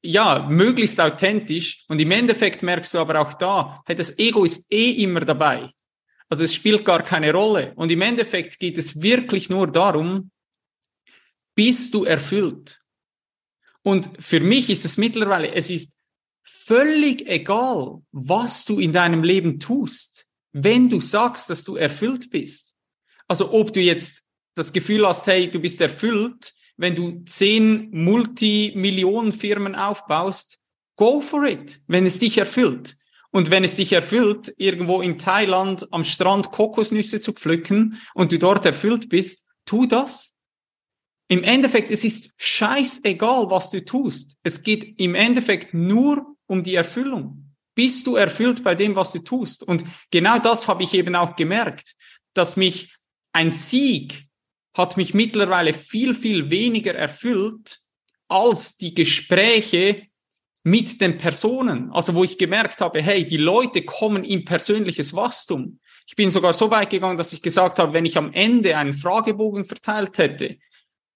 ja, 0.02 0.48
möglichst 0.48 1.00
authentisch. 1.00 1.84
Und 1.88 2.00
im 2.00 2.10
Endeffekt 2.10 2.62
merkst 2.62 2.94
du 2.94 2.98
aber 2.98 3.20
auch 3.20 3.34
da, 3.34 3.78
hey, 3.86 3.96
das 3.96 4.18
Ego 4.18 4.44
ist 4.44 4.72
eh 4.72 5.02
immer 5.02 5.20
dabei. 5.20 5.68
Also 6.28 6.44
es 6.44 6.54
spielt 6.54 6.84
gar 6.84 7.02
keine 7.02 7.32
Rolle. 7.32 7.72
Und 7.74 7.90
im 7.90 8.00
Endeffekt 8.02 8.58
geht 8.58 8.78
es 8.78 9.02
wirklich 9.02 9.50
nur 9.50 9.66
darum, 9.66 10.30
bist 11.54 11.92
du 11.92 12.04
erfüllt? 12.04 12.78
Und 13.82 14.10
für 14.18 14.40
mich 14.40 14.70
ist 14.70 14.84
es 14.84 14.96
mittlerweile, 14.96 15.52
es 15.52 15.68
ist 15.70 15.96
völlig 16.50 17.26
egal, 17.28 18.02
was 18.12 18.64
du 18.64 18.78
in 18.78 18.92
deinem 18.92 19.22
Leben 19.22 19.60
tust, 19.60 20.26
wenn 20.52 20.88
du 20.88 21.00
sagst, 21.00 21.50
dass 21.50 21.64
du 21.64 21.76
erfüllt 21.76 22.30
bist. 22.30 22.74
Also 23.28 23.52
ob 23.52 23.72
du 23.72 23.80
jetzt 23.80 24.22
das 24.54 24.72
Gefühl 24.72 25.06
hast, 25.06 25.26
hey, 25.26 25.50
du 25.50 25.60
bist 25.60 25.80
erfüllt, 25.80 26.52
wenn 26.76 26.94
du 26.94 27.22
zehn 27.26 27.90
Multimillionenfirmen 27.92 29.74
aufbaust, 29.74 30.58
go 30.96 31.20
for 31.20 31.44
it, 31.44 31.80
wenn 31.86 32.06
es 32.06 32.18
dich 32.18 32.38
erfüllt. 32.38 32.96
Und 33.32 33.50
wenn 33.50 33.62
es 33.62 33.76
dich 33.76 33.92
erfüllt, 33.92 34.52
irgendwo 34.56 35.00
in 35.00 35.18
Thailand 35.18 35.86
am 35.92 36.04
Strand 36.04 36.50
Kokosnüsse 36.50 37.20
zu 37.20 37.32
pflücken 37.32 38.00
und 38.14 38.32
du 38.32 38.38
dort 38.38 38.66
erfüllt 38.66 39.08
bist, 39.08 39.46
tu 39.64 39.86
das. 39.86 40.36
Im 41.28 41.44
Endeffekt, 41.44 41.92
es 41.92 42.04
ist 42.04 42.30
scheißegal, 42.38 43.50
was 43.50 43.70
du 43.70 43.84
tust. 43.84 44.36
Es 44.42 44.62
geht 44.62 44.98
im 44.98 45.14
Endeffekt 45.14 45.74
nur 45.74 46.36
um 46.50 46.64
die 46.64 46.74
Erfüllung. 46.74 47.54
Bist 47.76 48.06
du 48.06 48.16
erfüllt 48.16 48.64
bei 48.64 48.74
dem, 48.74 48.96
was 48.96 49.12
du 49.12 49.20
tust? 49.20 49.62
Und 49.62 49.84
genau 50.10 50.38
das 50.38 50.66
habe 50.66 50.82
ich 50.82 50.92
eben 50.94 51.14
auch 51.14 51.36
gemerkt, 51.36 51.94
dass 52.34 52.56
mich 52.56 52.94
ein 53.32 53.50
Sieg 53.50 54.26
hat 54.74 54.96
mich 54.96 55.14
mittlerweile 55.14 55.72
viel, 55.72 56.14
viel 56.14 56.50
weniger 56.50 56.94
erfüllt 56.94 57.80
als 58.28 58.76
die 58.76 58.94
Gespräche 58.94 60.06
mit 60.64 61.00
den 61.00 61.16
Personen. 61.16 61.90
Also 61.92 62.14
wo 62.14 62.24
ich 62.24 62.38
gemerkt 62.38 62.80
habe, 62.80 63.00
hey, 63.00 63.24
die 63.24 63.36
Leute 63.36 63.82
kommen 63.82 64.24
in 64.24 64.44
persönliches 64.44 65.14
Wachstum. 65.14 65.80
Ich 66.06 66.16
bin 66.16 66.30
sogar 66.30 66.52
so 66.52 66.70
weit 66.70 66.90
gegangen, 66.90 67.16
dass 67.16 67.32
ich 67.32 67.42
gesagt 67.42 67.78
habe, 67.78 67.92
wenn 67.92 68.04
ich 68.04 68.18
am 68.18 68.32
Ende 68.32 68.76
einen 68.76 68.92
Fragebogen 68.92 69.64
verteilt 69.64 70.18
hätte, 70.18 70.58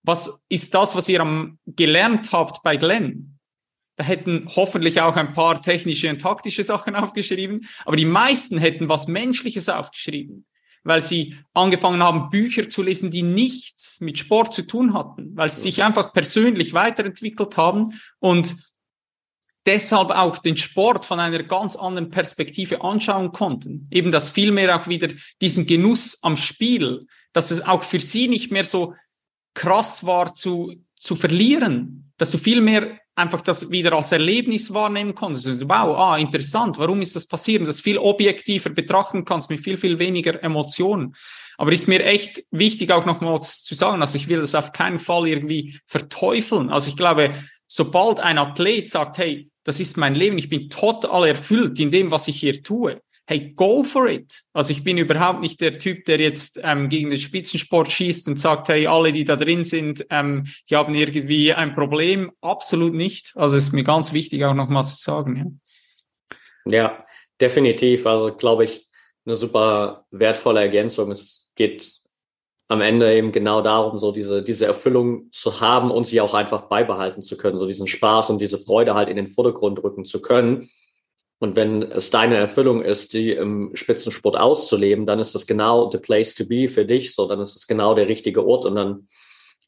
was 0.02 0.44
ist 0.48 0.74
das, 0.74 0.94
was 0.94 1.08
ihr 1.08 1.20
am 1.20 1.58
gelernt 1.66 2.30
habt 2.32 2.62
bei 2.62 2.76
Glenn? 2.76 3.33
Da 3.96 4.04
hätten 4.04 4.48
hoffentlich 4.56 5.00
auch 5.00 5.16
ein 5.16 5.34
paar 5.34 5.62
technische 5.62 6.10
und 6.10 6.20
taktische 6.20 6.64
Sachen 6.64 6.96
aufgeschrieben, 6.96 7.66
aber 7.84 7.96
die 7.96 8.04
meisten 8.04 8.58
hätten 8.58 8.88
was 8.88 9.06
Menschliches 9.06 9.68
aufgeschrieben, 9.68 10.46
weil 10.82 11.00
sie 11.00 11.36
angefangen 11.52 12.02
haben, 12.02 12.30
Bücher 12.30 12.68
zu 12.68 12.82
lesen, 12.82 13.10
die 13.12 13.22
nichts 13.22 14.00
mit 14.00 14.18
Sport 14.18 14.52
zu 14.52 14.62
tun 14.62 14.94
hatten, 14.94 15.36
weil 15.36 15.48
sie 15.48 15.60
sich 15.60 15.84
einfach 15.84 16.12
persönlich 16.12 16.72
weiterentwickelt 16.72 17.56
haben 17.56 18.00
und 18.18 18.56
deshalb 19.66 20.10
auch 20.10 20.38
den 20.38 20.56
Sport 20.56 21.06
von 21.06 21.20
einer 21.20 21.42
ganz 21.42 21.76
anderen 21.76 22.10
Perspektive 22.10 22.82
anschauen 22.82 23.32
konnten. 23.32 23.88
Eben 23.90 24.10
das 24.10 24.28
vielmehr 24.28 24.76
auch 24.76 24.88
wieder 24.88 25.08
diesen 25.40 25.66
Genuss 25.66 26.18
am 26.22 26.36
Spiel, 26.36 27.06
dass 27.32 27.50
es 27.50 27.62
auch 27.62 27.82
für 27.82 28.00
sie 28.00 28.28
nicht 28.28 28.50
mehr 28.50 28.64
so 28.64 28.94
krass 29.54 30.04
war 30.04 30.34
zu, 30.34 30.74
zu 30.96 31.16
verlieren, 31.16 32.12
dass 32.18 32.30
du 32.30 32.38
vielmehr 32.38 32.98
einfach 33.16 33.40
das 33.42 33.70
wieder 33.70 33.92
als 33.92 34.12
Erlebnis 34.12 34.72
wahrnehmen 34.74 35.14
konntest. 35.14 35.46
Also, 35.46 35.68
wow, 35.68 35.96
ah, 35.96 36.16
interessant, 36.16 36.78
warum 36.78 37.00
ist 37.00 37.14
das 37.16 37.26
passiert? 37.26 37.66
Das 37.66 37.80
viel 37.80 37.98
objektiver 37.98 38.70
betrachten 38.70 39.24
kannst, 39.24 39.50
mit 39.50 39.60
viel, 39.60 39.76
viel 39.76 39.98
weniger 39.98 40.42
Emotionen. 40.42 41.14
Aber 41.56 41.72
ist 41.72 41.86
mir 41.86 42.04
echt 42.04 42.44
wichtig, 42.50 42.90
auch 42.90 43.06
nochmals 43.06 43.62
zu 43.62 43.74
sagen, 43.74 44.00
also 44.00 44.16
ich 44.18 44.28
will 44.28 44.40
das 44.40 44.54
auf 44.54 44.72
keinen 44.72 44.98
Fall 44.98 45.28
irgendwie 45.28 45.78
verteufeln. 45.86 46.70
Also 46.70 46.88
ich 46.88 46.96
glaube, 46.96 47.34
sobald 47.68 48.18
ein 48.20 48.38
Athlet 48.38 48.90
sagt, 48.90 49.18
hey, 49.18 49.50
das 49.62 49.80
ist 49.80 49.96
mein 49.96 50.14
Leben, 50.14 50.36
ich 50.36 50.48
bin 50.48 50.68
total 50.68 51.28
erfüllt 51.28 51.78
in 51.78 51.90
dem, 51.90 52.10
was 52.10 52.28
ich 52.28 52.38
hier 52.38 52.62
tue, 52.62 53.00
hey, 53.26 53.52
go 53.54 53.82
for 53.82 54.08
it. 54.08 54.42
Also 54.52 54.72
ich 54.72 54.84
bin 54.84 54.98
überhaupt 54.98 55.40
nicht 55.40 55.60
der 55.60 55.78
Typ, 55.78 56.04
der 56.04 56.20
jetzt 56.20 56.60
ähm, 56.62 56.88
gegen 56.88 57.10
den 57.10 57.18
Spitzensport 57.18 57.90
schießt 57.90 58.28
und 58.28 58.38
sagt, 58.38 58.68
hey, 58.68 58.86
alle, 58.86 59.12
die 59.12 59.24
da 59.24 59.36
drin 59.36 59.64
sind, 59.64 60.06
ähm, 60.10 60.46
die 60.68 60.76
haben 60.76 60.94
irgendwie 60.94 61.52
ein 61.52 61.74
Problem. 61.74 62.32
Absolut 62.40 62.92
nicht. 62.92 63.32
Also 63.34 63.56
ist 63.56 63.72
mir 63.72 63.84
ganz 63.84 64.12
wichtig, 64.12 64.44
auch 64.44 64.54
nochmals 64.54 64.98
zu 64.98 65.04
sagen. 65.04 65.60
Ja, 66.66 66.72
ja 66.72 67.04
definitiv. 67.40 68.06
Also 68.06 68.34
glaube 68.34 68.64
ich, 68.64 68.88
eine 69.24 69.36
super 69.36 70.04
wertvolle 70.10 70.60
Ergänzung. 70.60 71.10
Es 71.10 71.48
geht 71.54 71.94
am 72.68 72.82
Ende 72.82 73.14
eben 73.14 73.32
genau 73.32 73.62
darum, 73.62 73.98
so 73.98 74.12
diese, 74.12 74.42
diese 74.42 74.66
Erfüllung 74.66 75.30
zu 75.32 75.60
haben 75.60 75.90
und 75.90 76.06
sie 76.06 76.20
auch 76.20 76.34
einfach 76.34 76.62
beibehalten 76.62 77.22
zu 77.22 77.38
können, 77.38 77.58
so 77.58 77.66
diesen 77.66 77.86
Spaß 77.86 78.30
und 78.30 78.40
diese 78.40 78.58
Freude 78.58 78.94
halt 78.94 79.08
in 79.08 79.16
den 79.16 79.28
Vordergrund 79.28 79.82
rücken 79.82 80.04
zu 80.04 80.20
können 80.20 80.68
und 81.44 81.56
wenn 81.56 81.82
es 81.82 82.08
deine 82.08 82.36
Erfüllung 82.36 82.80
ist, 82.80 83.12
die 83.12 83.32
im 83.32 83.76
Spitzensport 83.76 84.34
auszuleben, 84.34 85.04
dann 85.04 85.18
ist 85.18 85.34
das 85.34 85.46
genau 85.46 85.90
the 85.90 85.98
place 85.98 86.34
to 86.34 86.46
be 86.46 86.68
für 86.68 86.86
dich. 86.86 87.14
So, 87.14 87.28
dann 87.28 87.38
ist 87.38 87.54
es 87.54 87.66
genau 87.66 87.94
der 87.94 88.08
richtige 88.08 88.46
Ort 88.46 88.64
und 88.64 88.76
dann 88.76 89.08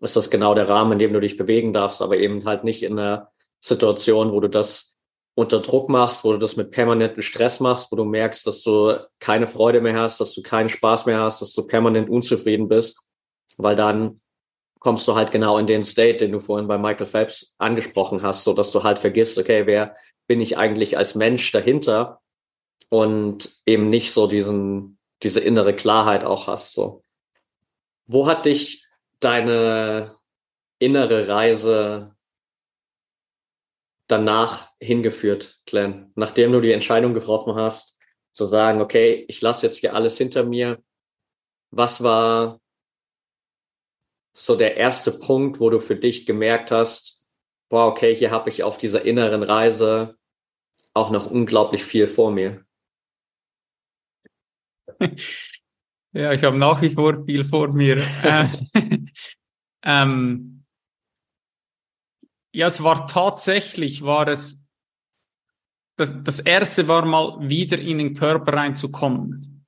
ist 0.01 0.17
das 0.17 0.31
genau 0.31 0.55
der 0.55 0.71
Rahmen, 0.71 0.93
in 0.93 0.99
dem 0.99 1.13
du 1.13 1.21
dich 1.21 1.37
bewegen 1.37 1.75
darfst, 1.75 2.01
aber 2.01 2.17
eben 2.17 2.47
halt 2.47 2.65
nicht 2.65 2.83
in 2.83 2.99
einer 2.99 3.31
Situation, 3.61 4.33
wo 4.33 4.41
du 4.41 4.49
das 4.49 4.95
unter 5.35 5.61
Druck 5.61 5.91
machst, 5.91 6.25
wo 6.25 6.33
du 6.33 6.39
das 6.39 6.57
mit 6.57 6.71
permanentem 6.71 7.21
Stress 7.21 7.61
machst, 7.61 7.93
wo 7.93 7.97
du 7.97 8.07
merkst, 8.07 8.47
dass 8.47 8.63
du 8.63 8.99
keine 9.21 9.47
Freude 9.47 9.83
mehr 9.83 10.01
hast, 10.01 10.19
dass 10.19 10.33
du 10.33 10.41
keinen 10.41 10.71
Spaß 10.71 11.05
mehr 11.05 11.21
hast, 11.21 11.43
dass 11.43 11.53
du 11.53 11.67
permanent 11.67 12.09
unzufrieden 12.09 12.69
bist, 12.69 13.05
weil 13.59 13.77
dann 13.77 14.23
kommst 14.79 15.07
du 15.07 15.15
halt 15.15 15.31
genau 15.31 15.59
in 15.59 15.67
den 15.67 15.83
State, 15.83 16.17
den 16.17 16.33
du 16.33 16.41
vorhin 16.41 16.69
bei 16.69 16.79
Michael 16.79 17.05
Phelps 17.05 17.55
angesprochen 17.59 18.23
hast, 18.23 18.45
so 18.45 18.55
dass 18.55 18.73
du 18.73 18.83
halt 18.83 18.99
vergisst, 18.99 19.39
okay, 19.39 19.67
wer 19.67 19.95
bin 20.27 20.41
ich 20.41 20.59
eigentlich 20.59 20.99
als 20.99 21.15
Mensch 21.15 21.51
dahinter 21.53 22.21
und 22.89 23.61
eben 23.67 23.91
nicht 23.91 24.13
so 24.13 24.27
diesen, 24.27 24.99
diese 25.23 25.41
innere 25.41 25.75
Klarheit 25.75 26.25
auch 26.25 26.47
hast. 26.47 26.73
So. 26.73 27.03
Wo 28.07 28.27
hat 28.27 28.47
dich 28.47 28.87
deine 29.21 30.17
innere 30.79 31.29
Reise 31.29 32.15
danach 34.09 34.71
hingeführt, 34.81 35.61
Glenn? 35.67 36.13
Nachdem 36.15 36.53
du 36.53 36.61
die 36.61 36.73
Entscheidung 36.73 37.15
getroffen 37.15 37.55
hast, 37.55 37.99
zu 38.33 38.47
sagen, 38.47 38.81
okay, 38.81 39.25
ich 39.29 39.41
lasse 39.41 39.67
jetzt 39.67 39.79
hier 39.79 39.95
alles 39.95 40.19
hinter 40.19 40.45
mir. 40.45 40.83
Was 41.71 42.03
war 42.03 42.61
so 44.35 44.55
der 44.55 44.77
erste 44.77 45.11
Punkt, 45.11 45.59
wo 45.59 45.71
du 45.71 45.81
für 45.81 45.97
dich 45.97 46.27
gemerkt 46.27 46.71
hast, 46.71 47.16
boah, 47.69 47.87
okay, 47.87 48.15
hier 48.15 48.31
habe 48.31 48.51
ich 48.51 48.63
auf 48.63 48.79
dieser 48.79 49.05
inneren 49.05 49.43
Reise 49.43 50.17
auch 50.95 51.11
noch 51.11 51.31
unglaublich 51.31 51.85
viel 51.85 52.07
vor 52.07 52.31
mir. 52.31 52.65
Ja, 56.13 56.33
ich 56.33 56.43
habe 56.45 56.57
nach 56.57 56.81
wie 56.81 56.89
vor 56.89 57.27
viel 57.27 57.45
vor 57.45 57.69
mir. 57.69 57.99
Äh, 58.23 58.49
ähm, 59.85 60.65
ja, 62.55 62.69
es 62.69 62.83
war 62.83 63.07
tatsächlich, 63.07 64.01
war 64.01 64.27
es, 64.29 64.67
das, 65.97 66.15
das 66.25 66.41
erste 66.41 66.89
war 66.89 67.05
mal 67.05 67.47
wieder 67.47 67.79
in 67.79 67.99
den 67.99 68.15
Körper 68.15 68.55
reinzukommen. 68.55 69.67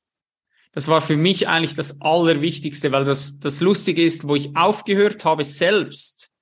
Das 0.72 0.88
war 0.88 1.02
für 1.02 1.18
mich 1.18 1.48
eigentlich 1.48 1.74
das 1.74 2.00
Allerwichtigste, 2.00 2.92
weil 2.92 3.04
das, 3.04 3.38
das 3.40 3.60
Lustige 3.60 4.02
ist, 4.02 4.26
wo 4.26 4.34
ich 4.34 4.56
aufgehört 4.56 5.26
habe, 5.26 5.44
selbst 5.44 6.32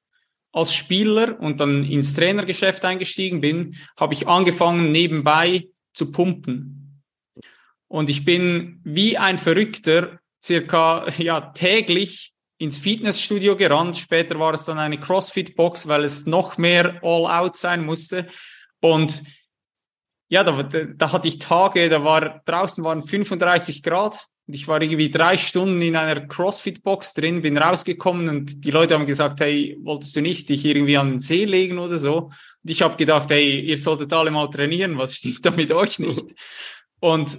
als 0.56 0.72
Spieler 0.72 1.38
und 1.38 1.60
dann 1.60 1.84
ins 1.84 2.14
Trainergeschäft 2.14 2.82
eingestiegen 2.86 3.42
bin, 3.42 3.76
habe 4.00 4.14
ich 4.14 4.26
angefangen, 4.26 4.90
nebenbei 4.90 5.68
zu 5.92 6.10
pumpen. 6.10 7.02
Und 7.88 8.08
ich 8.08 8.24
bin 8.24 8.80
wie 8.82 9.18
ein 9.18 9.36
Verrückter 9.36 10.18
circa 10.42 11.06
ja, 11.18 11.52
täglich 11.52 12.32
ins 12.56 12.78
Fitnessstudio 12.78 13.54
gerannt. 13.54 13.98
Später 13.98 14.40
war 14.40 14.54
es 14.54 14.64
dann 14.64 14.78
eine 14.78 14.98
CrossFit-Box, 14.98 15.88
weil 15.88 16.04
es 16.04 16.24
noch 16.24 16.56
mehr 16.56 17.00
All-Out 17.02 17.56
sein 17.56 17.84
musste. 17.84 18.26
Und 18.80 19.24
ja, 20.28 20.42
da, 20.42 20.62
da 20.62 21.12
hatte 21.12 21.28
ich 21.28 21.38
Tage, 21.38 21.90
da 21.90 22.02
war 22.02 22.40
draußen 22.46 22.82
waren 22.82 23.02
35 23.02 23.82
Grad 23.82 24.26
ich 24.48 24.68
war 24.68 24.80
irgendwie 24.80 25.10
drei 25.10 25.36
Stunden 25.36 25.82
in 25.82 25.96
einer 25.96 26.20
CrossFit-Box 26.20 27.14
drin, 27.14 27.42
bin 27.42 27.58
rausgekommen 27.58 28.28
und 28.28 28.64
die 28.64 28.70
Leute 28.70 28.94
haben 28.94 29.06
gesagt, 29.06 29.40
hey, 29.40 29.76
wolltest 29.82 30.14
du 30.14 30.20
nicht 30.20 30.48
dich 30.48 30.64
irgendwie 30.64 30.96
an 30.96 31.10
den 31.10 31.20
See 31.20 31.44
legen 31.44 31.78
oder 31.78 31.98
so? 31.98 32.16
Und 32.16 32.70
ich 32.70 32.82
habe 32.82 32.96
gedacht, 32.96 33.30
hey, 33.30 33.60
ihr 33.60 33.78
solltet 33.78 34.12
alle 34.12 34.30
mal 34.30 34.48
trainieren, 34.48 34.98
was 34.98 35.16
stimmt 35.16 35.44
da 35.44 35.50
mit 35.50 35.72
euch 35.72 35.98
nicht? 35.98 36.34
Und 37.00 37.38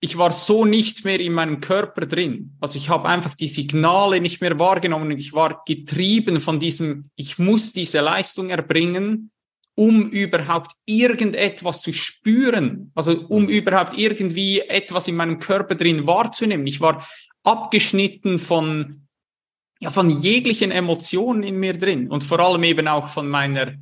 ich 0.00 0.18
war 0.18 0.32
so 0.32 0.64
nicht 0.64 1.04
mehr 1.04 1.20
in 1.20 1.32
meinem 1.32 1.60
Körper 1.60 2.06
drin. 2.06 2.56
Also 2.60 2.76
ich 2.76 2.88
habe 2.88 3.08
einfach 3.08 3.34
die 3.34 3.48
Signale 3.48 4.20
nicht 4.20 4.40
mehr 4.40 4.58
wahrgenommen 4.58 5.12
und 5.12 5.18
ich 5.18 5.32
war 5.32 5.62
getrieben 5.66 6.40
von 6.40 6.60
diesem, 6.60 7.04
ich 7.16 7.38
muss 7.38 7.72
diese 7.72 8.00
Leistung 8.00 8.50
erbringen, 8.50 9.30
um 9.76 10.08
überhaupt 10.08 10.72
irgendetwas 10.86 11.82
zu 11.82 11.92
spüren, 11.92 12.90
also 12.94 13.26
um 13.28 13.48
überhaupt 13.48 13.96
irgendwie 13.96 14.60
etwas 14.60 15.06
in 15.06 15.16
meinem 15.16 15.38
Körper 15.38 15.74
drin 15.74 16.06
wahrzunehmen. 16.06 16.66
Ich 16.66 16.80
war 16.80 17.06
abgeschnitten 17.44 18.38
von, 18.38 19.06
ja, 19.78 19.90
von 19.90 20.10
jeglichen 20.10 20.70
Emotionen 20.72 21.42
in 21.42 21.60
mir 21.60 21.74
drin 21.74 22.08
und 22.10 22.24
vor 22.24 22.40
allem 22.40 22.64
eben 22.64 22.88
auch 22.88 23.08
von 23.08 23.28
meiner 23.28 23.74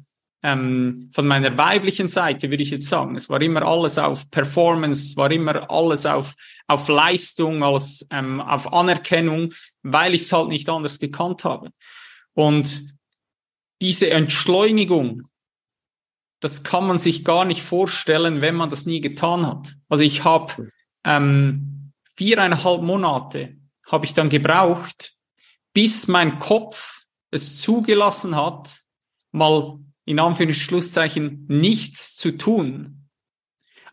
ähm, 0.43 1.09
von 1.11 1.27
meiner 1.27 1.57
weiblichen 1.57 2.07
Seite 2.07 2.51
würde 2.51 2.63
ich 2.63 2.71
jetzt 2.71 2.89
sagen, 2.89 3.17
es 3.17 3.31
war 3.31 3.41
immer 3.41 3.63
alles 3.63 3.97
auf 3.97 4.31
Performance, 4.31 5.07
es 5.07 5.17
war 5.17 5.31
immer 5.31 5.71
alles 5.71 6.05
auf, 6.05 6.35
auf 6.67 6.87
Leistung, 6.89 7.63
als, 7.65 8.07
ähm, 8.11 8.43
auf 8.43 8.71
Anerkennung, 8.71 9.55
weil 9.83 10.15
ich 10.15 10.21
es 10.21 10.33
halt 10.35 10.49
nicht 10.49 10.69
anders 10.69 10.99
gekannt 10.99 11.45
habe. 11.45 11.71
Und 12.35 12.95
diese 13.81 14.11
Entschleunigung, 14.11 15.23
das 16.45 16.63
kann 16.63 16.87
man 16.87 16.99
sich 16.99 17.25
gar 17.25 17.47
nicht 17.47 17.63
vorstellen, 17.63 18.43
wenn 18.43 18.55
man 18.55 18.69
das 18.69 18.85
nie 18.85 19.01
getan 19.01 19.47
hat. 19.47 19.77
Also 19.89 20.05
ich 20.05 20.25
habe 20.25 20.69
ähm, 21.03 21.95
viereinhalb 22.17 22.83
Monate 22.83 23.57
habe 23.87 24.05
ich 24.05 24.13
dann 24.13 24.29
gebraucht, 24.29 25.15
bis 25.73 26.07
mein 26.07 26.39
Kopf 26.39 27.07
es 27.31 27.57
zugelassen 27.57 28.37
hat, 28.37 28.83
mal 29.33 29.79
in 30.05 30.19
Anführungszeichen 30.19 31.47
nichts 31.49 32.15
zu 32.15 32.37
tun. 32.37 33.09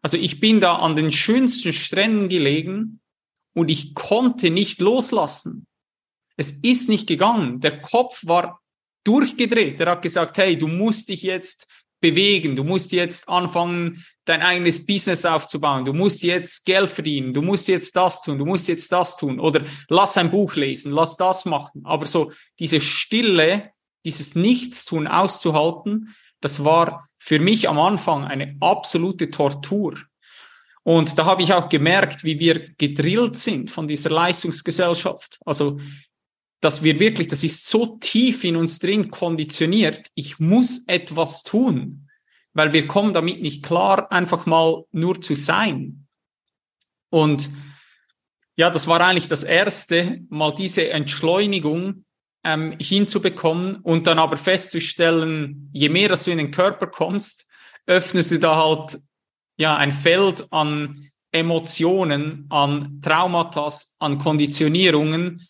Also 0.01 0.17
ich 0.17 0.41
bin 0.41 0.59
da 0.59 0.75
an 0.75 0.97
den 0.97 1.13
schönsten 1.13 1.71
Stränden 1.71 2.27
gelegen 2.27 2.99
und 3.53 3.71
ich 3.71 3.93
konnte 3.93 4.49
nicht 4.49 4.81
loslassen. 4.81 5.67
Es 6.35 6.51
ist 6.51 6.89
nicht 6.89 7.07
gegangen. 7.07 7.61
Der 7.61 7.81
Kopf 7.81 8.27
war 8.27 8.59
durchgedreht. 9.05 9.79
Er 9.79 9.91
hat 9.91 10.01
gesagt, 10.01 10.37
hey, 10.37 10.57
du 10.57 10.67
musst 10.67 11.07
dich 11.07 11.21
jetzt 11.21 11.67
bewegen. 12.01 12.55
Du 12.55 12.63
musst 12.63 12.91
jetzt 12.91 13.29
anfangen, 13.29 14.03
dein 14.25 14.41
eigenes 14.41 14.85
Business 14.85 15.25
aufzubauen. 15.25 15.85
Du 15.85 15.93
musst 15.93 16.23
jetzt 16.23 16.65
Geld 16.65 16.89
verdienen. 16.89 17.33
Du 17.33 17.41
musst 17.41 17.67
jetzt 17.67 17.95
das 17.95 18.21
tun. 18.21 18.37
Du 18.37 18.45
musst 18.45 18.67
jetzt 18.67 18.91
das 18.91 19.17
tun. 19.17 19.39
Oder 19.39 19.63
lass 19.87 20.17
ein 20.17 20.31
Buch 20.31 20.55
lesen. 20.55 20.91
Lass 20.91 21.17
das 21.17 21.45
machen. 21.45 21.81
Aber 21.85 22.05
so 22.05 22.31
diese 22.59 22.81
Stille, 22.81 23.71
dieses 24.05 24.35
Nichtstun 24.35 25.07
auszuhalten, 25.07 26.15
das 26.41 26.63
war 26.63 27.07
für 27.19 27.39
mich 27.39 27.69
am 27.69 27.79
Anfang 27.79 28.25
eine 28.25 28.55
absolute 28.59 29.29
Tortur. 29.29 29.95
Und 30.83 31.19
da 31.19 31.25
habe 31.25 31.43
ich 31.43 31.53
auch 31.53 31.69
gemerkt, 31.69 32.23
wie 32.23 32.39
wir 32.39 32.73
gedrillt 32.77 33.37
sind 33.37 33.69
von 33.69 33.87
dieser 33.87 34.09
Leistungsgesellschaft. 34.09 35.37
Also, 35.45 35.79
dass 36.62 36.84
wir 36.84 36.99
wirklich, 36.99 37.28
das 37.28 37.43
ist 37.43 37.68
so 37.68 37.97
tief 37.97 38.43
in 38.43 38.55
uns 38.55 38.80
drin 38.80 39.09
konditioniert, 39.12 40.07
ich 40.14 40.39
muss 40.39 40.84
etwas 40.88 41.43
tun, 41.43 42.07
weil 42.53 42.72
wir 42.72 42.88
kommen 42.88 43.14
damit 43.14 43.41
nicht 43.41 43.64
klar, 43.64 44.12
einfach 44.12 44.45
mal 44.45 44.84
nur 44.91 45.22
zu 45.22 45.36
sein. 45.36 46.07
Und 47.09 47.49
ja, 48.55 48.70
das 48.70 48.88
war 48.88 49.01
eigentlich 49.01 49.28
das 49.28 49.43
erste, 49.43 50.22
mal 50.30 50.53
diese 50.53 50.91
Entschleunigung 50.91 52.05
ähm, 52.43 52.76
hinzubekommen 52.80 53.78
und 53.78 54.05
dann 54.05 54.20
aber 54.20 54.38
festzustellen, 54.38 55.70
je 55.74 55.89
mehr 55.89 56.09
dass 56.09 56.24
du 56.24 56.32
in 56.32 56.38
den 56.38 56.51
Körper 56.51 56.88
kommst, 56.88 57.47
öffnest 57.88 58.32
du 58.32 58.39
da 58.39 58.55
halt 58.55 58.99
ja 59.57 59.76
ein 59.78 59.91
Feld 59.91 60.47
an 60.51 61.09
Emotionen, 61.32 62.45
an 62.49 62.99
Traumata, 63.01 63.68
an 63.99 64.18
Konditionierungen, 64.18 65.41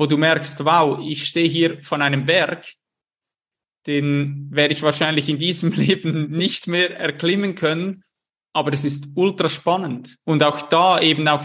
wo 0.00 0.06
du 0.06 0.16
merkst, 0.16 0.64
wow, 0.64 0.98
ich 1.06 1.26
stehe 1.26 1.46
hier 1.46 1.84
von 1.84 2.00
einem 2.00 2.24
Berg, 2.24 2.66
den 3.86 4.48
werde 4.50 4.72
ich 4.72 4.80
wahrscheinlich 4.80 5.28
in 5.28 5.36
diesem 5.36 5.72
Leben 5.76 6.30
nicht 6.30 6.66
mehr 6.66 6.98
erklimmen 6.98 7.54
können, 7.54 8.02
aber 8.54 8.72
es 8.72 8.86
ist 8.86 9.08
ultra 9.14 9.50
spannend. 9.50 10.16
Und 10.24 10.42
auch 10.42 10.62
da 10.62 10.98
eben 11.02 11.28
auch 11.28 11.44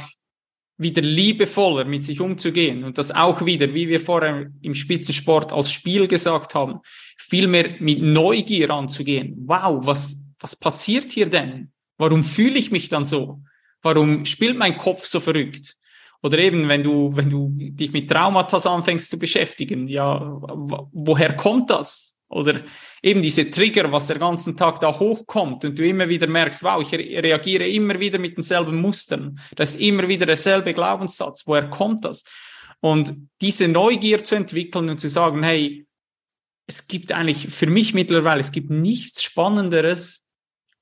wieder 0.78 1.02
liebevoller 1.02 1.84
mit 1.84 2.06
sich 2.06 2.22
umzugehen 2.22 2.86
und 2.86 2.98
das 2.98 3.12
auch 3.12 3.46
wieder, 3.46 3.74
wie 3.74 3.90
wir 3.90 4.00
vorher 4.00 4.50
im 4.62 4.74
Spitzensport 4.74 5.52
als 5.52 5.70
Spiel 5.70 6.08
gesagt 6.08 6.56
haben, 6.56 6.80
viel 7.18 7.48
mehr 7.48 7.76
mit 7.80 8.02
Neugier 8.02 8.70
anzugehen. 8.70 9.36
Wow, 9.48 9.86
was, 9.86 10.16
was 10.40 10.56
passiert 10.56 11.12
hier 11.12 11.30
denn? 11.30 11.74
Warum 11.98 12.24
fühle 12.24 12.58
ich 12.58 12.72
mich 12.72 12.88
dann 12.88 13.04
so? 13.04 13.42
Warum 13.82 14.24
spielt 14.24 14.58
mein 14.58 14.78
Kopf 14.78 15.06
so 15.06 15.20
verrückt? 15.20 15.76
Oder 16.26 16.40
eben, 16.40 16.68
wenn 16.68 16.82
du, 16.82 17.16
wenn 17.16 17.30
du 17.30 17.52
dich 17.54 17.92
mit 17.92 18.10
Traumata 18.10 18.58
anfängst 18.58 19.12
zu 19.12 19.20
beschäftigen, 19.20 19.88
ja, 19.88 20.20
woher 20.92 21.36
kommt 21.36 21.70
das? 21.70 22.18
Oder 22.30 22.62
eben 23.04 23.22
diese 23.22 23.52
Trigger, 23.52 23.92
was 23.92 24.08
der 24.08 24.18
ganzen 24.18 24.58
Tag 24.58 24.80
da 24.80 24.98
hochkommt 24.98 25.64
und 25.66 25.78
du 25.78 25.88
immer 25.88 26.10
wieder 26.10 26.26
merkst, 26.26 26.64
wow, 26.64 26.82
ich 26.82 26.92
reagiere 26.98 27.68
immer 27.68 28.00
wieder 28.00 28.18
mit 28.18 28.38
denselben 28.38 28.82
Mustern. 28.82 29.40
Das 29.56 29.76
ist 29.76 29.82
immer 29.82 30.08
wieder 30.08 30.26
derselbe 30.26 30.74
Glaubenssatz. 30.74 31.44
Woher 31.46 31.70
kommt 31.70 32.06
das? 32.06 32.24
Und 32.80 33.14
diese 33.40 33.68
Neugier 33.68 34.24
zu 34.24 34.34
entwickeln 34.34 34.90
und 34.90 35.00
zu 35.00 35.10
sagen, 35.10 35.44
hey, 35.44 35.86
es 36.66 36.88
gibt 36.88 37.12
eigentlich 37.12 37.50
für 37.50 37.68
mich 37.68 37.94
mittlerweile, 37.94 38.40
es 38.40 38.52
gibt 38.52 38.72
nichts 38.72 39.22
Spannenderes, 39.22 40.28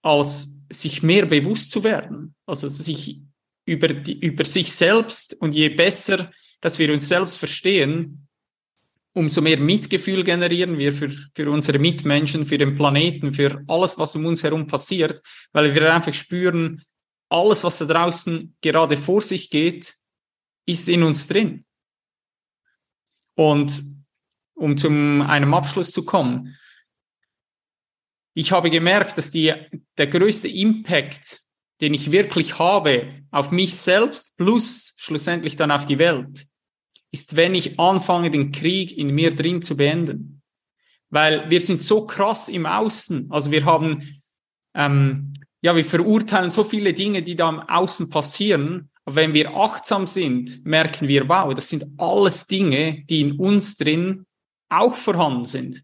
als 0.03 0.61
sich 0.71 1.03
mehr 1.03 1.25
bewusst 1.25 1.71
zu 1.71 1.83
werden. 1.83 2.33
Also 2.45 2.69
sich 2.69 3.19
über, 3.65 3.87
die, 3.87 4.19
über 4.19 4.45
sich 4.45 4.73
selbst 4.73 5.35
und 5.35 5.53
je 5.53 5.69
besser, 5.69 6.31
dass 6.61 6.79
wir 6.79 6.91
uns 6.91 7.07
selbst 7.07 7.37
verstehen, 7.37 8.27
umso 9.13 9.41
mehr 9.41 9.59
Mitgefühl 9.59 10.23
generieren 10.23 10.77
wir 10.77 10.91
für, 10.91 11.09
für 11.09 11.49
unsere 11.49 11.79
Mitmenschen, 11.79 12.45
für 12.45 12.57
den 12.57 12.75
Planeten, 12.75 13.33
für 13.33 13.63
alles, 13.67 13.97
was 13.97 14.15
um 14.15 14.25
uns 14.25 14.43
herum 14.43 14.67
passiert, 14.67 15.21
weil 15.51 15.73
wir 15.73 15.93
einfach 15.93 16.13
spüren, 16.13 16.83
alles, 17.29 17.63
was 17.63 17.79
da 17.79 17.85
draußen 17.85 18.55
gerade 18.61 18.97
vor 18.97 19.21
sich 19.21 19.49
geht, 19.49 19.95
ist 20.65 20.89
in 20.89 21.03
uns 21.03 21.27
drin. 21.27 21.65
Und 23.35 23.83
um 24.55 24.77
zu 24.77 24.87
einem 24.87 25.53
Abschluss 25.53 25.91
zu 25.91 26.05
kommen, 26.05 26.57
ich 28.35 28.51
habe 28.51 28.69
gemerkt, 28.69 29.17
dass 29.17 29.31
die, 29.31 29.53
der 29.97 30.07
größte 30.07 30.47
Impact, 30.47 31.42
den 31.81 31.93
ich 31.93 32.11
wirklich 32.11 32.59
habe 32.59 33.23
auf 33.31 33.51
mich 33.51 33.75
selbst 33.75 34.37
plus 34.37 34.93
schlussendlich 34.97 35.55
dann 35.55 35.71
auf 35.71 35.85
die 35.85 35.99
Welt, 35.99 36.45
ist, 37.11 37.35
wenn 37.35 37.55
ich 37.55 37.79
anfange, 37.79 38.31
den 38.31 38.51
Krieg 38.51 38.97
in 38.97 39.13
mir 39.13 39.35
drin 39.35 39.61
zu 39.61 39.77
beenden. 39.77 40.41
Weil 41.09 41.49
wir 41.49 41.61
sind 41.61 41.83
so 41.83 42.07
krass 42.07 42.49
im 42.49 42.65
Außen. 42.65 43.27
Also 43.29 43.51
wir 43.51 43.65
haben, 43.65 44.21
ähm, 44.73 45.33
ja, 45.61 45.75
wir 45.75 45.85
verurteilen 45.85 46.49
so 46.49 46.63
viele 46.63 46.93
Dinge, 46.93 47.21
die 47.21 47.35
da 47.35 47.49
im 47.49 47.59
Außen 47.59 48.09
passieren. 48.09 48.89
Aber 49.05 49.17
wenn 49.17 49.33
wir 49.33 49.55
achtsam 49.55 50.07
sind, 50.07 50.65
merken 50.65 51.07
wir, 51.07 51.29
wow, 51.29 51.53
das 51.53 51.69
sind 51.69 51.85
alles 51.97 52.47
Dinge, 52.47 53.03
die 53.07 53.21
in 53.21 53.33
uns 53.33 53.75
drin 53.75 54.25
auch 54.69 54.95
vorhanden 54.95 55.45
sind. 55.45 55.83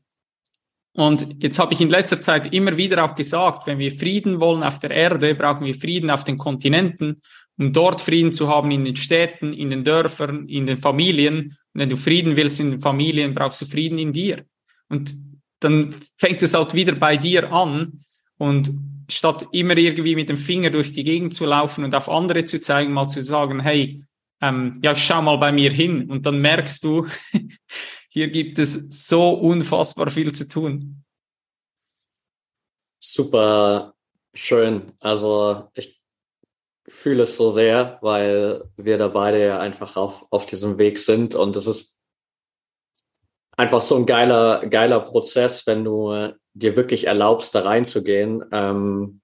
Und 1.00 1.42
jetzt 1.42 1.60
habe 1.60 1.74
ich 1.74 1.80
in 1.80 1.90
letzter 1.90 2.22
Zeit 2.22 2.54
immer 2.54 2.76
wieder 2.76 3.06
auch 3.06 3.16
gesagt, 3.16 3.68
wenn 3.68 3.80
wir 3.80 3.92
Frieden 3.92 4.42
wollen 4.42 4.64
auf 4.64 4.80
der 4.80 4.92
Erde, 4.92 5.34
brauchen 5.34 5.66
wir 5.66 5.76
Frieden 5.76 6.10
auf 6.10 6.26
den 6.26 6.38
Kontinenten 6.38 7.22
um 7.60 7.74
dort 7.74 8.00
Frieden 8.00 8.32
zu 8.32 8.48
haben 8.48 8.72
in 8.72 8.86
den 8.86 8.96
Städten, 8.96 9.54
in 9.54 9.70
den 9.70 9.84
Dörfern, 9.84 10.48
in 10.48 10.66
den 10.66 10.78
Familien. 10.78 11.58
Und 11.74 11.82
wenn 11.82 11.90
du 11.90 11.98
Frieden 11.98 12.38
willst 12.38 12.60
in 12.60 12.72
den 12.72 12.80
Familien, 12.80 13.34
brauchst 13.34 13.62
du 13.62 13.66
Frieden 13.66 14.00
in 14.00 14.14
dir. 14.14 14.46
Und 14.88 15.14
dann 15.60 15.94
fängt 16.18 16.42
es 16.42 16.54
halt 16.54 16.74
wieder 16.74 16.96
bei 16.96 17.18
dir 17.18 17.52
an. 17.52 18.02
Und 18.38 18.72
statt 19.10 19.46
immer 19.52 19.78
irgendwie 19.78 20.16
mit 20.16 20.30
dem 20.30 20.38
Finger 20.38 20.70
durch 20.70 20.94
die 20.94 21.04
Gegend 21.04 21.34
zu 21.34 21.46
laufen 21.46 21.84
und 21.84 21.94
auf 21.94 22.08
andere 22.08 22.46
zu 22.46 22.62
zeigen, 22.62 22.94
mal 22.94 23.10
zu 23.10 23.22
sagen, 23.22 23.60
hey, 23.60 24.02
ähm, 24.42 24.80
ja, 24.82 24.96
schau 24.96 25.22
mal 25.22 25.38
bei 25.38 25.52
mir 25.52 25.72
hin. 25.72 26.10
Und 26.10 26.26
dann 26.26 26.40
merkst 26.40 26.82
du, 26.86 27.08
hier 28.10 28.30
gibt 28.30 28.60
es 28.60 28.74
so 29.08 29.30
unfassbar 29.30 30.10
viel 30.10 30.34
zu 30.34 30.48
tun. 30.48 31.04
Super 33.00 33.94
schön. 34.34 34.92
Also 35.00 35.70
ich 35.74 36.02
fühle 36.88 37.24
es 37.24 37.38
so 37.38 37.52
sehr, 37.52 38.00
weil 38.02 38.64
wir 38.76 38.98
da 38.98 39.08
beide 39.08 39.46
ja 39.46 39.60
einfach 39.60 39.96
auf, 39.96 40.26
auf 40.32 40.46
diesem 40.48 40.78
Weg 40.78 40.98
sind 40.98 41.36
und 41.36 41.56
es 41.56 41.68
ist 41.68 42.00
einfach 43.56 43.82
so 43.82 43.96
ein 43.96 44.06
geiler, 44.06 44.66
geiler 44.68 45.02
Prozess, 45.02 45.68
wenn 45.68 45.84
du 45.84 46.34
dir 46.54 46.76
wirklich 46.76 47.06
erlaubst, 47.06 47.54
da 47.54 47.62
reinzugehen. 47.62 48.44
Ähm, 48.52 49.22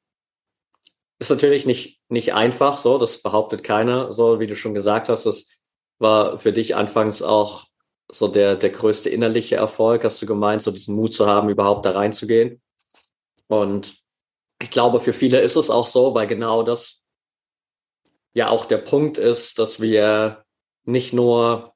ist 1.19 1.29
natürlich 1.29 1.65
nicht, 1.65 2.01
nicht 2.09 2.33
einfach, 2.33 2.77
so, 2.77 2.97
das 2.97 3.21
behauptet 3.21 3.63
keiner, 3.63 4.13
so 4.13 4.39
wie 4.39 4.47
du 4.47 4.55
schon 4.55 4.73
gesagt 4.73 5.09
hast, 5.09 5.25
das 5.25 5.49
war 5.97 6.37
für 6.37 6.51
dich 6.51 6.75
anfangs 6.75 7.21
auch 7.21 7.65
so 8.11 8.27
der, 8.27 8.55
der 8.55 8.69
größte 8.69 9.09
innerliche 9.09 9.55
Erfolg, 9.55 10.03
hast 10.03 10.21
du 10.21 10.25
gemeint, 10.25 10.63
so 10.63 10.71
diesen 10.71 10.95
Mut 10.95 11.13
zu 11.13 11.25
haben, 11.25 11.49
überhaupt 11.49 11.85
da 11.85 11.91
reinzugehen. 11.91 12.61
Und 13.47 13.95
ich 14.61 14.71
glaube, 14.71 14.99
für 14.99 15.13
viele 15.13 15.39
ist 15.39 15.55
es 15.55 15.69
auch 15.69 15.87
so, 15.87 16.13
weil 16.13 16.27
genau 16.27 16.63
das 16.63 17.03
ja 18.33 18.49
auch 18.49 18.65
der 18.65 18.77
Punkt 18.77 19.17
ist, 19.17 19.59
dass 19.59 19.79
wir 19.79 20.45
nicht 20.83 21.13
nur 21.13 21.73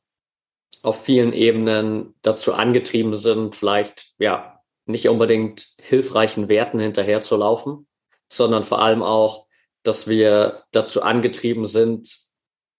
auf 0.84 1.04
vielen 1.04 1.34
Ebenen 1.34 2.16
dazu 2.22 2.54
angetrieben 2.54 3.16
sind, 3.16 3.56
vielleicht 3.56 4.14
ja 4.18 4.62
nicht 4.86 5.10
unbedingt 5.10 5.68
hilfreichen 5.80 6.48
Werten 6.48 6.80
hinterherzulaufen, 6.80 7.88
sondern 8.30 8.64
vor 8.64 8.82
allem 8.82 9.04
auch, 9.04 9.48
dass 9.84 10.08
wir 10.08 10.64
dazu 10.72 11.02
angetrieben 11.02 11.66
sind 11.66 12.18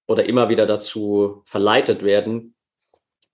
oder 0.06 0.24
immer 0.24 0.48
wieder 0.48 0.66
dazu 0.66 1.42
verleitet 1.44 2.02
werden, 2.02 2.54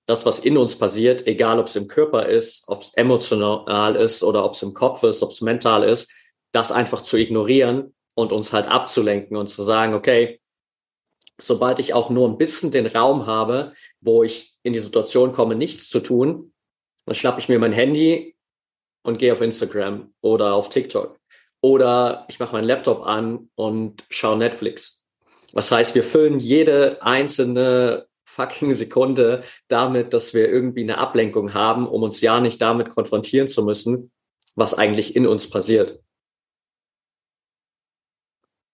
das, 0.07 0.25
was 0.25 0.39
in 0.39 0.57
uns 0.57 0.77
passiert, 0.77 1.27
egal 1.27 1.59
ob 1.59 1.67
es 1.67 1.77
im 1.77 1.89
Körper 1.89 2.27
ist, 2.27 2.65
ob 2.69 2.83
es 2.83 2.95
emotional 2.95 3.97
ist 3.97 4.23
oder 4.23 4.45
ob 4.45 4.55
es 4.55 4.63
im 4.63 4.73
Kopf 4.73 5.03
ist, 5.03 5.23
ob 5.23 5.31
es 5.31 5.41
mental 5.41 5.83
ist, 5.83 6.11
das 6.53 6.71
einfach 6.73 7.03
zu 7.03 7.17
ignorieren 7.17 7.95
und 8.15 8.33
uns 8.33 8.53
halt 8.53 8.69
abzulenken 8.69 9.37
und 9.37 9.49
zu 9.49 9.63
sagen, 9.63 9.95
okay, 9.95 10.41
sobald 11.39 11.81
ich 11.81 11.93
auch 11.93 12.09
nur 12.09 12.29
ein 12.29 12.39
bisschen 12.39 12.71
den 12.71 12.87
Raum 12.87 13.27
habe, 13.27 13.75
wo 14.01 14.23
ich 14.23 14.57
in 14.63 14.73
die 14.73 14.81
Situation 14.81 15.33
komme, 15.33 15.55
nichts 15.55 15.89
zu 15.89 16.01
tun, 16.01 16.53
dann 17.05 17.15
schnappe 17.15 17.41
ich 17.41 17.49
mir 17.49 17.59
mein 17.59 17.73
Handy 17.73 18.37
und 19.03 19.19
gehe 19.19 19.33
auf 19.33 19.41
Instagram 19.41 20.15
oder 20.21 20.55
auf 20.55 20.69
TikTok. 20.69 21.19
Oder 21.61 22.27
ich 22.29 22.39
mache 22.39 22.53
meinen 22.53 22.67
Laptop 22.67 23.05
an 23.05 23.51
und 23.55 24.05
schaue 24.09 24.37
Netflix. 24.39 25.05
Was 25.53 25.71
heißt, 25.71 25.95
wir 25.95 26.05
füllen 26.05 26.39
jede 26.39 27.03
einzelne 27.03 28.07
fucking 28.27 28.75
Sekunde 28.75 29.43
damit, 29.69 30.13
dass 30.13 30.35
wir 30.35 30.49
irgendwie 30.49 30.83
eine 30.83 30.99
Ablenkung 30.99 31.55
haben, 31.55 31.87
um 31.87 32.03
uns 32.03 32.21
ja 32.21 32.41
nicht 32.41 32.61
damit 32.61 32.91
konfrontieren 32.91 33.49
zu 33.49 33.65
müssen, 33.65 34.11
was 34.57 34.75
eigentlich 34.75 35.17
in 35.17 35.27
uns 35.27 35.49
passiert. 35.49 36.01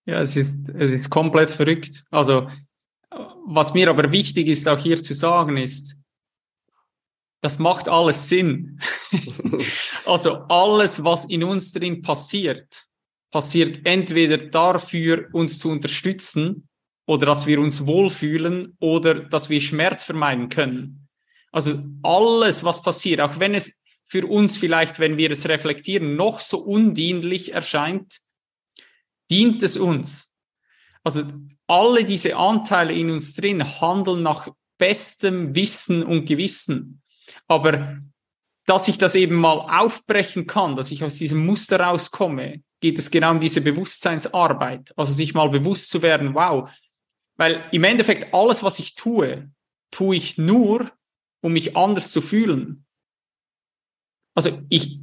Ja, 0.05 0.19
es 0.19 0.35
ist, 0.35 0.57
es 0.69 0.91
ist 0.91 1.09
komplett 1.09 1.51
verrückt. 1.51 2.03
Also, 2.11 2.49
was 3.45 3.73
mir 3.73 3.89
aber 3.89 4.11
wichtig 4.11 4.47
ist, 4.47 4.67
auch 4.67 4.79
hier 4.79 5.01
zu 5.01 5.13
sagen, 5.13 5.55
ist, 5.55 5.95
das 7.41 7.59
macht 7.59 7.87
alles 7.87 8.27
Sinn. 8.27 8.79
also 10.05 10.43
alles, 10.49 11.03
was 11.03 11.25
in 11.25 11.43
uns 11.43 11.71
drin 11.71 12.01
passiert, 12.01 12.85
passiert 13.31 13.85
entweder 13.85 14.37
dafür, 14.37 15.29
uns 15.31 15.59
zu 15.59 15.69
unterstützen 15.69 16.67
oder 17.05 17.25
dass 17.25 17.47
wir 17.47 17.59
uns 17.59 17.85
wohlfühlen 17.85 18.75
oder 18.79 19.15
dass 19.15 19.49
wir 19.49 19.61
Schmerz 19.61 20.03
vermeiden 20.03 20.49
können. 20.49 21.07
Also 21.51 21.83
alles, 22.01 22.63
was 22.63 22.81
passiert, 22.81 23.21
auch 23.21 23.39
wenn 23.39 23.53
es 23.53 23.81
für 24.05 24.25
uns 24.25 24.57
vielleicht, 24.57 24.99
wenn 24.99 25.17
wir 25.17 25.31
es 25.31 25.47
reflektieren, 25.47 26.15
noch 26.15 26.39
so 26.39 26.59
undienlich 26.59 27.53
erscheint, 27.53 28.19
dient 29.29 29.63
es 29.63 29.77
uns. 29.77 30.35
Also 31.03 31.23
alle 31.67 32.05
diese 32.05 32.37
Anteile 32.37 32.93
in 32.93 33.11
uns 33.11 33.35
drin 33.35 33.63
handeln 33.81 34.23
nach 34.23 34.47
bestem 34.77 35.55
Wissen 35.55 36.03
und 36.03 36.25
Gewissen. 36.25 37.01
Aber 37.47 37.99
dass 38.65 38.87
ich 38.87 38.97
das 38.97 39.15
eben 39.15 39.35
mal 39.35 39.81
aufbrechen 39.83 40.47
kann, 40.47 40.75
dass 40.75 40.91
ich 40.91 41.03
aus 41.03 41.15
diesem 41.15 41.45
Muster 41.45 41.79
rauskomme, 41.79 42.61
geht 42.79 42.99
es 42.99 43.11
genau 43.11 43.31
um 43.31 43.39
diese 43.39 43.61
Bewusstseinsarbeit. 43.61 44.93
Also 44.95 45.13
sich 45.13 45.33
mal 45.33 45.49
bewusst 45.49 45.89
zu 45.89 46.01
werden, 46.01 46.33
wow, 46.33 46.69
weil 47.37 47.63
im 47.71 47.83
Endeffekt 47.83 48.33
alles, 48.33 48.63
was 48.63 48.79
ich 48.79 48.95
tue, 48.95 49.51
tue 49.91 50.15
ich 50.15 50.37
nur, 50.37 50.91
um 51.41 51.53
mich 51.53 51.75
anders 51.75 52.11
zu 52.11 52.21
fühlen. 52.21 52.85
Also 54.35 54.61
ich, 54.69 54.99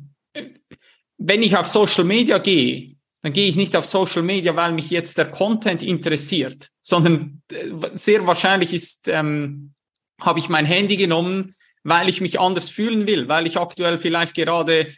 wenn 1.18 1.42
ich 1.42 1.56
auf 1.56 1.68
Social 1.68 2.04
Media 2.04 2.38
gehe, 2.38 2.96
dann 3.22 3.32
gehe 3.32 3.48
ich 3.48 3.56
nicht 3.56 3.76
auf 3.76 3.84
Social 3.84 4.22
Media, 4.22 4.56
weil 4.56 4.72
mich 4.72 4.90
jetzt 4.90 5.18
der 5.18 5.30
Content 5.30 5.82
interessiert, 5.82 6.70
sondern 6.80 7.42
äh, 7.52 7.90
sehr 7.92 8.26
wahrscheinlich 8.26 8.72
ist, 8.72 9.08
ähm, 9.08 9.74
habe 10.20 10.38
ich 10.38 10.48
mein 10.48 10.66
Handy 10.66 10.96
genommen, 10.96 11.54
weil 11.82 12.08
ich 12.08 12.20
mich 12.20 12.40
anders 12.40 12.70
fühlen 12.70 13.06
will, 13.06 13.28
weil 13.28 13.46
ich 13.46 13.58
aktuell 13.58 13.98
vielleicht 13.98 14.34
gerade 14.34 14.92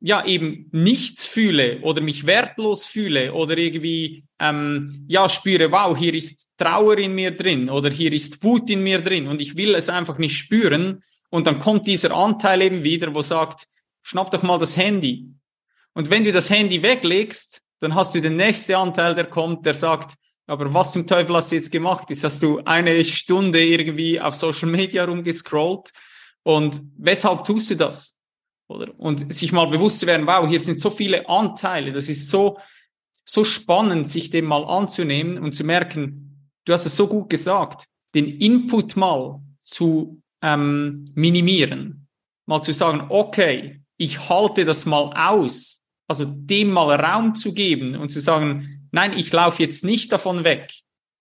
ja 0.00 0.24
eben 0.24 0.68
nichts 0.72 1.26
fühle 1.26 1.80
oder 1.80 2.00
mich 2.00 2.26
wertlos 2.26 2.86
fühle 2.86 3.32
oder 3.32 3.58
irgendwie 3.58 4.24
ähm, 4.38 5.04
ja 5.08 5.28
spüre, 5.28 5.72
wow, 5.72 5.96
hier 5.96 6.14
ist 6.14 6.50
Trauer 6.56 6.98
in 6.98 7.14
mir 7.14 7.32
drin 7.32 7.68
oder 7.68 7.90
hier 7.90 8.12
ist 8.12 8.42
Wut 8.44 8.70
in 8.70 8.82
mir 8.82 9.00
drin 9.00 9.26
und 9.26 9.40
ich 9.40 9.56
will 9.56 9.74
es 9.74 9.88
einfach 9.88 10.18
nicht 10.18 10.36
spüren 10.36 11.02
und 11.30 11.46
dann 11.46 11.58
kommt 11.58 11.86
dieser 11.86 12.14
Anteil 12.14 12.62
eben 12.62 12.84
wieder, 12.84 13.12
wo 13.12 13.22
sagt, 13.22 13.66
schnapp 14.02 14.30
doch 14.30 14.42
mal 14.42 14.58
das 14.58 14.76
Handy. 14.76 15.26
Und 15.94 16.10
wenn 16.10 16.24
du 16.24 16.32
das 16.32 16.48
Handy 16.48 16.82
weglegst, 16.82 17.62
dann 17.80 17.94
hast 17.94 18.14
du 18.14 18.20
den 18.20 18.36
nächsten 18.36 18.74
Anteil, 18.74 19.14
der 19.14 19.26
kommt, 19.26 19.66
der 19.66 19.74
sagt, 19.74 20.14
aber 20.46 20.72
was 20.72 20.92
zum 20.92 21.06
Teufel 21.06 21.36
hast 21.36 21.52
du 21.52 21.56
jetzt 21.56 21.70
gemacht? 21.70 22.08
Jetzt 22.08 22.24
hast 22.24 22.42
du 22.42 22.60
eine 22.64 23.04
Stunde 23.04 23.62
irgendwie 23.62 24.20
auf 24.20 24.34
Social 24.34 24.68
Media 24.68 25.04
rumgescrollt 25.04 25.92
und 26.42 26.80
weshalb 26.96 27.44
tust 27.44 27.70
du 27.70 27.76
das? 27.76 28.17
Oder? 28.68 28.92
Und 28.98 29.32
sich 29.32 29.50
mal 29.52 29.66
bewusst 29.66 30.00
zu 30.00 30.06
werden, 30.06 30.26
wow, 30.26 30.46
hier 30.46 30.60
sind 30.60 30.80
so 30.80 30.90
viele 30.90 31.28
Anteile, 31.28 31.90
das 31.90 32.08
ist 32.08 32.30
so, 32.30 32.58
so 33.24 33.44
spannend, 33.44 34.08
sich 34.08 34.30
dem 34.30 34.44
mal 34.44 34.64
anzunehmen 34.64 35.38
und 35.38 35.52
zu 35.52 35.64
merken, 35.64 36.50
du 36.64 36.72
hast 36.72 36.86
es 36.86 36.96
so 36.96 37.08
gut 37.08 37.30
gesagt, 37.30 37.86
den 38.14 38.26
Input 38.26 38.96
mal 38.96 39.40
zu 39.64 40.22
ähm, 40.42 41.06
minimieren, 41.14 42.06
mal 42.46 42.62
zu 42.62 42.72
sagen, 42.72 43.06
okay, 43.08 43.82
ich 43.96 44.28
halte 44.28 44.64
das 44.64 44.86
mal 44.86 45.12
aus, 45.14 45.86
also 46.06 46.24
dem 46.26 46.70
mal 46.70 46.94
Raum 46.94 47.34
zu 47.34 47.52
geben 47.52 47.96
und 47.96 48.10
zu 48.10 48.20
sagen, 48.20 48.88
nein, 48.92 49.16
ich 49.16 49.32
laufe 49.32 49.62
jetzt 49.62 49.84
nicht 49.84 50.12
davon 50.12 50.44
weg, 50.44 50.72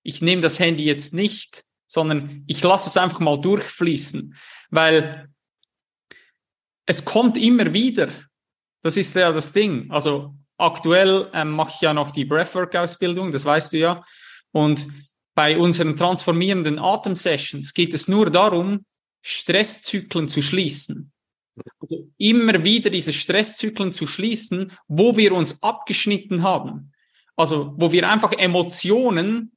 ich 0.03 0.21
nehme 0.21 0.41
das 0.41 0.59
Handy 0.59 0.83
jetzt 0.83 1.13
nicht, 1.13 1.63
sondern 1.87 2.43
ich 2.47 2.61
lasse 2.61 2.89
es 2.89 2.97
einfach 2.97 3.19
mal 3.19 3.39
durchfließen, 3.39 4.35
weil 4.69 5.26
es 6.87 7.05
kommt 7.05 7.37
immer 7.37 7.73
wieder. 7.73 8.09
Das 8.81 8.97
ist 8.97 9.15
ja 9.15 9.31
das 9.31 9.53
Ding. 9.53 9.91
Also 9.91 10.33
aktuell 10.57 11.29
ähm, 11.33 11.51
mache 11.51 11.73
ich 11.75 11.81
ja 11.81 11.93
noch 11.93 12.09
die 12.09 12.25
Breathwork-Ausbildung, 12.25 13.31
das 13.31 13.45
weißt 13.45 13.73
du 13.73 13.77
ja. 13.77 14.03
Und 14.51 14.87
bei 15.35 15.57
unseren 15.57 15.95
transformierenden 15.95 16.79
Atemsessions 16.79 17.75
geht 17.75 17.93
es 17.93 18.07
nur 18.07 18.31
darum, 18.31 18.85
Stresszyklen 19.21 20.29
zu 20.29 20.41
schließen. 20.41 21.11
Also 21.79 22.09
immer 22.17 22.63
wieder 22.63 22.89
diese 22.89 23.13
Stresszyklen 23.13 23.91
zu 23.91 24.07
schließen, 24.07 24.71
wo 24.87 25.15
wir 25.17 25.33
uns 25.33 25.61
abgeschnitten 25.61 26.41
haben. 26.41 26.93
Also 27.35 27.73
wo 27.77 27.91
wir 27.91 28.09
einfach 28.09 28.31
Emotionen 28.31 29.51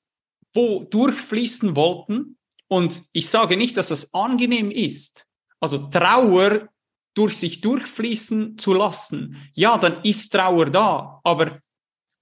wo 0.52 0.84
durchfließen 0.84 1.76
wollten. 1.76 2.36
Und 2.68 3.04
ich 3.12 3.28
sage 3.28 3.56
nicht, 3.56 3.76
dass 3.76 3.88
das 3.88 4.12
angenehm 4.14 4.70
ist. 4.70 5.26
Also 5.60 5.78
Trauer 5.78 6.68
durch 7.14 7.36
sich 7.36 7.60
durchfließen 7.60 8.58
zu 8.58 8.72
lassen, 8.72 9.36
ja, 9.54 9.78
dann 9.78 10.02
ist 10.04 10.32
Trauer 10.32 10.66
da, 10.66 11.20
aber 11.24 11.60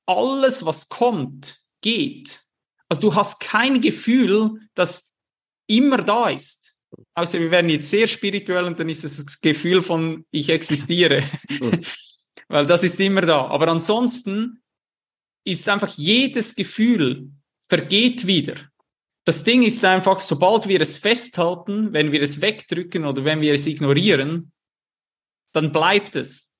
alles, 0.07 0.65
was 0.65 0.89
kommt, 0.89 1.61
geht. 1.83 2.41
Also 2.89 3.03
du 3.03 3.15
hast 3.15 3.41
kein 3.41 3.81
Gefühl, 3.81 4.59
das 4.75 5.13
immer 5.67 5.99
da 5.99 6.31
ist. 6.31 6.75
Außer 7.15 7.39
wir 7.39 7.51
werden 7.51 7.71
jetzt 7.71 7.91
sehr 7.91 8.07
spirituell 8.07 8.65
und 8.65 8.81
dann 8.81 8.89
ist 8.89 9.05
es 9.05 9.23
das 9.23 9.41
Gefühl 9.41 9.83
von 9.83 10.25
ich 10.31 10.49
existiere. 10.49 11.25
Weil 12.49 12.65
das 12.65 12.83
ist 12.83 12.99
immer 12.99 13.21
da. 13.21 13.47
Aber 13.49 13.69
ansonsten 13.69 14.63
ist 15.45 15.69
einfach 15.69 15.93
jedes 15.97 16.55
Gefühl 16.55 17.31
vergeht 17.69 18.27
wieder. 18.27 18.55
Das 19.25 19.45
Ding 19.45 19.63
ist 19.63 19.85
einfach, 19.85 20.21
sobald 20.21 20.69
wir 20.69 20.81
es 20.81 20.97
festhalten, 20.97 21.93
wenn 21.93 22.13
wir 22.13 22.23
es 22.23 22.41
wegdrücken 22.41 23.05
oder 23.05 23.27
wenn 23.27 23.43
wir 23.43 23.53
es 23.53 23.67
ignorieren, 23.67 24.53
dann 25.53 25.73
bleibt 25.73 26.17
es. 26.17 26.55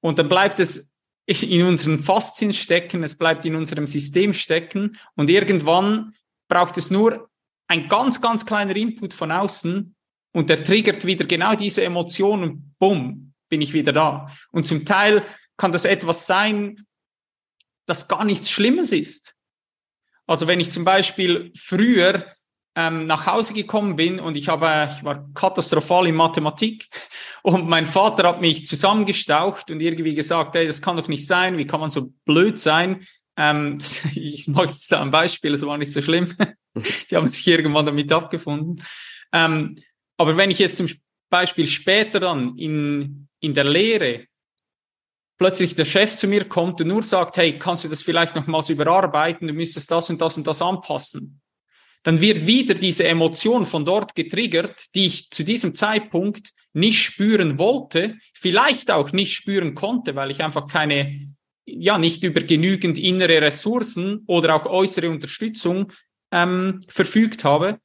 Und 0.00 0.18
dann 0.18 0.28
bleibt 0.28 0.60
es 0.60 0.92
in 1.26 1.66
unseren 1.66 2.02
Faszien 2.02 2.54
stecken, 2.54 3.02
es 3.02 3.18
bleibt 3.18 3.44
in 3.44 3.54
unserem 3.54 3.86
System 3.86 4.32
stecken 4.32 4.98
und 5.14 5.28
irgendwann 5.28 6.14
braucht 6.48 6.78
es 6.78 6.90
nur 6.90 7.28
ein 7.66 7.88
ganz, 7.88 8.20
ganz 8.20 8.46
kleiner 8.46 8.74
Input 8.74 9.12
von 9.12 9.30
außen 9.30 9.94
und 10.32 10.50
der 10.50 10.64
triggert 10.64 11.04
wieder 11.04 11.26
genau 11.26 11.54
diese 11.54 11.84
Emotion 11.84 12.42
und 12.42 12.78
bumm, 12.78 13.34
bin 13.50 13.60
ich 13.60 13.74
wieder 13.74 13.92
da. 13.92 14.34
Und 14.52 14.66
zum 14.66 14.86
Teil 14.86 15.26
kann 15.58 15.72
das 15.72 15.84
etwas 15.84 16.26
sein, 16.26 16.86
das 17.86 18.08
gar 18.08 18.24
nichts 18.24 18.50
Schlimmes 18.50 18.92
ist. 18.92 19.34
Also 20.26 20.46
wenn 20.46 20.60
ich 20.60 20.72
zum 20.72 20.84
Beispiel 20.84 21.52
früher 21.56 22.24
ähm, 22.78 23.06
nach 23.06 23.26
Hause 23.26 23.54
gekommen 23.54 23.96
bin 23.96 24.20
und 24.20 24.36
ich 24.36 24.48
habe, 24.48 24.88
ich 24.92 25.02
war 25.02 25.28
katastrophal 25.34 26.06
in 26.06 26.14
Mathematik 26.14 26.86
und 27.42 27.68
mein 27.68 27.86
Vater 27.86 28.28
hat 28.28 28.40
mich 28.40 28.66
zusammengestaucht 28.66 29.72
und 29.72 29.80
irgendwie 29.80 30.14
gesagt, 30.14 30.54
hey, 30.54 30.64
das 30.64 30.80
kann 30.80 30.96
doch 30.96 31.08
nicht 31.08 31.26
sein, 31.26 31.58
wie 31.58 31.66
kann 31.66 31.80
man 31.80 31.90
so 31.90 32.12
blöd 32.24 32.56
sein? 32.56 33.04
Ähm, 33.36 33.80
ich 34.14 34.46
mache 34.46 34.66
jetzt 34.66 34.92
da 34.92 35.02
ein 35.02 35.10
Beispiel, 35.10 35.52
es 35.54 35.66
war 35.66 35.76
nicht 35.76 35.92
so 35.92 36.00
schlimm. 36.00 36.36
Die 37.10 37.16
haben 37.16 37.26
sich 37.26 37.44
irgendwann 37.48 37.86
damit 37.86 38.12
abgefunden. 38.12 38.80
Ähm, 39.32 39.74
aber 40.16 40.36
wenn 40.36 40.52
ich 40.52 40.60
jetzt 40.60 40.76
zum 40.76 40.88
Beispiel 41.30 41.66
später 41.66 42.20
dann 42.20 42.56
in, 42.56 43.28
in 43.40 43.54
der 43.54 43.64
Lehre 43.64 44.26
plötzlich 45.36 45.74
der 45.74 45.84
Chef 45.84 46.14
zu 46.14 46.28
mir 46.28 46.44
kommt 46.44 46.80
und 46.80 46.86
nur 46.86 47.02
sagt, 47.02 47.38
hey, 47.38 47.58
kannst 47.58 47.82
du 47.82 47.88
das 47.88 48.02
vielleicht 48.02 48.36
nochmals 48.36 48.70
überarbeiten, 48.70 49.48
du 49.48 49.52
müsstest 49.52 49.90
das 49.90 50.10
und 50.10 50.22
das 50.22 50.36
und 50.36 50.46
das 50.46 50.62
anpassen. 50.62 51.37
Dann 52.08 52.22
wird 52.22 52.46
wieder 52.46 52.72
diese 52.72 53.06
Emotion 53.06 53.66
von 53.66 53.84
dort 53.84 54.14
getriggert, 54.14 54.94
die 54.94 55.04
ich 55.04 55.28
zu 55.28 55.44
diesem 55.44 55.74
Zeitpunkt 55.74 56.54
nicht 56.72 57.02
spüren 57.02 57.58
wollte, 57.58 58.16
vielleicht 58.32 58.90
auch 58.90 59.12
nicht 59.12 59.34
spüren 59.34 59.74
konnte, 59.74 60.14
weil 60.14 60.30
ich 60.30 60.42
einfach 60.42 60.68
keine, 60.68 61.34
ja, 61.66 61.98
nicht 61.98 62.24
über 62.24 62.40
genügend 62.40 62.96
innere 62.96 63.42
Ressourcen 63.42 64.24
oder 64.26 64.54
auch 64.54 64.64
äußere 64.64 65.10
Unterstützung 65.10 65.92
ähm, 66.32 66.80
verfügt 66.88 67.44
habe. 67.44 67.78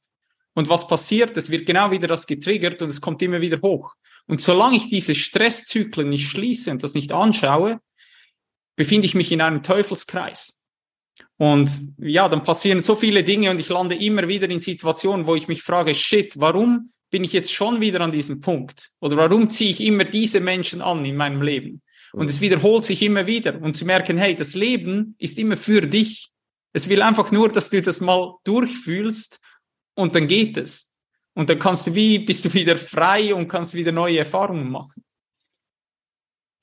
Und 0.54 0.70
was 0.70 0.88
passiert? 0.88 1.36
Es 1.36 1.50
wird 1.50 1.66
genau 1.66 1.90
wieder 1.90 2.08
das 2.08 2.26
getriggert 2.26 2.80
und 2.80 2.88
es 2.88 3.02
kommt 3.02 3.20
immer 3.20 3.42
wieder 3.42 3.60
hoch. 3.60 3.92
Und 4.26 4.40
solange 4.40 4.78
ich 4.78 4.88
diese 4.88 5.14
Stresszyklen 5.14 6.08
nicht 6.08 6.30
schließe 6.30 6.70
und 6.70 6.82
das 6.82 6.94
nicht 6.94 7.12
anschaue, 7.12 7.78
befinde 8.74 9.04
ich 9.04 9.14
mich 9.14 9.32
in 9.32 9.42
einem 9.42 9.62
Teufelskreis. 9.62 10.63
Und 11.36 11.94
ja, 11.98 12.28
dann 12.28 12.42
passieren 12.42 12.80
so 12.80 12.94
viele 12.94 13.24
Dinge 13.24 13.50
und 13.50 13.58
ich 13.58 13.68
lande 13.68 13.96
immer 13.96 14.28
wieder 14.28 14.48
in 14.48 14.60
Situationen, 14.60 15.26
wo 15.26 15.34
ich 15.34 15.48
mich 15.48 15.62
frage, 15.62 15.94
shit, 15.94 16.38
warum 16.38 16.90
bin 17.10 17.24
ich 17.24 17.32
jetzt 17.32 17.52
schon 17.52 17.80
wieder 17.80 18.00
an 18.00 18.12
diesem 18.12 18.40
Punkt? 18.40 18.90
Oder 19.00 19.16
warum 19.16 19.50
ziehe 19.50 19.70
ich 19.70 19.80
immer 19.80 20.04
diese 20.04 20.40
Menschen 20.40 20.80
an 20.80 21.04
in 21.04 21.16
meinem 21.16 21.42
Leben? 21.42 21.82
Und 22.12 22.30
es 22.30 22.40
wiederholt 22.40 22.84
sich 22.84 23.02
immer 23.02 23.26
wieder. 23.26 23.60
Und 23.60 23.76
zu 23.76 23.84
merken, 23.84 24.16
hey, 24.16 24.36
das 24.36 24.54
Leben 24.54 25.16
ist 25.18 25.38
immer 25.38 25.56
für 25.56 25.80
dich. 25.80 26.30
Es 26.72 26.88
will 26.88 27.02
einfach 27.02 27.32
nur, 27.32 27.50
dass 27.50 27.70
du 27.70 27.82
das 27.82 28.00
mal 28.00 28.36
durchfühlst 28.44 29.40
und 29.94 30.14
dann 30.14 30.28
geht 30.28 30.56
es. 30.56 30.94
Und 31.34 31.50
dann 31.50 31.58
kannst 31.58 31.88
du 31.88 31.94
wie, 31.94 32.20
bist 32.20 32.44
du 32.44 32.54
wieder 32.54 32.76
frei 32.76 33.34
und 33.34 33.48
kannst 33.48 33.74
wieder 33.74 33.90
neue 33.90 34.18
Erfahrungen 34.18 34.70
machen. 34.70 35.04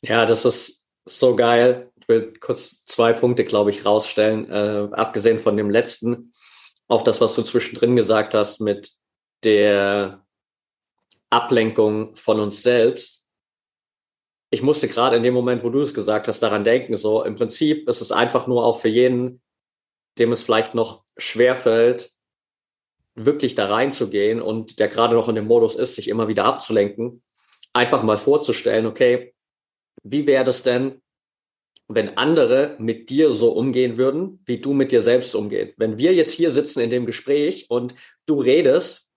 Ja, 0.01 0.25
das 0.25 0.45
ist 0.45 0.87
so 1.05 1.35
geil. 1.35 1.90
Will 2.11 2.33
kurz 2.39 2.83
zwei 2.83 3.13
Punkte, 3.13 3.45
glaube 3.45 3.69
ich, 3.69 3.85
rausstellen. 3.85 4.49
Äh, 4.49 4.89
abgesehen 4.91 5.39
von 5.39 5.55
dem 5.55 5.69
letzten, 5.69 6.33
auch 6.87 7.03
das, 7.03 7.21
was 7.21 7.35
du 7.35 7.41
zwischendrin 7.41 7.95
gesagt 7.95 8.33
hast 8.33 8.59
mit 8.59 8.91
der 9.43 10.25
Ablenkung 11.29 12.15
von 12.17 12.41
uns 12.41 12.61
selbst. 12.61 13.25
Ich 14.49 14.61
musste 14.61 14.89
gerade 14.89 15.15
in 15.15 15.23
dem 15.23 15.33
Moment, 15.33 15.63
wo 15.63 15.69
du 15.69 15.79
es 15.79 15.93
gesagt 15.93 16.27
hast, 16.27 16.41
daran 16.41 16.65
denken, 16.65 16.97
so 16.97 17.23
im 17.23 17.35
Prinzip 17.35 17.87
ist 17.87 18.01
es 18.01 18.11
einfach 18.11 18.45
nur 18.47 18.65
auch 18.65 18.81
für 18.81 18.89
jeden, 18.89 19.41
dem 20.19 20.33
es 20.33 20.41
vielleicht 20.41 20.75
noch 20.75 21.05
schwerfällt, 21.17 22.11
wirklich 23.15 23.55
da 23.55 23.67
reinzugehen 23.67 24.41
und 24.41 24.79
der 24.79 24.89
gerade 24.89 25.15
noch 25.15 25.29
in 25.29 25.35
dem 25.35 25.47
Modus 25.47 25.77
ist, 25.77 25.95
sich 25.95 26.09
immer 26.09 26.27
wieder 26.27 26.43
abzulenken, 26.43 27.23
einfach 27.71 28.03
mal 28.03 28.17
vorzustellen, 28.17 28.85
okay, 28.85 29.33
wie 30.03 30.27
wäre 30.27 30.43
das 30.43 30.63
denn, 30.63 31.01
wenn 31.87 32.17
andere 32.17 32.75
mit 32.79 33.09
dir 33.09 33.31
so 33.31 33.51
umgehen 33.51 33.97
würden, 33.97 34.41
wie 34.45 34.59
du 34.59 34.73
mit 34.73 34.91
dir 34.91 35.01
selbst 35.01 35.35
umgehst? 35.35 35.73
Wenn 35.77 35.97
wir 35.97 36.13
jetzt 36.13 36.31
hier 36.31 36.51
sitzen 36.51 36.79
in 36.79 36.89
dem 36.89 37.05
Gespräch 37.05 37.67
und 37.69 37.95
du 38.25 38.39
redest 38.39 39.09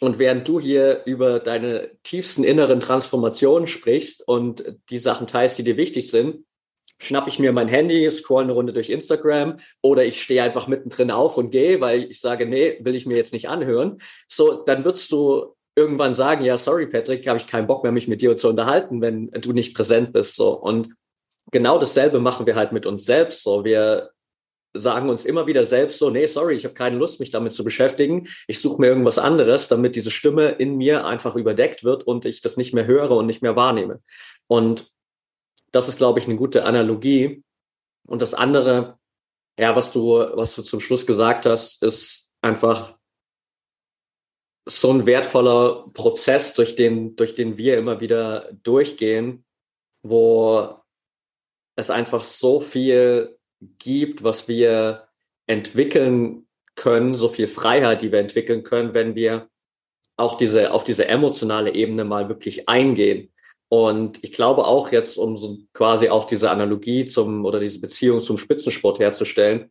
und 0.00 0.18
während 0.18 0.46
du 0.46 0.60
hier 0.60 1.02
über 1.06 1.38
deine 1.38 1.90
tiefsten 2.02 2.44
inneren 2.44 2.80
Transformationen 2.80 3.66
sprichst 3.66 4.26
und 4.26 4.76
die 4.90 4.98
Sachen 4.98 5.26
teilst, 5.26 5.58
die 5.58 5.64
dir 5.64 5.76
wichtig 5.76 6.10
sind, 6.10 6.44
schnapp 6.98 7.28
ich 7.28 7.38
mir 7.38 7.52
mein 7.52 7.68
Handy, 7.68 8.10
scroll 8.10 8.44
eine 8.44 8.52
Runde 8.52 8.72
durch 8.72 8.90
Instagram 8.90 9.58
oder 9.82 10.04
ich 10.04 10.22
stehe 10.22 10.42
einfach 10.42 10.66
mittendrin 10.66 11.10
auf 11.10 11.36
und 11.36 11.50
gehe, 11.50 11.80
weil 11.80 12.04
ich 12.04 12.20
sage, 12.20 12.46
nee, 12.46 12.78
will 12.80 12.94
ich 12.94 13.06
mir 13.06 13.16
jetzt 13.16 13.32
nicht 13.32 13.48
anhören. 13.48 13.98
So, 14.28 14.64
dann 14.64 14.84
würdest 14.84 15.12
du 15.12 15.54
irgendwann 15.74 16.14
sagen, 16.14 16.44
ja, 16.44 16.56
sorry, 16.56 16.86
Patrick, 16.86 17.26
habe 17.28 17.38
ich 17.38 17.46
keinen 17.46 17.66
Bock 17.66 17.82
mehr, 17.82 17.92
mich 17.92 18.08
mit 18.08 18.22
dir 18.22 18.34
zu 18.36 18.48
unterhalten, 18.48 19.02
wenn 19.02 19.26
du 19.28 19.52
nicht 19.52 19.74
präsent 19.74 20.12
bist. 20.12 20.36
So. 20.36 20.58
Und 20.58 20.94
genau 21.50 21.78
dasselbe 21.78 22.20
machen 22.20 22.46
wir 22.46 22.56
halt 22.56 22.72
mit 22.72 22.86
uns 22.86 23.04
selbst. 23.04 23.42
So, 23.42 23.64
wir 23.64 24.10
sagen 24.74 25.08
uns 25.08 25.24
immer 25.24 25.46
wieder 25.46 25.64
selbst 25.64 25.98
so, 25.98 26.10
nee, 26.10 26.26
sorry, 26.26 26.54
ich 26.56 26.64
habe 26.64 26.74
keine 26.74 26.96
Lust, 26.96 27.20
mich 27.20 27.30
damit 27.30 27.52
zu 27.52 27.64
beschäftigen. 27.64 28.28
Ich 28.46 28.60
suche 28.60 28.80
mir 28.80 28.88
irgendwas 28.88 29.18
anderes, 29.18 29.68
damit 29.68 29.96
diese 29.96 30.10
Stimme 30.10 30.50
in 30.50 30.76
mir 30.76 31.06
einfach 31.06 31.34
überdeckt 31.34 31.84
wird 31.84 32.04
und 32.04 32.26
ich 32.26 32.40
das 32.40 32.56
nicht 32.56 32.74
mehr 32.74 32.86
höre 32.86 33.10
und 33.12 33.26
nicht 33.26 33.42
mehr 33.42 33.56
wahrnehme. 33.56 34.00
Und 34.46 34.92
das 35.72 35.88
ist, 35.88 35.98
glaube 35.98 36.18
ich, 36.18 36.26
eine 36.26 36.36
gute 36.36 36.64
Analogie. 36.64 37.42
Und 38.06 38.22
das 38.22 38.34
andere, 38.34 38.98
ja, 39.58 39.74
was 39.74 39.92
du, 39.92 40.18
was 40.18 40.54
du 40.54 40.62
zum 40.62 40.80
Schluss 40.80 41.06
gesagt 41.06 41.46
hast, 41.46 41.82
ist 41.82 42.34
einfach 42.40 42.96
so 44.68 44.92
ein 44.92 45.06
wertvoller 45.06 45.84
Prozess, 45.94 46.54
durch 46.54 46.74
den, 46.74 47.14
durch 47.16 47.34
den 47.34 47.56
wir 47.56 47.78
immer 47.78 48.00
wieder 48.00 48.50
durchgehen, 48.62 49.44
wo 50.02 50.80
es 51.76 51.90
einfach 51.90 52.22
so 52.22 52.60
viel 52.60 53.38
gibt, 53.78 54.22
was 54.22 54.48
wir 54.48 55.08
entwickeln 55.46 56.46
können, 56.74 57.14
so 57.14 57.28
viel 57.28 57.46
Freiheit, 57.46 58.02
die 58.02 58.12
wir 58.12 58.18
entwickeln 58.18 58.62
können, 58.62 58.94
wenn 58.94 59.14
wir 59.14 59.48
auch 60.16 60.36
diese, 60.36 60.72
auf 60.72 60.84
diese 60.84 61.06
emotionale 61.08 61.74
Ebene 61.74 62.04
mal 62.04 62.28
wirklich 62.28 62.68
eingehen. 62.68 63.32
Und 63.68 64.22
ich 64.22 64.32
glaube 64.32 64.64
auch 64.64 64.92
jetzt, 64.92 65.18
um 65.18 65.36
so 65.36 65.58
quasi 65.72 66.08
auch 66.08 66.24
diese 66.24 66.50
Analogie 66.50 67.04
zum 67.04 67.44
oder 67.44 67.60
diese 67.60 67.80
Beziehung 67.80 68.20
zum 68.20 68.38
Spitzensport 68.38 68.98
herzustellen, 68.98 69.70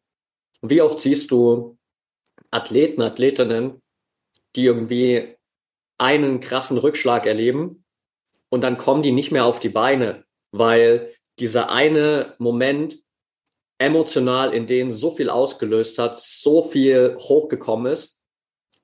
wie 0.62 0.82
oft 0.82 0.99
siehst 1.01 1.32
du 1.32 1.78
Athleten, 2.51 3.01
Athletinnen, 3.01 3.82
die 4.56 4.66
irgendwie 4.66 5.36
einen 5.97 6.39
krassen 6.39 6.78
Rückschlag 6.78 7.26
erleben 7.26 7.86
und 8.49 8.62
dann 8.62 8.78
kommen 8.78 9.01
die 9.01 9.12
nicht 9.12 9.32
mehr 9.32 9.45
auf 9.45 9.60
die 9.60 9.70
Beine, 9.70 10.26
weil 10.51 11.14
dieser 11.40 11.70
eine 11.70 12.36
Moment 12.38 12.98
emotional 13.78 14.54
in 14.54 14.68
denen 14.68 14.92
so 14.92 15.12
viel 15.12 15.30
ausgelöst 15.30 16.00
hat, 16.00 16.18
so 16.18 16.64
viel 16.64 17.18
hochgekommen 17.20 17.92
ist, 17.92 18.22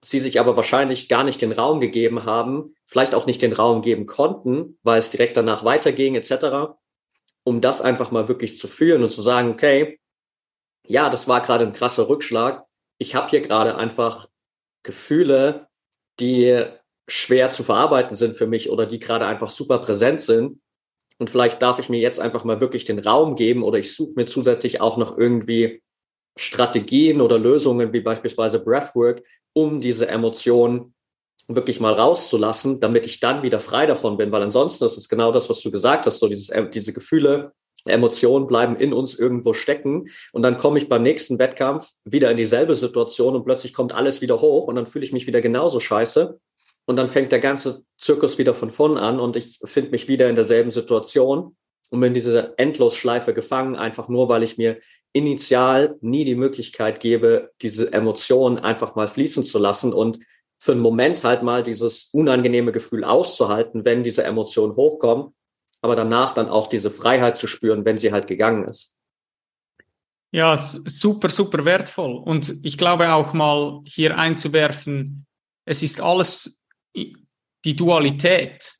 sie 0.04 0.20
sich 0.20 0.40
aber 0.40 0.56
wahrscheinlich 0.56 1.08
gar 1.08 1.24
nicht 1.24 1.42
den 1.42 1.52
Raum 1.52 1.80
gegeben 1.80 2.26
haben, 2.26 2.76
vielleicht 2.86 3.16
auch 3.16 3.26
nicht 3.26 3.42
den 3.42 3.54
Raum 3.54 3.82
geben 3.82 4.06
konnten, 4.06 4.78
weil 4.84 5.00
es 5.00 5.10
direkt 5.10 5.38
danach 5.38 5.64
weiterging 5.64 6.16
etc., 6.16 6.76
um 7.44 7.62
das 7.62 7.82
einfach 7.82 8.12
mal 8.12 8.28
wirklich 8.28 8.60
zu 8.60 8.68
fühlen 8.68 9.02
und 9.02 9.10
zu 9.10 9.22
sagen, 9.22 9.52
okay, 9.52 10.00
ja, 10.88 11.10
das 11.10 11.28
war 11.28 11.42
gerade 11.42 11.66
ein 11.66 11.74
krasser 11.74 12.10
Rückschlag. 12.10 12.66
Ich 12.98 13.16
habe 13.16 13.30
hier 13.30 13.42
gerade 13.42 13.76
einfach 13.76 14.28
Gefühle, 14.84 15.68
die 16.20 16.66
schwer 17.08 17.50
zu 17.50 17.64
verarbeiten 17.64 18.16
sind 18.16 18.38
für 18.38 18.48
mich 18.48 18.70
oder 18.70 18.86
die 18.86 19.00
gerade 19.00 19.26
einfach 19.26 19.50
super 19.50 19.80
präsent 19.80 20.22
sind. 20.22 20.61
Und 21.22 21.30
vielleicht 21.30 21.62
darf 21.62 21.78
ich 21.78 21.88
mir 21.88 22.00
jetzt 22.00 22.20
einfach 22.20 22.46
mal 22.46 22.62
wirklich 22.62 22.84
den 22.84 22.98
Raum 22.98 23.36
geben 23.36 23.62
oder 23.62 23.78
ich 23.78 23.96
suche 23.96 24.14
mir 24.16 24.26
zusätzlich 24.26 24.82
auch 24.82 24.98
noch 24.98 25.20
irgendwie 25.20 25.84
Strategien 26.36 27.22
oder 27.22 27.38
Lösungen 27.38 27.94
wie 27.94 28.00
beispielsweise 28.00 28.58
Breathwork, 28.58 29.22
um 29.54 29.80
diese 29.80 30.08
Emotionen 30.08 30.96
wirklich 31.48 31.80
mal 31.80 31.94
rauszulassen, 31.94 32.80
damit 32.80 33.06
ich 33.06 33.20
dann 33.20 33.44
wieder 33.44 33.60
frei 33.60 33.86
davon 33.86 34.18
bin, 34.18 34.32
weil 34.32 34.42
ansonsten 34.42 34.84
ist 34.84 34.98
es 34.98 35.10
genau 35.10 35.32
das, 35.32 35.48
was 35.48 35.62
du 35.62 35.70
gesagt 35.70 36.08
hast, 36.08 36.18
so 36.18 36.28
dieses, 36.28 36.50
äh, 36.50 36.68
diese 36.68 36.92
Gefühle, 36.92 37.52
Emotionen 37.86 38.48
bleiben 38.48 38.76
in 38.76 38.92
uns 38.92 39.14
irgendwo 39.14 39.54
stecken. 39.54 40.10
Und 40.34 40.42
dann 40.42 40.58
komme 40.58 40.80
ich 40.80 40.90
beim 40.90 41.04
nächsten 41.04 41.38
Wettkampf 41.38 41.88
wieder 42.04 42.32
in 42.32 42.38
dieselbe 42.38 42.74
Situation 42.74 43.36
und 43.36 43.46
plötzlich 43.46 43.76
kommt 43.76 43.94
alles 43.94 44.22
wieder 44.22 44.42
hoch 44.42 44.68
und 44.68 44.76
dann 44.76 44.88
fühle 44.88 45.06
ich 45.06 45.14
mich 45.14 45.28
wieder 45.28 45.42
genauso 45.42 45.80
scheiße 45.80 46.40
und 46.86 46.96
dann 46.96 47.10
fängt 47.10 47.32
der 47.32 47.40
ganze 47.40 47.84
Zirkus 47.98 48.38
wieder 48.38 48.54
von 48.54 48.72
vorn 48.72 48.98
an 48.98 49.20
und 49.20 49.36
ich 49.36 49.60
finde 49.64 49.92
mich 49.92 50.08
wieder 50.08 50.30
in 50.30 50.36
derselben 50.36 50.72
Situation 50.72 51.56
und 51.90 52.00
bin 52.00 52.08
in 52.08 52.14
diese 52.14 52.58
Endlosschleife 52.58 53.34
gefangen, 53.34 53.76
einfach 53.76 54.08
nur, 54.08 54.30
weil 54.30 54.44
ich 54.44 54.58
mir 54.58 54.80
initial 55.14 55.98
nie 56.02 56.26
die 56.26 56.36
Möglichkeit 56.36 57.00
gebe, 57.00 57.52
diese 57.62 57.92
Emotionen 57.92 58.58
einfach 58.58 58.96
mal 58.96 59.08
fließen 59.08 59.44
zu 59.44 59.60
lassen 59.60 59.94
und 59.94 60.20
für 60.58 60.74
einen 60.74 60.82
Moment 60.82 61.24
halt 61.24 61.44
mal 61.44 61.64
dieses 61.64 62.10
unangenehme 62.14 62.72
Gefühl 62.72 63.04
auszuhalten, 63.04 63.84
wenn 63.84 64.04
diese 64.04 64.24
Emotionen 64.24 64.76
hochkommen, 64.76 65.34
aber 65.82 65.96
danach 65.96 66.34
dann 66.34 66.50
auch 66.50 66.68
diese 66.68 66.92
Freiheit 66.92 67.36
zu 67.36 67.48
spüren, 67.48 67.84
wenn 67.84 67.98
sie 67.98 68.12
halt 68.12 68.28
gegangen 68.28 68.68
ist. 68.68 68.94
Ja, 70.34 70.56
super, 70.56 71.28
super 71.28 71.66
wertvoll. 71.66 72.16
Und 72.16 72.56
ich 72.64 72.78
glaube 72.78 73.12
auch 73.12 73.34
mal 73.34 73.82
hier 73.86 74.18
einzuwerfen, 74.18 75.26
es 75.66 75.84
ist 75.84 76.00
alles 76.00 76.61
die 76.96 77.76
Dualität. 77.76 78.74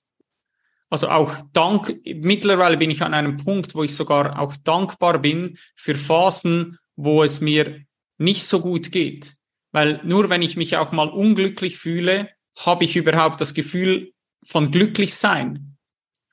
Also 0.90 1.10
auch 1.10 1.36
dank, 1.54 2.00
mittlerweile 2.06 2.78
bin 2.78 2.92
ich 2.92 3.02
an 3.02 3.14
einem 3.14 3.38
Punkt, 3.38 3.76
wo 3.76 3.84
ich 3.84 3.96
sogar 3.96 4.40
auch 4.40 4.56
dankbar 4.58 5.20
bin 5.20 5.58
für 5.76 5.96
Phasen, 5.96 6.78
wo 6.96 7.24
es 7.24 7.40
mir 7.40 7.86
nicht 8.18 8.46
so 8.46 8.60
gut 8.60 8.92
geht. 8.92 9.36
Weil 9.72 10.02
nur 10.04 10.30
wenn 10.30 10.42
ich 10.42 10.58
mich 10.58 10.76
auch 10.76 10.92
mal 10.92 11.10
unglücklich 11.10 11.78
fühle, 11.78 12.30
habe 12.58 12.84
ich 12.84 12.98
überhaupt 12.98 13.40
das 13.40 13.54
Gefühl 13.54 14.12
von 14.44 14.72
glücklich 14.72 15.16
sein. 15.16 15.78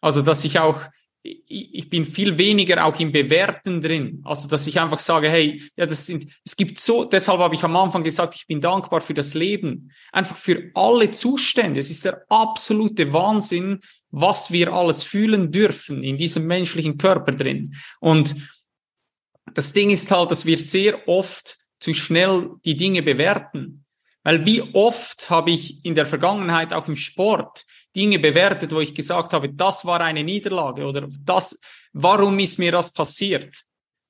Also 0.00 0.22
dass 0.22 0.44
ich 0.44 0.58
auch, 0.58 0.80
ich 1.22 1.90
bin 1.90 2.06
viel 2.06 2.38
weniger 2.38 2.84
auch 2.84 2.98
im 3.00 3.12
Bewerten 3.12 3.80
drin. 3.80 4.22
Also 4.24 4.48
dass 4.48 4.66
ich 4.66 4.78
einfach 4.78 5.00
sage, 5.00 5.28
hey, 5.28 5.62
ja, 5.76 5.86
das 5.86 6.06
sind, 6.06 6.26
es 6.44 6.56
gibt 6.56 6.78
so, 6.78 7.04
deshalb 7.04 7.40
habe 7.40 7.54
ich 7.54 7.64
am 7.64 7.76
Anfang 7.76 8.02
gesagt, 8.02 8.34
ich 8.36 8.46
bin 8.46 8.60
dankbar 8.60 9.00
für 9.00 9.14
das 9.14 9.34
Leben. 9.34 9.90
Einfach 10.12 10.36
für 10.36 10.70
alle 10.74 11.10
Zustände. 11.10 11.80
Es 11.80 11.90
ist 11.90 12.04
der 12.04 12.24
absolute 12.28 13.12
Wahnsinn, 13.12 13.80
was 14.10 14.52
wir 14.52 14.72
alles 14.72 15.02
fühlen 15.02 15.50
dürfen 15.50 16.02
in 16.02 16.16
diesem 16.16 16.46
menschlichen 16.46 16.96
Körper 16.98 17.32
drin. 17.32 17.74
Und 18.00 18.36
das 19.54 19.72
Ding 19.72 19.90
ist 19.90 20.10
halt, 20.10 20.30
dass 20.30 20.46
wir 20.46 20.56
sehr 20.56 21.08
oft 21.08 21.58
zu 21.80 21.94
schnell 21.94 22.50
die 22.64 22.76
Dinge 22.76 23.02
bewerten. 23.02 23.84
Weil 24.22 24.44
wie 24.44 24.62
oft 24.74 25.30
habe 25.30 25.50
ich 25.50 25.84
in 25.84 25.94
der 25.94 26.06
Vergangenheit 26.06 26.72
auch 26.72 26.88
im 26.88 26.96
Sport 26.96 27.64
Dinge 27.96 28.18
bewertet, 28.18 28.72
wo 28.72 28.80
ich 28.80 28.94
gesagt 28.94 29.32
habe, 29.32 29.48
das 29.48 29.84
war 29.84 30.00
eine 30.00 30.22
Niederlage 30.22 30.84
oder 30.84 31.08
das, 31.24 31.58
warum 31.92 32.38
ist 32.38 32.58
mir 32.58 32.72
das 32.72 32.92
passiert? 32.92 33.64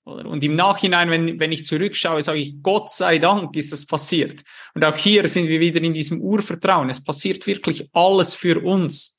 Und 0.04 0.42
im 0.42 0.56
Nachhinein, 0.56 1.10
wenn, 1.10 1.38
wenn 1.38 1.52
ich 1.52 1.66
zurückschaue, 1.66 2.22
sage 2.22 2.38
ich, 2.38 2.62
Gott 2.62 2.90
sei 2.90 3.18
Dank 3.18 3.54
ist 3.56 3.72
das 3.72 3.84
passiert. 3.84 4.42
Und 4.74 4.82
auch 4.84 4.96
hier 4.96 5.28
sind 5.28 5.48
wir 5.48 5.60
wieder 5.60 5.82
in 5.82 5.92
diesem 5.92 6.20
Urvertrauen. 6.20 6.88
Es 6.88 7.04
passiert 7.04 7.46
wirklich 7.46 7.90
alles 7.92 8.32
für 8.32 8.64
uns. 8.64 9.16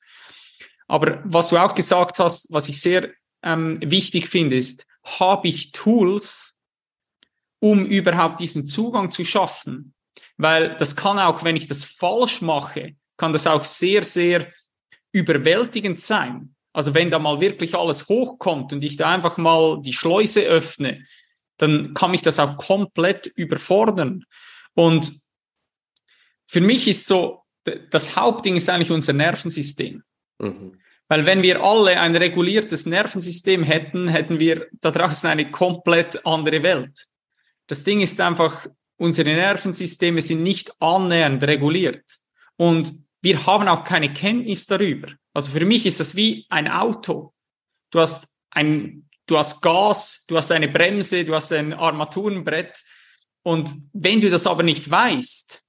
Aber 0.88 1.20
was 1.24 1.50
du 1.50 1.58
auch 1.58 1.76
gesagt 1.76 2.18
hast, 2.18 2.48
was 2.50 2.68
ich 2.68 2.80
sehr 2.80 3.10
ähm, 3.44 3.78
wichtig 3.84 4.28
finde, 4.28 4.56
ist, 4.56 4.86
habe 5.04 5.46
ich 5.46 5.70
Tools, 5.70 6.56
um 7.60 7.86
überhaupt 7.86 8.40
diesen 8.40 8.66
Zugang 8.66 9.12
zu 9.12 9.24
schaffen? 9.24 9.94
Weil 10.36 10.74
das 10.74 10.96
kann 10.96 11.20
auch, 11.20 11.44
wenn 11.44 11.54
ich 11.54 11.66
das 11.66 11.84
falsch 11.84 12.42
mache, 12.42 12.96
kann 13.20 13.34
das 13.34 13.46
auch 13.46 13.66
sehr, 13.66 14.02
sehr 14.02 14.50
überwältigend 15.12 16.00
sein. 16.00 16.54
Also 16.72 16.94
wenn 16.94 17.10
da 17.10 17.18
mal 17.18 17.38
wirklich 17.38 17.74
alles 17.74 18.08
hochkommt 18.08 18.72
und 18.72 18.82
ich 18.82 18.96
da 18.96 19.10
einfach 19.10 19.36
mal 19.36 19.82
die 19.82 19.92
Schleuse 19.92 20.40
öffne, 20.40 21.04
dann 21.58 21.92
kann 21.92 22.12
mich 22.12 22.22
das 22.22 22.40
auch 22.40 22.56
komplett 22.56 23.26
überfordern. 23.26 24.24
Und 24.72 25.12
für 26.46 26.62
mich 26.62 26.88
ist 26.88 27.06
so, 27.06 27.42
das 27.90 28.16
Hauptding 28.16 28.56
ist 28.56 28.70
eigentlich 28.70 28.90
unser 28.90 29.12
Nervensystem. 29.12 30.02
Mhm. 30.38 30.80
Weil 31.06 31.26
wenn 31.26 31.42
wir 31.42 31.62
alle 31.62 32.00
ein 32.00 32.16
reguliertes 32.16 32.86
Nervensystem 32.86 33.64
hätten, 33.64 34.08
hätten 34.08 34.40
wir 34.40 34.68
da 34.80 34.90
draußen 34.90 35.28
eine 35.28 35.50
komplett 35.50 36.24
andere 36.24 36.62
Welt. 36.62 37.04
Das 37.66 37.84
Ding 37.84 38.00
ist 38.00 38.18
einfach, 38.18 38.66
unsere 38.96 39.34
Nervensysteme 39.34 40.22
sind 40.22 40.42
nicht 40.42 40.72
annähernd 40.80 41.42
reguliert. 41.42 42.20
Und 42.56 42.94
wir 43.22 43.46
haben 43.46 43.68
auch 43.68 43.84
keine 43.84 44.12
Kenntnis 44.12 44.66
darüber. 44.66 45.08
Also 45.34 45.50
für 45.50 45.64
mich 45.64 45.86
ist 45.86 46.00
das 46.00 46.16
wie 46.16 46.46
ein 46.48 46.68
Auto. 46.68 47.34
Du 47.90 48.00
hast 48.00 48.28
ein, 48.50 49.08
du 49.26 49.38
hast 49.38 49.60
Gas, 49.60 50.24
du 50.26 50.36
hast 50.36 50.50
eine 50.52 50.68
Bremse, 50.68 51.24
du 51.24 51.34
hast 51.34 51.52
ein 51.52 51.72
Armaturenbrett. 51.72 52.82
Und 53.42 53.74
wenn 53.92 54.20
du 54.20 54.30
das 54.30 54.46
aber 54.46 54.62
nicht 54.62 54.90
weißt, 54.90 55.62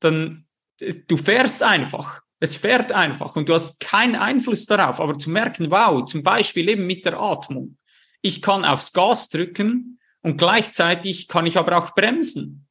dann 0.00 0.46
du 0.78 1.16
fährst 1.16 1.62
einfach. 1.62 2.22
Es 2.40 2.56
fährt 2.56 2.90
einfach 2.90 3.36
und 3.36 3.48
du 3.48 3.54
hast 3.54 3.78
keinen 3.78 4.16
Einfluss 4.16 4.66
darauf. 4.66 5.00
Aber 5.00 5.14
zu 5.14 5.30
merken, 5.30 5.70
wow, 5.70 6.04
zum 6.04 6.22
Beispiel 6.22 6.68
eben 6.68 6.86
mit 6.86 7.04
der 7.04 7.20
Atmung. 7.20 7.78
Ich 8.20 8.42
kann 8.42 8.64
aufs 8.64 8.92
Gas 8.92 9.28
drücken 9.28 10.00
und 10.22 10.38
gleichzeitig 10.38 11.28
kann 11.28 11.46
ich 11.46 11.56
aber 11.56 11.76
auch 11.78 11.94
bremsen. 11.94 12.66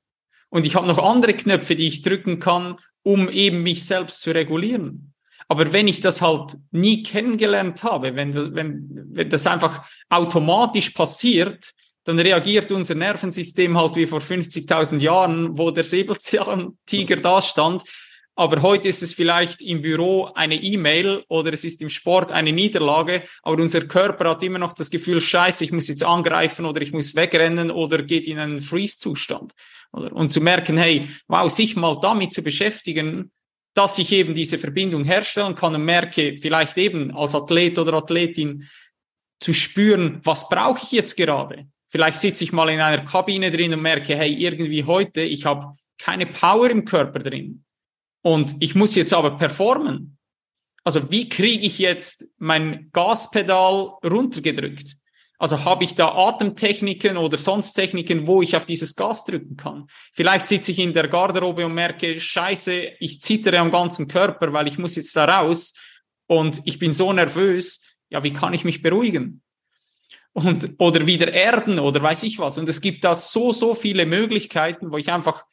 Und 0.49 0.65
ich 0.65 0.75
habe 0.75 0.87
noch 0.87 0.97
andere 0.97 1.33
Knöpfe, 1.33 1.75
die 1.75 1.87
ich 1.87 2.01
drücken 2.01 2.39
kann, 2.39 2.75
um 3.03 3.29
eben 3.29 3.63
mich 3.63 3.85
selbst 3.85 4.21
zu 4.21 4.31
regulieren. 4.31 5.13
Aber 5.47 5.73
wenn 5.73 5.87
ich 5.87 6.01
das 6.01 6.21
halt 6.21 6.57
nie 6.71 7.03
kennengelernt 7.03 7.83
habe, 7.83 8.15
wenn, 8.15 8.33
wenn, 8.33 8.89
wenn 9.11 9.29
das 9.29 9.47
einfach 9.47 9.85
automatisch 10.09 10.91
passiert, 10.91 11.73
dann 12.03 12.19
reagiert 12.19 12.71
unser 12.71 12.95
Nervensystem 12.95 13.77
halt 13.77 13.95
wie 13.95 14.05
vor 14.07 14.19
50.000 14.19 14.99
Jahren, 14.99 15.57
wo 15.57 15.71
der 15.71 15.83
Säbelzahntiger 15.83 17.17
da 17.17 17.41
stand 17.41 17.83
aber 18.35 18.61
heute 18.61 18.87
ist 18.87 19.03
es 19.03 19.13
vielleicht 19.13 19.61
im 19.61 19.81
Büro 19.81 20.31
eine 20.33 20.55
E-Mail 20.55 21.23
oder 21.27 21.53
es 21.53 21.63
ist 21.63 21.81
im 21.81 21.89
Sport 21.89 22.31
eine 22.31 22.53
Niederlage, 22.53 23.23
aber 23.43 23.61
unser 23.61 23.81
Körper 23.81 24.29
hat 24.29 24.41
immer 24.41 24.57
noch 24.57 24.73
das 24.73 24.89
Gefühl, 24.89 25.19
scheiße, 25.19 25.63
ich 25.63 25.71
muss 25.71 25.89
jetzt 25.89 26.03
angreifen 26.03 26.65
oder 26.65 26.81
ich 26.81 26.93
muss 26.93 27.13
wegrennen 27.13 27.71
oder 27.71 28.01
geht 28.03 28.27
in 28.27 28.39
einen 28.39 28.61
Freeze-Zustand. 28.61 29.51
Und 29.91 30.31
zu 30.31 30.39
merken, 30.39 30.77
hey, 30.77 31.07
wow, 31.27 31.51
sich 31.51 31.75
mal 31.75 31.97
damit 32.01 32.33
zu 32.33 32.41
beschäftigen, 32.41 33.31
dass 33.73 33.97
ich 33.97 34.11
eben 34.11 34.33
diese 34.33 34.57
Verbindung 34.57 35.03
herstellen 35.03 35.55
kann 35.55 35.75
und 35.75 35.85
merke, 35.85 36.37
vielleicht 36.39 36.77
eben 36.77 37.11
als 37.15 37.35
Athlet 37.35 37.77
oder 37.79 37.93
Athletin 37.93 38.67
zu 39.39 39.53
spüren, 39.53 40.19
was 40.23 40.49
brauche 40.49 40.79
ich 40.83 40.91
jetzt 40.91 41.15
gerade? 41.15 41.67
Vielleicht 41.89 42.19
sitze 42.19 42.43
ich 42.43 42.53
mal 42.53 42.69
in 42.69 42.79
einer 42.79 43.03
Kabine 43.03 43.51
drin 43.51 43.73
und 43.73 43.81
merke, 43.81 44.15
hey, 44.15 44.33
irgendwie 44.33 44.85
heute, 44.85 45.21
ich 45.21 45.45
habe 45.45 45.75
keine 45.97 46.25
Power 46.25 46.69
im 46.69 46.85
Körper 46.85 47.19
drin. 47.19 47.63
Und 48.23 48.55
ich 48.59 48.75
muss 48.75 48.95
jetzt 48.95 49.13
aber 49.13 49.37
performen. 49.37 50.17
Also 50.83 51.11
wie 51.11 51.29
kriege 51.29 51.65
ich 51.65 51.79
jetzt 51.79 52.27
mein 52.37 52.89
Gaspedal 52.91 53.97
runtergedrückt? 54.03 54.97
Also 55.41 55.65
habe 55.65 55.83
ich 55.83 55.95
da 55.95 56.09
Atemtechniken 56.09 57.17
oder 57.17 57.35
sonst 57.35 57.73
Techniken, 57.73 58.27
wo 58.27 58.43
ich 58.43 58.55
auf 58.55 58.65
dieses 58.65 58.95
Gas 58.95 59.25
drücken 59.25 59.57
kann? 59.57 59.87
Vielleicht 60.13 60.45
sitze 60.45 60.71
ich 60.71 60.77
in 60.77 60.93
der 60.93 61.07
Garderobe 61.07 61.65
und 61.65 61.73
merke, 61.73 62.21
scheiße, 62.21 62.91
ich 62.99 63.23
zittere 63.23 63.57
am 63.57 63.71
ganzen 63.71 64.07
Körper, 64.07 64.53
weil 64.53 64.67
ich 64.67 64.77
muss 64.77 64.95
jetzt 64.97 65.15
da 65.15 65.25
raus 65.25 65.73
und 66.27 66.61
ich 66.65 66.77
bin 66.77 66.93
so 66.93 67.11
nervös. 67.11 67.81
Ja, 68.11 68.21
wie 68.21 68.33
kann 68.33 68.53
ich 68.53 68.65
mich 68.65 68.83
beruhigen? 68.83 69.41
Und, 70.33 70.75
oder 70.77 71.07
wieder 71.07 71.33
erden 71.33 71.79
oder 71.79 72.03
weiß 72.03 72.21
ich 72.21 72.37
was. 72.37 72.59
Und 72.59 72.69
es 72.69 72.79
gibt 72.79 73.03
da 73.03 73.15
so, 73.15 73.51
so 73.51 73.73
viele 73.73 74.05
Möglichkeiten, 74.05 74.91
wo 74.91 74.97
ich 74.97 75.11
einfach 75.11 75.43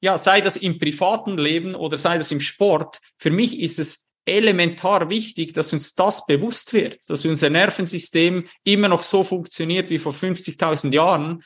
ja, 0.00 0.16
sei 0.16 0.40
das 0.40 0.56
im 0.56 0.78
privaten 0.78 1.36
Leben 1.36 1.74
oder 1.74 1.98
sei 1.98 2.16
das 2.16 2.32
im 2.32 2.40
Sport, 2.40 3.02
für 3.18 3.30
mich 3.30 3.60
ist 3.60 3.78
es 3.78 4.07
elementar 4.28 5.10
wichtig, 5.10 5.52
dass 5.52 5.72
uns 5.72 5.94
das 5.94 6.26
bewusst 6.26 6.72
wird, 6.72 6.98
dass 7.08 7.24
unser 7.24 7.50
Nervensystem 7.50 8.46
immer 8.64 8.88
noch 8.88 9.02
so 9.02 9.24
funktioniert 9.24 9.90
wie 9.90 9.98
vor 9.98 10.12
50.000 10.12 10.92
Jahren, 10.92 11.42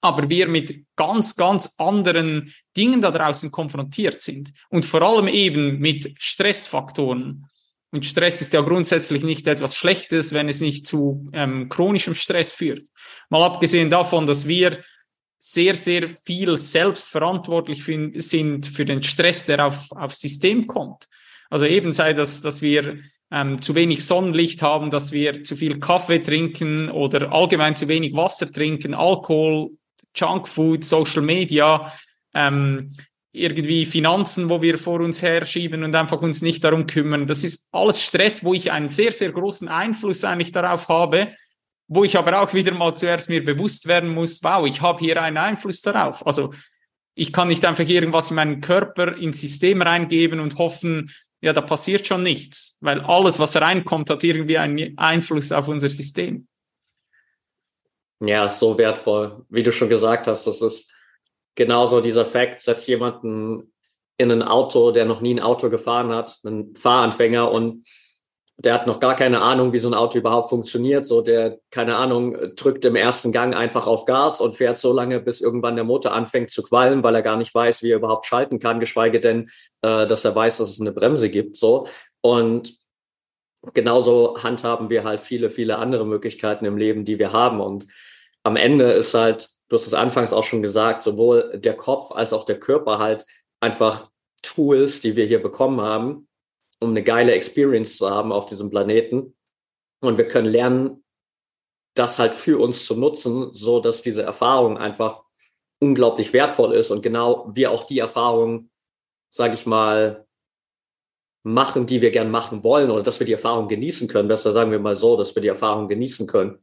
aber 0.00 0.28
wir 0.28 0.48
mit 0.48 0.84
ganz, 0.96 1.34
ganz 1.34 1.74
anderen 1.78 2.52
Dingen 2.76 3.00
da 3.00 3.10
draußen 3.10 3.50
konfrontiert 3.50 4.20
sind 4.20 4.52
und 4.68 4.84
vor 4.84 5.02
allem 5.02 5.28
eben 5.28 5.78
mit 5.78 6.14
Stressfaktoren. 6.18 7.46
Und 7.90 8.04
Stress 8.04 8.40
ist 8.40 8.52
ja 8.52 8.60
grundsätzlich 8.60 9.22
nicht 9.22 9.46
etwas 9.46 9.76
Schlechtes, 9.76 10.32
wenn 10.32 10.48
es 10.48 10.60
nicht 10.60 10.86
zu 10.86 11.30
ähm, 11.32 11.68
chronischem 11.68 12.14
Stress 12.14 12.52
führt. 12.52 12.88
Mal 13.30 13.44
abgesehen 13.44 13.88
davon, 13.88 14.26
dass 14.26 14.48
wir 14.48 14.82
sehr, 15.38 15.74
sehr 15.74 16.08
viel 16.08 16.56
selbst 16.56 17.08
verantwortlich 17.10 17.82
für, 17.82 18.10
sind 18.16 18.66
für 18.66 18.84
den 18.84 19.02
Stress, 19.02 19.46
der 19.46 19.66
auf, 19.66 19.92
aufs 19.92 20.20
System 20.20 20.66
kommt. 20.66 21.06
Also 21.54 21.66
eben 21.66 21.92
sei 21.92 22.14
das, 22.14 22.42
dass 22.42 22.62
wir 22.62 22.98
ähm, 23.30 23.62
zu 23.62 23.76
wenig 23.76 24.04
Sonnenlicht 24.04 24.60
haben, 24.60 24.90
dass 24.90 25.12
wir 25.12 25.44
zu 25.44 25.54
viel 25.54 25.78
Kaffee 25.78 26.18
trinken 26.18 26.90
oder 26.90 27.30
allgemein 27.32 27.76
zu 27.76 27.86
wenig 27.86 28.12
Wasser 28.16 28.50
trinken, 28.50 28.92
Alkohol, 28.92 29.70
Junkfood, 30.16 30.82
Social 30.82 31.22
Media, 31.22 31.92
ähm, 32.34 32.96
irgendwie 33.30 33.86
Finanzen, 33.86 34.50
wo 34.50 34.62
wir 34.62 34.78
vor 34.78 34.98
uns 34.98 35.22
herschieben 35.22 35.84
und 35.84 35.94
einfach 35.94 36.22
uns 36.22 36.42
nicht 36.42 36.64
darum 36.64 36.88
kümmern. 36.88 37.28
Das 37.28 37.44
ist 37.44 37.68
alles 37.70 38.02
Stress, 38.02 38.42
wo 38.42 38.52
ich 38.52 38.72
einen 38.72 38.88
sehr, 38.88 39.12
sehr 39.12 39.30
großen 39.30 39.68
Einfluss 39.68 40.24
eigentlich 40.24 40.50
darauf 40.50 40.88
habe, 40.88 41.34
wo 41.86 42.02
ich 42.02 42.18
aber 42.18 42.42
auch 42.42 42.52
wieder 42.52 42.74
mal 42.74 42.96
zuerst 42.96 43.28
mir 43.28 43.44
bewusst 43.44 43.86
werden 43.86 44.12
muss, 44.12 44.42
wow, 44.42 44.66
ich 44.66 44.82
habe 44.82 45.04
hier 45.04 45.22
einen 45.22 45.36
Einfluss 45.36 45.82
darauf. 45.82 46.26
Also 46.26 46.52
ich 47.14 47.32
kann 47.32 47.46
nicht 47.46 47.64
einfach 47.64 47.86
irgendwas 47.86 48.30
in 48.30 48.36
meinen 48.36 48.60
Körper 48.60 49.16
ins 49.16 49.40
System 49.40 49.82
reingeben 49.82 50.40
und 50.40 50.58
hoffen, 50.58 51.12
ja, 51.44 51.52
da 51.52 51.60
passiert 51.60 52.06
schon 52.06 52.22
nichts, 52.22 52.78
weil 52.80 53.00
alles, 53.02 53.38
was 53.38 53.60
reinkommt, 53.60 54.08
hat 54.08 54.24
irgendwie 54.24 54.56
einen 54.56 54.96
Einfluss 54.96 55.52
auf 55.52 55.68
unser 55.68 55.90
System. 55.90 56.48
Ja, 58.20 58.48
so 58.48 58.78
wertvoll. 58.78 59.44
Wie 59.50 59.62
du 59.62 59.70
schon 59.70 59.90
gesagt 59.90 60.26
hast, 60.26 60.46
das 60.46 60.62
ist 60.62 60.90
genauso 61.54 62.00
dieser 62.00 62.24
Fakt, 62.24 62.62
setzt 62.62 62.88
jemanden 62.88 63.74
in 64.16 64.30
ein 64.30 64.42
Auto, 64.42 64.90
der 64.90 65.04
noch 65.04 65.20
nie 65.20 65.34
ein 65.34 65.40
Auto 65.40 65.68
gefahren 65.68 66.14
hat, 66.14 66.38
einen 66.44 66.74
Fahranfänger 66.76 67.50
und 67.50 67.86
der 68.56 68.74
hat 68.74 68.86
noch 68.86 69.00
gar 69.00 69.16
keine 69.16 69.40
Ahnung, 69.40 69.72
wie 69.72 69.78
so 69.78 69.88
ein 69.88 69.94
Auto 69.94 70.18
überhaupt 70.18 70.48
funktioniert. 70.48 71.04
So, 71.06 71.22
der, 71.22 71.58
keine 71.70 71.96
Ahnung, 71.96 72.36
drückt 72.54 72.84
im 72.84 72.94
ersten 72.94 73.32
Gang 73.32 73.54
einfach 73.54 73.86
auf 73.86 74.04
Gas 74.04 74.40
und 74.40 74.54
fährt 74.54 74.78
so 74.78 74.92
lange, 74.92 75.20
bis 75.20 75.40
irgendwann 75.40 75.74
der 75.74 75.84
Motor 75.84 76.12
anfängt 76.12 76.50
zu 76.50 76.62
qualmen, 76.62 77.02
weil 77.02 77.14
er 77.16 77.22
gar 77.22 77.36
nicht 77.36 77.54
weiß, 77.54 77.82
wie 77.82 77.90
er 77.90 77.96
überhaupt 77.96 78.26
schalten 78.26 78.60
kann, 78.60 78.80
geschweige 78.80 79.20
denn, 79.20 79.50
äh, 79.82 80.06
dass 80.06 80.24
er 80.24 80.34
weiß, 80.34 80.58
dass 80.58 80.70
es 80.70 80.80
eine 80.80 80.92
Bremse 80.92 81.30
gibt. 81.30 81.56
So. 81.56 81.88
Und 82.20 82.78
genauso 83.72 84.42
handhaben 84.42 84.88
wir 84.88 85.02
halt 85.02 85.20
viele, 85.20 85.50
viele 85.50 85.78
andere 85.78 86.06
Möglichkeiten 86.06 86.64
im 86.64 86.76
Leben, 86.76 87.04
die 87.04 87.18
wir 87.18 87.32
haben. 87.32 87.60
Und 87.60 87.86
am 88.44 88.54
Ende 88.54 88.92
ist 88.92 89.14
halt, 89.14 89.48
du 89.68 89.76
hast 89.76 89.86
es 89.86 89.94
anfangs 89.94 90.32
auch 90.32 90.44
schon 90.44 90.62
gesagt, 90.62 91.02
sowohl 91.02 91.58
der 91.58 91.74
Kopf 91.74 92.12
als 92.12 92.32
auch 92.32 92.44
der 92.44 92.60
Körper 92.60 92.98
halt 92.98 93.24
einfach 93.60 94.08
Tools, 94.42 95.00
die 95.00 95.16
wir 95.16 95.24
hier 95.24 95.42
bekommen 95.42 95.80
haben, 95.80 96.28
um 96.84 96.90
eine 96.90 97.02
geile 97.02 97.32
Experience 97.32 97.96
zu 97.96 98.10
haben 98.10 98.30
auf 98.30 98.46
diesem 98.46 98.70
Planeten. 98.70 99.34
Und 100.00 100.18
wir 100.18 100.28
können 100.28 100.48
lernen, 100.48 101.04
das 101.94 102.18
halt 102.18 102.34
für 102.34 102.60
uns 102.60 102.84
zu 102.86 102.96
nutzen, 102.96 103.52
so 103.52 103.80
dass 103.80 104.02
diese 104.02 104.22
Erfahrung 104.22 104.78
einfach 104.78 105.24
unglaublich 105.80 106.32
wertvoll 106.32 106.74
ist 106.74 106.90
und 106.90 107.02
genau 107.02 107.50
wir 107.54 107.70
auch 107.70 107.84
die 107.84 107.98
Erfahrung, 107.98 108.70
sage 109.30 109.54
ich 109.54 109.66
mal, 109.66 110.26
machen, 111.44 111.86
die 111.86 112.00
wir 112.00 112.10
gern 112.10 112.30
machen 112.30 112.64
wollen 112.64 112.90
oder 112.90 113.02
dass 113.02 113.20
wir 113.20 113.26
die 113.26 113.34
Erfahrung 113.34 113.68
genießen 113.68 114.08
können. 114.08 114.28
Besser 114.28 114.52
sagen 114.52 114.70
wir 114.70 114.78
mal 114.78 114.96
so, 114.96 115.16
dass 115.16 115.34
wir 115.34 115.42
die 115.42 115.48
Erfahrung 115.48 115.88
genießen 115.88 116.26
können. 116.26 116.58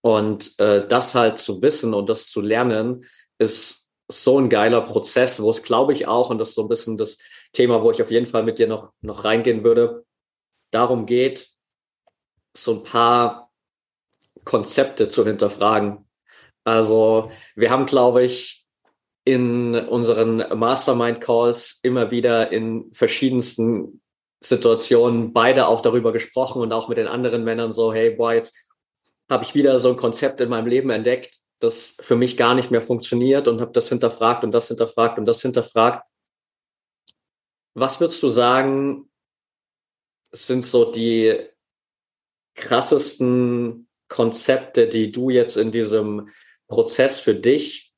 Und 0.00 0.58
äh, 0.58 0.86
das 0.88 1.14
halt 1.14 1.38
zu 1.38 1.60
wissen 1.62 1.94
und 1.94 2.08
das 2.08 2.30
zu 2.30 2.40
lernen, 2.40 3.04
ist 3.38 3.88
so 4.10 4.38
ein 4.38 4.48
geiler 4.48 4.80
Prozess, 4.80 5.40
wo 5.40 5.50
es, 5.50 5.62
glaube 5.62 5.92
ich, 5.92 6.06
auch, 6.06 6.30
und 6.30 6.38
das 6.38 6.50
ist 6.50 6.54
so 6.54 6.62
ein 6.62 6.68
bisschen 6.68 6.96
das 6.96 7.18
Thema, 7.52 7.82
wo 7.82 7.90
ich 7.90 8.02
auf 8.02 8.10
jeden 8.10 8.26
Fall 8.26 8.42
mit 8.42 8.58
dir 8.58 8.66
noch, 8.66 8.92
noch 9.00 9.24
reingehen 9.24 9.64
würde, 9.64 10.04
darum 10.70 11.06
geht, 11.06 11.48
so 12.54 12.72
ein 12.74 12.82
paar 12.82 13.50
Konzepte 14.44 15.08
zu 15.08 15.24
hinterfragen. 15.24 16.08
Also 16.64 17.30
wir 17.54 17.70
haben, 17.70 17.86
glaube 17.86 18.24
ich, 18.24 18.66
in 19.24 19.74
unseren 19.74 20.58
Mastermind 20.58 21.20
Calls 21.20 21.78
immer 21.82 22.10
wieder 22.10 22.50
in 22.50 22.92
verschiedensten 22.92 24.02
Situationen 24.42 25.32
beide 25.32 25.68
auch 25.68 25.80
darüber 25.80 26.12
gesprochen 26.12 26.60
und 26.60 26.72
auch 26.72 26.88
mit 26.88 26.98
den 26.98 27.06
anderen 27.06 27.44
Männern 27.44 27.70
so, 27.70 27.92
hey, 27.92 28.10
boy, 28.10 28.36
jetzt 28.36 28.56
habe 29.30 29.44
ich 29.44 29.54
wieder 29.54 29.78
so 29.78 29.90
ein 29.90 29.96
Konzept 29.96 30.40
in 30.40 30.48
meinem 30.48 30.66
Leben 30.66 30.90
entdeckt, 30.90 31.38
das 31.60 31.96
für 32.00 32.16
mich 32.16 32.36
gar 32.36 32.54
nicht 32.54 32.72
mehr 32.72 32.82
funktioniert 32.82 33.46
und 33.46 33.60
habe 33.60 33.72
das 33.72 33.88
hinterfragt 33.88 34.42
und 34.42 34.50
das 34.50 34.68
hinterfragt 34.68 35.18
und 35.18 35.26
das 35.26 35.40
hinterfragt. 35.40 36.04
Was 37.74 38.00
würdest 38.00 38.22
du 38.22 38.28
sagen, 38.28 39.10
sind 40.32 40.64
so 40.64 40.90
die 40.90 41.48
krassesten 42.54 43.88
Konzepte, 44.08 44.88
die 44.88 45.10
du 45.10 45.30
jetzt 45.30 45.56
in 45.56 45.72
diesem 45.72 46.28
Prozess 46.68 47.20
für 47.20 47.34
dich 47.34 47.94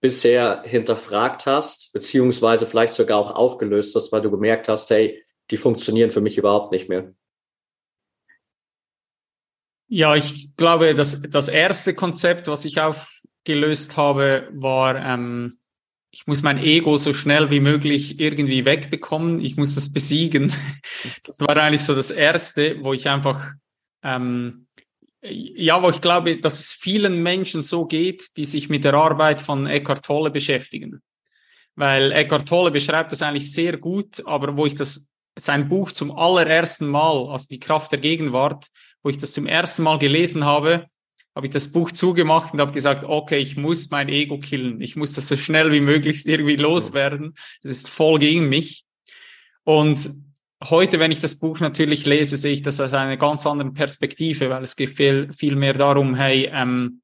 bisher 0.00 0.62
hinterfragt 0.64 1.46
hast, 1.46 1.92
beziehungsweise 1.92 2.66
vielleicht 2.66 2.92
sogar 2.92 3.18
auch 3.18 3.30
aufgelöst 3.30 3.94
hast, 3.94 4.10
weil 4.12 4.20
du 4.20 4.30
gemerkt 4.30 4.68
hast, 4.68 4.90
hey, 4.90 5.22
die 5.50 5.56
funktionieren 5.56 6.10
für 6.10 6.20
mich 6.20 6.36
überhaupt 6.36 6.72
nicht 6.72 6.88
mehr? 6.88 7.14
Ja, 9.86 10.16
ich 10.16 10.54
glaube, 10.56 10.94
das, 10.94 11.22
das 11.22 11.48
erste 11.48 11.94
Konzept, 11.94 12.48
was 12.48 12.64
ich 12.64 12.80
aufgelöst 12.80 13.96
habe, 13.96 14.48
war, 14.52 14.96
ähm, 14.96 15.58
ich 16.14 16.26
muss 16.26 16.42
mein 16.42 16.58
Ego 16.58 16.98
so 16.98 17.14
schnell 17.14 17.50
wie 17.50 17.60
möglich 17.60 18.20
irgendwie 18.20 18.66
wegbekommen. 18.66 19.40
Ich 19.40 19.56
muss 19.56 19.74
das 19.74 19.92
besiegen. 19.92 20.52
Das 21.24 21.40
war 21.40 21.56
eigentlich 21.56 21.82
so 21.82 21.94
das 21.96 22.12
Erste, 22.12 22.76
wo 22.82 22.92
ich 22.92 23.08
einfach, 23.08 23.52
ähm, 24.04 24.66
ja, 25.22 25.82
wo 25.82 25.88
ich 25.88 26.00
glaube, 26.00 26.38
dass 26.38 26.60
es 26.60 26.74
vielen 26.74 27.22
Menschen 27.22 27.62
so 27.62 27.86
geht, 27.86 28.36
die 28.36 28.44
sich 28.44 28.68
mit 28.68 28.84
der 28.84 28.94
Arbeit 28.94 29.40
von 29.40 29.66
Eckhart 29.66 30.04
Tolle 30.04 30.30
beschäftigen. 30.30 31.02
Weil 31.74 32.12
Eckhart 32.12 32.48
Tolle 32.48 32.70
beschreibt 32.70 33.10
das 33.10 33.22
eigentlich 33.22 33.52
sehr 33.52 33.78
gut, 33.78 34.24
aber 34.26 34.56
wo 34.56 34.66
ich 34.66 34.74
das, 34.74 35.10
sein 35.36 35.68
Buch 35.68 35.90
zum 35.90 36.12
allerersten 36.12 36.86
Mal, 36.86 37.30
also 37.30 37.46
die 37.50 37.58
Kraft 37.58 37.90
der 37.90 37.98
Gegenwart, 37.98 38.68
wo 39.02 39.08
ich 39.08 39.18
das 39.18 39.32
zum 39.32 39.46
ersten 39.46 39.82
Mal 39.82 39.98
gelesen 39.98 40.44
habe, 40.44 40.86
habe 41.34 41.46
ich 41.46 41.52
das 41.52 41.72
Buch 41.72 41.92
zugemacht 41.92 42.52
und 42.52 42.60
habe 42.60 42.72
gesagt, 42.72 43.04
okay, 43.04 43.38
ich 43.38 43.56
muss 43.56 43.90
mein 43.90 44.08
Ego 44.08 44.38
killen. 44.38 44.80
Ich 44.80 44.96
muss 44.96 45.12
das 45.12 45.28
so 45.28 45.36
schnell 45.36 45.72
wie 45.72 45.80
möglichst 45.80 46.26
irgendwie 46.26 46.56
loswerden. 46.56 47.34
Das 47.62 47.72
ist 47.72 47.88
voll 47.88 48.18
gegen 48.18 48.48
mich. 48.48 48.84
Und 49.64 50.10
heute, 50.62 50.98
wenn 51.00 51.12
ich 51.12 51.20
das 51.20 51.36
Buch 51.36 51.60
natürlich 51.60 52.04
lese, 52.04 52.36
sehe 52.36 52.52
ich 52.52 52.62
das 52.62 52.80
aus 52.80 52.92
einer 52.92 53.16
ganz 53.16 53.46
anderen 53.46 53.74
Perspektive, 53.74 54.50
weil 54.50 54.62
es 54.62 54.76
geht 54.76 54.90
viel, 54.90 55.32
viel 55.32 55.56
mehr 55.56 55.72
darum, 55.72 56.14
hey, 56.14 56.50
ähm, 56.52 57.00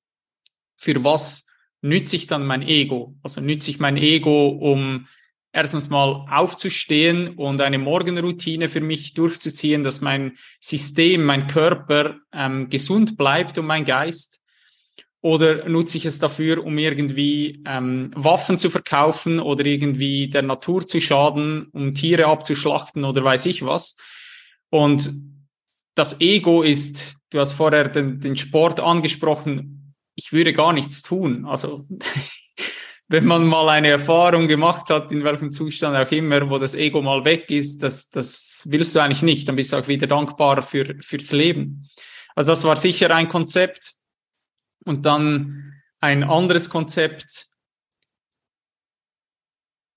für 0.77 1.03
was 1.05 1.47
nütze 1.81 2.17
ich 2.17 2.27
dann 2.27 2.47
mein 2.47 2.63
Ego? 2.63 3.17
Also 3.23 3.41
nütze 3.41 3.71
ich 3.71 3.79
mein 3.79 3.97
Ego, 3.97 4.49
um 4.49 5.07
erstens 5.53 5.89
mal 5.89 6.27
aufzustehen 6.31 7.31
und 7.37 7.61
eine 7.61 7.79
Morgenroutine 7.79 8.69
für 8.69 8.81
mich 8.81 9.15
durchzuziehen, 9.15 9.83
dass 9.83 10.01
mein 10.01 10.37
System, 10.61 11.25
mein 11.25 11.47
Körper 11.47 12.17
ähm, 12.33 12.69
gesund 12.69 13.17
bleibt 13.17 13.59
und 13.59 13.67
mein 13.67 13.85
Geist? 13.85 14.41
Oder 15.21 15.69
nutze 15.69 15.99
ich 15.99 16.07
es 16.07 16.21
dafür, 16.21 16.65
um 16.65 16.79
irgendwie 16.79 17.63
ähm, 17.67 18.13
Waffen 18.15 18.57
zu 18.57 18.71
verkaufen 18.71 19.41
oder 19.41 19.65
irgendwie 19.65 20.29
der 20.29 20.43
Natur 20.43 20.87
zu 20.87 21.01
schaden, 21.01 21.67
um 21.73 21.95
Tiere 21.95 22.27
abzuschlachten 22.27 23.05
oder 23.05 23.25
weiß 23.25 23.47
ich 23.47 23.65
was? 23.65 23.97
Und 24.71 25.13
das 25.95 26.21
Ego 26.21 26.63
ist, 26.63 27.19
du 27.31 27.41
hast 27.41 27.55
vorher 27.55 27.89
den, 27.89 28.21
den 28.21 28.37
Sport 28.37 28.79
angesprochen, 28.79 29.95
ich 30.15 30.33
würde 30.33 30.53
gar 30.53 30.73
nichts 30.73 31.03
tun. 31.03 31.45
Also 31.47 31.87
wenn 33.09 33.25
man 33.25 33.47
mal 33.47 33.69
eine 33.71 33.89
Erfahrung 33.89 34.49
gemacht 34.49 34.91
hat, 34.91 35.11
in 35.11 35.25
welchem 35.25 35.51
Zustand 35.51 35.97
auch 35.97 36.13
immer, 36.13 36.49
wo 36.51 36.59
das 36.59 36.75
Ego 36.75 37.01
mal 37.01 37.25
weg 37.25 37.51
ist, 37.51 37.83
das, 37.83 38.11
das 38.11 38.63
willst 38.67 38.95
du 38.95 39.01
eigentlich 39.01 39.23
nicht. 39.23 39.49
Dann 39.49 39.57
bist 39.57 39.73
du 39.73 39.79
auch 39.79 39.89
wieder 39.89 40.07
dankbar 40.07 40.61
für, 40.61 40.95
fürs 41.01 41.33
Leben. 41.33 41.89
Also 42.35 42.53
das 42.53 42.65
war 42.65 42.77
sicher 42.77 43.11
ein 43.15 43.29
Konzept. 43.29 43.95
Und 44.85 45.07
dann 45.07 45.75
ein 46.01 46.23
anderes 46.23 46.69
Konzept 46.69 47.49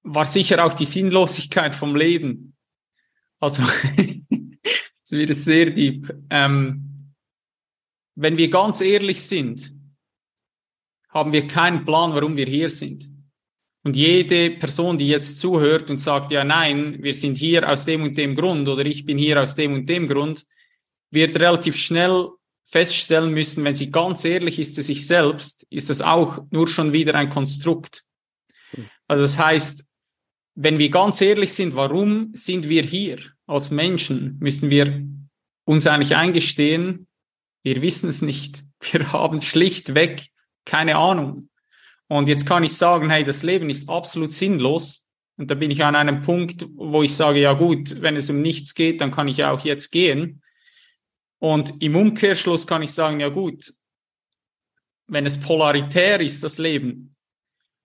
war 0.03 0.25
sicher 0.25 0.63
auch 0.65 0.73
die 0.73 0.85
Sinnlosigkeit 0.85 1.75
vom 1.75 1.95
Leben. 1.95 2.55
Also, 3.39 3.63
es 5.03 5.11
wird 5.11 5.35
sehr 5.35 5.69
deep. 5.69 6.11
Ähm, 6.29 7.13
wenn 8.15 8.37
wir 8.37 8.49
ganz 8.49 8.81
ehrlich 8.81 9.21
sind, 9.21 9.73
haben 11.11 11.31
wir 11.31 11.47
keinen 11.47 11.85
Plan, 11.85 12.13
warum 12.13 12.35
wir 12.35 12.45
hier 12.45 12.69
sind. 12.69 13.09
Und 13.83 13.95
jede 13.95 14.51
Person, 14.51 14.97
die 14.97 15.07
jetzt 15.07 15.39
zuhört 15.39 15.89
und 15.89 15.97
sagt, 15.97 16.31
ja, 16.31 16.43
nein, 16.43 16.97
wir 17.01 17.13
sind 17.13 17.37
hier 17.37 17.67
aus 17.67 17.85
dem 17.85 18.03
und 18.03 18.17
dem 18.17 18.35
Grund 18.35 18.67
oder 18.67 18.85
ich 18.85 19.05
bin 19.05 19.17
hier 19.17 19.41
aus 19.41 19.55
dem 19.55 19.73
und 19.73 19.89
dem 19.89 20.07
Grund, 20.07 20.45
wird 21.09 21.35
relativ 21.39 21.75
schnell 21.75 22.29
feststellen 22.63 23.33
müssen, 23.33 23.63
wenn 23.63 23.75
sie 23.75 23.91
ganz 23.91 24.23
ehrlich 24.23 24.59
ist 24.59 24.75
zu 24.75 24.83
sich 24.83 25.05
selbst, 25.05 25.67
ist 25.69 25.89
das 25.89 26.01
auch 26.01 26.43
nur 26.51 26.67
schon 26.67 26.93
wieder 26.93 27.15
ein 27.15 27.29
Konstrukt. 27.29 28.05
Also 29.07 29.23
das 29.23 29.37
heißt, 29.37 29.85
wenn 30.55 30.77
wir 30.77 30.89
ganz 30.89 31.19
ehrlich 31.19 31.51
sind, 31.51 31.75
warum 31.75 32.31
sind 32.33 32.69
wir 32.69 32.83
hier 32.83 33.19
als 33.45 33.71
Menschen, 33.71 34.37
müssen 34.39 34.69
wir 34.69 35.05
uns 35.65 35.85
eigentlich 35.87 36.15
eingestehen, 36.15 37.07
wir 37.63 37.81
wissen 37.81 38.09
es 38.09 38.21
nicht. 38.21 38.63
Wir 38.79 39.11
haben 39.11 39.41
schlichtweg 39.41 40.27
keine 40.65 40.97
Ahnung. 40.97 41.49
Und 42.07 42.27
jetzt 42.27 42.45
kann 42.45 42.63
ich 42.63 42.75
sagen, 42.75 43.09
hey, 43.09 43.23
das 43.23 43.43
Leben 43.43 43.69
ist 43.69 43.89
absolut 43.89 44.31
sinnlos. 44.31 45.09
Und 45.37 45.49
da 45.49 45.55
bin 45.55 45.71
ich 45.71 45.83
an 45.83 45.95
einem 45.95 46.21
Punkt, 46.21 46.67
wo 46.75 47.01
ich 47.03 47.15
sage, 47.15 47.39
ja 47.39 47.53
gut, 47.53 48.01
wenn 48.01 48.15
es 48.15 48.29
um 48.29 48.41
nichts 48.41 48.75
geht, 48.75 49.01
dann 49.01 49.11
kann 49.11 49.27
ich 49.27 49.37
ja 49.37 49.51
auch 49.51 49.61
jetzt 49.61 49.91
gehen. 49.91 50.41
Und 51.39 51.81
im 51.81 51.95
Umkehrschluss 51.95 52.67
kann 52.67 52.83
ich 52.83 52.91
sagen, 52.91 53.19
ja 53.19 53.29
gut, 53.29 53.73
wenn 55.07 55.25
es 55.25 55.39
polaritär 55.39 56.21
ist, 56.21 56.43
das 56.43 56.57
Leben. 56.57 57.15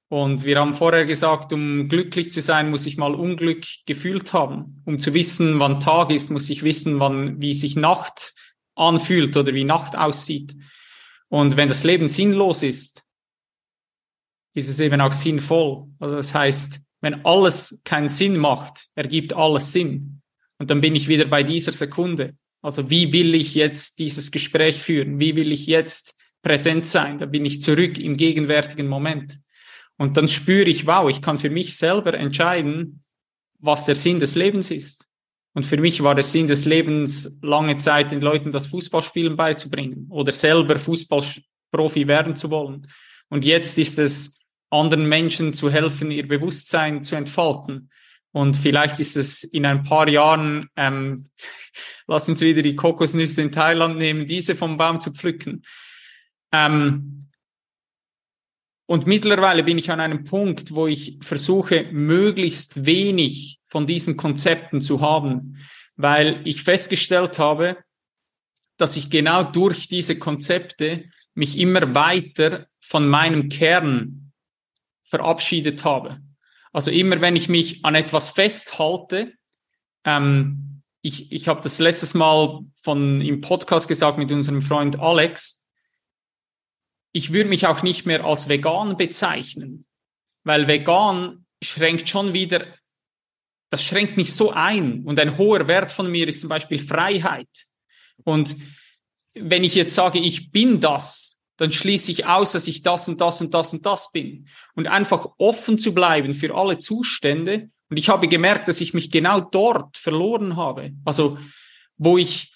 Und 0.08 0.44
wir 0.44 0.60
haben 0.60 0.74
vorher 0.74 1.04
gesagt, 1.04 1.52
um 1.52 1.88
glücklich 1.88 2.30
zu 2.30 2.40
sein, 2.40 2.70
muss 2.70 2.86
ich 2.86 2.96
mal 2.96 3.14
Unglück 3.14 3.64
gefühlt 3.86 4.32
haben. 4.32 4.82
Um 4.84 4.98
zu 4.98 5.14
wissen, 5.14 5.58
wann 5.58 5.80
Tag 5.80 6.10
ist, 6.10 6.30
muss 6.30 6.50
ich 6.50 6.62
wissen, 6.62 7.00
wann, 7.00 7.40
wie 7.40 7.54
sich 7.54 7.74
Nacht 7.74 8.34
anfühlt 8.76 9.36
oder 9.36 9.52
wie 9.54 9.64
Nacht 9.64 9.96
aussieht. 9.96 10.54
Und 11.28 11.56
wenn 11.56 11.68
das 11.68 11.84
Leben 11.84 12.08
sinnlos 12.08 12.62
ist, 12.62 13.04
ist 14.54 14.68
es 14.68 14.80
eben 14.80 15.00
auch 15.00 15.12
sinnvoll. 15.12 15.86
Also 15.98 16.16
das 16.16 16.32
heißt, 16.34 16.80
wenn 17.00 17.24
alles 17.26 17.80
keinen 17.84 18.08
Sinn 18.08 18.36
macht, 18.36 18.88
ergibt 18.94 19.34
alles 19.34 19.72
Sinn. 19.72 20.22
Und 20.58 20.70
dann 20.70 20.80
bin 20.80 20.94
ich 20.94 21.08
wieder 21.08 21.26
bei 21.26 21.42
dieser 21.42 21.72
Sekunde. 21.72 22.34
Also 22.62 22.88
wie 22.90 23.12
will 23.12 23.34
ich 23.34 23.54
jetzt 23.54 23.98
dieses 23.98 24.30
Gespräch 24.30 24.80
führen? 24.80 25.20
Wie 25.20 25.36
will 25.36 25.52
ich 25.52 25.66
jetzt 25.66 26.16
präsent 26.42 26.86
sein? 26.86 27.18
Da 27.18 27.26
bin 27.26 27.44
ich 27.44 27.60
zurück 27.60 27.98
im 27.98 28.16
gegenwärtigen 28.16 28.88
Moment. 28.88 29.38
Und 29.98 30.16
dann 30.16 30.28
spüre 30.28 30.68
ich, 30.68 30.86
wow, 30.86 31.08
ich 31.08 31.22
kann 31.22 31.38
für 31.38 31.50
mich 31.50 31.76
selber 31.76 32.14
entscheiden, 32.14 33.02
was 33.58 33.86
der 33.86 33.94
Sinn 33.94 34.20
des 34.20 34.34
Lebens 34.34 34.70
ist. 34.70 35.05
Und 35.56 35.64
für 35.64 35.78
mich 35.78 36.02
war 36.02 36.14
der 36.14 36.22
Sinn 36.22 36.48
des 36.48 36.66
Lebens 36.66 37.38
lange 37.40 37.78
Zeit 37.78 38.10
den 38.10 38.20
Leuten 38.20 38.52
das 38.52 38.66
Fußballspielen 38.66 39.36
beizubringen 39.36 40.06
oder 40.10 40.30
selber 40.30 40.78
Fußballprofi 40.78 42.06
werden 42.06 42.36
zu 42.36 42.50
wollen. 42.50 42.86
Und 43.30 43.42
jetzt 43.42 43.78
ist 43.78 43.98
es 43.98 44.42
anderen 44.68 45.08
Menschen 45.08 45.54
zu 45.54 45.70
helfen, 45.70 46.10
ihr 46.10 46.28
Bewusstsein 46.28 47.04
zu 47.04 47.16
entfalten. 47.16 47.88
Und 48.32 48.58
vielleicht 48.58 49.00
ist 49.00 49.16
es 49.16 49.44
in 49.44 49.64
ein 49.64 49.82
paar 49.82 50.10
Jahren, 50.10 50.68
ähm, 50.76 51.24
lass 52.06 52.28
uns 52.28 52.42
wieder 52.42 52.60
die 52.60 52.76
Kokosnüsse 52.76 53.40
in 53.40 53.50
Thailand 53.50 53.96
nehmen, 53.96 54.26
diese 54.26 54.56
vom 54.56 54.76
Baum 54.76 55.00
zu 55.00 55.10
pflücken. 55.10 55.64
Ähm, 56.52 57.20
und 58.84 59.06
mittlerweile 59.06 59.64
bin 59.64 59.78
ich 59.78 59.90
an 59.90 60.00
einem 60.00 60.24
Punkt, 60.24 60.74
wo 60.74 60.86
ich 60.86 61.16
versuche, 61.22 61.88
möglichst 61.92 62.84
wenig 62.84 63.55
von 63.66 63.86
diesen 63.86 64.16
Konzepten 64.16 64.80
zu 64.80 65.00
haben, 65.00 65.58
weil 65.96 66.40
ich 66.44 66.62
festgestellt 66.62 67.38
habe, 67.38 67.78
dass 68.76 68.96
ich 68.96 69.10
genau 69.10 69.42
durch 69.42 69.88
diese 69.88 70.18
Konzepte 70.18 71.04
mich 71.34 71.58
immer 71.58 71.94
weiter 71.94 72.66
von 72.80 73.08
meinem 73.08 73.48
Kern 73.48 74.32
verabschiedet 75.02 75.84
habe. 75.84 76.20
Also 76.72 76.90
immer 76.90 77.20
wenn 77.20 77.36
ich 77.36 77.48
mich 77.48 77.84
an 77.84 77.94
etwas 77.94 78.30
festhalte, 78.30 79.32
ähm, 80.04 80.82
ich, 81.02 81.30
ich 81.30 81.48
habe 81.48 81.60
das 81.60 81.78
letztes 81.78 82.14
Mal 82.14 82.64
von 82.74 83.20
im 83.20 83.40
Podcast 83.40 83.88
gesagt 83.88 84.18
mit 84.18 84.32
unserem 84.32 84.60
Freund 84.60 84.98
Alex, 84.98 85.66
ich 87.12 87.32
würde 87.32 87.48
mich 87.48 87.66
auch 87.66 87.82
nicht 87.82 88.06
mehr 88.06 88.24
als 88.24 88.48
vegan 88.48 88.96
bezeichnen, 88.96 89.86
weil 90.44 90.68
vegan 90.68 91.46
schränkt 91.62 92.08
schon 92.08 92.34
wieder, 92.34 92.66
das 93.70 93.82
schränkt 93.82 94.16
mich 94.16 94.34
so 94.34 94.52
ein. 94.52 95.04
Und 95.04 95.18
ein 95.18 95.38
hoher 95.38 95.68
Wert 95.68 95.90
von 95.90 96.10
mir 96.10 96.28
ist 96.28 96.40
zum 96.40 96.48
Beispiel 96.48 96.80
Freiheit. 96.80 97.48
Und 98.24 98.56
wenn 99.34 99.64
ich 99.64 99.74
jetzt 99.74 99.94
sage, 99.94 100.18
ich 100.18 100.50
bin 100.50 100.80
das, 100.80 101.42
dann 101.56 101.72
schließe 101.72 102.10
ich 102.10 102.26
aus, 102.26 102.52
dass 102.52 102.66
ich 102.66 102.82
das 102.82 103.08
und 103.08 103.20
das 103.20 103.40
und 103.40 103.54
das 103.54 103.72
und 103.72 103.86
das 103.86 104.12
bin. 104.12 104.48
Und 104.74 104.86
einfach 104.86 105.28
offen 105.38 105.78
zu 105.78 105.94
bleiben 105.94 106.34
für 106.34 106.54
alle 106.54 106.78
Zustände. 106.78 107.70
Und 107.88 107.96
ich 107.96 108.08
habe 108.08 108.28
gemerkt, 108.28 108.68
dass 108.68 108.80
ich 108.80 108.94
mich 108.94 109.10
genau 109.10 109.40
dort 109.40 109.96
verloren 109.96 110.56
habe. 110.56 110.92
Also, 111.04 111.38
wo 111.96 112.18
ich, 112.18 112.52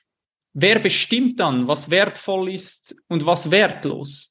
wer 0.52 0.78
bestimmt 0.78 1.40
dann, 1.40 1.66
was 1.66 1.90
wertvoll 1.90 2.50
ist 2.50 2.94
und 3.08 3.24
was 3.24 3.50
wertlos? 3.50 4.29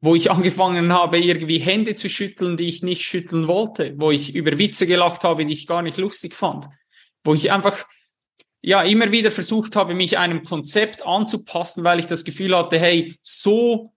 Wo 0.00 0.14
ich 0.14 0.30
angefangen 0.30 0.92
habe, 0.92 1.18
irgendwie 1.18 1.58
Hände 1.58 1.94
zu 1.94 2.08
schütteln, 2.08 2.56
die 2.56 2.66
ich 2.66 2.82
nicht 2.82 3.02
schütteln 3.02 3.48
wollte, 3.48 3.94
wo 3.96 4.10
ich 4.10 4.34
über 4.34 4.58
Witze 4.58 4.86
gelacht 4.86 5.24
habe, 5.24 5.46
die 5.46 5.52
ich 5.52 5.66
gar 5.66 5.82
nicht 5.82 5.96
lustig 5.96 6.34
fand, 6.34 6.66
wo 7.24 7.34
ich 7.34 7.52
einfach 7.52 7.86
ja 8.62 8.82
immer 8.82 9.10
wieder 9.10 9.30
versucht 9.30 9.76
habe, 9.76 9.94
mich 9.94 10.18
einem 10.18 10.42
Konzept 10.42 11.04
anzupassen, 11.04 11.84
weil 11.84 11.98
ich 11.98 12.06
das 12.06 12.24
Gefühl 12.24 12.56
hatte, 12.56 12.78
hey, 12.78 13.16
so 13.22 13.92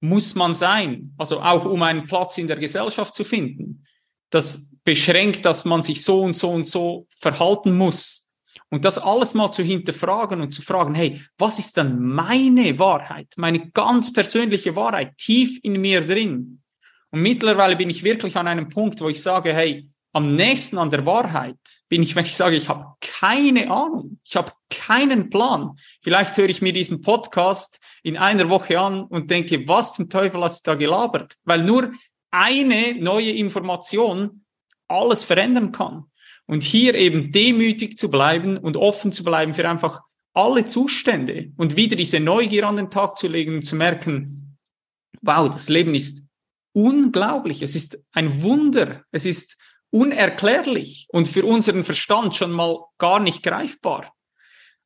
muss 0.00 0.34
man 0.34 0.54
sein, 0.54 1.14
also 1.18 1.40
auch 1.40 1.64
um 1.64 1.82
einen 1.82 2.06
Platz 2.06 2.38
in 2.38 2.48
der 2.48 2.56
Gesellschaft 2.56 3.14
zu 3.14 3.24
finden. 3.24 3.84
Das 4.30 4.76
beschränkt, 4.84 5.44
dass 5.44 5.64
man 5.64 5.82
sich 5.82 6.04
so 6.04 6.20
und 6.20 6.36
so 6.36 6.50
und 6.50 6.66
so 6.66 7.06
verhalten 7.18 7.76
muss. 7.76 8.27
Und 8.70 8.84
das 8.84 8.98
alles 8.98 9.34
mal 9.34 9.50
zu 9.50 9.62
hinterfragen 9.62 10.40
und 10.40 10.50
zu 10.52 10.60
fragen, 10.60 10.94
hey, 10.94 11.22
was 11.38 11.58
ist 11.58 11.76
dann 11.76 12.02
meine 12.02 12.78
Wahrheit, 12.78 13.28
meine 13.36 13.70
ganz 13.70 14.12
persönliche 14.12 14.76
Wahrheit 14.76 15.16
tief 15.16 15.58
in 15.62 15.80
mir 15.80 16.06
drin? 16.06 16.60
Und 17.10 17.22
mittlerweile 17.22 17.76
bin 17.76 17.88
ich 17.88 18.02
wirklich 18.02 18.36
an 18.36 18.46
einem 18.46 18.68
Punkt, 18.68 19.00
wo 19.00 19.08
ich 19.08 19.22
sage, 19.22 19.54
hey, 19.54 19.88
am 20.12 20.36
nächsten 20.36 20.78
an 20.78 20.90
der 20.90 21.06
Wahrheit 21.06 21.58
bin 21.88 22.02
ich, 22.02 22.14
wenn 22.16 22.24
ich 22.24 22.36
sage, 22.36 22.56
ich 22.56 22.68
habe 22.68 22.94
keine 23.00 23.70
Ahnung, 23.70 24.20
ich 24.24 24.36
habe 24.36 24.52
keinen 24.68 25.30
Plan. 25.30 25.76
Vielleicht 26.02 26.36
höre 26.36 26.48
ich 26.48 26.60
mir 26.60 26.72
diesen 26.72 27.00
Podcast 27.00 27.80
in 28.02 28.16
einer 28.18 28.48
Woche 28.50 28.78
an 28.78 29.02
und 29.02 29.30
denke, 29.30 29.66
was 29.66 29.94
zum 29.94 30.10
Teufel 30.10 30.42
hast 30.42 30.66
du 30.66 30.72
da 30.72 30.74
gelabert? 30.74 31.36
Weil 31.44 31.62
nur 31.62 31.92
eine 32.30 32.94
neue 32.98 33.30
Information 33.30 34.44
alles 34.88 35.24
verändern 35.24 35.72
kann. 35.72 36.04
Und 36.48 36.64
hier 36.64 36.94
eben 36.94 37.30
demütig 37.30 37.98
zu 37.98 38.10
bleiben 38.10 38.56
und 38.56 38.76
offen 38.76 39.12
zu 39.12 39.22
bleiben 39.22 39.54
für 39.54 39.68
einfach 39.68 40.00
alle 40.32 40.64
Zustände 40.64 41.52
und 41.56 41.76
wieder 41.76 41.94
diese 41.94 42.20
Neugier 42.20 42.66
an 42.66 42.76
den 42.76 42.90
Tag 42.90 43.18
zu 43.18 43.28
legen 43.28 43.56
und 43.56 43.62
zu 43.62 43.76
merken, 43.76 44.56
wow, 45.20 45.48
das 45.50 45.68
Leben 45.68 45.94
ist 45.94 46.26
unglaublich. 46.72 47.60
Es 47.60 47.76
ist 47.76 48.02
ein 48.12 48.42
Wunder. 48.42 49.04
Es 49.10 49.26
ist 49.26 49.56
unerklärlich 49.90 51.06
und 51.10 51.28
für 51.28 51.44
unseren 51.44 51.84
Verstand 51.84 52.36
schon 52.36 52.52
mal 52.52 52.78
gar 52.98 53.20
nicht 53.20 53.42
greifbar. 53.42 54.14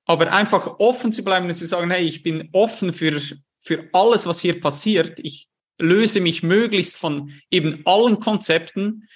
Aber 0.05 0.33
einfach 0.33 0.79
offen 0.79 1.13
zu 1.13 1.23
bleiben 1.23 1.49
und 1.49 1.57
zu 1.57 1.67
sagen, 1.67 1.91
hey, 1.91 2.05
ich 2.05 2.23
bin 2.23 2.49
offen 2.53 2.93
für, 2.93 3.21
für 3.59 3.89
alles, 3.93 4.27
was 4.27 4.41
hier 4.41 4.61
passiert. 4.61 5.21
Ich 5.21 5.49
löse 5.79 6.21
mich 6.21 6.43
möglichst 6.43 6.97
von 6.97 7.33
eben 7.51 7.83
allen 7.85 8.21
Konzepten 8.21 9.09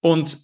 und 0.00 0.38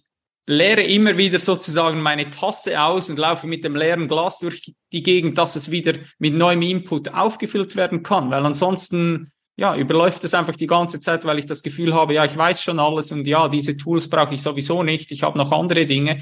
leere 0.49 0.81
immer 0.81 1.15
wieder 1.15 1.37
sozusagen 1.37 2.01
meine 2.01 2.31
Tasse 2.31 2.81
aus 2.81 3.07
und 3.07 3.19
laufe 3.19 3.45
mit 3.45 3.63
dem 3.63 3.75
leeren 3.75 4.07
Glas 4.07 4.39
durch 4.39 4.73
die 4.91 5.03
Gegend, 5.03 5.37
dass 5.37 5.55
es 5.55 5.69
wieder 5.69 5.93
mit 6.17 6.33
neuem 6.33 6.63
Input 6.63 7.13
aufgefüllt 7.13 7.75
werden 7.75 8.01
kann, 8.01 8.31
weil 8.31 8.43
ansonsten 8.43 9.31
ja, 9.57 9.75
überläuft 9.75 10.23
es 10.23 10.33
einfach 10.33 10.55
die 10.55 10.65
ganze 10.65 10.99
Zeit, 11.01 11.23
weil 11.23 11.37
ich 11.37 11.45
das 11.45 11.61
Gefühl 11.61 11.93
habe, 11.93 12.15
ja, 12.15 12.25
ich 12.25 12.35
weiß 12.35 12.63
schon 12.63 12.79
alles 12.79 13.11
und 13.11 13.27
ja, 13.27 13.47
diese 13.47 13.77
Tools 13.77 14.09
brauche 14.09 14.33
ich 14.33 14.41
sowieso 14.41 14.81
nicht, 14.81 15.11
ich 15.11 15.21
habe 15.21 15.37
noch 15.37 15.51
andere 15.51 15.85
Dinge. 15.85 16.17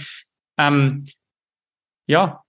Ähm, 0.57 1.05
ja, 2.05 2.43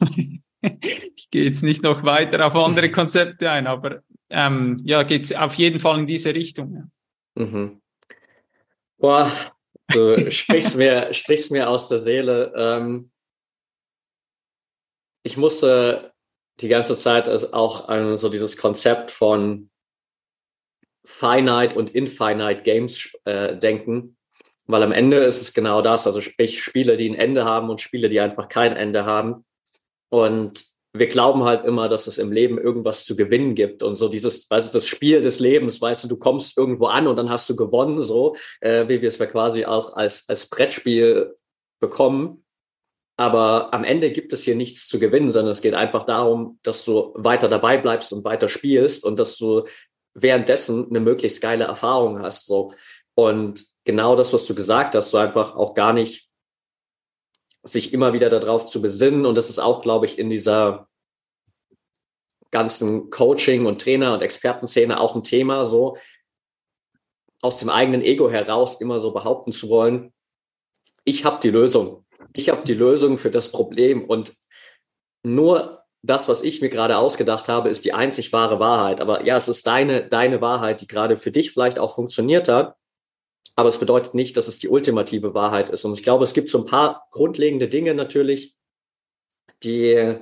ich 0.00 1.30
gehe 1.30 1.44
jetzt 1.44 1.62
nicht 1.62 1.82
noch 1.82 2.02
weiter 2.02 2.46
auf 2.46 2.54
andere 2.56 2.90
Konzepte 2.90 3.50
ein, 3.50 3.66
aber 3.66 4.02
ähm, 4.28 4.76
ja, 4.84 5.02
geht 5.04 5.24
es 5.24 5.32
auf 5.32 5.54
jeden 5.54 5.80
Fall 5.80 6.00
in 6.00 6.06
diese 6.06 6.34
Richtung. 6.34 6.90
Mhm. 7.36 7.80
Boah, 8.98 9.32
Du 9.92 10.30
sprichst 10.30 10.76
mir, 10.76 11.12
sprichst 11.12 11.50
mir 11.50 11.68
aus 11.68 11.88
der 11.88 12.00
Seele. 12.00 12.52
Ähm, 12.56 13.10
ich 15.22 15.36
musste 15.36 16.12
die 16.60 16.68
ganze 16.68 16.96
Zeit 16.96 17.28
auch 17.52 17.88
an 17.88 18.18
so 18.18 18.28
dieses 18.28 18.56
Konzept 18.56 19.10
von 19.10 19.70
Finite 21.04 21.76
und 21.76 21.90
Infinite 21.90 22.62
Games 22.62 23.10
äh, 23.24 23.56
denken, 23.56 24.16
weil 24.66 24.82
am 24.82 24.92
Ende 24.92 25.18
ist 25.18 25.40
es 25.40 25.54
genau 25.54 25.82
das, 25.82 26.06
also 26.06 26.20
sprich 26.20 26.62
Spiele, 26.62 26.96
die 26.96 27.08
ein 27.08 27.14
Ende 27.14 27.44
haben 27.44 27.70
und 27.70 27.80
Spiele, 27.80 28.08
die 28.08 28.20
einfach 28.20 28.48
kein 28.48 28.76
Ende 28.76 29.04
haben. 29.06 29.44
Und 30.10 30.66
wir 30.92 31.06
glauben 31.06 31.44
halt 31.44 31.64
immer, 31.64 31.88
dass 31.88 32.06
es 32.06 32.18
im 32.18 32.32
Leben 32.32 32.58
irgendwas 32.58 33.04
zu 33.04 33.14
gewinnen 33.14 33.54
gibt 33.54 33.82
und 33.82 33.94
so 33.94 34.08
dieses, 34.08 34.50
weißt 34.50 34.68
du, 34.68 34.78
das 34.78 34.86
Spiel 34.86 35.20
des 35.20 35.38
Lebens, 35.38 35.80
weißt 35.80 36.04
du, 36.04 36.08
du 36.08 36.16
kommst 36.16 36.58
irgendwo 36.58 36.86
an 36.86 37.06
und 37.06 37.16
dann 37.16 37.30
hast 37.30 37.48
du 37.48 37.54
gewonnen, 37.54 38.02
so 38.02 38.34
äh, 38.60 38.88
wie 38.88 39.00
wir 39.00 39.08
es 39.08 39.18
quasi 39.18 39.64
auch 39.64 39.94
als 39.94 40.28
als 40.28 40.48
Brettspiel 40.48 41.34
bekommen. 41.80 42.44
Aber 43.16 43.74
am 43.74 43.84
Ende 43.84 44.10
gibt 44.10 44.32
es 44.32 44.44
hier 44.44 44.56
nichts 44.56 44.88
zu 44.88 44.98
gewinnen, 44.98 45.30
sondern 45.30 45.52
es 45.52 45.60
geht 45.60 45.74
einfach 45.74 46.04
darum, 46.04 46.58
dass 46.62 46.84
du 46.86 47.12
weiter 47.14 47.48
dabei 47.48 47.76
bleibst 47.76 48.12
und 48.12 48.24
weiter 48.24 48.48
spielst 48.48 49.04
und 49.04 49.18
dass 49.18 49.36
du 49.36 49.64
währenddessen 50.14 50.88
eine 50.88 51.00
möglichst 51.00 51.40
geile 51.40 51.64
Erfahrung 51.64 52.20
hast. 52.20 52.46
So 52.46 52.72
und 53.14 53.64
genau 53.84 54.16
das, 54.16 54.32
was 54.32 54.46
du 54.46 54.54
gesagt 54.54 54.94
hast, 54.94 55.10
so 55.10 55.18
einfach 55.18 55.54
auch 55.54 55.74
gar 55.74 55.92
nicht 55.92 56.29
sich 57.62 57.92
immer 57.92 58.12
wieder 58.12 58.30
darauf 58.30 58.66
zu 58.66 58.80
besinnen. 58.80 59.26
Und 59.26 59.34
das 59.34 59.50
ist 59.50 59.58
auch, 59.58 59.82
glaube 59.82 60.06
ich, 60.06 60.18
in 60.18 60.30
dieser 60.30 60.88
ganzen 62.50 63.10
Coaching- 63.10 63.66
und 63.66 63.80
Trainer- 63.80 64.14
und 64.14 64.22
Expertenszene 64.22 64.98
auch 64.98 65.14
ein 65.14 65.22
Thema, 65.22 65.64
so 65.64 65.96
aus 67.42 67.58
dem 67.58 67.70
eigenen 67.70 68.02
Ego 68.02 68.30
heraus 68.30 68.80
immer 68.80 69.00
so 69.00 69.12
behaupten 69.12 69.52
zu 69.52 69.70
wollen, 69.70 70.12
ich 71.04 71.24
habe 71.24 71.40
die 71.42 71.50
Lösung. 71.50 72.04
Ich 72.34 72.50
habe 72.50 72.62
die 72.64 72.74
Lösung 72.74 73.16
für 73.16 73.30
das 73.30 73.50
Problem 73.50 74.04
und 74.04 74.34
nur 75.22 75.84
das, 76.02 76.28
was 76.28 76.42
ich 76.42 76.60
mir 76.60 76.70
gerade 76.70 76.98
ausgedacht 76.98 77.48
habe, 77.48 77.68
ist 77.68 77.84
die 77.84 77.92
einzig 77.92 78.32
wahre 78.32 78.58
Wahrheit. 78.58 79.00
Aber 79.00 79.24
ja, 79.24 79.36
es 79.36 79.48
ist 79.48 79.66
deine, 79.66 80.08
deine 80.08 80.40
Wahrheit, 80.40 80.80
die 80.80 80.86
gerade 80.86 81.16
für 81.16 81.30
dich 81.30 81.52
vielleicht 81.52 81.78
auch 81.78 81.94
funktioniert 81.94 82.48
hat 82.48 82.76
aber 83.60 83.68
es 83.68 83.78
bedeutet 83.78 84.14
nicht, 84.14 84.36
dass 84.36 84.48
es 84.48 84.58
die 84.58 84.68
ultimative 84.68 85.34
Wahrheit 85.34 85.70
ist. 85.70 85.84
Und 85.84 85.92
ich 85.92 86.02
glaube, 86.02 86.24
es 86.24 86.32
gibt 86.32 86.48
so 86.48 86.58
ein 86.58 86.66
paar 86.66 87.06
grundlegende 87.10 87.68
Dinge 87.68 87.94
natürlich, 87.94 88.56
die, 89.62 90.16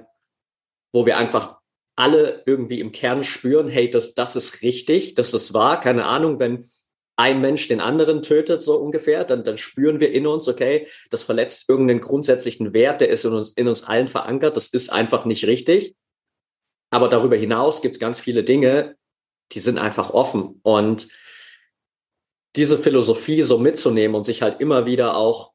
wo 0.92 1.06
wir 1.06 1.16
einfach 1.16 1.58
alle 1.96 2.42
irgendwie 2.46 2.80
im 2.80 2.92
Kern 2.92 3.24
spüren, 3.24 3.68
hey, 3.68 3.90
das, 3.90 4.14
das 4.14 4.36
ist 4.36 4.62
richtig, 4.62 5.14
das 5.14 5.34
ist 5.34 5.54
wahr. 5.54 5.80
Keine 5.80 6.04
Ahnung, 6.04 6.38
wenn 6.38 6.68
ein 7.16 7.40
Mensch 7.40 7.66
den 7.66 7.80
anderen 7.80 8.22
tötet, 8.22 8.62
so 8.62 8.76
ungefähr, 8.76 9.24
dann, 9.24 9.42
dann 9.42 9.58
spüren 9.58 9.98
wir 9.98 10.12
in 10.12 10.26
uns, 10.26 10.46
okay, 10.46 10.86
das 11.10 11.22
verletzt 11.22 11.68
irgendeinen 11.68 12.00
grundsätzlichen 12.00 12.72
Wert, 12.72 13.00
der 13.00 13.08
ist 13.08 13.24
in 13.24 13.32
uns, 13.32 13.52
in 13.52 13.66
uns 13.66 13.82
allen 13.82 14.06
verankert, 14.06 14.56
das 14.56 14.68
ist 14.68 14.92
einfach 14.92 15.24
nicht 15.24 15.46
richtig. 15.46 15.96
Aber 16.90 17.08
darüber 17.08 17.36
hinaus 17.36 17.82
gibt 17.82 17.96
es 17.96 18.00
ganz 18.00 18.20
viele 18.20 18.44
Dinge, 18.44 18.96
die 19.52 19.60
sind 19.60 19.78
einfach 19.78 20.10
offen. 20.10 20.60
Und 20.62 21.08
diese 22.56 22.78
Philosophie 22.78 23.42
so 23.42 23.58
mitzunehmen 23.58 24.14
und 24.14 24.24
sich 24.24 24.42
halt 24.42 24.60
immer 24.60 24.86
wieder 24.86 25.16
auch 25.16 25.52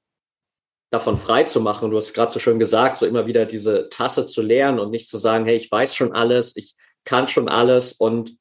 davon 0.90 1.18
frei 1.18 1.44
zu 1.44 1.60
machen. 1.60 1.90
Du 1.90 1.98
hast 1.98 2.14
gerade 2.14 2.32
so 2.32 2.40
schön 2.40 2.60
gesagt, 2.60 2.98
so 2.98 3.06
immer 3.06 3.26
wieder 3.26 3.46
diese 3.46 3.90
Tasse 3.90 4.26
zu 4.26 4.42
lernen 4.42 4.80
und 4.80 4.92
nicht 4.92 5.10
zu 5.10 5.18
sagen, 5.18 5.46
hey, 5.46 5.56
ich 5.56 5.72
weiß 5.72 5.96
schon 5.96 6.14
alles, 6.14 6.56
ich 6.56 6.76
kann 7.04 7.28
schon 7.28 7.50
alles 7.50 7.94
und 7.94 8.38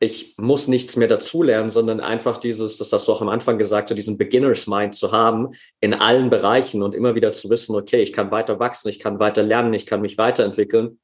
ich 0.00 0.34
muss 0.36 0.66
nichts 0.66 0.96
mehr 0.96 1.08
dazulernen, 1.08 1.70
sondern 1.70 2.00
einfach 2.00 2.38
dieses, 2.38 2.78
das 2.78 2.92
hast 2.92 3.06
du 3.06 3.12
auch 3.12 3.22
am 3.22 3.28
Anfang 3.28 3.58
gesagt, 3.58 3.88
so 3.88 3.94
diesen 3.94 4.18
Beginners 4.18 4.66
Mind 4.66 4.94
zu 4.94 5.12
haben 5.12 5.50
in 5.80 5.94
allen 5.94 6.30
Bereichen 6.30 6.82
und 6.82 6.94
immer 6.94 7.14
wieder 7.14 7.32
zu 7.32 7.48
wissen, 7.48 7.76
okay, 7.76 8.02
ich 8.02 8.12
kann 8.12 8.32
weiter 8.32 8.58
wachsen, 8.58 8.88
ich 8.88 8.98
kann 8.98 9.20
weiter 9.20 9.44
lernen, 9.44 9.72
ich 9.72 9.86
kann 9.86 10.00
mich 10.00 10.18
weiterentwickeln 10.18 10.98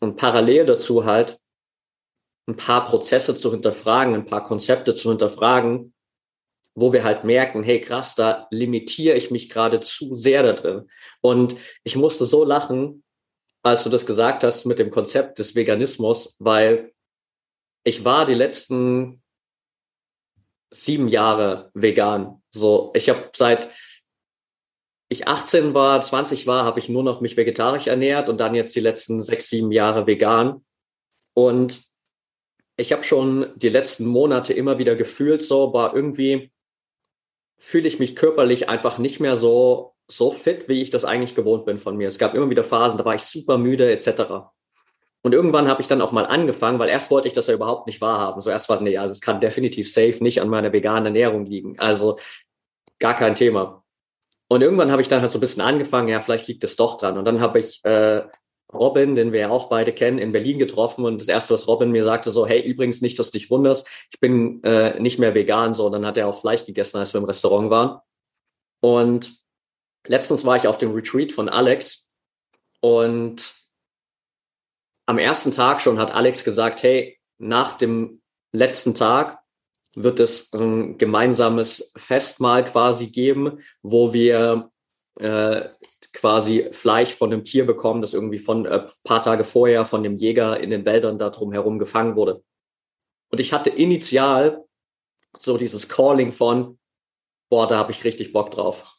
und 0.00 0.16
parallel 0.16 0.66
dazu 0.66 1.04
halt 1.04 1.38
ein 2.46 2.56
paar 2.56 2.84
Prozesse 2.84 3.34
zu 3.36 3.50
hinterfragen, 3.50 4.14
ein 4.14 4.24
paar 4.26 4.44
Konzepte 4.44 4.94
zu 4.94 5.08
hinterfragen, 5.08 5.94
wo 6.74 6.92
wir 6.92 7.04
halt 7.04 7.24
merken, 7.24 7.62
hey 7.62 7.80
krass, 7.80 8.14
da 8.14 8.46
limitiere 8.50 9.16
ich 9.16 9.30
mich 9.30 9.48
gerade 9.50 9.80
zu 9.80 10.14
sehr 10.14 10.42
da 10.42 10.52
drin. 10.52 10.88
Und 11.20 11.56
ich 11.84 11.96
musste 11.96 12.24
so 12.24 12.44
lachen, 12.44 13.04
als 13.62 13.84
du 13.84 13.90
das 13.90 14.06
gesagt 14.06 14.42
hast 14.44 14.64
mit 14.64 14.78
dem 14.78 14.90
Konzept 14.90 15.38
des 15.38 15.54
Veganismus, 15.54 16.36
weil 16.38 16.92
ich 17.84 18.04
war 18.04 18.26
die 18.26 18.34
letzten 18.34 19.22
sieben 20.70 21.08
Jahre 21.08 21.70
vegan. 21.74 22.42
So, 22.50 22.92
ich 22.94 23.08
habe 23.08 23.30
seit 23.34 23.68
ich 25.08 25.28
18 25.28 25.74
war, 25.74 26.00
20 26.00 26.46
war, 26.46 26.64
habe 26.64 26.78
ich 26.78 26.88
nur 26.88 27.02
noch 27.02 27.20
mich 27.20 27.36
vegetarisch 27.36 27.86
ernährt 27.86 28.30
und 28.30 28.38
dann 28.38 28.54
jetzt 28.54 28.74
die 28.74 28.80
letzten 28.80 29.22
sechs, 29.22 29.50
sieben 29.50 29.70
Jahre 29.70 30.06
vegan. 30.06 30.64
Und 31.34 31.82
ich 32.78 32.92
habe 32.92 33.04
schon 33.04 33.52
die 33.56 33.68
letzten 33.68 34.06
Monate 34.06 34.54
immer 34.54 34.78
wieder 34.78 34.96
gefühlt, 34.96 35.42
so 35.42 35.74
war 35.74 35.94
irgendwie 35.94 36.50
fühle 37.64 37.86
ich 37.86 38.00
mich 38.00 38.16
körperlich 38.16 38.68
einfach 38.68 38.98
nicht 38.98 39.20
mehr 39.20 39.36
so 39.36 39.94
so 40.08 40.32
fit, 40.32 40.68
wie 40.68 40.82
ich 40.82 40.90
das 40.90 41.04
eigentlich 41.04 41.36
gewohnt 41.36 41.64
bin 41.64 41.78
von 41.78 41.96
mir. 41.96 42.08
Es 42.08 42.18
gab 42.18 42.34
immer 42.34 42.50
wieder 42.50 42.64
Phasen, 42.64 42.98
da 42.98 43.04
war 43.04 43.14
ich 43.14 43.22
super 43.22 43.56
müde 43.56 43.90
etc. 43.90 44.50
Und 45.22 45.32
irgendwann 45.32 45.68
habe 45.68 45.80
ich 45.80 45.86
dann 45.86 46.02
auch 46.02 46.10
mal 46.10 46.26
angefangen, 46.26 46.80
weil 46.80 46.88
erst 46.88 47.10
wollte 47.12 47.28
ich 47.28 47.34
das 47.34 47.46
ja 47.46 47.54
überhaupt 47.54 47.86
nicht 47.86 48.00
wahrhaben. 48.00 48.42
So 48.42 48.50
erst 48.50 48.68
war 48.68 48.76
es, 48.76 48.82
nee, 48.82 48.98
also 48.98 49.12
es 49.12 49.20
kann 49.20 49.40
definitiv 49.40 49.90
safe 49.90 50.22
nicht 50.22 50.42
an 50.42 50.48
meiner 50.48 50.72
veganen 50.72 51.06
Ernährung 51.06 51.46
liegen. 51.46 51.78
Also 51.78 52.18
gar 52.98 53.14
kein 53.14 53.36
Thema. 53.36 53.84
Und 54.48 54.60
irgendwann 54.62 54.90
habe 54.90 55.00
ich 55.00 55.08
dann 55.08 55.22
halt 55.22 55.30
so 55.30 55.38
ein 55.38 55.40
bisschen 55.40 55.62
angefangen, 55.62 56.08
ja, 56.08 56.20
vielleicht 56.20 56.48
liegt 56.48 56.64
es 56.64 56.74
doch 56.74 56.98
dran. 56.98 57.16
Und 57.16 57.24
dann 57.24 57.40
habe 57.40 57.60
ich 57.60 57.82
äh, 57.84 58.24
Robin, 58.72 59.14
den 59.14 59.32
wir 59.32 59.40
ja 59.40 59.50
auch 59.50 59.68
beide 59.68 59.92
kennen, 59.92 60.18
in 60.18 60.32
Berlin 60.32 60.58
getroffen. 60.58 61.04
Und 61.04 61.20
das 61.20 61.28
Erste, 61.28 61.54
was 61.54 61.68
Robin 61.68 61.90
mir 61.90 62.04
sagte, 62.04 62.30
so, 62.30 62.46
hey, 62.46 62.60
übrigens 62.60 63.02
nicht, 63.02 63.18
dass 63.18 63.30
du 63.30 63.38
dich 63.38 63.50
wunderst, 63.50 63.86
ich 64.10 64.20
bin 64.20 64.62
äh, 64.64 64.98
nicht 65.00 65.18
mehr 65.18 65.34
vegan. 65.34 65.74
So, 65.74 65.90
dann 65.90 66.06
hat 66.06 66.18
er 66.18 66.28
auch 66.28 66.40
Fleisch 66.40 66.64
gegessen, 66.64 66.98
als 66.98 67.12
wir 67.12 67.18
im 67.18 67.26
Restaurant 67.26 67.70
waren. 67.70 68.00
Und 68.80 69.42
letztens 70.06 70.44
war 70.44 70.56
ich 70.56 70.66
auf 70.66 70.78
dem 70.78 70.92
Retreat 70.92 71.32
von 71.32 71.48
Alex 71.48 72.08
und 72.80 73.54
am 75.06 75.18
ersten 75.18 75.52
Tag 75.52 75.80
schon 75.80 75.98
hat 75.98 76.10
Alex 76.12 76.44
gesagt, 76.44 76.82
hey, 76.82 77.18
nach 77.38 77.74
dem 77.74 78.22
letzten 78.52 78.94
Tag 78.94 79.40
wird 79.94 80.20
es 80.20 80.52
ein 80.52 80.98
gemeinsames 80.98 81.92
Festmahl 81.96 82.64
quasi 82.64 83.08
geben, 83.08 83.60
wo 83.82 84.12
wir 84.12 84.70
äh, 85.18 85.68
quasi 86.12 86.68
Fleisch 86.72 87.14
von 87.14 87.32
einem 87.32 87.44
Tier 87.44 87.66
bekommen, 87.66 88.02
das 88.02 88.14
irgendwie 88.14 88.38
von 88.38 88.66
äh, 88.66 88.86
paar 89.04 89.22
Tage 89.22 89.44
vorher 89.44 89.84
von 89.84 90.02
dem 90.02 90.16
Jäger 90.16 90.60
in 90.60 90.70
den 90.70 90.84
Wäldern 90.84 91.18
da 91.18 91.30
drumherum 91.30 91.78
gefangen 91.78 92.16
wurde. 92.16 92.42
Und 93.30 93.40
ich 93.40 93.52
hatte 93.52 93.70
initial 93.70 94.64
so 95.38 95.56
dieses 95.56 95.88
Calling 95.88 96.32
von, 96.32 96.78
boah, 97.48 97.66
da 97.66 97.78
habe 97.78 97.92
ich 97.92 98.04
richtig 98.04 98.32
Bock 98.32 98.50
drauf. 98.50 98.98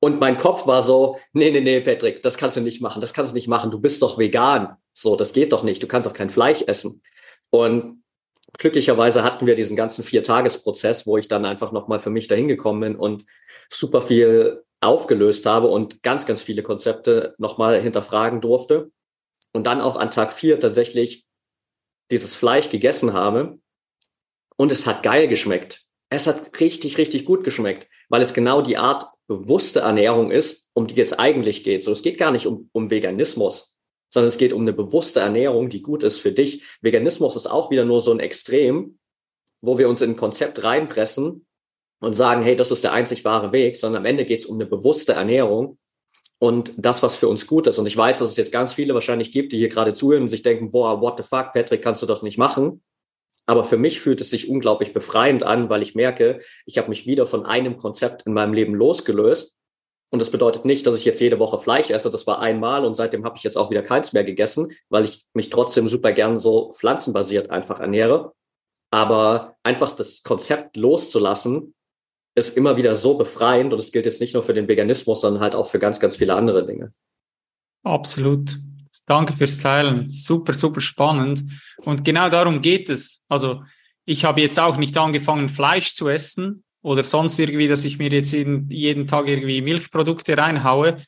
Und 0.00 0.18
mein 0.18 0.36
Kopf 0.36 0.66
war 0.66 0.82
so, 0.82 1.18
nee, 1.32 1.50
nee, 1.50 1.60
nee, 1.60 1.80
Patrick, 1.80 2.22
das 2.22 2.38
kannst 2.38 2.56
du 2.56 2.60
nicht 2.60 2.80
machen, 2.80 3.00
das 3.00 3.12
kannst 3.12 3.32
du 3.32 3.34
nicht 3.34 3.48
machen, 3.48 3.70
du 3.70 3.80
bist 3.80 4.00
doch 4.00 4.16
vegan. 4.16 4.76
So, 4.94 5.14
das 5.14 5.32
geht 5.32 5.52
doch 5.52 5.62
nicht, 5.62 5.82
du 5.82 5.86
kannst 5.86 6.08
doch 6.08 6.14
kein 6.14 6.30
Fleisch 6.30 6.62
essen. 6.62 7.02
Und 7.50 8.02
glücklicherweise 8.56 9.22
hatten 9.22 9.46
wir 9.46 9.56
diesen 9.56 9.76
ganzen 9.76 10.02
Vier-Tages-Prozess, 10.04 11.06
wo 11.06 11.18
ich 11.18 11.28
dann 11.28 11.44
einfach 11.44 11.72
nochmal 11.72 11.98
für 11.98 12.10
mich 12.10 12.28
dahin 12.28 12.48
gekommen 12.48 12.80
bin 12.80 12.96
und 12.96 13.26
super 13.68 14.00
viel 14.00 14.64
aufgelöst 14.80 15.46
habe 15.46 15.68
und 15.68 16.02
ganz, 16.02 16.26
ganz 16.26 16.42
viele 16.42 16.62
Konzepte 16.62 17.34
nochmal 17.38 17.80
hinterfragen 17.80 18.40
durfte. 18.40 18.90
Und 19.52 19.66
dann 19.66 19.80
auch 19.80 19.96
an 19.96 20.10
Tag 20.10 20.32
vier 20.32 20.60
tatsächlich 20.60 21.26
dieses 22.10 22.34
Fleisch 22.34 22.70
gegessen 22.70 23.12
habe. 23.12 23.58
Und 24.56 24.72
es 24.72 24.86
hat 24.86 25.02
geil 25.02 25.28
geschmeckt. 25.28 25.82
Es 26.08 26.26
hat 26.26 26.58
richtig, 26.60 26.98
richtig 26.98 27.24
gut 27.24 27.44
geschmeckt, 27.44 27.88
weil 28.08 28.22
es 28.22 28.34
genau 28.34 28.62
die 28.62 28.76
Art 28.76 29.04
bewusste 29.28 29.80
Ernährung 29.80 30.30
ist, 30.30 30.70
um 30.74 30.86
die 30.86 31.00
es 31.00 31.12
eigentlich 31.12 31.62
geht. 31.62 31.84
So, 31.84 31.92
es 31.92 32.02
geht 32.02 32.18
gar 32.18 32.32
nicht 32.32 32.46
um, 32.46 32.68
um 32.72 32.90
Veganismus, 32.90 33.76
sondern 34.12 34.28
es 34.28 34.38
geht 34.38 34.52
um 34.52 34.62
eine 34.62 34.72
bewusste 34.72 35.20
Ernährung, 35.20 35.70
die 35.70 35.82
gut 35.82 36.02
ist 36.02 36.18
für 36.18 36.32
dich. 36.32 36.64
Veganismus 36.80 37.36
ist 37.36 37.46
auch 37.46 37.70
wieder 37.70 37.84
nur 37.84 38.00
so 38.00 38.10
ein 38.10 38.18
Extrem, 38.18 38.98
wo 39.60 39.78
wir 39.78 39.88
uns 39.88 40.02
in 40.02 40.10
ein 40.10 40.16
Konzept 40.16 40.64
reinpressen 40.64 41.46
und 42.00 42.14
sagen, 42.14 42.42
hey, 42.42 42.56
das 42.56 42.70
ist 42.70 42.84
der 42.84 42.92
einzig 42.92 43.24
wahre 43.24 43.52
Weg, 43.52 43.76
sondern 43.76 44.02
am 44.02 44.06
Ende 44.06 44.24
geht 44.24 44.40
es 44.40 44.46
um 44.46 44.56
eine 44.56 44.66
bewusste 44.66 45.12
Ernährung 45.12 45.78
und 46.38 46.72
das, 46.78 47.02
was 47.02 47.16
für 47.16 47.28
uns 47.28 47.46
gut 47.46 47.66
ist. 47.66 47.78
Und 47.78 47.86
ich 47.86 47.96
weiß, 47.96 48.18
dass 48.18 48.30
es 48.30 48.36
jetzt 48.36 48.52
ganz 48.52 48.72
viele 48.72 48.94
wahrscheinlich 48.94 49.30
gibt, 49.30 49.52
die 49.52 49.58
hier 49.58 49.68
gerade 49.68 49.92
zuhören 49.92 50.22
und 50.22 50.28
sich 50.28 50.42
denken, 50.42 50.70
boah, 50.70 51.00
what 51.00 51.18
the 51.18 51.22
fuck, 51.22 51.52
Patrick, 51.52 51.82
kannst 51.82 52.02
du 52.02 52.06
doch 52.06 52.22
nicht 52.22 52.38
machen. 52.38 52.82
Aber 53.46 53.64
für 53.64 53.76
mich 53.76 54.00
fühlt 54.00 54.20
es 54.20 54.30
sich 54.30 54.48
unglaublich 54.48 54.92
befreiend 54.92 55.42
an, 55.42 55.68
weil 55.68 55.82
ich 55.82 55.94
merke, 55.94 56.40
ich 56.66 56.78
habe 56.78 56.88
mich 56.88 57.06
wieder 57.06 57.26
von 57.26 57.44
einem 57.44 57.76
Konzept 57.76 58.22
in 58.22 58.32
meinem 58.32 58.54
Leben 58.54 58.74
losgelöst. 58.74 59.56
Und 60.10 60.20
das 60.20 60.30
bedeutet 60.30 60.64
nicht, 60.64 60.86
dass 60.86 60.96
ich 60.96 61.04
jetzt 61.04 61.20
jede 61.20 61.38
Woche 61.38 61.58
Fleisch 61.58 61.90
esse. 61.90 62.10
Das 62.10 62.26
war 62.26 62.40
einmal 62.40 62.84
und 62.84 62.94
seitdem 62.94 63.24
habe 63.24 63.36
ich 63.36 63.44
jetzt 63.44 63.56
auch 63.56 63.70
wieder 63.70 63.82
keins 63.82 64.12
mehr 64.12 64.24
gegessen, 64.24 64.72
weil 64.88 65.04
ich 65.04 65.24
mich 65.34 65.50
trotzdem 65.50 65.88
super 65.88 66.12
gern 66.12 66.40
so 66.40 66.72
pflanzenbasiert 66.72 67.50
einfach 67.50 67.80
ernähre. 67.80 68.32
Aber 68.90 69.56
einfach 69.62 69.92
das 69.92 70.22
Konzept 70.22 70.76
loszulassen, 70.76 71.74
ist 72.34 72.56
immer 72.56 72.76
wieder 72.76 72.94
so 72.94 73.16
befreiend 73.16 73.72
und 73.72 73.78
es 73.78 73.92
gilt 73.92 74.06
jetzt 74.06 74.20
nicht 74.20 74.34
nur 74.34 74.42
für 74.42 74.54
den 74.54 74.68
Veganismus, 74.68 75.20
sondern 75.20 75.42
halt 75.42 75.54
auch 75.54 75.68
für 75.68 75.78
ganz, 75.78 76.00
ganz 76.00 76.16
viele 76.16 76.34
andere 76.34 76.64
Dinge. 76.64 76.92
Absolut. 77.82 78.58
Danke 79.06 79.32
fürs 79.32 79.58
Teilen. 79.58 80.08
Super, 80.10 80.52
super 80.52 80.80
spannend. 80.80 81.42
Und 81.78 82.04
genau 82.04 82.28
darum 82.28 82.60
geht 82.60 82.90
es. 82.90 83.24
Also 83.28 83.62
ich 84.04 84.24
habe 84.24 84.40
jetzt 84.40 84.58
auch 84.58 84.76
nicht 84.76 84.96
angefangen, 84.98 85.48
Fleisch 85.48 85.94
zu 85.94 86.08
essen 86.08 86.64
oder 86.82 87.04
sonst 87.04 87.38
irgendwie, 87.38 87.68
dass 87.68 87.84
ich 87.84 87.98
mir 87.98 88.10
jetzt 88.10 88.32
jeden, 88.32 88.68
jeden 88.70 89.06
Tag 89.06 89.28
irgendwie 89.28 89.62
Milchprodukte 89.62 90.36
reinhaue, 90.36 90.98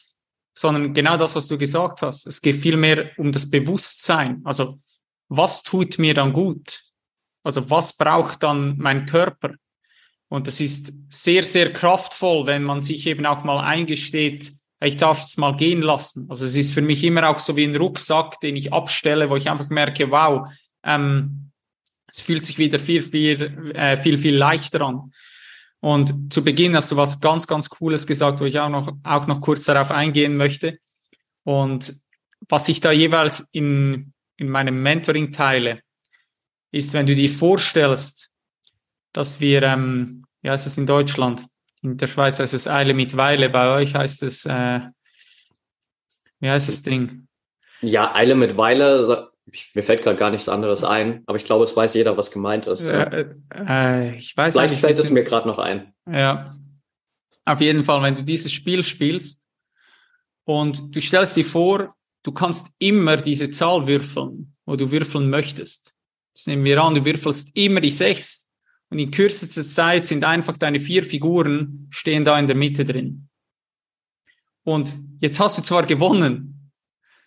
sondern 0.55 0.95
genau 0.95 1.17
das, 1.17 1.35
was 1.35 1.47
du 1.47 1.57
gesagt 1.57 2.03
hast. 2.03 2.27
Es 2.27 2.41
geht 2.41 2.57
vielmehr 2.57 3.11
um 3.17 3.33
das 3.33 3.49
Bewusstsein. 3.49 4.41
Also 4.45 4.79
was 5.29 5.63
tut 5.63 5.99
mir 5.99 6.15
dann 6.15 6.33
gut? 6.33 6.83
Also 7.43 7.69
was 7.71 7.97
braucht 7.97 8.43
dann 8.43 8.77
mein 8.79 9.07
Körper? 9.07 9.55
Und 10.33 10.47
das 10.47 10.61
ist 10.61 10.95
sehr, 11.11 11.43
sehr 11.43 11.75
kraftvoll, 11.75 12.47
wenn 12.47 12.63
man 12.63 12.81
sich 12.81 13.07
eben 13.07 13.27
auch 13.27 13.45
mal 13.45 13.63
eingesteht, 13.63 14.51
ich 14.83 14.97
darf 14.97 15.23
es 15.23 15.37
mal 15.37 15.55
gehen 15.55 15.83
lassen. 15.83 16.27
Also 16.31 16.47
es 16.47 16.57
ist 16.57 16.73
für 16.73 16.81
mich 16.81 17.05
immer 17.05 17.29
auch 17.29 17.39
so 17.39 17.55
wie 17.55 17.65
ein 17.65 17.77
Rucksack, 17.77 18.41
den 18.41 18.57
ich 18.57 18.73
abstelle, 18.73 19.29
wo 19.29 19.37
ich 19.37 19.51
einfach 19.51 19.69
merke, 19.69 20.11
wow, 20.11 20.49
ähm, 20.85 21.51
es 22.11 22.23
fühlt 22.23 22.47
sich 22.47 22.57
wieder 22.57 22.79
viel, 22.79 23.03
viel, 23.03 23.73
äh, 23.75 23.99
viel, 23.99 24.17
viel 24.17 24.35
leichter 24.35 24.81
an. 24.81 25.13
Und 25.81 26.33
zu 26.33 26.43
Beginn 26.43 26.75
hast 26.75 26.91
du 26.91 26.97
was 26.97 27.21
ganz, 27.21 27.47
ganz 27.47 27.69
Cooles 27.69 28.07
gesagt, 28.07 28.41
wo 28.41 28.47
ich 28.47 28.59
auch 28.59 28.71
noch, 28.71 28.91
auch 29.03 29.27
noch 29.27 29.43
kurz 29.43 29.65
darauf 29.65 29.91
eingehen 29.91 30.39
möchte. 30.39 30.79
Und 31.45 31.95
was 32.49 32.71
ich 32.71 32.81
da 32.81 32.91
jeweils 32.91 33.51
in, 33.53 34.15
in 34.39 34.49
meinem 34.49 34.83
Mentoring 34.83 35.31
teile, 35.31 35.83
ist, 36.71 36.95
wenn 36.95 37.05
du 37.05 37.15
dir 37.15 37.29
vorstellst, 37.29 38.31
dass 39.13 39.39
wir, 39.39 39.63
ähm, 39.65 40.22
wie 40.43 40.51
heißt 40.51 40.67
es 40.67 40.77
in 40.77 40.87
Deutschland? 40.87 41.47
In 41.83 41.97
der 41.97 42.07
Schweiz 42.07 42.39
heißt 42.39 42.55
es 42.55 42.69
Eile 42.69 42.95
mit 42.95 43.17
Weile, 43.17 43.49
bei 43.49 43.75
euch 43.75 43.95
heißt 43.95 44.23
es, 44.23 44.45
äh, 44.45 44.81
wie 46.41 46.51
heißt 46.51 46.69
das 46.69 46.83
Ding? 46.83 47.27
Ja, 47.81 48.15
Eile 48.15 48.35
mit 48.35 48.57
Weile, 48.57 49.31
mir 49.75 49.83
fällt 49.83 50.03
gerade 50.03 50.17
gar 50.17 50.31
nichts 50.31 50.49
anderes 50.49 50.85
ein, 50.85 51.23
aber 51.27 51.37
ich 51.37 51.45
glaube, 51.45 51.65
es 51.65 51.75
weiß 51.75 51.95
jeder, 51.95 52.17
was 52.17 52.31
gemeint 52.31 52.67
ist. 52.67 52.87
Äh, 52.87 53.35
äh, 53.55 54.17
ich 54.17 54.37
weiß 54.37 54.55
Vielleicht 54.55 54.79
fällt 54.79 54.99
es 54.99 55.11
mir 55.11 55.25
gerade 55.25 55.49
noch 55.49 55.59
ein. 55.59 55.93
Ja. 56.11 56.57
Auf 57.45 57.61
jeden 57.61 57.85
Fall, 57.85 58.03
wenn 58.03 58.15
du 58.15 58.23
dieses 58.23 58.53
Spiel 58.53 58.85
spielst 58.85 59.43
und 60.45 60.95
du 60.95 61.01
stellst 61.01 61.37
dir 61.37 61.45
vor, 61.45 61.95
du 62.23 62.33
kannst 62.33 62.69
immer 62.79 63.17
diese 63.17 63.51
Zahl 63.51 63.87
würfeln, 63.87 64.55
wo 64.65 64.77
du 64.77 64.91
würfeln 64.93 65.29
möchtest. 65.29 65.95
Jetzt 66.33 66.47
nehmen 66.47 66.65
wir 66.65 66.81
an, 66.83 66.95
du 66.95 67.05
würfelst 67.05 67.57
immer 67.57 67.81
die 67.81 67.91
6 67.91 68.42
und 68.93 68.99
in 68.99 69.11
kürzester 69.11 69.65
Zeit 69.65 70.05
sind 70.05 70.23
einfach 70.23 70.59
deine 70.59 70.79
vier 70.79 71.03
Figuren 71.03 71.89
stehen 71.91 72.27
da 72.27 72.39
in 72.39 72.47
der 72.47 72.57
Mitte 72.57 72.85
drin. 72.85 73.27
Und 74.65 74.99
jetzt 75.19 75.41
hast 75.41 75.57
du 75.57 75.63
zwar 75.63 75.85
gewonnen, 75.85 76.71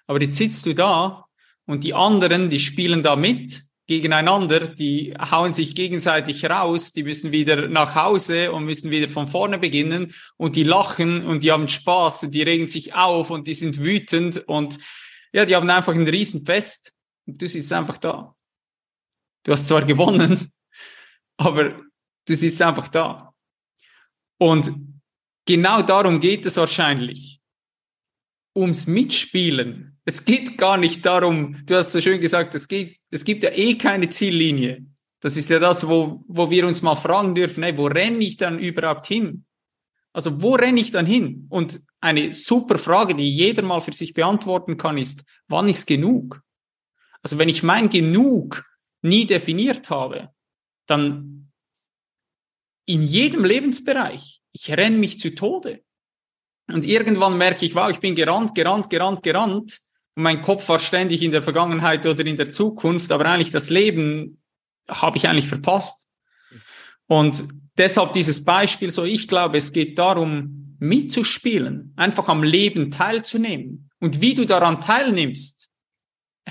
aber 0.05 0.21
jetzt 0.21 0.37
sitzt 0.37 0.67
du 0.67 0.75
da 0.75 1.25
und 1.65 1.83
die 1.83 1.95
anderen, 1.95 2.51
die 2.51 2.59
spielen 2.59 3.01
da 3.01 3.15
mit 3.15 3.63
gegeneinander, 3.87 4.67
die 4.67 5.15
hauen 5.19 5.53
sich 5.53 5.73
gegenseitig 5.73 6.45
raus, 6.45 6.93
die 6.93 7.03
müssen 7.03 7.31
wieder 7.31 7.67
nach 7.67 7.95
Hause 7.95 8.51
und 8.51 8.65
müssen 8.65 8.91
wieder 8.91 9.09
von 9.09 9.27
vorne 9.27 9.57
beginnen 9.57 10.13
und 10.37 10.55
die 10.55 10.63
lachen 10.63 11.25
und 11.25 11.43
die 11.43 11.51
haben 11.51 11.67
Spaß 11.67 12.23
und 12.23 12.31
die 12.35 12.43
regen 12.43 12.67
sich 12.67 12.93
auf 12.93 13.31
und 13.31 13.47
die 13.47 13.55
sind 13.55 13.83
wütend 13.83 14.37
und 14.47 14.77
ja, 15.33 15.45
die 15.45 15.55
haben 15.55 15.69
einfach 15.71 15.95
ein 15.95 16.07
Riesenfest 16.07 16.93
und 17.25 17.41
du 17.41 17.47
sitzt 17.47 17.73
einfach 17.73 17.97
da. 17.97 18.35
Du 19.43 19.51
hast 19.51 19.67
zwar 19.67 19.83
gewonnen, 19.83 20.51
aber 21.37 21.81
du 22.27 22.35
sitzt 22.35 22.61
einfach 22.61 22.87
da. 22.87 23.33
Und 24.37 24.71
genau 25.45 25.81
darum 25.81 26.19
geht 26.19 26.45
es 26.45 26.57
wahrscheinlich. 26.57 27.39
Ums 28.55 28.87
Mitspielen. 28.87 29.99
Es 30.05 30.23
geht 30.23 30.57
gar 30.57 30.77
nicht 30.77 31.05
darum, 31.05 31.65
du 31.65 31.75
hast 31.75 31.91
so 31.91 31.99
schön 31.99 32.21
gesagt, 32.21 32.55
es, 32.55 32.67
geht, 32.67 32.97
es 33.09 33.23
gibt 33.23 33.43
ja 33.43 33.51
eh 33.51 33.75
keine 33.75 34.09
Ziellinie. 34.09 34.85
Das 35.19 35.35
ist 35.35 35.49
ja 35.49 35.59
das, 35.59 35.87
wo, 35.87 36.23
wo 36.27 36.49
wir 36.49 36.67
uns 36.67 36.81
mal 36.81 36.95
fragen 36.95 37.33
dürfen, 37.33 37.63
hey, 37.63 37.75
wo 37.77 37.87
renne 37.87 38.19
ich 38.19 38.37
dann 38.37 38.59
überhaupt 38.59 39.07
hin? 39.07 39.45
Also 40.13 40.41
wo 40.41 40.53
renne 40.53 40.79
ich 40.79 40.91
dann 40.91 41.05
hin? 41.05 41.47
Und 41.49 41.81
eine 41.99 42.31
super 42.31 42.77
Frage, 42.77 43.15
die 43.15 43.29
jeder 43.29 43.63
mal 43.63 43.81
für 43.81 43.91
sich 43.91 44.13
beantworten 44.13 44.77
kann, 44.77 44.97
ist, 44.97 45.25
wann 45.47 45.67
ist 45.67 45.87
genug? 45.87 46.41
Also 47.21 47.39
wenn 47.39 47.49
ich 47.49 47.63
mein 47.63 47.89
Genug 47.89 48.63
nie 49.01 49.25
definiert 49.25 49.89
habe, 49.89 50.29
dann 50.87 51.51
in 52.85 53.01
jedem 53.01 53.43
Lebensbereich, 53.43 54.41
ich 54.51 54.71
renne 54.71 54.97
mich 54.97 55.19
zu 55.19 55.33
Tode. 55.33 55.83
Und 56.67 56.85
irgendwann 56.85 57.37
merke 57.37 57.65
ich, 57.65 57.75
wow, 57.75 57.89
ich 57.89 57.99
bin 57.99 58.15
gerannt, 58.15 58.55
gerannt, 58.55 58.89
gerannt, 58.89 59.23
gerannt. 59.23 59.79
Und 60.15 60.23
mein 60.23 60.41
Kopf 60.41 60.67
war 60.69 60.79
ständig 60.79 61.21
in 61.21 61.31
der 61.31 61.41
Vergangenheit 61.41 62.05
oder 62.05 62.25
in 62.25 62.37
der 62.37 62.51
Zukunft, 62.51 63.11
aber 63.11 63.25
eigentlich 63.25 63.51
das 63.51 63.69
Leben 63.69 64.41
habe 64.87 65.17
ich 65.17 65.27
eigentlich 65.27 65.47
verpasst. 65.47 66.07
Und 67.07 67.45
deshalb 67.77 68.13
dieses 68.13 68.43
Beispiel 68.43 68.89
so, 68.89 69.03
ich 69.03 69.27
glaube, 69.27 69.57
es 69.57 69.73
geht 69.73 69.99
darum, 69.99 70.63
mitzuspielen, 70.79 71.93
einfach 71.95 72.27
am 72.27 72.43
Leben 72.43 72.91
teilzunehmen. 72.91 73.89
Und 73.99 74.21
wie 74.21 74.33
du 74.33 74.45
daran 74.45 74.81
teilnimmst, 74.81 75.69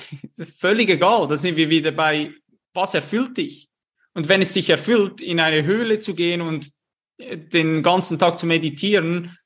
völlig 0.59 0.91
egal, 0.91 1.27
da 1.29 1.37
sind 1.37 1.57
wir 1.57 1.71
wieder 1.71 1.93
bei, 1.93 2.33
was 2.73 2.95
erfüllt 2.95 3.37
dich? 3.37 3.69
Und 4.15 4.29
wenn 4.29 4.43
es 4.43 4.55
sich 4.55 4.71
erfüllt, 4.71 5.21
in 5.21 5.41
eine 5.41 5.65
Höhle 5.65 5.99
zu 5.99 6.15
gehen 6.15 6.41
und 6.41 6.71
äh, 7.19 7.37
den 7.37 7.83
ganzen 7.83 8.19
Tag 8.19 8.39
zu 8.39 8.47
meditieren, 8.47 9.37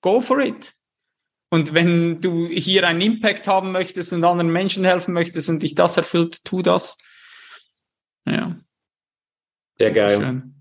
go 0.00 0.20
for 0.20 0.40
it. 0.40 0.74
Und 1.50 1.74
wenn 1.74 2.20
du 2.20 2.46
hier 2.46 2.86
einen 2.86 3.00
Impact 3.00 3.46
haben 3.46 3.72
möchtest 3.72 4.12
und 4.12 4.24
anderen 4.24 4.52
Menschen 4.52 4.84
helfen 4.84 5.12
möchtest 5.12 5.48
und 5.48 5.62
dich 5.62 5.74
das 5.74 5.96
erfüllt, 5.96 6.44
tu 6.44 6.62
das. 6.62 6.96
Ja. 8.24 8.56
Sehr 9.78 9.90
geil. 9.90 10.16
Schön. 10.16 10.59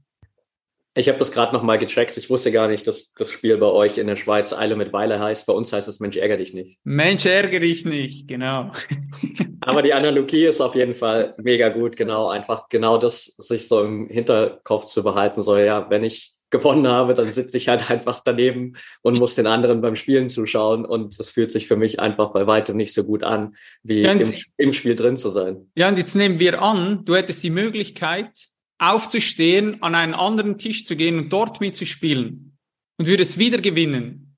Ich 0.96 1.08
habe 1.08 1.20
das 1.20 1.32
gerade 1.32 1.54
nochmal 1.54 1.78
gecheckt. 1.78 2.18
Ich 2.18 2.30
wusste 2.30 2.52
gar 2.52 2.68
nicht, 2.68 2.88
dass 2.88 3.14
das 3.14 3.32
Spiel 3.32 3.58
bei 3.58 3.68
euch 3.68 3.98
in 3.98 4.08
der 4.08 4.16
Schweiz 4.16 4.54
Eile 4.54 4.76
mit 4.76 4.92
Weile 4.92 5.20
heißt. 5.20 5.46
Bei 5.46 5.54
uns 5.54 5.72
heißt 5.72 5.88
es 5.88 6.00
Mensch, 6.00 6.18
ärgere 6.18 6.38
dich 6.38 6.54
nicht. 6.54 6.80
Mensch, 6.84 7.26
ärgere 7.26 7.60
dich 7.60 7.86
nicht, 7.86 8.28
genau. 8.28 8.72
Aber 9.62 9.82
die 9.82 9.94
Analogie 9.94 10.46
ist 10.46 10.62
auf 10.62 10.76
jeden 10.76 10.96
Fall 10.96 11.36
mega 11.38 11.70
gut, 11.70 11.96
genau. 11.96 12.30
Einfach 12.30 12.70
genau 12.70 12.98
das 12.98 13.26
sich 13.26 13.68
so 13.68 13.84
im 13.84 14.08
Hinterkopf 14.08 14.86
zu 14.86 15.04
behalten. 15.04 15.42
So, 15.44 15.58
ja, 15.58 15.90
wenn 15.90 16.04
ich 16.04 16.34
gewonnen 16.50 16.88
habe, 16.88 17.14
dann 17.14 17.32
sitze 17.32 17.58
ich 17.58 17.68
halt 17.70 17.90
einfach 17.92 18.22
daneben 18.24 18.74
und 19.02 19.20
muss 19.20 19.36
den 19.36 19.48
anderen 19.48 19.82
beim 19.82 19.96
Spielen 19.96 20.30
zuschauen. 20.30 20.86
Und 20.86 21.20
das 21.20 21.30
fühlt 21.30 21.52
sich 21.52 21.68
für 21.68 21.76
mich 21.76 22.00
einfach 22.00 22.32
bei 22.32 22.48
weitem 22.48 22.78
nicht 22.78 22.94
so 22.94 23.04
gut 23.04 23.24
an, 23.24 23.56
wie 23.84 24.02
ja, 24.02 24.12
im, 24.14 24.34
im 24.58 24.74
Spiel 24.74 24.96
drin 24.96 25.18
zu 25.18 25.32
sein. 25.32 25.70
Ja, 25.76 25.88
und 25.88 25.98
jetzt 25.98 26.16
nehmen 26.16 26.40
wir 26.40 26.62
an, 26.62 27.06
du 27.06 27.16
hättest 27.16 27.44
die 27.44 27.52
Möglichkeit, 27.52 28.32
aufzustehen, 28.80 29.82
an 29.84 29.94
einen 29.94 30.14
anderen 30.14 30.58
Tisch 30.58 30.86
zu 30.86 30.96
gehen 30.96 31.18
und 31.18 31.32
dort 31.32 31.62
mitzuspielen 31.62 32.58
und 32.98 33.08
würdest 33.08 33.38
wieder 33.38 33.60
gewinnen, 33.60 34.38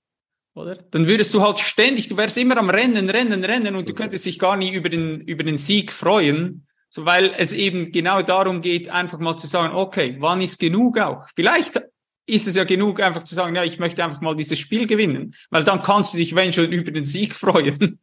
oder? 0.53 0.75
Dann 0.75 1.07
würdest 1.07 1.33
du 1.33 1.41
halt 1.41 1.59
ständig, 1.59 2.09
du 2.09 2.17
wärst 2.17 2.37
immer 2.37 2.57
am 2.57 2.69
Rennen, 2.69 3.09
Rennen, 3.09 3.43
Rennen 3.45 3.75
und 3.75 3.87
du 3.87 3.93
könntest 3.93 4.25
dich 4.25 4.37
gar 4.37 4.57
nicht 4.57 4.73
über 4.73 4.89
den, 4.89 5.21
über 5.21 5.43
den 5.43 5.57
Sieg 5.57 5.91
freuen, 5.93 6.67
so 6.89 7.05
weil 7.05 7.33
es 7.37 7.53
eben 7.53 7.91
genau 7.91 8.21
darum 8.21 8.61
geht, 8.61 8.89
einfach 8.89 9.19
mal 9.19 9.37
zu 9.37 9.47
sagen, 9.47 9.73
okay, 9.75 10.17
wann 10.19 10.41
ist 10.41 10.59
genug 10.59 10.99
auch? 10.99 11.25
Vielleicht 11.35 11.81
ist 12.25 12.47
es 12.47 12.55
ja 12.55 12.65
genug, 12.65 12.99
einfach 12.99 13.23
zu 13.23 13.33
sagen, 13.33 13.55
ja, 13.55 13.63
ich 13.63 13.79
möchte 13.79 14.03
einfach 14.03 14.21
mal 14.21 14.35
dieses 14.35 14.59
Spiel 14.59 14.87
gewinnen, 14.87 15.33
weil 15.49 15.63
dann 15.63 15.81
kannst 15.81 16.13
du 16.13 16.17
dich, 16.17 16.35
wenn 16.35 16.51
schon, 16.51 16.71
über 16.71 16.91
den 16.91 17.05
Sieg 17.05 17.33
freuen. 17.33 17.99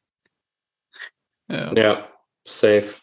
ja. 1.49 1.75
ja, 1.75 2.09
safe. 2.47 2.95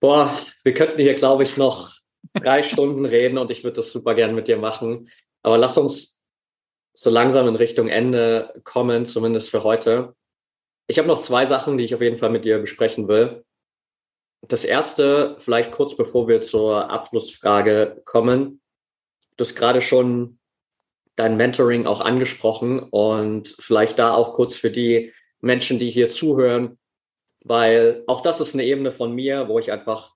Boah, 0.00 0.38
wir 0.62 0.74
könnten 0.74 1.00
hier, 1.00 1.14
glaube 1.14 1.42
ich, 1.42 1.56
noch 1.56 2.01
drei 2.34 2.62
Stunden 2.62 3.04
reden 3.04 3.38
und 3.38 3.50
ich 3.50 3.64
würde 3.64 3.76
das 3.76 3.92
super 3.92 4.14
gern 4.14 4.34
mit 4.34 4.48
dir 4.48 4.56
machen. 4.56 5.10
Aber 5.42 5.58
lass 5.58 5.76
uns 5.76 6.22
so 6.94 7.10
langsam 7.10 7.48
in 7.48 7.56
Richtung 7.56 7.88
Ende 7.88 8.60
kommen, 8.64 9.06
zumindest 9.06 9.50
für 9.50 9.64
heute. 9.64 10.14
Ich 10.86 10.98
habe 10.98 11.08
noch 11.08 11.20
zwei 11.20 11.46
Sachen, 11.46 11.78
die 11.78 11.84
ich 11.84 11.94
auf 11.94 12.02
jeden 12.02 12.18
Fall 12.18 12.30
mit 12.30 12.44
dir 12.44 12.58
besprechen 12.58 13.08
will. 13.08 13.44
Das 14.48 14.64
erste, 14.64 15.36
vielleicht 15.38 15.70
kurz 15.70 15.96
bevor 15.96 16.28
wir 16.28 16.40
zur 16.40 16.90
Abschlussfrage 16.90 18.02
kommen. 18.04 18.60
Du 19.36 19.44
hast 19.44 19.54
gerade 19.54 19.80
schon 19.80 20.38
dein 21.16 21.36
Mentoring 21.36 21.86
auch 21.86 22.00
angesprochen 22.00 22.80
und 22.80 23.54
vielleicht 23.58 23.98
da 23.98 24.14
auch 24.14 24.34
kurz 24.34 24.56
für 24.56 24.70
die 24.70 25.12
Menschen, 25.40 25.78
die 25.78 25.90
hier 25.90 26.08
zuhören, 26.08 26.78
weil 27.44 28.04
auch 28.06 28.20
das 28.22 28.40
ist 28.40 28.54
eine 28.54 28.64
Ebene 28.64 28.92
von 28.92 29.12
mir, 29.12 29.48
wo 29.48 29.58
ich 29.58 29.72
einfach 29.72 30.14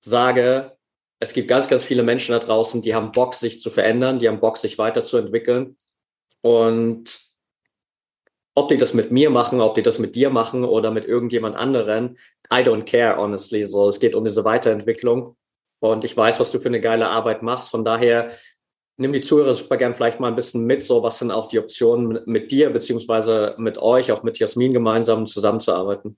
sage, 0.00 0.76
es 1.20 1.32
gibt 1.32 1.48
ganz, 1.48 1.68
ganz 1.68 1.82
viele 1.82 2.02
Menschen 2.02 2.32
da 2.32 2.38
draußen, 2.38 2.82
die 2.82 2.94
haben 2.94 3.12
Bock, 3.12 3.34
sich 3.34 3.60
zu 3.60 3.70
verändern, 3.70 4.18
die 4.18 4.28
haben 4.28 4.40
Bock, 4.40 4.58
sich 4.58 4.78
weiterzuentwickeln. 4.78 5.76
Und 6.42 7.20
ob 8.54 8.68
die 8.68 8.76
das 8.76 8.94
mit 8.94 9.10
mir 9.10 9.30
machen, 9.30 9.60
ob 9.60 9.74
die 9.74 9.82
das 9.82 9.98
mit 9.98 10.14
dir 10.14 10.30
machen 10.30 10.64
oder 10.64 10.90
mit 10.90 11.06
irgendjemand 11.06 11.56
anderen, 11.56 12.18
I 12.52 12.58
don't 12.58 12.84
care, 12.84 13.16
honestly. 13.16 13.64
So, 13.64 13.88
es 13.88 13.98
geht 13.98 14.14
um 14.14 14.24
diese 14.24 14.44
Weiterentwicklung. 14.44 15.36
Und 15.80 16.04
ich 16.04 16.16
weiß, 16.16 16.40
was 16.40 16.52
du 16.52 16.58
für 16.58 16.68
eine 16.68 16.80
geile 16.80 17.08
Arbeit 17.08 17.42
machst. 17.42 17.70
Von 17.70 17.84
daher 17.84 18.30
nimm 18.96 19.12
die 19.12 19.20
Zuhörer 19.20 19.54
super 19.54 19.76
gern 19.76 19.94
vielleicht 19.94 20.20
mal 20.20 20.28
ein 20.28 20.36
bisschen 20.36 20.64
mit. 20.64 20.84
So, 20.84 21.02
was 21.02 21.18
sind 21.18 21.30
auch 21.30 21.48
die 21.48 21.58
Optionen 21.58 22.20
mit 22.26 22.50
dir 22.52 22.70
beziehungsweise 22.70 23.54
mit 23.58 23.78
euch, 23.78 24.12
auch 24.12 24.22
mit 24.22 24.38
Jasmin 24.38 24.72
gemeinsam 24.72 25.26
zusammenzuarbeiten? 25.26 26.16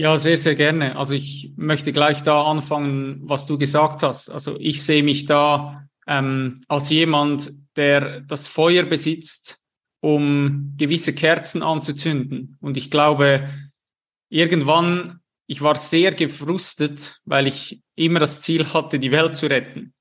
Ja, 0.00 0.16
sehr, 0.16 0.36
sehr 0.36 0.54
gerne. 0.54 0.94
Also 0.94 1.12
ich 1.14 1.52
möchte 1.56 1.92
gleich 1.92 2.22
da 2.22 2.44
anfangen, 2.44 3.18
was 3.24 3.46
du 3.46 3.58
gesagt 3.58 4.04
hast. 4.04 4.28
Also 4.30 4.56
ich 4.60 4.84
sehe 4.84 5.02
mich 5.02 5.26
da 5.26 5.88
ähm, 6.06 6.62
als 6.68 6.88
jemand, 6.90 7.50
der 7.74 8.20
das 8.20 8.46
Feuer 8.46 8.84
besitzt, 8.84 9.58
um 10.00 10.74
gewisse 10.76 11.12
Kerzen 11.14 11.64
anzuzünden. 11.64 12.58
Und 12.60 12.76
ich 12.76 12.92
glaube, 12.92 13.50
irgendwann, 14.28 15.18
ich 15.48 15.62
war 15.62 15.74
sehr 15.74 16.12
gefrustet, 16.12 17.18
weil 17.24 17.48
ich 17.48 17.82
immer 17.96 18.20
das 18.20 18.40
Ziel 18.40 18.72
hatte, 18.72 19.00
die 19.00 19.10
Welt 19.10 19.34
zu 19.34 19.46
retten. 19.46 19.94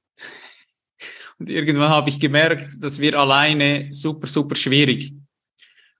Und 1.40 1.50
irgendwann 1.50 1.90
habe 1.90 2.10
ich 2.10 2.20
gemerkt, 2.20 2.72
das 2.82 3.00
wird 3.00 3.16
alleine 3.16 3.92
super, 3.92 4.28
super 4.28 4.56
schwierig. 4.56 5.16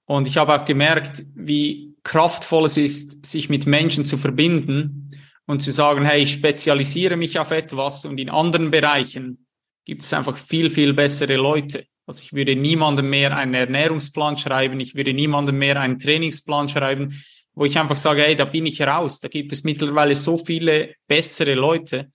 Und 0.04 0.28
ich 0.28 0.36
habe 0.36 0.54
auch 0.54 0.64
gemerkt, 0.64 1.26
wie 1.34 1.87
kraftvoll 2.08 2.64
es 2.64 2.78
ist, 2.78 3.26
sich 3.26 3.50
mit 3.50 3.66
Menschen 3.66 4.06
zu 4.06 4.16
verbinden 4.16 5.10
und 5.46 5.60
zu 5.60 5.70
sagen, 5.70 6.06
hey, 6.06 6.22
ich 6.22 6.32
spezialisiere 6.32 7.16
mich 7.16 7.38
auf 7.38 7.50
etwas 7.50 8.06
und 8.06 8.16
in 8.16 8.30
anderen 8.30 8.70
Bereichen 8.70 9.46
gibt 9.84 10.02
es 10.02 10.14
einfach 10.14 10.38
viel, 10.38 10.70
viel 10.70 10.94
bessere 10.94 11.36
Leute. 11.36 11.84
Also 12.06 12.22
ich 12.22 12.32
würde 12.32 12.56
niemandem 12.56 13.10
mehr 13.10 13.36
einen 13.36 13.52
Ernährungsplan 13.52 14.38
schreiben, 14.38 14.80
ich 14.80 14.94
würde 14.94 15.12
niemandem 15.12 15.58
mehr 15.58 15.78
einen 15.78 15.98
Trainingsplan 15.98 16.70
schreiben, 16.70 17.22
wo 17.52 17.66
ich 17.66 17.78
einfach 17.78 17.98
sage, 17.98 18.22
hey, 18.22 18.34
da 18.34 18.46
bin 18.46 18.64
ich 18.64 18.80
raus. 18.80 19.20
Da 19.20 19.28
gibt 19.28 19.52
es 19.52 19.62
mittlerweile 19.62 20.14
so 20.14 20.38
viele 20.38 20.94
bessere 21.08 21.56
Leute. 21.56 22.10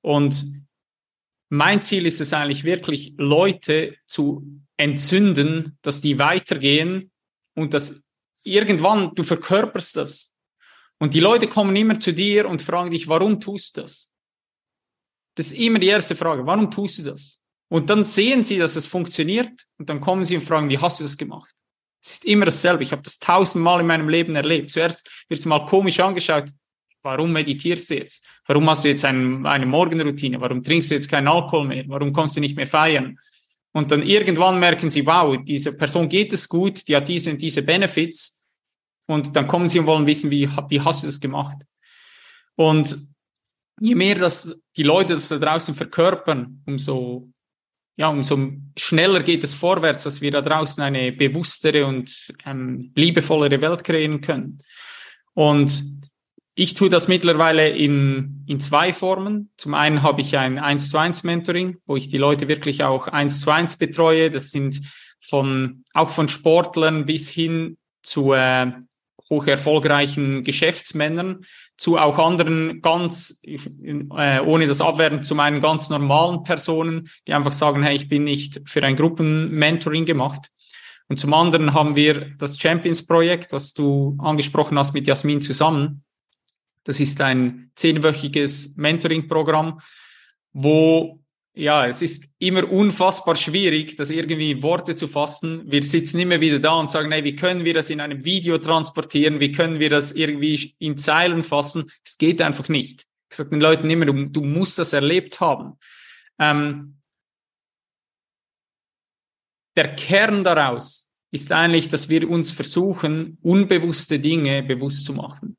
Und 0.00 0.46
mein 1.50 1.82
Ziel 1.82 2.06
ist 2.06 2.22
es 2.22 2.32
eigentlich 2.32 2.64
wirklich, 2.64 3.12
Leute 3.18 3.94
zu 4.06 4.62
entzünden, 4.78 5.76
dass 5.82 6.00
die 6.00 6.18
weitergehen 6.18 7.10
und 7.54 7.74
dass 7.74 8.07
irgendwann, 8.42 9.14
du 9.14 9.24
verkörperst 9.24 9.96
das. 9.96 10.36
Und 10.98 11.14
die 11.14 11.20
Leute 11.20 11.46
kommen 11.46 11.76
immer 11.76 11.98
zu 11.98 12.12
dir 12.12 12.48
und 12.48 12.62
fragen 12.62 12.90
dich, 12.90 13.08
warum 13.08 13.40
tust 13.40 13.76
du 13.76 13.82
das? 13.82 14.10
Das 15.36 15.46
ist 15.46 15.58
immer 15.58 15.78
die 15.78 15.86
erste 15.86 16.16
Frage, 16.16 16.44
warum 16.46 16.70
tust 16.70 16.98
du 16.98 17.02
das? 17.04 17.42
Und 17.68 17.90
dann 17.90 18.02
sehen 18.02 18.42
sie, 18.42 18.58
dass 18.58 18.76
es 18.76 18.86
funktioniert 18.86 19.66
und 19.78 19.88
dann 19.88 20.00
kommen 20.00 20.24
sie 20.24 20.34
und 20.34 20.42
fragen, 20.42 20.68
wie 20.68 20.78
hast 20.78 20.98
du 20.98 21.04
das 21.04 21.16
gemacht? 21.16 21.54
Es 22.04 22.12
ist 22.12 22.24
immer 22.24 22.46
dasselbe. 22.46 22.82
Ich 22.82 22.92
habe 22.92 23.02
das 23.02 23.18
tausendmal 23.18 23.80
in 23.80 23.86
meinem 23.86 24.08
Leben 24.08 24.34
erlebt. 24.34 24.70
Zuerst 24.70 25.08
wirst 25.28 25.44
du 25.44 25.48
mal 25.48 25.64
komisch 25.66 26.00
angeschaut. 26.00 26.50
warum 27.02 27.32
meditierst 27.32 27.90
du 27.90 27.96
jetzt? 27.96 28.26
Warum 28.46 28.68
hast 28.68 28.84
du 28.84 28.88
jetzt 28.88 29.04
ein, 29.04 29.46
eine 29.46 29.66
Morgenroutine? 29.66 30.40
Warum 30.40 30.62
trinkst 30.62 30.90
du 30.90 30.94
jetzt 30.94 31.08
keinen 31.08 31.28
Alkohol 31.28 31.66
mehr? 31.66 31.84
Warum 31.86 32.12
kommst 32.12 32.36
du 32.36 32.40
nicht 32.40 32.56
mehr 32.56 32.66
feiern? 32.66 33.18
Und 33.78 33.92
dann 33.92 34.02
irgendwann 34.02 34.58
merken 34.58 34.90
sie, 34.90 35.06
wow, 35.06 35.36
diese 35.40 35.72
Person 35.72 36.08
geht 36.08 36.32
es 36.32 36.48
gut, 36.48 36.88
die 36.88 36.96
hat 36.96 37.06
diese 37.06 37.30
und 37.30 37.40
diese 37.40 37.62
Benefits. 37.62 38.44
Und 39.06 39.36
dann 39.36 39.46
kommen 39.46 39.68
sie 39.68 39.78
und 39.78 39.86
wollen 39.86 40.04
wissen, 40.04 40.32
wie, 40.32 40.50
wie 40.68 40.80
hast 40.80 41.04
du 41.04 41.06
das 41.06 41.20
gemacht? 41.20 41.58
Und 42.56 42.98
je 43.80 43.94
mehr 43.94 44.16
das 44.16 44.60
die 44.76 44.82
Leute 44.82 45.12
das 45.12 45.28
da 45.28 45.38
draußen 45.38 45.76
verkörpern, 45.76 46.60
umso, 46.66 47.28
ja, 47.96 48.08
umso 48.08 48.50
schneller 48.76 49.22
geht 49.22 49.44
es 49.44 49.54
vorwärts, 49.54 50.02
dass 50.02 50.20
wir 50.20 50.32
da 50.32 50.42
draußen 50.42 50.82
eine 50.82 51.12
bewusstere 51.12 51.86
und 51.86 52.34
ähm, 52.44 52.90
liebevollere 52.96 53.60
Welt 53.60 53.84
kreieren 53.84 54.20
können. 54.20 54.58
Und 55.34 55.84
ich 56.58 56.74
tue 56.74 56.88
das 56.88 57.06
mittlerweile 57.06 57.68
in, 57.68 58.42
in 58.48 58.58
zwei 58.58 58.92
Formen. 58.92 59.48
Zum 59.56 59.74
einen 59.74 60.02
habe 60.02 60.20
ich 60.20 60.36
ein 60.36 60.58
1 60.58 60.90
zu 60.90 60.98
1 60.98 61.22
Mentoring, 61.22 61.76
wo 61.86 61.94
ich 61.94 62.08
die 62.08 62.18
Leute 62.18 62.48
wirklich 62.48 62.82
auch 62.82 63.06
1 63.06 63.42
zu 63.42 63.52
1 63.52 63.76
betreue. 63.76 64.28
Das 64.28 64.50
sind 64.50 64.80
von, 65.20 65.84
auch 65.94 66.10
von 66.10 66.28
Sportlern 66.28 67.06
bis 67.06 67.30
hin 67.30 67.76
zu 68.02 68.32
äh, 68.32 68.72
hoch 69.30 69.46
erfolgreichen 69.46 70.42
Geschäftsmännern, 70.42 71.44
zu 71.76 71.96
auch 71.96 72.18
anderen 72.18 72.82
ganz, 72.82 73.40
äh, 73.44 74.40
ohne 74.40 74.66
das 74.66 74.80
Abwerten 74.80 75.22
zu 75.22 75.36
meinen 75.36 75.60
ganz 75.60 75.90
normalen 75.90 76.42
Personen, 76.42 77.08
die 77.28 77.34
einfach 77.34 77.52
sagen, 77.52 77.84
hey, 77.84 77.94
ich 77.94 78.08
bin 78.08 78.24
nicht 78.24 78.62
für 78.64 78.82
ein 78.82 78.96
Gruppenmentoring 78.96 80.06
gemacht. 80.06 80.48
Und 81.08 81.20
zum 81.20 81.32
anderen 81.34 81.72
haben 81.72 81.94
wir 81.94 82.32
das 82.36 82.58
Champions-Projekt, 82.58 83.52
was 83.52 83.74
du 83.74 84.18
angesprochen 84.18 84.76
hast 84.76 84.92
mit 84.92 85.06
Jasmin 85.06 85.40
zusammen. 85.40 86.02
Das 86.84 87.00
ist 87.00 87.20
ein 87.20 87.70
zehnwöchiges 87.74 88.76
Mentoring-Programm, 88.76 89.80
wo 90.52 91.20
ja, 91.58 91.86
es 91.86 92.02
ist 92.02 92.30
immer 92.38 92.70
unfassbar 92.70 93.34
schwierig, 93.34 93.96
das 93.96 94.10
irgendwie 94.10 94.52
in 94.52 94.62
Worte 94.62 94.94
zu 94.94 95.08
fassen. 95.08 95.62
Wir 95.66 95.82
sitzen 95.82 96.20
immer 96.20 96.40
wieder 96.40 96.60
da 96.60 96.74
und 96.74 96.88
sagen, 96.88 97.10
hey, 97.10 97.24
wie 97.24 97.34
können 97.34 97.64
wir 97.64 97.74
das 97.74 97.90
in 97.90 98.00
einem 98.00 98.24
Video 98.24 98.58
transportieren? 98.58 99.40
Wie 99.40 99.50
können 99.50 99.80
wir 99.80 99.90
das 99.90 100.12
irgendwie 100.12 100.76
in 100.78 100.96
Zeilen 100.96 101.42
fassen? 101.42 101.90
Es 102.04 102.16
geht 102.16 102.40
einfach 102.40 102.68
nicht. 102.68 103.06
Ich 103.28 103.36
sage 103.36 103.50
den 103.50 103.60
Leuten 103.60 103.90
immer, 103.90 104.06
du, 104.06 104.28
du 104.28 104.40
musst 104.40 104.78
das 104.78 104.92
erlebt 104.92 105.40
haben. 105.40 105.78
Ähm, 106.38 107.00
der 109.76 109.96
Kern 109.96 110.44
daraus 110.44 111.10
ist 111.32 111.50
eigentlich, 111.50 111.88
dass 111.88 112.08
wir 112.08 112.30
uns 112.30 112.52
versuchen, 112.52 113.36
unbewusste 113.42 114.20
Dinge 114.20 114.62
bewusst 114.62 115.04
zu 115.04 115.12
machen. 115.12 115.57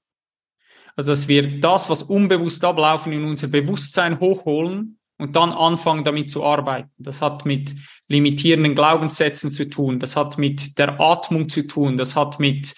Also, 0.99 1.13
dass 1.13 1.29
wir 1.29 1.61
das, 1.61 1.89
was 1.89 2.03
unbewusst 2.03 2.61
ablaufen, 2.65 3.13
in 3.13 3.23
unser 3.23 3.47
Bewusstsein 3.47 4.19
hochholen 4.19 4.99
und 5.17 5.33
dann 5.37 5.53
anfangen, 5.53 6.03
damit 6.03 6.29
zu 6.29 6.43
arbeiten. 6.43 6.91
Das 6.97 7.21
hat 7.21 7.45
mit 7.45 7.73
limitierenden 8.09 8.75
Glaubenssätzen 8.75 9.49
zu 9.49 9.69
tun, 9.69 10.01
das 10.01 10.17
hat 10.17 10.37
mit 10.37 10.77
der 10.77 10.99
Atmung 10.99 11.47
zu 11.47 11.65
tun, 11.65 11.95
das 11.95 12.17
hat 12.17 12.41
mit 12.41 12.75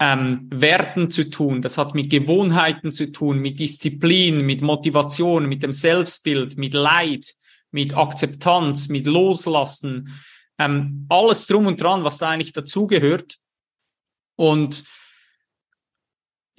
ähm, 0.00 0.48
Werten 0.52 1.12
zu 1.12 1.30
tun, 1.30 1.62
das 1.62 1.78
hat 1.78 1.94
mit 1.94 2.10
Gewohnheiten 2.10 2.90
zu 2.90 3.12
tun, 3.12 3.38
mit 3.38 3.60
Disziplin, 3.60 4.44
mit 4.44 4.62
Motivation, 4.62 5.48
mit 5.48 5.62
dem 5.62 5.70
Selbstbild, 5.70 6.58
mit 6.58 6.74
Leid, 6.74 7.24
mit 7.70 7.96
Akzeptanz, 7.96 8.88
mit 8.88 9.06
Loslassen, 9.06 10.20
ähm, 10.58 11.06
alles 11.08 11.46
drum 11.46 11.68
und 11.68 11.80
dran, 11.80 12.02
was 12.02 12.18
da 12.18 12.30
eigentlich 12.30 12.52
dazugehört. 12.52 13.36
Und 14.34 14.82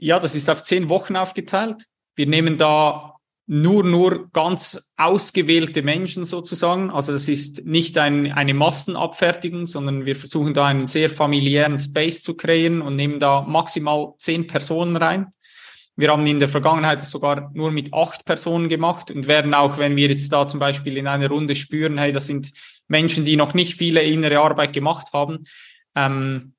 ja, 0.02 0.19
das 0.19 0.36
ist 0.36 0.49
auf 0.49 0.64
zehn 0.64 0.90
Wochen 0.90 1.15
aufgeteilt. 1.15 1.86
Wir 2.15 2.26
nehmen 2.26 2.57
da 2.57 3.15
nur, 3.45 3.84
nur 3.84 4.30
ganz 4.32 4.94
ausgewählte 4.98 5.84
Menschen 5.84 6.26
sozusagen. 6.26 6.90
Also 6.90 7.14
das 7.14 7.28
ist 7.28 7.65
nicht 7.65 7.98
ein, 7.98 8.32
eine 8.32 8.53
Massenabfertigung, 8.56 9.68
sondern 9.68 10.06
wir 10.06 10.15
versuchen 10.15 10.53
da 10.53 10.65
einen 10.65 10.88
sehr 10.88 11.10
familiären 11.10 11.78
Space 11.78 12.23
zu 12.23 12.36
kreieren 12.36 12.82
und 12.82 12.95
nehmen 12.95 13.19
da 13.19 13.41
maximal 13.41 14.14
zehn 14.18 14.48
Personen 14.48 14.95
rein. 14.95 15.28
Wir 15.95 16.10
haben 16.10 16.26
in 16.26 16.40
der 16.40 16.49
Vergangenheit 16.49 17.03
sogar 17.03 17.52
nur 17.53 17.72
mit 17.72 17.94
acht 17.94 18.26
Personen 18.26 18.69
gemacht 18.69 19.11
und 19.11 19.28
werden 19.28 19.53
auch, 19.53 19.78
wenn 19.78 19.95
wir 19.95 20.07
jetzt 20.07 20.34
da 20.34 20.48
zum 20.48 20.60
Beispiel 20.60 20.98
in 20.98 21.07
einer 21.07 21.28
Runde 21.28 21.53
spüren, 21.53 21.99
hey, 21.99 22.11
das 22.11 22.26
sind 22.26 22.52
Menschen, 22.88 23.23
die 23.23 23.36
noch 23.36 23.53
nicht 23.53 23.78
viele 23.78 24.02
innere 24.02 24.40
Arbeit 24.40 24.73
gemacht 24.73 25.14
haben, 25.14 25.44
ähm, 25.95 26.53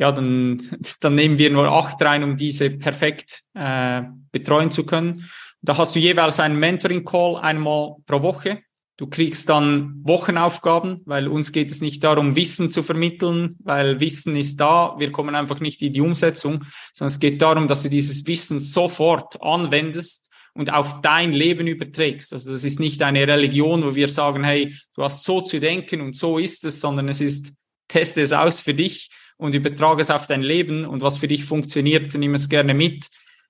ja, 0.00 0.10
dann, 0.12 0.60
dann 1.00 1.14
nehmen 1.14 1.36
wir 1.36 1.50
nur 1.50 1.68
acht 1.68 2.00
rein, 2.02 2.24
um 2.24 2.38
diese 2.38 2.70
perfekt 2.70 3.42
äh, 3.52 4.02
betreuen 4.32 4.70
zu 4.70 4.86
können. 4.86 5.28
Da 5.60 5.76
hast 5.76 5.94
du 5.94 6.00
jeweils 6.00 6.40
einen 6.40 6.58
Mentoring-Call 6.58 7.36
einmal 7.36 7.96
pro 8.06 8.22
Woche. 8.22 8.62
Du 8.96 9.06
kriegst 9.08 9.50
dann 9.50 10.00
Wochenaufgaben, 10.02 11.02
weil 11.04 11.28
uns 11.28 11.52
geht 11.52 11.70
es 11.70 11.82
nicht 11.82 12.02
darum, 12.02 12.34
Wissen 12.34 12.70
zu 12.70 12.82
vermitteln, 12.82 13.56
weil 13.62 14.00
Wissen 14.00 14.36
ist 14.36 14.58
da. 14.58 14.94
Wir 14.98 15.12
kommen 15.12 15.34
einfach 15.34 15.60
nicht 15.60 15.82
in 15.82 15.92
die 15.92 16.00
Umsetzung, 16.00 16.64
sondern 16.94 17.12
es 17.12 17.20
geht 17.20 17.42
darum, 17.42 17.68
dass 17.68 17.82
du 17.82 17.90
dieses 17.90 18.26
Wissen 18.26 18.58
sofort 18.58 19.42
anwendest 19.42 20.30
und 20.54 20.72
auf 20.72 21.02
dein 21.02 21.32
Leben 21.32 21.66
überträgst. 21.66 22.32
Also 22.32 22.52
das 22.52 22.64
ist 22.64 22.80
nicht 22.80 23.02
eine 23.02 23.26
Religion, 23.26 23.82
wo 23.84 23.94
wir 23.94 24.08
sagen, 24.08 24.44
hey, 24.44 24.74
du 24.94 25.02
hast 25.02 25.24
so 25.24 25.42
zu 25.42 25.60
denken 25.60 26.00
und 26.00 26.16
so 26.16 26.38
ist 26.38 26.64
es, 26.64 26.80
sondern 26.80 27.08
es 27.10 27.20
ist, 27.20 27.52
teste 27.86 28.22
es 28.22 28.32
aus 28.32 28.60
für 28.60 28.72
dich 28.72 29.10
und 29.40 29.54
übertrage 29.54 30.02
es 30.02 30.10
auf 30.10 30.26
dein 30.26 30.42
Leben 30.42 30.84
und 30.84 31.02
was 31.02 31.16
für 31.16 31.28
dich 31.28 31.44
funktioniert, 31.44 32.14
nimm 32.14 32.34
es 32.34 32.48
gerne 32.48 32.74
mit 32.74 33.08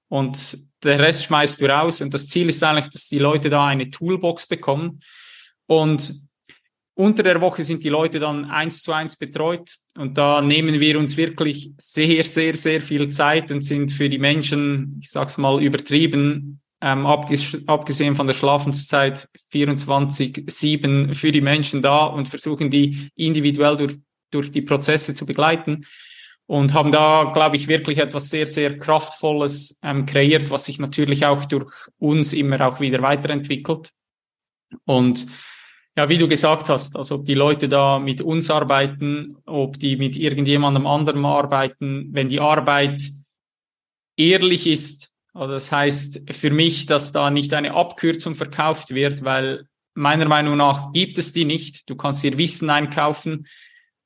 und 0.08 0.58
der 0.82 0.98
Rest 0.98 1.24
schmeißt 1.24 1.60
du 1.60 1.66
raus. 1.66 2.00
Und 2.00 2.14
das 2.14 2.28
Ziel 2.28 2.48
ist 2.48 2.62
eigentlich, 2.62 2.90
dass 2.90 3.08
die 3.08 3.18
Leute 3.18 3.50
da 3.50 3.66
eine 3.66 3.90
Toolbox 3.90 4.46
bekommen. 4.46 5.00
Und 5.66 6.14
unter 6.94 7.22
der 7.22 7.40
Woche 7.40 7.62
sind 7.64 7.84
die 7.84 7.88
Leute 7.88 8.18
dann 8.18 8.44
eins 8.46 8.82
zu 8.82 8.92
eins 8.92 9.16
betreut. 9.16 9.76
Und 9.96 10.18
da 10.18 10.42
nehmen 10.42 10.80
wir 10.80 10.98
uns 10.98 11.16
wirklich 11.16 11.72
sehr, 11.78 12.24
sehr, 12.24 12.54
sehr 12.54 12.80
viel 12.80 13.08
Zeit 13.08 13.50
und 13.52 13.62
sind 13.62 13.90
für 13.92 14.08
die 14.08 14.18
Menschen, 14.18 14.98
ich 15.00 15.10
sag's 15.10 15.38
mal 15.38 15.62
übertrieben, 15.62 16.60
ähm, 16.80 17.06
abgesehen 17.06 18.16
von 18.16 18.26
der 18.26 18.34
Schlafenszeit 18.34 19.28
24-7 19.52 21.14
für 21.14 21.30
die 21.30 21.42
Menschen 21.42 21.82
da 21.82 22.06
und 22.06 22.28
versuchen 22.28 22.70
die 22.70 23.10
individuell 23.16 23.76
durch 23.76 23.98
durch 24.30 24.50
die 24.50 24.62
Prozesse 24.62 25.14
zu 25.14 25.26
begleiten 25.26 25.86
und 26.46 26.74
haben 26.74 26.90
da, 26.90 27.30
glaube 27.32 27.56
ich, 27.56 27.68
wirklich 27.68 27.98
etwas 27.98 28.28
sehr, 28.28 28.46
sehr 28.46 28.76
Kraftvolles 28.76 29.78
ähm, 29.82 30.04
kreiert, 30.04 30.50
was 30.50 30.64
sich 30.64 30.80
natürlich 30.80 31.24
auch 31.24 31.44
durch 31.44 31.72
uns 31.98 32.32
immer 32.32 32.60
auch 32.66 32.80
wieder 32.80 33.02
weiterentwickelt. 33.02 33.90
Und 34.84 35.26
ja, 35.96 36.08
wie 36.08 36.18
du 36.18 36.28
gesagt 36.28 36.68
hast, 36.68 36.96
also 36.96 37.16
ob 37.16 37.24
die 37.24 37.34
Leute 37.34 37.68
da 37.68 37.98
mit 37.98 38.20
uns 38.20 38.50
arbeiten, 38.50 39.36
ob 39.46 39.78
die 39.78 39.96
mit 39.96 40.16
irgendjemandem 40.16 40.86
anderem 40.86 41.24
arbeiten, 41.24 42.08
wenn 42.12 42.28
die 42.28 42.40
Arbeit 42.40 43.02
ehrlich 44.16 44.66
ist, 44.66 45.14
also 45.32 45.54
das 45.54 45.70
heißt 45.70 46.32
für 46.32 46.50
mich, 46.50 46.86
dass 46.86 47.12
da 47.12 47.30
nicht 47.30 47.54
eine 47.54 47.74
Abkürzung 47.74 48.34
verkauft 48.34 48.92
wird, 48.92 49.24
weil 49.24 49.66
meiner 49.94 50.26
Meinung 50.26 50.56
nach 50.56 50.90
gibt 50.92 51.18
es 51.18 51.32
die 51.32 51.44
nicht. 51.44 51.88
Du 51.88 51.94
kannst 51.94 52.22
dir 52.22 52.36
Wissen 52.38 52.70
einkaufen, 52.70 53.46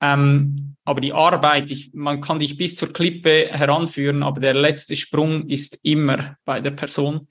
ähm, 0.05 0.77
aber 0.85 1.01
die 1.01 1.13
Arbeit, 1.13 1.71
ich, 1.71 1.93
man 1.95 2.21
kann 2.21 2.41
dich 2.41 2.59
bis 2.59 2.77
zur 2.77 2.93
Klippe 2.93 3.49
heranführen, 3.51 4.23
aber 4.23 4.41
der 4.41 4.55
letzte 4.55 4.97
Sprung 4.97 5.49
ist 5.49 5.79
immer 5.83 6.37
bei 6.45 6.61
der 6.61 6.73
Person. 6.73 7.27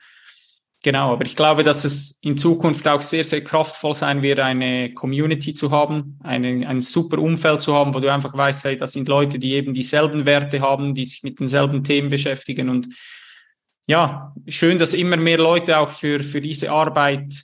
Genau, 0.82 1.14
aber 1.14 1.26
ich 1.26 1.36
glaube, 1.36 1.64
dass 1.64 1.86
es 1.86 2.20
in 2.22 2.36
Zukunft 2.36 2.86
auch 2.88 3.02
sehr, 3.02 3.24
sehr 3.24 3.42
kraftvoll 3.42 3.96
sein 3.96 4.22
wird, 4.22 4.40
eine 4.40 4.94
Community 4.94 5.54
zu 5.54 5.72
haben, 5.72 6.20
eine, 6.24 6.68
ein 6.68 6.82
super 6.82 7.20
Umfeld 7.20 7.62
zu 7.62 7.74
haben, 7.74 7.94
wo 7.94 8.00
du 8.00 8.12
einfach 8.12 8.36
weißt, 8.36 8.66
hey, 8.66 8.76
das 8.76 8.92
sind 8.92 9.08
Leute, 9.08 9.40
die 9.40 9.54
eben 9.54 9.74
dieselben 9.74 10.26
Werte 10.26 10.60
haben, 10.60 10.94
die 10.94 11.06
sich 11.06 11.24
mit 11.24 11.40
denselben 11.40 11.84
Themen 11.86 12.10
beschäftigen. 12.10 12.70
Und 12.70 12.90
ja, 13.88 14.34
schön, 14.48 14.78
dass 14.78 14.94
immer 14.94 15.16
mehr 15.16 15.38
Leute 15.38 15.78
auch 15.78 15.90
für, 15.90 16.22
für 16.22 16.42
diese 16.42 16.72
Arbeit 16.72 17.44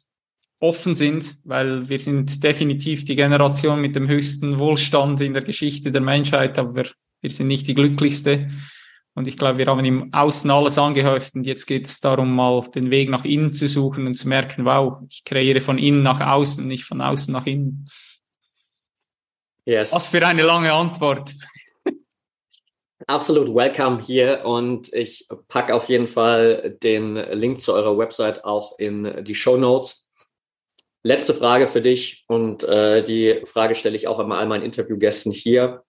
offen 0.59 0.93
sind, 0.95 1.37
weil 1.43 1.87
wir 1.87 1.99
sind 1.99 2.43
definitiv 2.43 3.05
die 3.05 3.15
Generation 3.15 3.79
mit 3.79 3.95
dem 3.95 4.07
höchsten 4.07 4.59
Wohlstand 4.59 5.21
in 5.21 5.33
der 5.33 5.43
Geschichte 5.43 5.91
der 5.91 6.01
Menschheit, 6.01 6.59
aber 6.59 6.85
wir 7.21 7.29
sind 7.29 7.47
nicht 7.47 7.67
die 7.67 7.75
glücklichste. 7.75 8.49
Und 9.15 9.27
ich 9.27 9.37
glaube, 9.37 9.57
wir 9.57 9.65
haben 9.65 9.83
im 9.83 10.13
Außen 10.13 10.49
alles 10.51 10.77
angehäuft 10.77 11.35
und 11.35 11.45
jetzt 11.45 11.65
geht 11.65 11.87
es 11.87 11.99
darum, 11.99 12.33
mal 12.35 12.61
den 12.73 12.91
Weg 12.91 13.09
nach 13.09 13.25
innen 13.25 13.51
zu 13.51 13.67
suchen 13.67 14.07
und 14.07 14.13
zu 14.13 14.27
merken, 14.27 14.65
wow, 14.65 15.01
ich 15.09 15.23
kreiere 15.23 15.61
von 15.61 15.77
innen 15.77 16.03
nach 16.03 16.21
außen, 16.21 16.65
nicht 16.65 16.85
von 16.85 17.01
außen 17.01 17.33
nach 17.33 17.45
innen. 17.45 17.89
Yes. 19.65 19.91
Was 19.91 20.07
für 20.07 20.25
eine 20.25 20.43
lange 20.43 20.71
Antwort. 20.71 21.33
Absolut 23.07 23.53
welcome 23.53 24.01
hier 24.01 24.45
und 24.45 24.93
ich 24.93 25.27
packe 25.47 25.73
auf 25.73 25.89
jeden 25.89 26.07
Fall 26.07 26.77
den 26.83 27.15
Link 27.15 27.61
zu 27.61 27.73
eurer 27.73 27.97
Website 27.97 28.43
auch 28.43 28.77
in 28.77 29.23
die 29.23 29.35
Show 29.35 29.57
Notes. 29.57 30.08
Letzte 31.03 31.33
Frage 31.33 31.69
für 31.69 31.81
dich 31.81 32.25
und 32.27 32.63
äh, 32.63 33.01
die 33.01 33.41
Frage 33.45 33.75
stelle 33.75 33.95
ich 33.95 34.07
auch 34.07 34.19
immer 34.19 34.37
all 34.37 34.47
meinen 34.47 34.63
Interviewgästen 34.63 35.31
hier. 35.31 35.83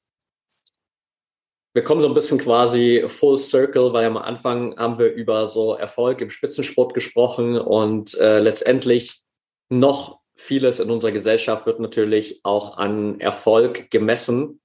wir 1.74 1.82
kommen 1.82 2.00
so 2.00 2.06
ein 2.06 2.14
bisschen 2.14 2.38
quasi 2.38 3.04
full 3.08 3.36
circle, 3.36 3.92
weil 3.92 4.06
am 4.06 4.16
Anfang 4.16 4.76
haben 4.78 4.98
wir 4.98 5.12
über 5.12 5.46
so 5.46 5.74
Erfolg 5.74 6.20
im 6.20 6.30
Spitzensport 6.30 6.94
gesprochen 6.94 7.58
und 7.58 8.14
äh, 8.20 8.38
letztendlich 8.38 9.22
noch 9.68 10.20
vieles 10.36 10.78
in 10.78 10.90
unserer 10.90 11.12
Gesellschaft 11.12 11.66
wird 11.66 11.80
natürlich 11.80 12.40
auch 12.44 12.78
an 12.78 13.20
Erfolg 13.20 13.90
gemessen. 13.90 14.60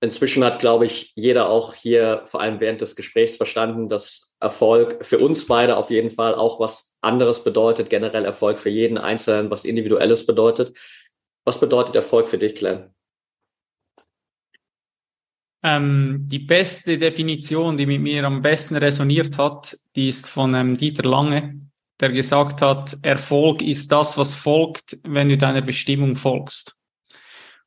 Inzwischen 0.00 0.44
hat, 0.44 0.60
glaube 0.60 0.86
ich, 0.86 1.12
jeder 1.16 1.48
auch 1.48 1.74
hier 1.74 2.22
vor 2.26 2.40
allem 2.40 2.60
während 2.60 2.80
des 2.80 2.94
Gesprächs 2.94 3.36
verstanden, 3.36 3.88
dass 3.88 4.23
Erfolg 4.44 5.04
für 5.04 5.18
uns 5.18 5.46
beide 5.46 5.76
auf 5.76 5.90
jeden 5.90 6.10
Fall 6.10 6.34
auch 6.34 6.60
was 6.60 6.96
anderes 7.00 7.42
bedeutet, 7.42 7.90
generell 7.90 8.24
Erfolg 8.24 8.60
für 8.60 8.70
jeden 8.70 8.98
Einzelnen, 8.98 9.50
was 9.50 9.64
Individuelles 9.64 10.26
bedeutet. 10.26 10.76
Was 11.44 11.58
bedeutet 11.58 11.96
Erfolg 11.96 12.28
für 12.28 12.38
dich, 12.38 12.54
Glenn? 12.54 12.94
Ähm, 15.62 16.26
die 16.26 16.40
beste 16.40 16.98
Definition, 16.98 17.78
die 17.78 17.86
mit 17.86 18.02
mir 18.02 18.24
am 18.24 18.42
besten 18.42 18.76
resoniert 18.76 19.38
hat, 19.38 19.78
die 19.96 20.08
ist 20.08 20.28
von 20.28 20.54
ähm, 20.54 20.76
Dieter 20.76 21.08
Lange, 21.08 21.58
der 22.00 22.10
gesagt 22.10 22.60
hat, 22.60 22.98
Erfolg 23.00 23.62
ist 23.62 23.90
das, 23.90 24.18
was 24.18 24.34
folgt, 24.34 24.98
wenn 25.04 25.30
du 25.30 25.38
deiner 25.38 25.62
Bestimmung 25.62 26.16
folgst. 26.16 26.76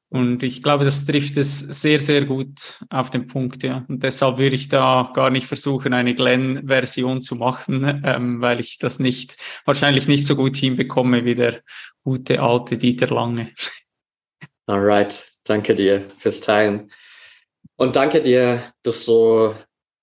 Und 0.10 0.42
ich 0.44 0.64
glaube, 0.64 0.86
das 0.86 1.06
trifft 1.06 1.36
es 1.36 1.60
sehr, 1.60 2.00
sehr 2.00 2.24
gut 2.24 2.80
auf 2.90 3.10
den 3.10 3.28
Punkt, 3.28 3.64
ja. 3.64 3.86
Und 3.90 4.04
deshalb 4.04 4.38
würde 4.38 4.56
ich 4.56 4.70
da 4.70 5.12
gar 5.14 5.30
nicht 5.30 5.48
versuchen, 5.48 5.94
eine 5.94 6.16
Glenn-Version 6.16 7.22
zu 7.22 7.36
machen, 7.36 8.02
ähm, 8.06 8.42
weil 8.42 8.62
ich 8.62 8.78
das 8.78 9.00
nicht, 9.00 9.36
wahrscheinlich 9.66 10.08
nicht 10.08 10.26
so 10.26 10.38
gut 10.38 10.56
hinbekomme 10.56 11.26
wie 11.26 11.36
der 11.36 11.62
gute 12.04 12.42
alte 12.42 12.78
Dieter 12.78 13.08
Lange. 13.08 13.52
Alright, 14.66 15.30
danke 15.44 15.76
dir 15.76 16.10
fürs 16.18 16.40
Teilen. 16.40 16.90
Und 17.76 17.98
danke 17.98 18.22
dir, 18.22 18.64
dass 18.84 19.06
du 19.06 19.54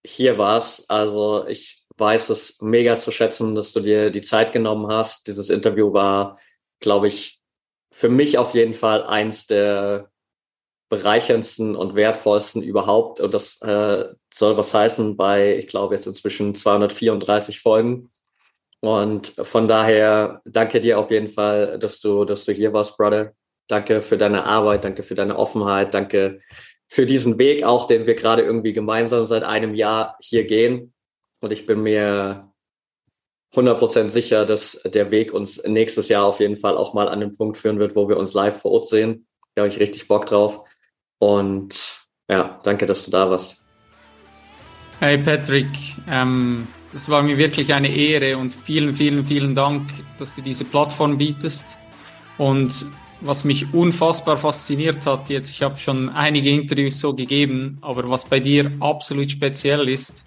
hier 0.05 0.37
warst. 0.37 0.91
Also 0.91 1.47
ich 1.47 1.85
weiß 1.97 2.29
es 2.29 2.61
mega 2.61 2.99
zu 2.99 3.11
schätzen, 3.11 3.55
dass 3.55 3.73
du 3.73 3.81
dir 3.81 4.11
die 4.11 4.23
Zeit 4.23 4.53
genommen 4.53 4.87
hast. 4.89 5.27
Dieses 5.29 5.49
Interview 5.49 5.93
war, 5.95 6.39
glaube 6.81 7.09
ich, 7.09 7.41
für 7.95 8.09
mich 8.09 8.39
auf 8.39 8.55
jeden 8.55 8.75
Fall 8.75 9.05
eins 9.05 9.47
der 9.47 10.11
bereicherndsten 10.89 11.77
und 11.77 11.95
wertvollsten 11.95 12.61
überhaupt. 12.61 13.21
Und 13.21 13.33
das 13.33 13.63
äh, 13.63 14.09
soll 14.33 14.57
was 14.57 14.75
heißen 14.75 15.17
bei, 15.17 15.57
ich 15.57 15.69
glaube, 15.69 15.95
jetzt 15.95 16.09
inzwischen 16.09 16.57
234 16.57 17.61
Folgen. 17.61 18.11
Und 18.81 19.29
von 19.41 19.69
daher 19.69 20.43
danke 20.45 20.81
dir 20.81 20.99
auf 20.99 21.13
jeden 21.13 21.29
Fall, 21.29 21.79
dass 21.79 22.01
du, 22.01 22.25
dass 22.25 22.45
du 22.45 22.53
hier 22.53 22.73
warst, 22.73 22.97
Brother. 22.97 23.33
Danke 23.69 24.03
für 24.03 24.19
deine 24.19 24.45
Arbeit, 24.45 24.85
danke 24.85 25.05
für 25.05 25.15
deine 25.15 25.39
Offenheit, 25.39 25.95
danke 25.95 26.41
für 26.89 27.07
diesen 27.07 27.39
Weg 27.39 27.63
auch, 27.63 27.87
den 27.87 28.07
wir 28.07 28.17
gerade 28.17 28.43
irgendwie 28.43 28.73
gemeinsam 28.73 29.25
seit 29.25 29.45
einem 29.45 29.73
Jahr 29.73 30.17
hier 30.21 30.45
gehen. 30.45 30.93
Und 31.41 31.53
ich 31.53 31.65
bin 31.65 31.83
mir 31.83 32.53
100% 33.55 34.09
sicher, 34.09 34.45
dass 34.45 34.81
der 34.85 35.11
Weg 35.11 35.33
uns 35.33 35.63
nächstes 35.65 36.09
Jahr 36.09 36.27
auf 36.27 36.41
jeden 36.41 36.57
Fall 36.57 36.77
auch 36.77 36.95
mal 36.95 37.09
an 37.09 37.21
den 37.21 37.33
Punkt 37.33 37.59
führen 37.59 37.79
wird, 37.79 37.95
wo 37.97 38.09
wir 38.09 38.17
uns 38.17 38.35
live 38.35 38.61
vor 38.61 38.73
Ort 38.73 38.89
sehen. 38.89 39.27
Da 39.55 39.63
habe 39.63 39.69
ich 39.69 39.81
richtig 39.81 40.09
Bock 40.09 40.27
drauf. 40.27 40.61
Und 41.19 42.07
ja, 42.29 42.59
danke, 42.65 42.87
dass 42.87 43.05
du 43.05 43.11
da 43.11 43.31
warst. 43.31 43.63
Hey 45.01 45.19
Patrick, 45.19 45.67
ähm, 46.09 46.67
es 46.95 47.09
war 47.09 47.23
mir 47.23 47.37
wirklich 47.37 47.75
eine 47.75 47.95
Ehre 47.95 48.39
und 48.39 48.55
vielen, 48.55 48.95
vielen, 48.95 49.27
vielen 49.27 49.55
Dank, 49.55 49.89
dass 50.19 50.35
du 50.35 50.43
diese 50.43 50.65
Plattform 50.65 51.19
bietest. 51.19 51.79
Und 52.39 52.87
was 53.21 53.45
mich 53.45 53.73
unfassbar 53.73 54.37
fasziniert 54.37 55.07
hat 55.07 55.31
jetzt, 55.31 55.51
ich 55.51 55.63
habe 55.63 55.77
schon 55.77 56.09
einige 56.11 56.51
Interviews 56.51 57.01
so 57.01 57.15
gegeben, 57.15 57.79
aber 57.81 58.09
was 58.09 58.25
bei 58.25 58.41
dir 58.41 58.71
absolut 58.81 59.31
speziell 59.31 59.89
ist, 59.89 60.25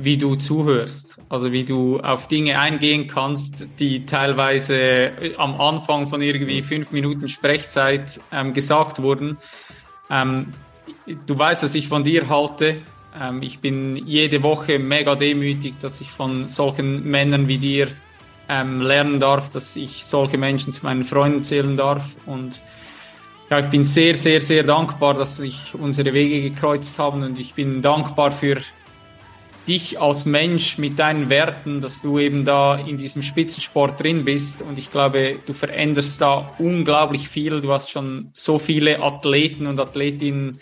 wie 0.00 0.16
du 0.16 0.36
zuhörst, 0.36 1.18
also 1.28 1.52
wie 1.52 1.64
du 1.64 1.98
auf 2.00 2.28
Dinge 2.28 2.58
eingehen 2.58 3.06
kannst, 3.06 3.66
die 3.78 4.06
teilweise 4.06 5.12
am 5.36 5.60
Anfang 5.60 6.08
von 6.08 6.22
irgendwie 6.22 6.62
fünf 6.62 6.92
Minuten 6.92 7.28
Sprechzeit 7.28 8.20
ähm, 8.32 8.52
gesagt 8.52 9.02
wurden. 9.02 9.36
Ähm, 10.10 10.52
du 11.26 11.38
weißt, 11.38 11.62
was 11.62 11.74
ich 11.74 11.88
von 11.88 12.04
dir 12.04 12.28
halte. 12.28 12.76
Ähm, 13.20 13.42
ich 13.42 13.58
bin 13.58 13.96
jede 14.06 14.42
Woche 14.42 14.78
mega 14.78 15.16
demütig, 15.16 15.74
dass 15.80 16.00
ich 16.00 16.10
von 16.10 16.48
solchen 16.48 17.04
Männern 17.04 17.48
wie 17.48 17.58
dir 17.58 17.88
ähm, 18.48 18.80
lernen 18.80 19.20
darf, 19.20 19.50
dass 19.50 19.74
ich 19.76 20.04
solche 20.04 20.38
Menschen 20.38 20.72
zu 20.72 20.84
meinen 20.84 21.04
Freunden 21.04 21.42
zählen 21.42 21.76
darf. 21.76 22.16
Und 22.26 22.60
ja, 23.50 23.58
ich 23.58 23.66
bin 23.66 23.84
sehr, 23.84 24.14
sehr, 24.14 24.40
sehr 24.40 24.62
dankbar, 24.62 25.14
dass 25.14 25.36
sich 25.36 25.74
unsere 25.74 26.12
Wege 26.12 26.50
gekreuzt 26.50 26.98
haben 26.98 27.22
und 27.22 27.38
ich 27.38 27.54
bin 27.54 27.82
dankbar 27.82 28.30
für 28.30 28.58
dich 29.68 30.00
als 30.00 30.24
Mensch 30.24 30.78
mit 30.78 30.98
deinen 30.98 31.28
Werten, 31.28 31.80
dass 31.80 32.00
du 32.00 32.18
eben 32.18 32.44
da 32.44 32.76
in 32.76 32.96
diesem 32.96 33.22
Spitzensport 33.22 34.02
drin 34.02 34.24
bist. 34.24 34.62
Und 34.62 34.78
ich 34.78 34.90
glaube, 34.90 35.36
du 35.46 35.52
veränderst 35.52 36.20
da 36.20 36.54
unglaublich 36.58 37.28
viel. 37.28 37.60
Du 37.60 37.72
hast 37.72 37.90
schon 37.90 38.30
so 38.32 38.58
viele 38.58 39.02
Athleten 39.02 39.66
und 39.66 39.78
Athletinnen 39.78 40.60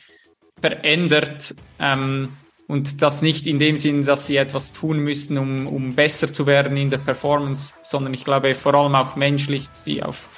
verändert. 0.61 1.55
Ähm, 1.79 2.31
und 2.69 3.01
das 3.01 3.23
nicht 3.23 3.47
in 3.47 3.61
dem 3.61 3.79
Sinn, 3.79 4.05
dass 4.05 4.27
sie 4.27 4.37
etwas 4.37 4.73
tun 4.73 4.99
müssen, 4.99 5.39
um, 5.39 5.69
um 5.69 5.95
besser 5.95 6.33
zu 6.33 6.47
werden 6.47 6.77
in 6.77 6.91
der 6.91 6.99
Performance, 6.99 7.75
sondern 7.85 8.13
ich 8.13 8.25
glaube 8.25 8.55
vor 8.55 8.75
allem 8.75 8.97
auch 8.97 9.15
menschlich, 9.15 9.69
dass 9.69 9.85
sie 9.85 10.03
auf, 10.03 10.29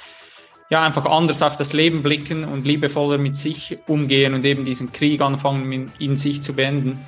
ja, 0.69 0.83
einfach 0.83 1.05
anders 1.05 1.41
auf 1.41 1.55
das 1.55 1.73
Leben 1.73 2.03
blicken 2.03 2.43
und 2.43 2.67
liebevoller 2.67 3.17
mit 3.17 3.35
sich 3.35 3.79
umgehen 3.87 4.35
und 4.35 4.45
eben 4.45 4.63
diesen 4.63 4.91
Krieg 4.91 5.21
anfangen, 5.21 5.71
in, 5.71 5.91
in 5.97 6.15
sich 6.15 6.43
zu 6.43 6.53
beenden. 6.53 6.99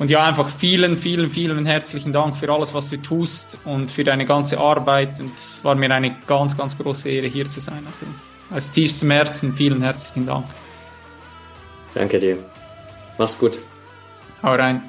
Und 0.00 0.08
ja, 0.08 0.24
einfach 0.24 0.48
vielen, 0.48 0.96
vielen, 0.96 1.30
vielen 1.30 1.66
herzlichen 1.66 2.10
Dank 2.10 2.34
für 2.34 2.50
alles, 2.50 2.72
was 2.72 2.88
du 2.88 2.96
tust 2.96 3.58
und 3.66 3.90
für 3.90 4.02
deine 4.02 4.24
ganze 4.24 4.58
Arbeit. 4.58 5.20
Und 5.20 5.36
es 5.36 5.62
war 5.62 5.74
mir 5.74 5.94
eine 5.94 6.16
ganz, 6.26 6.56
ganz 6.56 6.76
große 6.76 7.10
Ehre, 7.10 7.26
hier 7.26 7.48
zu 7.48 7.60
sein. 7.60 7.86
Also 7.86 8.06
aus 8.50 8.70
tiefstem 8.70 9.10
Herzen 9.10 9.54
vielen 9.54 9.82
herzlichen 9.82 10.26
Dank. 10.26 10.46
Danke 11.92 12.18
dir. 12.18 12.38
Mach's 13.18 13.38
gut. 13.38 13.58
Hau 14.42 14.54
rein. 14.54 14.82